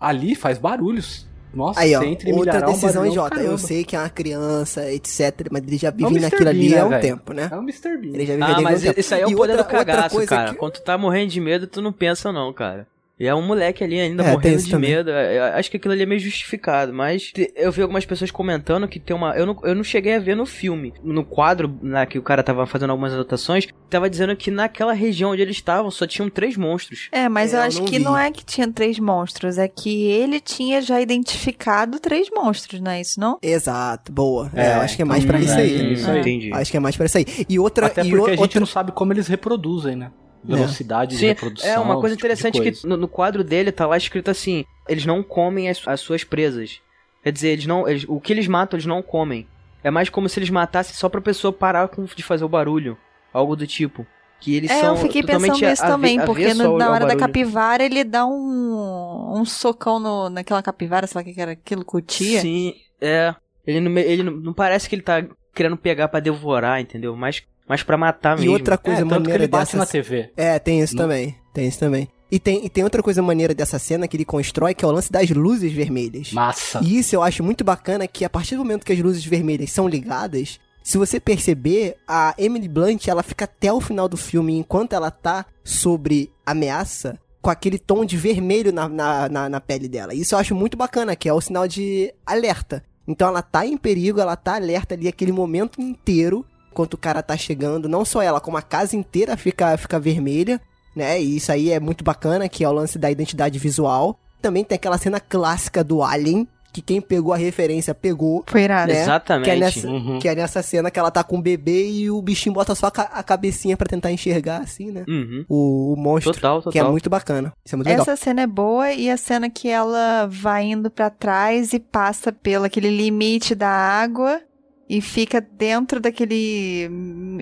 Ali 0.00 0.34
faz 0.34 0.56
barulhos. 0.56 1.27
Nossa, 1.54 1.80
Aí, 1.80 1.94
ó, 1.96 2.00
outra 2.34 2.60
decisão 2.60 3.02
barulhão, 3.02 3.06
idiota. 3.06 3.40
Eu 3.40 3.56
sei 3.58 3.82
que 3.82 3.96
é 3.96 3.98
uma 3.98 4.10
criança, 4.10 4.92
etc, 4.92 5.48
mas 5.50 5.62
ele 5.66 5.78
já 5.78 5.88
É 5.88 5.90
vive 5.92 6.04
Mr. 6.10 6.20
naquilo 6.20 6.48
ali 6.48 6.68
né, 6.68 6.78
há 6.80 6.84
um 6.84 6.88
velho? 6.90 7.02
tempo, 7.02 7.32
né? 7.32 7.48
É 7.50 7.56
o 7.56 7.62
Mr. 7.62 7.96
Bean. 7.96 8.14
Ele 8.14 8.26
já 8.26 8.32
vive 8.34 8.42
Ah, 8.42 8.46
ali 8.46 8.54
há 8.54 8.60
mas 8.60 8.80
um 8.80 8.86
tempo. 8.86 9.00
isso 9.00 9.14
aí 9.14 9.20
é 9.22 9.26
o 9.26 9.30
E 9.30 9.34
poder 9.36 9.52
outra- 9.58 9.66
do 9.66 9.70
cagaço, 9.70 10.26
cara. 10.26 10.50
que- 10.52 10.56
Quando 10.56 10.72
tu 10.74 10.82
tá 10.82 10.98
morrendo 10.98 11.30
de 11.32 11.40
medo, 11.40 11.66
tu 11.66 11.80
não 11.80 11.92
pensa 11.92 12.30
não, 12.32 12.52
cara. 12.52 12.86
E 13.20 13.26
é 13.26 13.34
um 13.34 13.42
moleque 13.42 13.82
ali 13.82 14.00
ainda 14.00 14.22
É, 14.22 14.26
tem 14.26 14.34
morrendo 14.34 14.62
de 14.62 14.70
também. 14.70 14.90
medo. 14.90 15.10
Eu 15.10 15.44
acho 15.54 15.70
que 15.70 15.76
aquilo 15.76 15.92
ali 15.92 16.02
é 16.02 16.06
meio 16.06 16.20
justificado, 16.20 16.92
mas 16.94 17.32
eu 17.56 17.72
vi 17.72 17.82
algumas 17.82 18.06
pessoas 18.06 18.30
comentando 18.30 18.86
que 18.86 19.00
tem 19.00 19.14
uma. 19.16 19.36
Eu 19.36 19.44
não, 19.44 19.58
eu 19.64 19.74
não 19.74 19.82
cheguei 19.82 20.14
a 20.14 20.18
ver 20.20 20.36
no 20.36 20.46
filme. 20.46 20.94
No 21.02 21.24
quadro, 21.24 21.78
na 21.82 22.06
que 22.06 22.18
o 22.18 22.22
cara 22.22 22.42
tava 22.42 22.64
fazendo 22.66 22.90
algumas 22.90 23.12
anotações, 23.12 23.66
tava 23.90 24.08
dizendo 24.08 24.36
que 24.36 24.50
naquela 24.50 24.92
região 24.92 25.30
onde 25.32 25.42
eles 25.42 25.56
estavam 25.56 25.90
só 25.90 26.06
tinham 26.06 26.30
três 26.30 26.56
monstros. 26.56 27.08
É, 27.10 27.28
mas 27.28 27.52
É, 27.52 27.56
eu 27.56 27.60
eu 27.60 27.66
acho 27.66 27.78
não 27.80 27.86
que 27.86 27.98
vi. 27.98 28.04
não 28.04 28.16
é 28.16 28.30
que 28.30 28.44
tinha 28.44 28.70
três 28.72 28.98
monstros, 28.98 29.58
é 29.58 29.66
que 29.66 30.04
ele 30.10 30.38
tinha 30.40 30.80
já 30.80 31.00
identificado 31.00 31.98
três 31.98 32.28
monstros, 32.30 32.80
não 32.80 32.90
é 32.92 33.00
isso, 33.00 33.18
não? 33.18 33.38
Exato, 33.42 34.12
boa. 34.12 34.50
É, 34.54 34.66
É, 34.66 34.76
eu 34.76 34.80
acho 34.82 34.94
que 34.96 35.02
é 35.02 35.04
mais 35.04 35.24
pra 35.24 35.38
hum, 35.38 35.42
isso 35.42 35.54
é, 35.54 35.62
aí. 35.62 35.92
isso 35.92 36.10
aí. 36.10 36.20
Entendi. 36.20 36.50
Acho 36.54 36.70
que 36.70 36.76
é 36.76 36.80
mais 36.80 36.96
pra 36.96 37.06
isso 37.06 37.18
aí. 37.18 37.26
E 37.48 37.58
outra. 37.58 37.86
Até 37.86 38.02
e 38.02 38.10
porque 38.10 38.20
o- 38.22 38.26
a 38.26 38.30
gente 38.30 38.40
outra... 38.40 38.60
não 38.60 38.66
sabe 38.66 38.92
como 38.92 39.12
eles 39.12 39.26
reproduzem, 39.26 39.96
né? 39.96 40.10
Velocidade 40.44 41.12
de 41.12 41.18
Sim, 41.18 41.26
reprodução. 41.28 41.68
é 41.70 41.78
uma 41.78 42.00
coisa 42.00 42.16
tipo 42.16 42.26
de 42.28 42.32
interessante 42.32 42.58
coisa. 42.62 42.80
que 42.80 42.86
no, 42.86 42.96
no 42.96 43.08
quadro 43.08 43.42
dele 43.44 43.72
tá 43.72 43.86
lá 43.86 43.96
escrito 43.96 44.30
assim: 44.30 44.64
eles 44.88 45.04
não 45.04 45.22
comem 45.22 45.68
as, 45.68 45.86
as 45.86 46.00
suas 46.00 46.24
presas. 46.24 46.80
Quer 47.22 47.32
dizer, 47.32 47.48
eles 47.48 47.66
não, 47.66 47.88
eles- 47.88 48.04
o 48.08 48.20
que 48.20 48.32
eles 48.32 48.46
matam 48.46 48.76
eles 48.76 48.86
não 48.86 49.02
comem. 49.02 49.46
É 49.82 49.90
mais 49.90 50.08
como 50.08 50.28
se 50.28 50.38
eles 50.38 50.50
matassem 50.50 50.94
só 50.94 51.08
pra 51.08 51.20
pessoa 51.20 51.52
parar 51.52 51.88
com- 51.88 52.04
de 52.04 52.22
fazer 52.22 52.44
o 52.44 52.48
barulho, 52.48 52.96
algo 53.32 53.54
do 53.56 53.66
tipo. 53.66 54.06
Que 54.40 54.54
eles 54.54 54.70
é, 54.70 54.80
são 54.80 54.90
eu 54.90 54.96
fiquei 54.96 55.22
totalmente 55.22 55.50
pensando 55.54 55.68
nisso 55.70 55.82
também, 55.82 56.20
porque 56.24 56.54
no- 56.54 56.78
na 56.78 56.90
hora 56.90 57.06
da 57.06 57.16
capivara 57.16 57.82
ele 57.84 58.04
dá 58.04 58.24
um, 58.24 59.32
um 59.40 59.44
socão 59.44 59.98
no, 59.98 60.30
naquela 60.30 60.62
capivara, 60.62 61.06
sei 61.06 61.18
lá 61.18 61.22
o 61.22 61.24
que 61.24 61.34
que 61.34 61.40
era 61.40 61.52
aquilo, 61.52 61.84
cutia. 61.84 62.40
Sim, 62.40 62.74
é. 63.00 63.34
Ele, 63.66 63.80
não, 63.80 63.98
ele 63.98 64.22
não, 64.22 64.32
não 64.32 64.52
parece 64.54 64.88
que 64.88 64.94
ele 64.94 65.02
tá 65.02 65.24
querendo 65.54 65.76
pegar 65.76 66.08
pra 66.08 66.20
devorar, 66.20 66.80
entendeu? 66.80 67.14
Mas, 67.16 67.42
mas 67.68 67.82
pra 67.82 67.96
matar 67.96 68.36
E 68.38 68.40
mesmo. 68.40 68.52
outra 68.54 68.74
É, 68.74 68.78
coisa 68.78 69.00
tanto 69.02 69.08
que 69.14 69.18
maneira 69.20 69.42
ele 69.44 69.48
bate 69.50 69.66
dessa. 69.66 69.76
na 69.78 69.86
TV. 69.86 70.30
É, 70.36 70.58
tem 70.58 70.80
isso 70.80 70.94
Não- 70.96 71.04
também. 71.04 71.36
Tem 71.52 71.66
isso 71.68 71.78
também. 71.78 72.08
E 72.30 72.38
tem, 72.38 72.64
e 72.64 72.68
tem 72.68 72.84
outra 72.84 73.02
coisa 73.02 73.22
maneira 73.22 73.54
dessa 73.54 73.78
cena 73.78 74.06
que 74.06 74.16
ele 74.16 74.24
constrói, 74.24 74.74
que 74.74 74.84
é 74.84 74.88
o 74.88 74.90
lance 74.90 75.10
das 75.10 75.30
luzes 75.30 75.72
vermelhas. 75.72 76.32
Massa. 76.32 76.80
E 76.82 76.98
isso 76.98 77.14
eu 77.16 77.22
acho 77.22 77.42
muito 77.42 77.64
bacana, 77.64 78.06
que 78.06 78.24
a 78.24 78.28
partir 78.30 78.54
do 78.54 78.58
momento 78.58 78.84
que 78.84 78.92
as 78.92 78.98
luzes 78.98 79.24
vermelhas 79.24 79.70
são 79.70 79.88
ligadas, 79.88 80.60
se 80.82 80.98
você 80.98 81.18
perceber, 81.18 81.96
a 82.06 82.34
Emily 82.36 82.68
Blunt, 82.68 83.08
ela 83.08 83.22
fica 83.22 83.44
até 83.46 83.72
o 83.72 83.80
final 83.80 84.08
do 84.08 84.16
filme, 84.16 84.56
enquanto 84.58 84.92
ela 84.92 85.10
tá 85.10 85.46
sobre 85.64 86.30
ameaça, 86.44 87.18
com 87.40 87.48
aquele 87.50 87.78
tom 87.78 88.04
de 88.04 88.16
vermelho 88.16 88.72
na, 88.72 88.88
na, 88.88 89.28
na, 89.28 89.48
na 89.48 89.60
pele 89.60 89.88
dela. 89.88 90.12
Isso 90.14 90.34
eu 90.34 90.38
acho 90.38 90.54
muito 90.54 90.76
bacana, 90.76 91.16
que 91.16 91.28
é 91.28 91.32
o 91.32 91.40
sinal 91.40 91.66
de 91.68 92.12
alerta. 92.26 92.82
Então 93.06 93.28
ela 93.28 93.40
tá 93.40 93.64
em 93.64 93.76
perigo, 93.78 94.20
ela 94.20 94.36
tá 94.36 94.56
alerta 94.56 94.94
ali 94.94 95.08
aquele 95.08 95.32
momento 95.32 95.80
inteiro, 95.80 96.44
enquanto 96.78 96.94
o 96.94 96.98
cara 96.98 97.22
tá 97.22 97.36
chegando. 97.36 97.88
Não 97.88 98.04
só 98.04 98.22
ela, 98.22 98.40
como 98.40 98.56
a 98.56 98.62
casa 98.62 98.94
inteira 98.94 99.36
fica, 99.36 99.76
fica 99.76 99.98
vermelha, 99.98 100.60
né? 100.94 101.20
E 101.20 101.36
isso 101.36 101.50
aí 101.50 101.70
é 101.72 101.80
muito 101.80 102.04
bacana, 102.04 102.48
que 102.48 102.62
é 102.62 102.68
o 102.68 102.72
lance 102.72 102.98
da 102.98 103.10
identidade 103.10 103.58
visual. 103.58 104.16
Também 104.40 104.62
tem 104.62 104.76
aquela 104.76 104.96
cena 104.96 105.18
clássica 105.18 105.82
do 105.82 106.02
Alien, 106.04 106.46
que 106.72 106.80
quem 106.80 107.00
pegou 107.00 107.32
a 107.32 107.36
referência 107.36 107.92
pegou. 107.92 108.44
Foi 108.46 108.62
irado. 108.62 108.92
Né? 108.92 109.00
Exatamente. 109.02 109.44
Que 109.46 109.50
é, 109.50 109.56
nessa, 109.56 109.88
Uhum. 109.88 110.18
que 110.20 110.28
é 110.28 110.34
nessa 110.36 110.62
cena 110.62 110.90
que 110.90 110.98
ela 111.00 111.10
tá 111.10 111.24
com 111.24 111.38
o 111.38 111.42
bebê 111.42 111.90
e 111.90 112.08
o 112.10 112.22
bichinho 112.22 112.54
bota 112.54 112.72
só 112.76 112.86
a, 112.86 112.90
ca- 112.92 113.10
a 113.12 113.22
cabecinha 113.24 113.76
pra 113.76 113.88
tentar 113.88 114.12
enxergar, 114.12 114.58
assim, 114.60 114.92
né? 114.92 115.02
Uhum. 115.08 115.44
O, 115.48 115.94
o 115.94 115.96
monstro. 115.96 116.32
Total, 116.32 116.58
total. 116.58 116.72
Que 116.72 116.78
é 116.78 116.84
muito 116.84 117.10
bacana. 117.10 117.52
Isso 117.64 117.74
é 117.74 117.76
muito 117.76 117.88
legal. 117.88 118.02
Essa 118.02 118.14
cena 118.14 118.42
é 118.42 118.46
boa 118.46 118.92
e 118.92 119.10
a 119.10 119.16
cena 119.16 119.50
que 119.50 119.68
ela 119.68 120.28
vai 120.30 120.66
indo 120.66 120.88
pra 120.90 121.10
trás 121.10 121.72
e 121.72 121.80
passa 121.80 122.30
pelo 122.32 122.64
aquele 122.66 122.90
limite 122.90 123.54
da 123.56 123.68
água 123.68 124.40
e 124.88 125.00
fica 125.00 125.40
dentro 125.40 126.00
daquele 126.00 126.88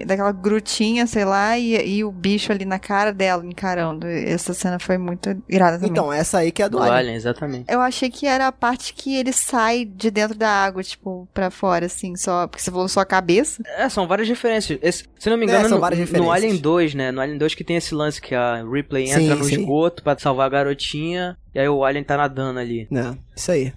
daquela 0.07 0.33
grutinha, 0.33 1.07
sei 1.07 1.25
lá, 1.25 1.57
e, 1.59 1.77
e 1.99 2.05
o 2.05 2.11
bicho 2.11 2.51
ali 2.51 2.65
na 2.65 2.79
cara 2.79 3.13
dela 3.13 3.45
encarando. 3.47 4.07
Essa 4.07 4.53
cena 4.53 4.79
foi 4.79 4.99
muito 4.99 5.31
irada 5.49 5.77
também. 5.77 5.91
Então, 5.91 6.13
essa 6.13 6.39
aí 6.39 6.51
que 6.51 6.61
é 6.63 6.65
a 6.65 6.69
do 6.69 6.79
Do 6.79 6.83
Alien. 6.83 6.99
Alien, 6.99 7.15
exatamente. 7.17 7.73
Eu 7.73 7.81
achei 7.81 8.11
que 8.11 8.27
era 8.27 8.49
a 8.49 8.53
parte 8.53 8.93
que 8.95 9.15
ele 9.17 9.33
sai 9.33 9.85
de 9.85 10.11
dentro 10.11 10.37
da 10.37 10.49
água, 10.49 10.83
tipo, 10.83 11.29
pra 11.33 11.51
fora, 11.51 11.87
assim, 11.87 12.17
só. 12.17 12.47
Porque 12.47 12.63
você 12.63 12.71
falou 12.71 12.89
só 12.89 13.01
a 13.01 13.07
cabeça. 13.07 13.63
É, 13.77 13.89
são 13.89 14.07
várias 14.09 14.29
referências. 14.29 14.79
Esse- 14.83 15.05
se 15.19 15.31
não 15.31 15.37
me 15.37 15.45
É, 15.47 15.49
engano, 15.49 15.69
são 15.69 15.79
no, 15.79 15.81
várias 15.81 15.99
no 16.01 16.05
referências. 16.07 16.35
Alien 16.37 16.57
2, 16.61 16.95
né? 16.95 17.11
No 17.13 17.21
Alien 17.21 17.39
2 17.39 17.55
que 17.55 17.65
tem 17.65 17.77
esse 17.77 17.95
lance 17.95 18.21
que 18.21 18.35
a 18.35 18.63
Ripley 18.65 19.07
Sim, 19.07 19.23
entra 19.25 19.37
no 19.37 19.45
sim. 19.45 19.61
esgoto 19.61 20.03
pra 20.03 20.19
salvar 20.19 20.47
a 20.47 20.51
garotinha 20.51 21.37
e 21.55 21.59
aí 21.61 21.69
o 21.69 21.85
Alien 21.85 22.05
tá 22.05 22.17
nadando 22.17 22.59
ali. 22.59 22.87
Né? 22.91 23.17
Isso 23.37 23.53
aí. 23.53 23.73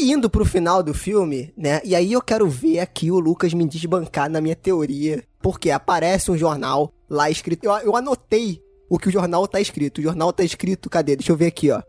E 0.00 0.12
indo 0.12 0.30
pro 0.30 0.44
final 0.44 0.82
do 0.82 0.94
filme, 0.94 1.52
né? 1.56 1.80
E 1.84 1.94
aí 1.94 2.12
eu 2.12 2.22
quero 2.22 2.48
ver 2.48 2.78
aqui 2.80 3.10
o 3.10 3.18
Lucas 3.18 3.52
me 3.54 3.66
desbancar 3.66 4.30
na 4.30 4.40
minha 4.40 4.56
teoria. 4.56 5.22
Porque 5.40 5.70
aparece 5.70 6.30
um 6.30 6.36
jornal 6.36 6.92
lá 7.08 7.30
escrito. 7.30 7.64
Eu, 7.64 7.72
eu 7.78 7.96
anotei 7.96 8.60
o 8.90 8.98
que 8.98 9.08
o 9.08 9.12
jornal 9.12 9.46
tá 9.46 9.60
escrito. 9.60 9.98
O 9.98 10.02
jornal 10.02 10.32
tá 10.32 10.42
escrito, 10.42 10.88
cadê? 10.90 11.14
Deixa 11.16 11.30
eu 11.32 11.36
ver 11.36 11.46
aqui, 11.46 11.70
ó. 11.70 11.80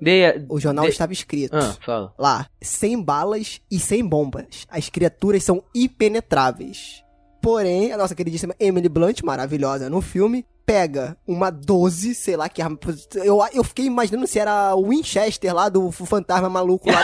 O 0.49 0.59
jornal 0.59 0.85
de- 0.85 0.91
estava 0.91 1.13
escrito. 1.13 1.55
Ah, 1.55 1.75
fala. 1.83 2.13
Lá, 2.17 2.47
sem 2.61 3.01
balas 3.01 3.59
e 3.71 3.79
sem 3.79 4.05
bombas. 4.05 4.65
As 4.69 4.89
criaturas 4.89 5.43
são 5.43 5.63
impenetráveis. 5.73 7.03
Porém, 7.41 7.91
a 7.93 7.97
nossa 7.97 8.13
queridíssima 8.13 8.53
Emily 8.59 8.89
Blunt, 8.89 9.21
maravilhosa 9.23 9.89
no 9.89 10.01
filme, 10.01 10.45
pega 10.69 11.17
uma 11.25 11.49
12, 11.49 12.13
sei 12.13 12.37
lá 12.37 12.47
que 12.47 12.61
arma. 12.61 12.77
Eu, 13.15 13.39
eu 13.51 13.63
fiquei 13.63 13.85
imaginando 13.87 14.27
se 14.27 14.37
era 14.37 14.75
o 14.75 14.89
Winchester 14.89 15.51
lá 15.51 15.67
do 15.67 15.91
fantasma 15.91 16.47
maluco 16.47 16.91
lá 16.91 17.01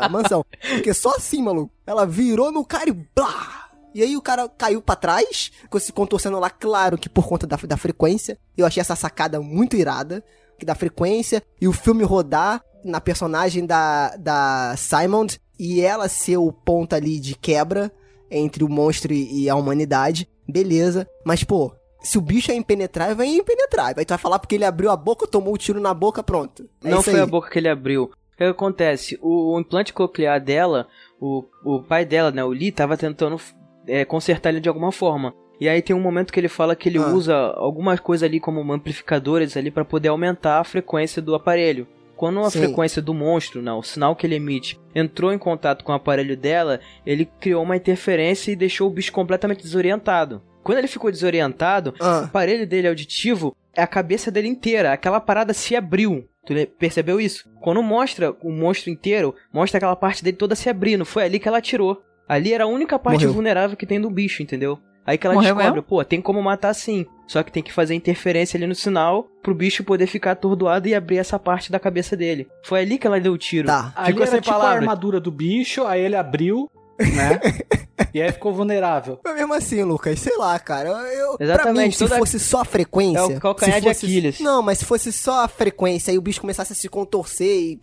da 0.00 0.08
mansão. 0.10 0.44
Porque 0.60 0.92
só 0.92 1.10
assim, 1.10 1.40
maluco. 1.40 1.72
Ela 1.86 2.04
virou 2.04 2.50
no 2.50 2.64
cara 2.64 2.90
e 2.90 2.92
blá! 2.92 3.70
E 3.94 4.02
aí 4.02 4.16
o 4.16 4.20
cara 4.20 4.48
caiu 4.48 4.82
pra 4.82 4.96
trás, 4.96 5.52
se 5.78 5.92
contorcendo 5.92 6.40
lá, 6.40 6.50
claro 6.50 6.98
que 6.98 7.08
por 7.08 7.28
conta 7.28 7.46
da, 7.46 7.56
da 7.56 7.76
frequência. 7.76 8.36
Eu 8.56 8.66
achei 8.66 8.80
essa 8.80 8.96
sacada 8.96 9.40
muito 9.40 9.76
irada, 9.76 10.24
que 10.58 10.66
da 10.66 10.74
frequência, 10.74 11.44
e 11.60 11.68
o 11.68 11.72
filme 11.72 12.02
rodar 12.02 12.60
na 12.84 13.00
personagem 13.00 13.66
da, 13.66 14.16
da 14.16 14.74
Simon, 14.76 15.28
e 15.56 15.80
ela 15.80 16.08
ser 16.08 16.38
o 16.38 16.50
ponto 16.50 16.92
ali 16.96 17.20
de 17.20 17.36
quebra 17.36 17.92
entre 18.28 18.64
o 18.64 18.68
monstro 18.68 19.12
e 19.12 19.48
a 19.48 19.54
humanidade. 19.54 20.28
Beleza, 20.48 21.08
mas 21.24 21.44
pô, 21.44 21.72
se 22.02 22.18
o 22.18 22.20
bicho 22.20 22.50
é 22.50 22.54
impenetrável, 22.54 23.24
é 23.24 23.28
impenetrável. 23.28 23.96
Aí 23.98 24.04
tu 24.04 24.10
vai 24.10 24.18
falar 24.18 24.38
porque 24.38 24.54
ele 24.54 24.64
abriu 24.64 24.90
a 24.90 24.96
boca, 24.96 25.26
tomou 25.26 25.54
o 25.54 25.58
tiro 25.58 25.80
na 25.80 25.92
boca, 25.94 26.22
pronto. 26.22 26.68
É 26.84 26.90
Não 26.90 27.02
foi 27.02 27.14
aí. 27.14 27.20
a 27.20 27.26
boca 27.26 27.50
que 27.50 27.58
ele 27.58 27.68
abriu. 27.68 28.04
O 28.04 28.36
que 28.36 28.44
acontece? 28.44 29.18
O, 29.20 29.54
o 29.54 29.60
implante 29.60 29.92
coclear 29.92 30.40
dela, 30.42 30.86
o, 31.20 31.44
o 31.64 31.82
pai 31.82 32.04
dela, 32.04 32.30
né, 32.30 32.42
o 32.42 32.48
Lee, 32.50 32.72
tava 32.72 32.96
tentando 32.96 33.38
é, 33.86 34.04
consertar 34.04 34.48
ele 34.50 34.60
de 34.60 34.68
alguma 34.68 34.90
forma. 34.92 35.34
E 35.60 35.68
aí 35.68 35.82
tem 35.82 35.94
um 35.94 36.00
momento 36.00 36.32
que 36.32 36.40
ele 36.40 36.48
fala 36.48 36.74
que 36.74 36.88
ele 36.88 36.98
Ah. 36.98 37.08
usa 37.08 37.36
algumas 37.36 38.00
coisas 38.00 38.26
ali 38.26 38.40
como 38.40 38.60
amplificadores 38.72 39.56
ali 39.58 39.70
pra 39.70 39.84
poder 39.84 40.08
aumentar 40.08 40.58
a 40.58 40.64
frequência 40.64 41.20
do 41.20 41.34
aparelho. 41.34 41.86
Quando 42.16 42.40
a 42.40 42.50
Sim. 42.50 42.60
frequência 42.60 43.00
do 43.02 43.12
monstro, 43.14 43.60
né, 43.62 43.72
o 43.72 43.82
sinal 43.82 44.14
que 44.16 44.26
ele 44.26 44.34
emite, 44.36 44.78
entrou 44.94 45.32
em 45.32 45.38
contato 45.38 45.84
com 45.84 45.92
o 45.92 45.94
aparelho 45.94 46.36
dela, 46.36 46.80
ele 47.04 47.26
criou 47.40 47.62
uma 47.62 47.76
interferência 47.76 48.52
e 48.52 48.56
deixou 48.56 48.88
o 48.88 48.92
bicho 48.92 49.12
completamente 49.12 49.62
desorientado. 49.62 50.42
Quando 50.62 50.78
ele 50.78 50.86
ficou 50.88 51.10
desorientado, 51.10 51.90
o 52.00 52.04
Ah, 52.04 52.24
aparelho 52.24 52.66
dele 52.66 52.88
auditivo 52.88 53.56
é 53.74 53.82
a 53.82 53.86
cabeça 53.86 54.30
dele 54.30 54.48
inteira. 54.48 54.92
Aquela 54.92 55.20
parada 55.20 55.52
se 55.52 55.74
abriu. 55.76 56.26
Tu 56.46 56.54
percebeu 56.78 57.20
isso? 57.20 57.48
Quando 57.60 57.82
mostra 57.82 58.34
o 58.42 58.50
monstro 58.50 58.90
inteiro, 58.90 59.34
mostra 59.52 59.78
aquela 59.78 59.96
parte 59.96 60.24
dele 60.24 60.36
toda 60.36 60.54
se 60.54 60.68
abrindo. 60.68 61.04
Foi 61.04 61.24
ali 61.24 61.38
que 61.38 61.46
ela 61.48 61.58
atirou. 61.58 62.02
Ali 62.28 62.52
era 62.52 62.64
a 62.64 62.68
única 62.68 62.98
parte 62.98 63.20
Morreu. 63.20 63.32
vulnerável 63.32 63.76
que 63.76 63.86
tem 63.86 64.00
do 64.00 64.10
bicho, 64.10 64.42
entendeu? 64.42 64.78
Aí 65.06 65.18
que 65.18 65.26
ela 65.26 65.34
Morreu 65.34 65.54
descobre, 65.54 65.72
mesmo? 65.80 65.82
pô, 65.88 66.04
tem 66.04 66.20
como 66.20 66.40
matar 66.42 66.72
sim. 66.74 67.04
Só 67.26 67.42
que 67.42 67.50
tem 67.50 67.62
que 67.62 67.72
fazer 67.72 67.94
interferência 67.94 68.56
ali 68.56 68.66
no 68.66 68.74
sinal 68.74 69.28
pro 69.42 69.54
bicho 69.54 69.82
poder 69.82 70.06
ficar 70.06 70.32
atordoado 70.32 70.86
e 70.88 70.94
abrir 70.94 71.18
essa 71.18 71.38
parte 71.38 71.72
da 71.72 71.78
cabeça 71.80 72.16
dele. 72.16 72.46
Foi 72.62 72.80
ali 72.80 72.98
que 72.98 73.06
ela 73.06 73.18
deu 73.20 73.32
o 73.32 73.38
tiro. 73.38 73.66
Tá. 73.66 73.92
Ali 73.96 74.08
Ficou 74.12 74.22
era 74.22 74.30
sem 74.32 74.40
tipo 74.40 74.54
a 74.56 74.70
armadura 74.70 75.18
do 75.18 75.30
bicho, 75.30 75.84
aí 75.86 76.02
ele 76.02 76.16
abriu, 76.16 76.70
né? 76.98 77.40
e 78.14 78.20
aí 78.22 78.32
ficou 78.32 78.52
vulnerável. 78.52 79.18
Mas 79.24 79.34
mesmo 79.34 79.54
assim, 79.54 79.82
Lucas, 79.82 80.18
sei 80.20 80.36
lá, 80.36 80.58
cara. 80.58 80.88
Eu, 80.90 81.36
Exatamente, 81.38 81.86
mim, 81.86 81.92
se 81.92 81.98
toda- 81.98 82.18
fosse 82.18 82.38
só 82.38 82.60
a 82.60 82.64
frequência. 82.64 83.18
É 83.18 83.22
o 83.36 83.40
calcanhar 83.40 83.74
se 83.76 83.80
de 83.82 83.88
fosse- 83.88 84.06
Aquiles. 84.06 84.40
Não, 84.40 84.62
mas 84.62 84.78
se 84.78 84.84
fosse 84.84 85.12
só 85.12 85.44
a 85.44 85.48
frequência 85.48 86.12
e 86.12 86.18
o 86.18 86.22
bicho 86.22 86.40
começasse 86.40 86.72
a 86.72 86.76
se 86.76 86.88
contorcer 86.88 87.46
e, 87.48 87.80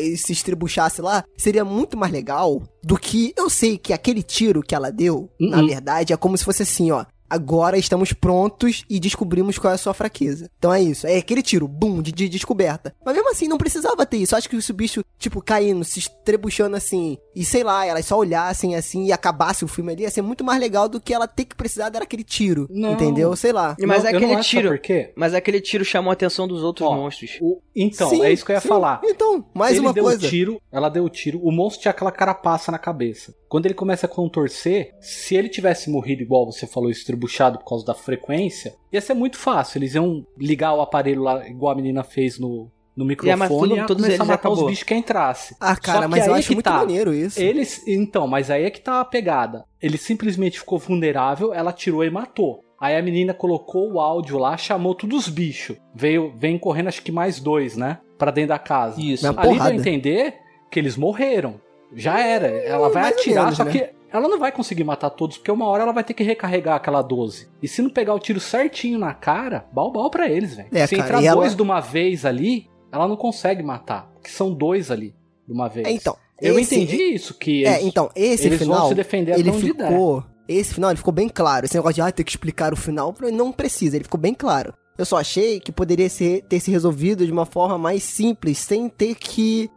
e 0.00 0.16
se 0.16 0.32
estribuchasse 0.32 1.00
lá, 1.02 1.24
seria 1.36 1.64
muito 1.64 1.96
mais 1.96 2.12
legal 2.12 2.62
do 2.82 2.96
que. 2.98 3.32
Eu 3.36 3.48
sei 3.50 3.76
que 3.78 3.92
aquele 3.92 4.22
tiro 4.22 4.62
que 4.62 4.74
ela 4.74 4.90
deu, 4.90 5.30
na 5.38 5.58
Uhum. 5.58 5.66
verdade, 5.66 6.12
é 6.12 6.16
como 6.16 6.36
se 6.36 6.44
fosse 6.44 6.62
assim, 6.62 6.90
ó. 6.90 7.04
Agora 7.30 7.78
estamos 7.78 8.12
prontos 8.12 8.84
e 8.90 8.98
descobrimos 8.98 9.56
qual 9.56 9.70
é 9.70 9.74
a 9.74 9.78
sua 9.78 9.94
fraqueza. 9.94 10.50
Então 10.58 10.74
é 10.74 10.82
isso. 10.82 11.06
É 11.06 11.16
aquele 11.16 11.42
tiro, 11.42 11.68
bum, 11.68 12.02
de, 12.02 12.10
de 12.10 12.28
descoberta. 12.28 12.92
Mas 13.04 13.14
mesmo 13.14 13.30
assim, 13.30 13.46
não 13.46 13.56
precisava 13.56 14.04
ter 14.04 14.16
isso. 14.16 14.34
Eu 14.34 14.38
acho 14.38 14.48
que 14.48 14.60
se 14.60 14.70
o 14.72 14.74
bicho, 14.74 15.04
tipo, 15.18 15.40
caindo, 15.40 15.84
se 15.84 16.00
estrebuchando 16.00 16.76
assim, 16.76 17.16
e 17.34 17.44
sei 17.44 17.62
lá, 17.62 17.86
elas 17.86 18.04
só 18.06 18.18
olhassem 18.18 18.74
assim 18.74 19.04
e 19.06 19.12
acabasse 19.12 19.64
o 19.64 19.68
filme 19.68 19.92
ali, 19.92 20.02
ia 20.02 20.10
ser 20.10 20.22
muito 20.22 20.42
mais 20.42 20.60
legal 20.60 20.88
do 20.88 21.00
que 21.00 21.14
ela 21.14 21.28
ter 21.28 21.44
que 21.44 21.54
precisar 21.54 21.88
dar 21.88 22.02
aquele 22.02 22.24
tiro. 22.24 22.66
Não. 22.68 22.92
Entendeu? 22.94 23.34
Sei 23.36 23.52
lá. 23.52 23.76
Mas 23.80 24.02
Não, 24.02 24.10
é 24.10 24.14
aquele 24.16 24.36
tiro. 24.40 24.68
por 24.70 24.78
quê? 24.78 25.12
Mas 25.14 25.32
aquele 25.34 25.60
tiro 25.60 25.84
chamou 25.84 26.10
a 26.10 26.14
atenção 26.14 26.48
dos 26.48 26.62
outros 26.64 26.88
Ó, 26.88 26.94
monstros. 26.96 27.38
O- 27.40 27.60
então, 27.76 28.10
Sim, 28.10 28.22
é 28.24 28.32
isso 28.32 28.44
que 28.44 28.50
eu 28.50 28.56
ia 28.56 28.60
sim. 28.60 28.68
falar. 28.68 29.00
Então, 29.04 29.44
mais 29.54 29.72
ele 29.76 29.80
uma 29.86 29.92
deu 29.92 30.04
coisa. 30.04 30.26
o 30.26 30.28
tiro, 30.28 30.60
ela 30.72 30.88
deu 30.88 31.04
o 31.04 31.08
tiro, 31.08 31.40
o 31.42 31.52
monstro 31.52 31.82
tinha 31.82 31.90
aquela 31.92 32.10
carapaça 32.10 32.72
na 32.72 32.78
cabeça. 32.78 33.34
Quando 33.48 33.66
ele 33.66 33.74
começa 33.74 34.06
a 34.06 34.08
contorcer, 34.08 34.94
se 35.00 35.34
ele 35.34 35.48
tivesse 35.48 35.90
morrido 35.90 36.22
igual 36.22 36.46
você 36.46 36.66
falou, 36.66 36.90
estrebuchado 37.20 37.58
por 37.58 37.64
causa 37.66 37.84
da 37.84 37.94
frequência, 37.94 38.74
ia 38.92 39.00
ser 39.00 39.14
muito 39.14 39.36
fácil. 39.36 39.78
Eles 39.78 39.94
iam 39.94 40.24
ligar 40.38 40.72
o 40.74 40.80
aparelho 40.80 41.22
lá, 41.22 41.46
igual 41.46 41.72
a 41.72 41.76
menina 41.76 42.02
fez 42.02 42.38
no, 42.38 42.70
no 42.96 43.04
microfone, 43.04 43.36
mas 43.38 43.48
tudo- 43.48 43.76
e 43.76 43.86
todos 43.86 44.04
começar 44.04 44.22
a 44.22 44.26
matar 44.26 44.50
os 44.50 44.62
bichos 44.66 44.82
que 44.84 44.94
entrasse. 44.94 45.56
Ah, 45.60 45.76
cara, 45.76 46.08
mas 46.08 46.26
eu 46.26 46.34
aí 46.34 46.40
acho 46.40 46.52
muito 46.52 46.64
tá. 46.64 46.78
maneiro 46.78 47.12
isso. 47.12 47.40
Eles, 47.40 47.86
então, 47.86 48.26
mas 48.26 48.50
aí 48.50 48.64
é 48.64 48.70
que 48.70 48.80
tá 48.80 49.00
a 49.00 49.04
pegada. 49.04 49.64
Ele 49.80 49.98
simplesmente 49.98 50.58
ficou 50.58 50.78
vulnerável, 50.78 51.52
ela 51.52 51.72
tirou 51.72 52.04
e 52.04 52.10
matou. 52.10 52.64
Aí 52.80 52.96
a 52.96 53.02
menina 53.02 53.34
colocou 53.34 53.92
o 53.92 54.00
áudio 54.00 54.38
lá, 54.38 54.56
chamou 54.56 54.94
todos 54.94 55.26
os 55.26 55.28
bichos. 55.28 55.76
Veio, 55.94 56.32
vem 56.34 56.58
correndo 56.58 56.88
acho 56.88 57.02
que 57.02 57.12
mais 57.12 57.38
dois, 57.38 57.76
né? 57.76 57.98
Pra 58.16 58.30
dentro 58.30 58.48
da 58.50 58.58
casa. 58.58 58.98
Isso. 59.00 59.26
Ali 59.38 59.58
deu 59.58 59.62
a 59.62 59.74
entender 59.74 60.34
que 60.70 60.78
eles 60.78 60.96
morreram. 60.96 61.60
Já 61.94 62.20
era. 62.20 62.46
Ela 62.46 62.88
vai 62.88 63.02
mais 63.02 63.16
atirar, 63.16 63.44
menos, 63.44 63.56
só 63.58 63.64
né? 63.64 63.72
que 63.72 63.90
ela 64.12 64.28
não 64.28 64.38
vai 64.38 64.50
conseguir 64.52 64.84
matar 64.84 65.10
todos, 65.10 65.36
porque 65.38 65.50
uma 65.50 65.66
hora 65.66 65.82
ela 65.84 65.92
vai 65.92 66.04
ter 66.04 66.14
que 66.14 66.22
recarregar 66.22 66.76
aquela 66.76 67.02
12. 67.02 67.48
E 67.62 67.68
se 67.68 67.80
não 67.82 67.90
pegar 67.90 68.14
o 68.14 68.18
tiro 68.18 68.40
certinho 68.40 68.98
na 68.98 69.14
cara, 69.14 69.66
bal-bal 69.72 70.10
pra 70.10 70.28
eles, 70.28 70.54
velho. 70.54 70.68
É, 70.72 70.86
se 70.86 70.96
cara, 70.96 71.08
entrar 71.08 71.22
e 71.22 71.26
ela- 71.26 71.40
dois 71.40 71.54
de 71.54 71.62
uma 71.62 71.80
vez 71.80 72.24
ali, 72.24 72.68
ela 72.92 73.06
não 73.08 73.16
consegue 73.16 73.62
matar. 73.62 74.10
Porque 74.14 74.30
são 74.30 74.52
dois 74.52 74.90
ali 74.90 75.14
de 75.46 75.52
uma 75.52 75.68
vez. 75.68 75.86
É, 75.86 75.90
então. 75.90 76.16
Eu 76.40 76.58
esse- 76.58 76.74
entendi 76.74 76.96
isso, 77.14 77.34
que 77.34 77.66
É, 77.66 77.74
eles, 77.74 77.84
então, 77.86 78.10
esse 78.16 78.46
eles 78.46 78.58
vão 78.60 78.68
final. 78.68 78.88
se 78.88 78.94
defender 78.94 79.38
ele 79.38 79.52
ficou. 79.52 80.24
Esse 80.48 80.74
final 80.74 80.90
ele 80.90 80.96
ficou 80.96 81.12
bem 81.12 81.28
claro. 81.28 81.66
Esse 81.66 81.76
negócio 81.76 81.94
de 81.96 82.00
ah, 82.00 82.10
ter 82.10 82.24
que 82.24 82.30
explicar 82.30 82.72
o 82.72 82.76
final, 82.76 83.14
não 83.32 83.52
precisa, 83.52 83.96
ele 83.96 84.04
ficou 84.04 84.18
bem 84.18 84.32
claro. 84.34 84.72
Eu 84.98 85.04
só 85.04 85.18
achei 85.18 85.60
que 85.60 85.70
poderia 85.70 86.08
ser, 86.08 86.42
ter 86.48 86.58
se 86.60 86.70
resolvido 86.70 87.24
de 87.24 87.30
uma 87.32 87.46
forma 87.46 87.78
mais 87.78 88.02
simples, 88.02 88.58
sem 88.58 88.88
ter 88.88 89.14
que 89.14 89.70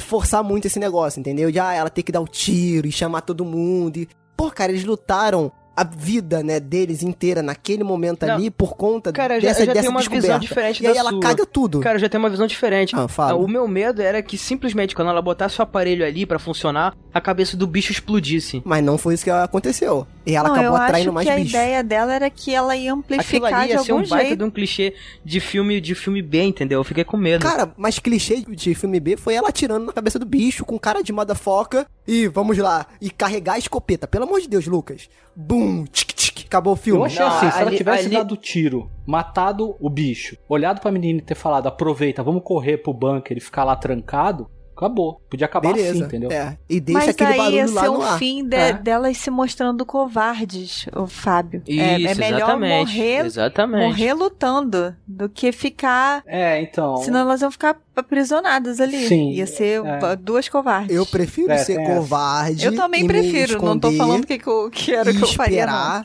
forçar 0.00 0.42
muito 0.42 0.66
esse 0.66 0.78
negócio, 0.78 1.20
entendeu? 1.20 1.50
De 1.50 1.58
ah, 1.58 1.72
ela 1.72 1.90
ter 1.90 2.02
que 2.02 2.12
dar 2.12 2.20
o 2.20 2.28
tiro 2.28 2.86
e 2.86 2.92
chamar 2.92 3.22
todo 3.22 3.44
mundo. 3.44 3.98
E... 3.98 4.08
Pô, 4.36 4.50
cara, 4.50 4.72
eles 4.72 4.84
lutaram 4.84 5.50
a 5.80 5.84
vida, 5.84 6.42
né, 6.42 6.58
deles 6.58 7.02
inteira 7.02 7.42
naquele 7.42 7.84
momento 7.84 8.26
Não. 8.26 8.34
ali 8.34 8.50
por 8.50 8.76
conta 8.76 9.12
Cara, 9.12 9.40
já, 9.40 9.48
dessa, 9.48 9.60
já 9.64 9.72
dessa 9.72 9.80
tenho 9.82 9.90
uma 9.92 10.00
visão 10.00 10.12
descoberta. 10.18 10.40
diferente 10.40 10.82
E 10.82 10.86
aí 10.86 10.94
da 10.94 10.98
ela 11.00 11.10
sua. 11.10 11.20
caga 11.20 11.46
tudo. 11.46 11.80
Cara, 11.80 11.96
eu 11.96 12.00
já 12.00 12.08
tenho 12.08 12.22
uma 12.22 12.30
visão 12.30 12.46
diferente. 12.46 12.96
Ah, 12.96 13.06
fala. 13.06 13.36
O 13.38 13.46
meu 13.46 13.68
medo 13.68 14.02
era 14.02 14.20
que 14.22 14.36
simplesmente 14.36 14.94
quando 14.94 15.08
ela 15.08 15.22
botasse 15.22 15.58
o 15.60 15.62
aparelho 15.62 16.04
ali 16.04 16.26
pra 16.26 16.38
funcionar, 16.38 16.96
a 17.14 17.20
cabeça 17.20 17.56
do 17.56 17.66
bicho 17.66 17.92
explodisse. 17.92 18.60
Mas 18.64 18.82
não 18.84 18.98
foi 18.98 19.14
isso 19.14 19.24
que 19.24 19.30
aconteceu. 19.30 20.06
E 20.26 20.34
ela 20.34 20.48
não, 20.48 20.56
acabou 20.56 20.76
eu 20.76 20.82
atraindo 20.82 21.08
acho 21.10 21.14
mais 21.14 21.26
que 21.26 21.32
a 21.32 21.36
bicho. 21.36 21.48
ideia 21.50 21.82
dela 21.84 22.14
era 22.14 22.28
que 22.28 22.54
ela 22.54 22.76
ia 22.76 22.92
Aquilo 22.92 22.98
amplificar 22.98 23.54
ali 23.54 23.68
de 23.68 23.72
ia 23.74 23.78
ser 23.82 23.90
algum 23.92 24.04
um 24.04 24.08
baita 24.08 24.26
jeito. 24.26 24.38
de 24.38 24.44
um 24.44 24.50
clichê 24.50 24.94
de 25.24 25.40
filme, 25.40 25.80
de 25.80 25.94
filme 25.94 26.20
B, 26.22 26.42
entendeu? 26.42 26.80
Eu 26.80 26.84
fiquei 26.84 27.04
com 27.04 27.16
medo. 27.16 27.42
Cara, 27.42 27.72
mas 27.76 27.98
clichê 27.98 28.44
de 28.48 28.74
filme 28.74 28.98
B 29.00 29.16
foi 29.16 29.34
ela 29.34 29.48
atirando 29.48 29.86
na 29.86 29.92
cabeça 29.92 30.18
do 30.18 30.26
bicho 30.26 30.64
com 30.64 30.78
cara 30.78 31.02
de 31.02 31.12
motherfucker 31.12 31.86
e 32.06 32.26
vamos 32.26 32.56
lá, 32.58 32.86
e 33.00 33.10
carregar 33.10 33.54
a 33.54 33.58
escopeta. 33.58 34.06
Pelo 34.06 34.24
amor 34.24 34.40
de 34.40 34.48
Deus, 34.48 34.66
Lucas. 34.66 35.08
Bum, 35.36 35.67
tic, 35.84 36.12
tic, 36.14 36.46
acabou 36.46 36.72
o 36.72 36.76
filme. 36.76 37.00
Eu 37.00 37.04
achei 37.04 37.20
Não, 37.24 37.28
assim, 37.36 37.50
se 37.50 37.58
ela 37.58 37.68
ali- 37.68 37.76
tivesse 37.76 38.06
ali- 38.06 38.16
dado 38.16 38.36
tiro, 38.36 38.90
matado 39.06 39.76
o 39.80 39.88
bicho, 39.90 40.36
olhado 40.48 40.80
pra 40.80 40.90
menina 40.90 41.18
e 41.18 41.22
ter 41.22 41.34
falado, 41.34 41.66
aproveita, 41.66 42.22
vamos 42.22 42.42
correr 42.44 42.78
pro 42.78 42.92
bunker 42.92 43.36
e 43.36 43.40
ficar 43.40 43.64
lá 43.64 43.76
trancado, 43.76 44.48
acabou. 44.86 45.20
Podia 45.28 45.46
acabar 45.46 45.72
Beleza, 45.72 45.90
assim, 45.90 46.04
entendeu? 46.04 46.30
É, 46.30 46.56
e 46.68 46.80
deixa 46.80 47.00
Mas 47.00 47.08
aquele 47.10 47.32
aí 47.32 47.38
ia 47.54 47.62
barulho 47.66 47.74
lá 47.74 47.82
ser 47.82 47.88
no 47.88 47.98
o 47.98 48.02
ar. 48.02 48.18
fim 48.18 48.44
de- 48.44 48.56
É. 48.56 48.72
delas 48.72 49.16
se 49.18 49.30
mostrando 49.30 49.84
covardes, 49.84 50.86
o 50.94 51.06
Fábio. 51.06 51.62
É- 51.68 51.72
é, 51.76 51.98
Isso, 52.00 52.18
melhor 52.20 52.38
exatamente. 52.38 52.78
morrer, 52.92 53.26
Exatamente. 53.26 53.86
morrer 53.86 54.12
lutando 54.14 54.96
do 55.06 55.28
que 55.28 55.52
ficar. 55.52 56.22
É, 56.26 56.60
então. 56.62 56.96
Senão 56.98 57.20
elas 57.20 57.40
iam 57.42 57.50
ficar 57.50 57.76
aprisionadas 57.94 58.80
ali. 58.80 59.06
Sim, 59.08 59.30
Ia 59.32 59.46
ser 59.46 59.82
é. 59.84 60.16
duas 60.16 60.48
covardes. 60.48 60.94
Eu 60.94 61.04
prefiro 61.06 61.50
É, 61.52 61.58
ser 61.58 61.84
covarde. 61.84 62.64
Eu 62.66 62.74
também 62.74 63.06
prefiro, 63.06 63.60
não 63.62 63.78
tô 63.78 63.90
falando 63.92 64.26
que, 64.26 64.38
que, 64.72 64.94
era 64.94 65.10
o 65.10 65.14
que 65.14 65.22
eu 65.24 65.28
faria, 65.28 65.66
não. 65.66 66.04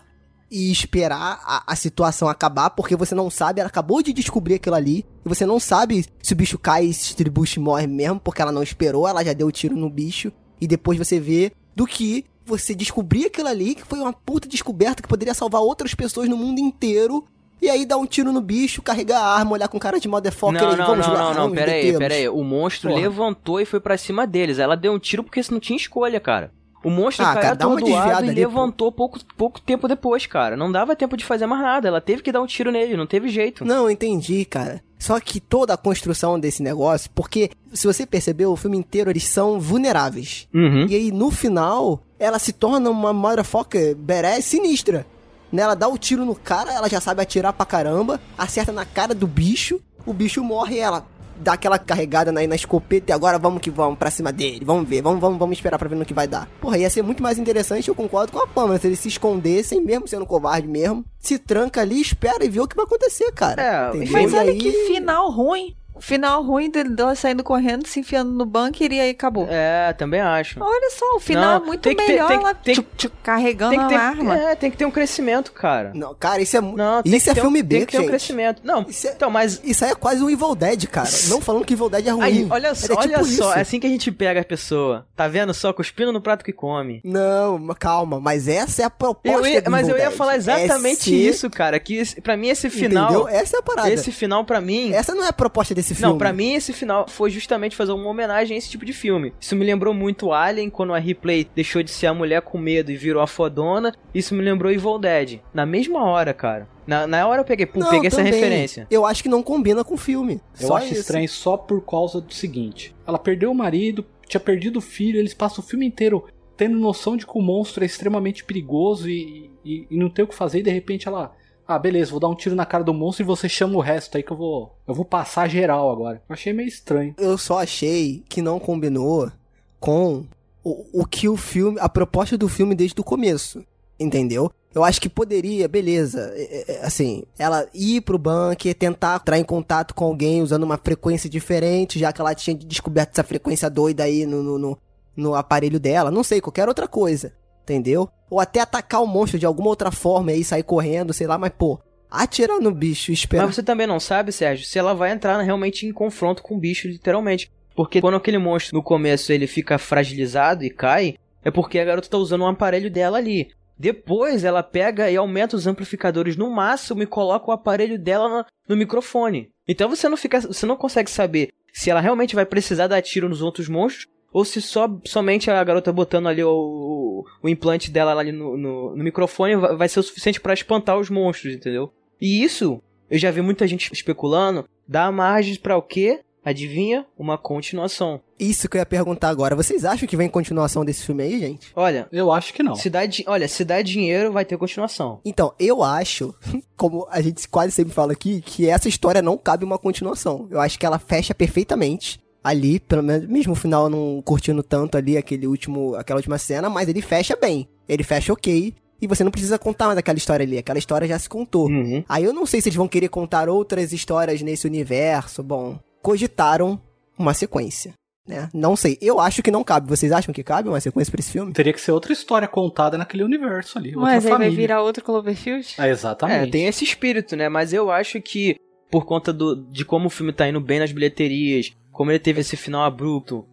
Esperar 0.53 0.69
e 0.69 0.71
esperar 0.71 1.41
a, 1.43 1.73
a 1.73 1.75
situação 1.75 2.29
acabar, 2.29 2.69
porque 2.69 2.95
você 2.95 3.15
não 3.15 3.29
sabe, 3.29 3.59
ela 3.59 3.69
acabou 3.69 4.03
de 4.03 4.13
descobrir 4.13 4.55
aquilo 4.55 4.75
ali, 4.75 5.05
e 5.25 5.29
você 5.29 5.45
não 5.45 5.59
sabe 5.59 6.05
se 6.21 6.33
o 6.33 6.35
bicho 6.35 6.59
cai 6.59 6.85
e 6.85 6.93
se 6.93 7.13
o 7.13 7.15
tribucho 7.15 7.59
morre 7.59 7.87
mesmo, 7.87 8.19
porque 8.19 8.41
ela 8.41 8.51
não 8.51 8.61
esperou, 8.61 9.07
ela 9.07 9.23
já 9.23 9.33
deu 9.33 9.47
o 9.47 9.51
tiro 9.51 9.75
no 9.75 9.89
bicho, 9.89 10.31
e 10.61 10.67
depois 10.67 10.97
você 10.97 11.19
vê 11.19 11.51
do 11.75 11.85
que 11.85 12.25
você 12.45 12.75
descobrir 12.75 13.25
aquilo 13.25 13.47
ali, 13.47 13.73
que 13.73 13.83
foi 13.83 13.99
uma 13.99 14.13
puta 14.13 14.47
descoberta 14.47 15.01
que 15.01 15.07
poderia 15.09 15.33
salvar 15.33 15.61
outras 15.61 15.95
pessoas 15.95 16.29
no 16.29 16.37
mundo 16.37 16.59
inteiro, 16.59 17.25
e 17.61 17.69
aí 17.69 17.85
dar 17.85 17.97
um 17.97 18.05
tiro 18.05 18.31
no 18.33 18.41
bicho, 18.41 18.81
carregar 18.81 19.19
a 19.19 19.37
arma, 19.37 19.53
olhar 19.53 19.69
com 19.69 19.79
cara 19.79 19.97
de 19.97 20.07
motherfucker 20.07 20.61
Não, 20.61 20.73
e 20.73 20.75
não, 20.75 20.85
vamos 20.85 21.07
não, 21.07 21.13
lá, 21.13 21.33
não, 21.33 21.47
não, 21.47 21.55
pera 21.55 21.71
aí, 21.71 21.97
pera 21.97 22.13
aí. 22.13 22.27
O 22.27 22.43
monstro 22.43 22.89
Porra. 22.89 23.01
levantou 23.01 23.61
e 23.61 23.65
foi 23.65 23.79
pra 23.79 23.97
cima 23.97 24.27
deles. 24.27 24.59
Ela 24.59 24.75
deu 24.75 24.91
um 24.91 24.99
tiro 24.99 25.23
porque 25.23 25.41
não 25.49 25.61
tinha 25.61 25.77
escolha, 25.77 26.19
cara. 26.19 26.51
O 26.83 26.89
monstro 26.89 27.25
Ah, 27.25 27.33
caiu 27.33 27.41
cara, 27.41 27.53
atordoado 27.53 28.09
e 28.09 28.13
ali, 28.13 28.27
pô. 28.27 28.33
levantou 28.49 28.91
pouco, 28.91 29.19
pouco 29.37 29.61
tempo 29.61 29.87
depois, 29.87 30.25
cara. 30.25 30.57
Não 30.57 30.71
dava 30.71 30.95
tempo 30.95 31.15
de 31.15 31.23
fazer 31.23 31.45
mais 31.45 31.61
nada. 31.61 31.87
Ela 31.87 32.01
teve 32.01 32.21
que 32.21 32.31
dar 32.31 32.41
um 32.41 32.45
tiro 32.45 32.71
nele, 32.71 32.97
não 32.97 33.07
teve 33.07 33.29
jeito. 33.29 33.63
Não, 33.63 33.89
entendi, 33.89 34.43
cara. 34.45 34.83
Só 34.99 35.19
que 35.19 35.39
toda 35.39 35.73
a 35.73 35.77
construção 35.77 36.39
desse 36.39 36.61
negócio, 36.63 37.09
porque 37.13 37.49
se 37.73 37.85
você 37.85 38.05
percebeu, 38.05 38.51
o 38.51 38.55
filme 38.55 38.77
inteiro 38.77 39.09
eles 39.09 39.27
são 39.27 39.59
vulneráveis. 39.59 40.47
Uhum. 40.53 40.85
E 40.87 40.95
aí 40.95 41.11
no 41.11 41.29
final, 41.29 42.01
ela 42.19 42.39
se 42.39 42.53
torna 42.53 42.89
uma 42.89 43.11
motherfucker 43.11 43.95
badass 43.95 44.45
sinistra. 44.45 45.05
Né? 45.51 45.61
Ela 45.61 45.75
dá 45.75 45.87
o 45.87 45.97
tiro 45.97 46.25
no 46.25 46.35
cara, 46.35 46.73
ela 46.73 46.89
já 46.89 46.99
sabe 47.01 47.21
atirar 47.21 47.53
pra 47.53 47.65
caramba, 47.65 48.19
acerta 48.37 48.71
na 48.71 48.85
cara 48.85 49.13
do 49.13 49.27
bicho, 49.27 49.79
o 50.05 50.13
bicho 50.13 50.43
morre 50.43 50.75
e 50.77 50.79
ela 50.79 51.05
dá 51.37 51.53
aquela 51.53 51.77
carregada 51.79 52.31
na, 52.31 52.45
na 52.45 52.55
escopeta 52.55 53.11
e 53.11 53.13
agora 53.13 53.37
vamos 53.39 53.61
que 53.61 53.69
vamos 53.69 53.97
pra 53.97 54.11
cima 54.11 54.31
dele. 54.31 54.63
Vamos 54.65 54.87
ver, 54.87 55.01
vamos, 55.01 55.19
vamos, 55.19 55.37
vamos 55.39 55.57
esperar 55.57 55.77
pra 55.77 55.89
ver 55.89 55.95
no 55.95 56.05
que 56.05 56.13
vai 56.13 56.27
dar. 56.27 56.47
Porra, 56.61 56.77
ia 56.77 56.89
ser 56.89 57.01
muito 57.03 57.21
mais 57.23 57.37
interessante, 57.37 57.87
eu 57.87 57.95
concordo 57.95 58.31
com 58.31 58.39
a 58.39 58.47
Pamela, 58.47 58.79
se 58.79 58.87
eles 58.87 58.99
se 58.99 59.07
escondessem, 59.07 59.81
mesmo 59.81 60.07
sendo 60.07 60.25
covarde 60.25 60.67
mesmo, 60.67 61.03
se 61.19 61.37
tranca 61.37 61.81
ali, 61.81 61.99
espera 62.01 62.43
e 62.45 62.49
vê 62.49 62.59
o 62.59 62.67
que 62.67 62.75
vai 62.75 62.85
acontecer, 62.85 63.31
cara. 63.33 63.61
É, 63.61 63.89
Entendeu? 63.97 64.13
Mas 64.13 64.33
olha 64.33 64.51
aí- 64.51 64.57
que 64.57 64.71
final 64.87 65.29
ruim. 65.31 65.75
Final 65.99 66.43
ruim 66.43 66.69
de- 66.69 66.83
dela 66.83 67.15
saindo 67.15 67.43
correndo, 67.43 67.87
se 67.87 67.99
enfiando 67.99 68.31
no 68.31 68.45
bunker 68.45 68.91
e 68.91 68.99
aí 68.99 69.09
acabou. 69.11 69.47
É, 69.49 69.93
também 69.93 70.19
acho. 70.19 70.61
Olha 70.61 70.89
só, 70.89 71.15
o 71.15 71.19
final 71.19 71.59
Não, 71.59 71.63
é 71.63 71.67
muito 71.67 71.81
tem 71.81 71.95
que 71.95 72.03
ter- 72.03 72.11
melhor 72.13 72.27
tem 72.27 72.37
que- 72.37 72.43
ela 72.43 72.53
tem- 72.53 72.75
tchuc, 72.75 72.87
tchuc, 72.97 73.13
carregando 73.23 73.71
Tem 73.71 73.79
que 73.79 73.87
ter, 73.87 73.95
a 73.95 74.01
arma. 74.01 74.37
é, 74.37 74.55
tem 74.55 74.71
que 74.71 74.77
ter 74.77 74.85
um 74.85 74.91
crescimento, 74.91 75.51
cara. 75.51 75.91
Não, 75.93 76.13
cara, 76.15 76.41
isso 76.41 76.57
é, 76.57 76.61
Não, 76.61 77.01
isso 77.05 77.29
é 77.29 77.33
ter 77.33 77.39
um- 77.39 77.43
filme 77.43 77.63
B, 77.63 77.77
Tem 77.77 77.85
que 77.85 77.91
ter 77.97 78.03
um 78.03 78.07
crescimento. 78.07 78.61
Não, 78.63 78.85
Isso 78.87 79.07
é- 79.07 79.11
então, 79.11 79.29
mas 79.29 79.61
Isso 79.63 79.85
aí 79.85 79.91
é 79.91 79.95
quase 79.95 80.23
um 80.23 80.29
Evil 80.29 80.55
Dead, 80.55 80.85
cara. 80.87 81.09
Não 81.27 81.39
falando 81.41 81.65
que 81.65 81.73
Evil 81.73 81.89
Dead 81.89 82.07
é 82.07 82.11
ruim. 82.11 82.23
Aí, 82.23 82.47
olha 82.49 82.69
Mas 82.69 82.79
só, 82.79 82.93
é 82.93 82.97
tipo 82.97 83.01
olha 83.01 83.17
só, 83.19 83.23
isso. 83.23 83.53
é 83.53 83.61
assim 83.61 83.79
que 83.79 83.87
a 83.87 83.89
gente 83.89 84.11
pega 84.11 84.41
a 84.41 84.45
pessoa. 84.45 85.05
Tá 85.15 85.27
vendo 85.27 85.53
só? 85.53 85.71
Cuspindo 85.73 86.11
no 86.11 86.21
prato 86.21 86.43
que 86.43 86.51
come. 86.53 87.01
Não, 87.03 87.67
calma, 87.79 88.19
mas 88.19 88.47
essa 88.47 88.81
é 88.81 88.85
a 88.85 88.89
proposta 88.89 89.39
Eu 89.39 89.45
ia- 89.45 89.63
mas 89.69 89.81
Evil 89.87 89.95
eu 89.95 90.01
ia 90.03 90.09
Dead. 90.09 90.17
falar 90.17 90.35
exatamente 90.37 91.01
É 91.01 91.03
ser- 91.03 91.29
isso, 91.29 91.49
cara. 91.49 91.79
Que 91.79 91.95
esse- 91.97 92.19
pra 92.21 92.35
mim 92.37 92.49
esse 92.49 92.69
final. 92.69 93.05
Entendeu? 93.11 93.27
Essa 93.27 93.57
é 93.57 93.59
a 93.59 93.63
parada. 93.63 93.91
Esse 93.91 94.11
final, 94.11 94.43
pra 94.45 94.59
mim. 94.61 94.91
Essa 94.93 95.13
não 95.15 95.23
é 95.23 95.27
a 95.29 95.33
proposta 95.33 95.73
desse 95.75 95.82
filme. 95.95 96.11
Não, 96.11 96.17
pra 96.17 96.31
mim 96.31 96.53
esse 96.53 96.71
final 96.73 97.07
foi 97.07 97.29
justamente 97.31 97.75
fazer 97.75 97.91
uma 97.91 98.07
homenagem 98.09 98.55
a 98.55 98.57
esse 98.57 98.69
tipo 98.69 98.85
de 98.85 98.93
filme. 98.93 99.33
Isso 99.39 99.55
me 99.55 99.65
lembrou 99.65 99.93
muito 99.93 100.31
Alien, 100.31 100.69
quando 100.69 100.93
a 100.93 100.99
Ripley 100.99 101.47
deixou 101.55 101.81
de 101.81 101.89
ser 101.89 102.07
a 102.07 102.13
mulher 102.13 102.41
com 102.41 102.57
medo 102.57 102.91
e 102.91 102.95
virou 102.95 103.21
a 103.21 103.27
fodona. 103.27 103.93
Isso 104.13 104.35
me 104.35 104.43
lembrou 104.43 104.71
Evil 104.71 104.99
Dead. 104.99 105.39
Na 105.53 105.65
mesma 105.65 106.03
hora, 106.03 106.33
cara. 106.33 106.67
Na, 106.85 107.07
na 107.07 107.27
hora 107.27 107.41
eu 107.41 107.45
peguei, 107.45 107.65
pô, 107.65 107.79
Não, 107.79 107.89
peguei 107.89 108.07
essa 108.07 108.17
também. 108.17 108.33
referência. 108.33 108.85
Eu 108.91 109.05
acho 109.05 109.23
que 109.23 109.29
não 109.29 109.41
combina 109.41 109.83
com 109.83 109.93
o 109.95 109.97
filme. 109.97 110.41
Eu 110.59 110.67
Só 110.67 110.77
acho 110.77 110.91
isso. 110.91 111.01
estranho 111.01 111.29
só 111.29 111.57
por 111.57 111.81
causa 111.85 112.19
do 112.21 112.33
seguinte: 112.33 112.93
ela 113.07 113.17
perdeu 113.17 113.51
o 113.51 113.55
marido, 113.55 114.05
tinha 114.27 114.39
perdido 114.39 114.77
o 114.77 114.81
filho, 114.81 115.17
eles 115.19 115.33
passam 115.33 115.63
o 115.63 115.67
filme 115.67 115.85
inteiro 115.85 116.25
tendo 116.55 116.77
noção 116.77 117.17
de 117.17 117.25
que 117.25 117.37
o 117.37 117.41
monstro 117.41 117.83
é 117.83 117.87
extremamente 117.87 118.43
perigoso 118.43 119.09
e, 119.09 119.49
e, 119.65 119.87
e 119.89 119.97
não 119.97 120.09
tem 120.09 120.23
o 120.23 120.27
que 120.27 120.35
fazer, 120.35 120.59
e 120.59 120.63
de 120.63 120.69
repente 120.69 121.07
ela. 121.07 121.33
Ah, 121.67 121.79
beleza, 121.79 122.11
vou 122.11 122.19
dar 122.19 122.27
um 122.27 122.35
tiro 122.35 122.55
na 122.55 122.65
cara 122.65 122.83
do 122.83 122.93
monstro 122.93 123.23
e 123.23 123.25
você 123.25 123.47
chama 123.47 123.77
o 123.77 123.81
resto 123.81 124.17
aí 124.17 124.23
que 124.23 124.31
eu 124.31 124.37
vou. 124.37 124.75
Eu 124.87 124.93
vou 124.93 125.05
passar 125.05 125.47
geral 125.47 125.89
agora. 125.89 126.21
Eu 126.27 126.33
achei 126.33 126.51
meio 126.51 126.67
estranho. 126.67 127.15
Eu 127.17 127.37
só 127.37 127.59
achei 127.59 128.23
que 128.27 128.41
não 128.41 128.59
combinou 128.59 129.31
com 129.79 130.25
o, 130.63 131.01
o 131.01 131.05
que 131.05 131.29
o 131.29 131.37
filme. 131.37 131.77
A 131.79 131.87
proposta 131.87 132.37
do 132.37 132.49
filme 132.49 132.75
desde 132.75 132.99
o 132.99 133.03
começo. 133.03 133.63
Entendeu? 133.99 134.51
Eu 134.73 134.83
acho 134.83 134.99
que 134.99 135.07
poderia, 135.07 135.67
beleza, 135.67 136.33
é, 136.35 136.65
é, 136.67 136.85
assim, 136.85 137.23
ela 137.37 137.67
ir 137.75 138.01
pro 138.01 138.17
bunker, 138.17 138.73
tentar 138.73 139.17
entrar 139.17 139.37
em 139.37 139.43
contato 139.43 139.93
com 139.93 140.05
alguém 140.05 140.41
usando 140.41 140.63
uma 140.63 140.79
frequência 140.79 141.29
diferente, 141.29 141.99
já 141.99 142.11
que 142.11 142.19
ela 142.19 142.33
tinha 142.33 142.55
descoberto 142.55 143.11
essa 143.11 143.23
frequência 143.23 143.69
doida 143.69 144.03
aí 144.03 144.25
no, 144.25 144.41
no, 144.41 144.57
no, 144.57 144.77
no 145.15 145.35
aparelho 145.35 145.79
dela, 145.79 146.09
não 146.09 146.23
sei, 146.23 146.41
qualquer 146.41 146.67
outra 146.67 146.87
coisa, 146.87 147.33
entendeu? 147.63 148.09
Ou 148.29 148.39
até 148.39 148.59
atacar 148.59 149.01
o 149.01 149.07
monstro 149.07 149.39
de 149.39 149.45
alguma 149.45 149.69
outra 149.69 149.91
forma 149.91 150.31
e 150.31 150.35
aí 150.35 150.43
sair 150.43 150.63
correndo, 150.63 151.13
sei 151.13 151.27
lá, 151.27 151.37
mas 151.37 151.51
pô, 151.57 151.79
atirar 152.09 152.59
no 152.59 152.71
bicho 152.71 153.11
e 153.11 153.13
esperar. 153.13 153.45
Mas 153.45 153.55
você 153.55 153.63
também 153.63 153.87
não 153.87 153.99
sabe, 153.99 154.31
Sérgio, 154.31 154.65
se 154.65 154.77
ela 154.77 154.93
vai 154.93 155.11
entrar 155.11 155.41
realmente 155.41 155.87
em 155.87 155.91
confronto 155.91 156.43
com 156.43 156.55
o 156.55 156.59
bicho, 156.59 156.87
literalmente. 156.87 157.51
Porque 157.75 158.01
quando 158.01 158.15
aquele 158.15 158.37
monstro 158.37 158.77
no 158.77 158.83
começo 158.83 159.31
ele 159.31 159.47
fica 159.47 159.77
fragilizado 159.77 160.63
e 160.63 160.69
cai, 160.69 161.15
é 161.43 161.49
porque 161.49 161.79
a 161.79 161.85
garota 161.85 162.09
tá 162.09 162.17
usando 162.17 162.43
um 162.43 162.47
aparelho 162.47 162.91
dela 162.91 163.17
ali. 163.17 163.49
Depois 163.77 164.43
ela 164.43 164.61
pega 164.61 165.09
e 165.09 165.17
aumenta 165.17 165.55
os 165.55 165.65
amplificadores 165.65 166.37
no 166.37 166.49
máximo 166.49 167.01
e 167.01 167.07
coloca 167.07 167.49
o 167.49 167.53
aparelho 167.53 167.97
dela 167.97 168.29
no, 168.29 168.45
no 168.69 168.77
microfone. 168.77 169.49
Então 169.67 169.89
você 169.89 170.07
não 170.07 170.15
fica, 170.15 170.39
você 170.39 170.65
não 170.65 170.77
consegue 170.77 171.09
saber 171.09 171.49
se 171.73 171.89
ela 171.89 171.99
realmente 171.99 172.35
vai 172.35 172.45
precisar 172.45 172.87
dar 172.87 173.01
tiro 173.01 173.27
nos 173.27 173.41
outros 173.41 173.67
monstros 173.67 174.07
ou 174.33 174.43
se 174.43 174.59
só 174.59 174.89
somente 175.05 175.49
a 175.51 175.63
garota 175.63 175.93
botando 175.93 176.27
ali 176.27 176.43
o, 176.43 177.23
o, 177.41 177.47
implante 177.47 177.91
dela 177.91 178.19
ali 178.19 178.31
no, 178.31 178.57
no, 178.57 178.95
no 178.95 179.03
microfone 179.03 179.55
vai, 179.55 179.87
ser 179.87 179.99
o 179.99 180.03
suficiente 180.03 180.41
pra 180.41 180.53
espantar 180.53 180.97
os 180.97 181.09
monstros, 181.09 181.53
entendeu? 181.53 181.93
E 182.19 182.43
isso 182.43 182.81
eu 183.09 183.19
já 183.19 183.29
vi 183.29 183.41
muita 183.41 183.67
gente 183.67 183.93
especulando, 183.93 184.65
dá 184.87 185.11
margens 185.11 185.57
pra 185.57 185.77
o 185.77 185.81
quê? 185.81 186.21
Adivinha? 186.43 187.05
Uma 187.17 187.37
continuação. 187.37 188.19
Isso 188.37 188.67
que 188.67 188.75
eu 188.75 188.79
ia 188.79 188.85
perguntar 188.85 189.29
agora. 189.29 189.55
Vocês 189.55 189.85
acham 189.85 190.05
que 190.05 190.17
vem 190.17 190.27
continuação 190.27 190.83
desse 190.83 191.05
filme 191.05 191.23
aí, 191.23 191.39
gente? 191.39 191.71
Olha, 191.73 192.07
Eu 192.11 192.33
acho 192.33 192.53
que 192.53 192.61
não. 192.61 192.75
se 192.75 192.89
dá, 192.89 192.99
olha, 193.27 193.47
se 193.47 193.63
dá 193.63 193.81
dinheiro, 193.81 194.33
vai 194.33 194.43
ter 194.43 194.57
continuação. 194.57 195.21
Então, 195.23 195.53
eu 195.57 195.81
acho, 195.81 196.35
como 196.75 197.07
a 197.09 197.21
gente 197.21 197.47
quase 197.47 197.71
sempre 197.71 197.93
fala 197.93 198.11
aqui, 198.11 198.41
que 198.41 198.67
essa 198.67 198.89
história 198.89 199.21
não 199.21 199.37
cabe 199.37 199.63
uma 199.63 199.77
continuação. 199.77 200.47
Eu 200.49 200.59
acho 200.59 200.77
que 200.77 200.85
ela 200.85 200.99
fecha 200.99 201.33
perfeitamente 201.33 202.22
ali, 202.43 202.79
pelo 202.79 203.01
menos, 203.01 203.27
mesmo 203.27 203.53
o 203.53 203.55
final 203.55 203.89
não 203.89 204.21
curtindo 204.23 204.61
tanto 204.61 204.97
ali 204.97 205.17
aquele 205.17 205.47
último, 205.47 205.95
aquela 205.95 206.17
última 206.17 206.37
cena, 206.37 206.69
mas 206.69 206.89
ele 206.89 207.01
fecha 207.01 207.35
bem. 207.35 207.67
Ele 207.87 208.03
fecha 208.03 208.33
ok. 208.33 208.73
E 209.01 209.07
você 209.07 209.23
não 209.23 209.31
precisa 209.31 209.59
contar 209.59 209.87
mais 209.87 209.97
aquela 209.97 210.17
história 210.17 210.43
ali. 210.45 210.57
Aquela 210.57 210.79
história 210.79 211.07
já 211.07 211.19
se 211.19 211.27
contou. 211.27 211.67
Uhum. 211.67 212.03
Aí 212.07 212.23
eu 212.23 212.33
não 212.33 212.45
sei 212.45 212.61
se 212.61 212.69
eles 212.69 212.77
vão 212.77 212.87
querer 212.87 213.09
contar 213.09 213.49
outras 213.49 213.91
histórias 213.91 214.41
nesse 214.41 214.65
universo. 214.65 215.43
Bom, 215.43 215.77
cogitaram 216.01 216.79
uma 217.17 217.33
sequência, 217.33 217.93
né? 218.25 218.49
Não 218.53 218.77
sei. 218.77 218.97
Eu 219.01 219.19
acho 219.19 219.43
que 219.43 219.51
não 219.51 219.63
cabe. 219.63 219.89
Vocês 219.89 220.11
acham 220.13 220.33
que 220.33 220.41
cabe 220.41 220.69
uma 220.69 220.79
sequência 220.79 221.11
pra 221.11 221.19
esse 221.19 221.31
filme? 221.31 221.51
Teria 221.51 221.73
que 221.73 221.81
ser 221.81 221.91
outra 221.91 222.13
história 222.13 222.47
contada 222.47 222.97
naquele 222.97 223.23
universo 223.23 223.77
ali. 223.77 223.89
Outra 223.89 224.01
Mas 224.01 224.25
aí 224.25 224.29
vai 224.29 224.39
família. 224.39 224.55
virar 224.55 224.81
outro 224.81 225.03
Cloverfield? 225.03 225.75
É, 225.77 225.89
exatamente. 225.89 226.47
É, 226.47 226.51
tem 226.51 226.67
esse 226.67 226.85
espírito, 226.85 227.35
né? 227.35 227.49
Mas 227.49 227.73
eu 227.73 227.91
acho 227.91 228.21
que 228.21 228.55
por 228.89 229.05
conta 229.05 229.33
do, 229.33 229.55
de 229.55 229.83
como 229.83 230.05
o 230.05 230.09
filme 230.09 230.31
tá 230.31 230.47
indo 230.47 230.61
bem 230.61 230.79
nas 230.79 230.91
bilheterias, 230.91 231.73
como 231.93 232.11
ele 232.11 232.19
teve 232.19 232.41
esse 232.41 232.57
final 232.57 232.83
abrupto, 232.83 233.45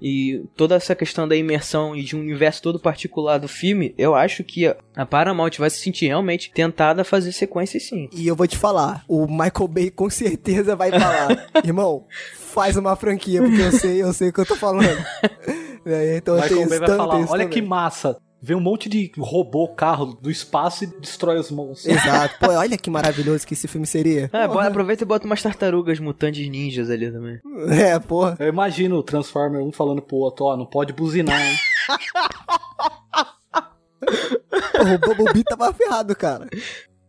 e 0.00 0.44
toda 0.54 0.74
essa 0.74 0.94
questão 0.94 1.26
da 1.26 1.34
imersão 1.34 1.96
e 1.96 2.02
de 2.02 2.14
um 2.14 2.20
universo 2.20 2.60
todo 2.62 2.78
particular 2.78 3.38
do 3.38 3.48
filme, 3.48 3.94
eu 3.96 4.14
acho 4.14 4.44
que 4.44 4.66
a- 4.94 5.06
Paramount 5.06 5.52
vai 5.58 5.70
se 5.70 5.78
sentir 5.78 6.06
realmente 6.08 6.52
tentada 6.52 7.00
a 7.00 7.04
fazer 7.04 7.32
sequências 7.32 7.84
sim. 7.88 8.06
E 8.12 8.26
eu 8.26 8.36
vou 8.36 8.46
te 8.46 8.58
falar, 8.58 9.02
o 9.08 9.26
Michael 9.26 9.68
Bay 9.68 9.90
com 9.90 10.10
certeza 10.10 10.76
vai 10.76 10.90
falar, 10.90 11.48
irmão, 11.64 12.04
faz 12.34 12.76
uma 12.76 12.94
franquia, 12.94 13.40
porque 13.42 13.62
eu 13.62 13.72
sei, 13.72 14.02
eu 14.02 14.12
sei 14.12 14.28
o 14.28 14.32
que 14.34 14.40
eu 14.40 14.46
tô 14.46 14.54
falando. 14.54 14.86
É, 15.88 16.16
então 16.16 16.34
Michael 16.34 16.68
Bay 16.68 16.78
vai 16.80 16.88
falar, 16.96 17.14
olha 17.14 17.26
também. 17.28 17.48
que 17.48 17.62
massa. 17.62 18.16
Vê 18.40 18.54
um 18.54 18.60
monte 18.60 18.88
de 18.88 19.10
robô, 19.18 19.66
carro 19.68 20.14
do 20.20 20.30
espaço 20.30 20.84
e 20.84 20.86
destrói 20.86 21.38
os 21.38 21.50
monstros. 21.50 21.96
Exato. 21.96 22.36
Pô, 22.44 22.52
olha 22.52 22.76
que 22.76 22.90
maravilhoso 22.90 23.46
que 23.46 23.54
esse 23.54 23.66
filme 23.66 23.86
seria. 23.86 24.28
Ah, 24.32 24.46
bora, 24.46 24.68
aproveita 24.68 25.04
e 25.04 25.06
bota 25.06 25.26
umas 25.26 25.42
tartarugas 25.42 25.98
mutantes 25.98 26.48
ninjas 26.48 26.90
ali 26.90 27.10
também. 27.10 27.40
É, 27.70 27.98
porra. 27.98 28.36
Eu 28.38 28.48
imagino 28.48 28.96
o 28.96 29.02
Transformer 29.02 29.62
um 29.62 29.72
falando 29.72 30.02
pro 30.02 30.16
outro, 30.16 30.44
ó, 30.44 30.56
não 30.56 30.66
pode 30.66 30.92
buzinar, 30.92 31.40
hein? 31.40 31.56
Porra, 34.76 34.94
o 34.94 34.98
Bumblebee 34.98 35.44
tava 35.44 35.72
ferrado, 35.72 36.14
cara. 36.14 36.48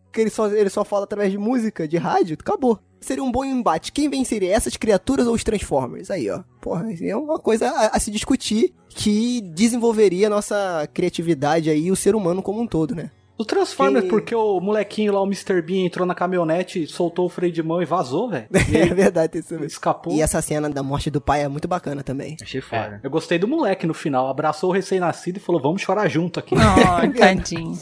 Porque 0.06 0.22
ele 0.22 0.30
só, 0.30 0.48
ele 0.48 0.70
só 0.70 0.84
fala 0.84 1.04
através 1.04 1.32
de 1.32 1.38
música, 1.38 1.88
de 1.88 1.98
rádio, 1.98 2.38
acabou. 2.40 2.80
Seria 3.00 3.24
um 3.24 3.32
bom 3.32 3.46
embate. 3.46 3.92
Quem 3.92 4.10
venceria, 4.10 4.54
essas 4.54 4.76
criaturas 4.76 5.28
ou 5.28 5.34
os 5.34 5.44
Transformers? 5.44 6.10
Aí, 6.12 6.30
ó. 6.30 6.42
Porra, 6.62 6.86
é 7.02 7.16
uma 7.16 7.40
coisa 7.40 7.70
a, 7.70 7.88
a 7.96 8.00
se 8.00 8.12
discutir 8.12 8.74
que 8.90 9.42
desenvolveria 9.42 10.28
a 10.28 10.30
nossa 10.30 10.88
criatividade 10.94 11.70
aí 11.70 11.86
e 11.86 11.92
o 11.92 11.96
ser 11.96 12.16
humano 12.16 12.42
como 12.42 12.62
um 12.62 12.68
todo, 12.68 12.96
né? 12.96 13.12
O 13.40 13.46
Transformer, 13.46 14.02
Que- 14.02 14.10
porque 14.10 14.34
o 14.34 14.60
molequinho 14.60 15.14
lá, 15.14 15.22
o 15.22 15.26
Mr. 15.28 15.62
Bean, 15.62 15.86
entrou 15.86 16.08
na 16.08 16.16
caminhonete, 16.16 16.88
soltou 16.88 17.28
o 17.28 17.30
freio 17.30 17.54
de 17.54 17.62
mão 17.62 17.80
e 17.80 17.86
vazou, 17.86 18.28
velho. 18.32 18.48
É 18.74 18.86
verdade, 18.88 19.34
tem 19.34 19.42
isso 19.42 19.54
mesmo. 19.54 19.68
Escapou. 19.68 20.12
E 20.12 20.22
essa 20.24 20.42
cena 20.42 20.68
da 20.68 20.82
morte 20.82 21.12
do 21.12 21.22
pai 21.22 21.44
é 21.44 21.48
muito 21.48 21.68
bacana 21.68 22.02
também. 22.02 22.36
Achei 22.42 22.60
É, 22.60 22.64
foda. 22.64 23.00
eu 23.04 23.12
gostei 23.12 23.38
do 23.38 23.48
moleque 23.48 23.86
no 23.86 23.94
final. 23.94 24.28
Abraçou 24.28 24.72
o 24.72 24.74
recém-nascido 24.74 25.38
e 25.38 25.40
falou: 25.40 25.62
vamos 25.62 25.84
chorar 25.84 26.08
junto 26.10 26.40
aqui. 26.40 26.56
Oh, 26.56 26.58
tadinho. 27.20 27.78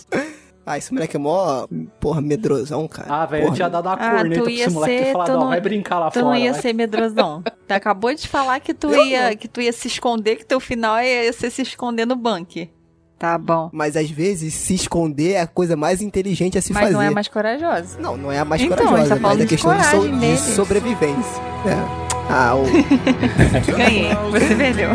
Ah, 0.65 0.77
esse 0.79 0.91
moleque 0.93 1.15
é 1.15 1.19
mó, 1.19 1.67
porra, 1.99 2.21
medrosão, 2.21 2.87
cara. 2.87 3.07
Ah, 3.07 3.25
velho, 3.27 3.45
eu 3.47 3.53
tinha 3.53 3.69
dado 3.69 3.85
uma 3.87 3.93
Ah, 3.93 4.11
corneta 4.15 4.41
tu 4.41 4.43
pra 4.45 4.51
ia 4.51 4.65
esse 4.65 4.73
moleque 4.73 4.97
ser- 5.03 5.09
e 5.09 5.11
falado: 5.11 5.27
tu 5.27 5.33
ó, 5.33 5.39
não- 5.41 5.47
vai 5.49 5.61
brincar 5.61 5.99
lá 5.99 6.09
Tu 6.09 6.13
fora. 6.19 6.25
não 6.25 6.35
ia 6.35 6.51
vai. 6.53 6.61
ser 6.61 6.73
medrosão. 6.73 7.43
Tu 7.67 7.71
acabou 7.71 8.13
de 8.13 8.27
falar 8.27 8.59
que 8.59 8.73
tu 8.73 8.89
ia, 8.93 9.35
que 9.35 9.47
tu 9.47 9.61
ia 9.61 9.71
se 9.71 9.87
esconder, 9.87 10.37
que 10.37 10.45
teu 10.45 10.59
final 10.59 10.99
ia 11.01 11.31
ser 11.33 11.49
se 11.51 11.61
esconder 11.61 12.05
no 12.07 12.15
bunker. 12.15 12.69
Tá 13.17 13.37
bom. 13.37 13.69
Mas 13.71 13.95
às 13.95 14.09
vezes 14.09 14.53
se 14.53 14.73
esconder 14.75 15.33
é 15.33 15.41
a 15.41 15.47
coisa 15.47 15.75
mais 15.75 16.01
inteligente 16.01 16.57
a 16.57 16.61
se 16.61 16.73
Mas 16.73 16.81
fazer. 16.83 16.93
não 16.95 17.01
é 17.01 17.09
mais 17.11 17.27
corajosa. 17.27 17.97
Não, 17.99 18.17
não 18.17 18.31
é 18.31 18.39
a 18.39 18.45
mais 18.45 18.61
Então, 18.61 18.75
corajosa, 18.77 19.13
a 19.13 19.17
tá 19.17 19.21
mas 19.21 19.37
é 19.39 19.41
de 19.43 19.47
questão 19.47 19.77
de, 19.77 19.85
so- 19.85 20.09
de 20.09 20.37
sobrevivência. 20.37 21.41
É. 21.65 22.05
Ah, 22.29 22.55
o... 22.55 22.63
Ganhei. 23.77 24.09
Você 24.31 24.53
perdeu. 24.57 24.89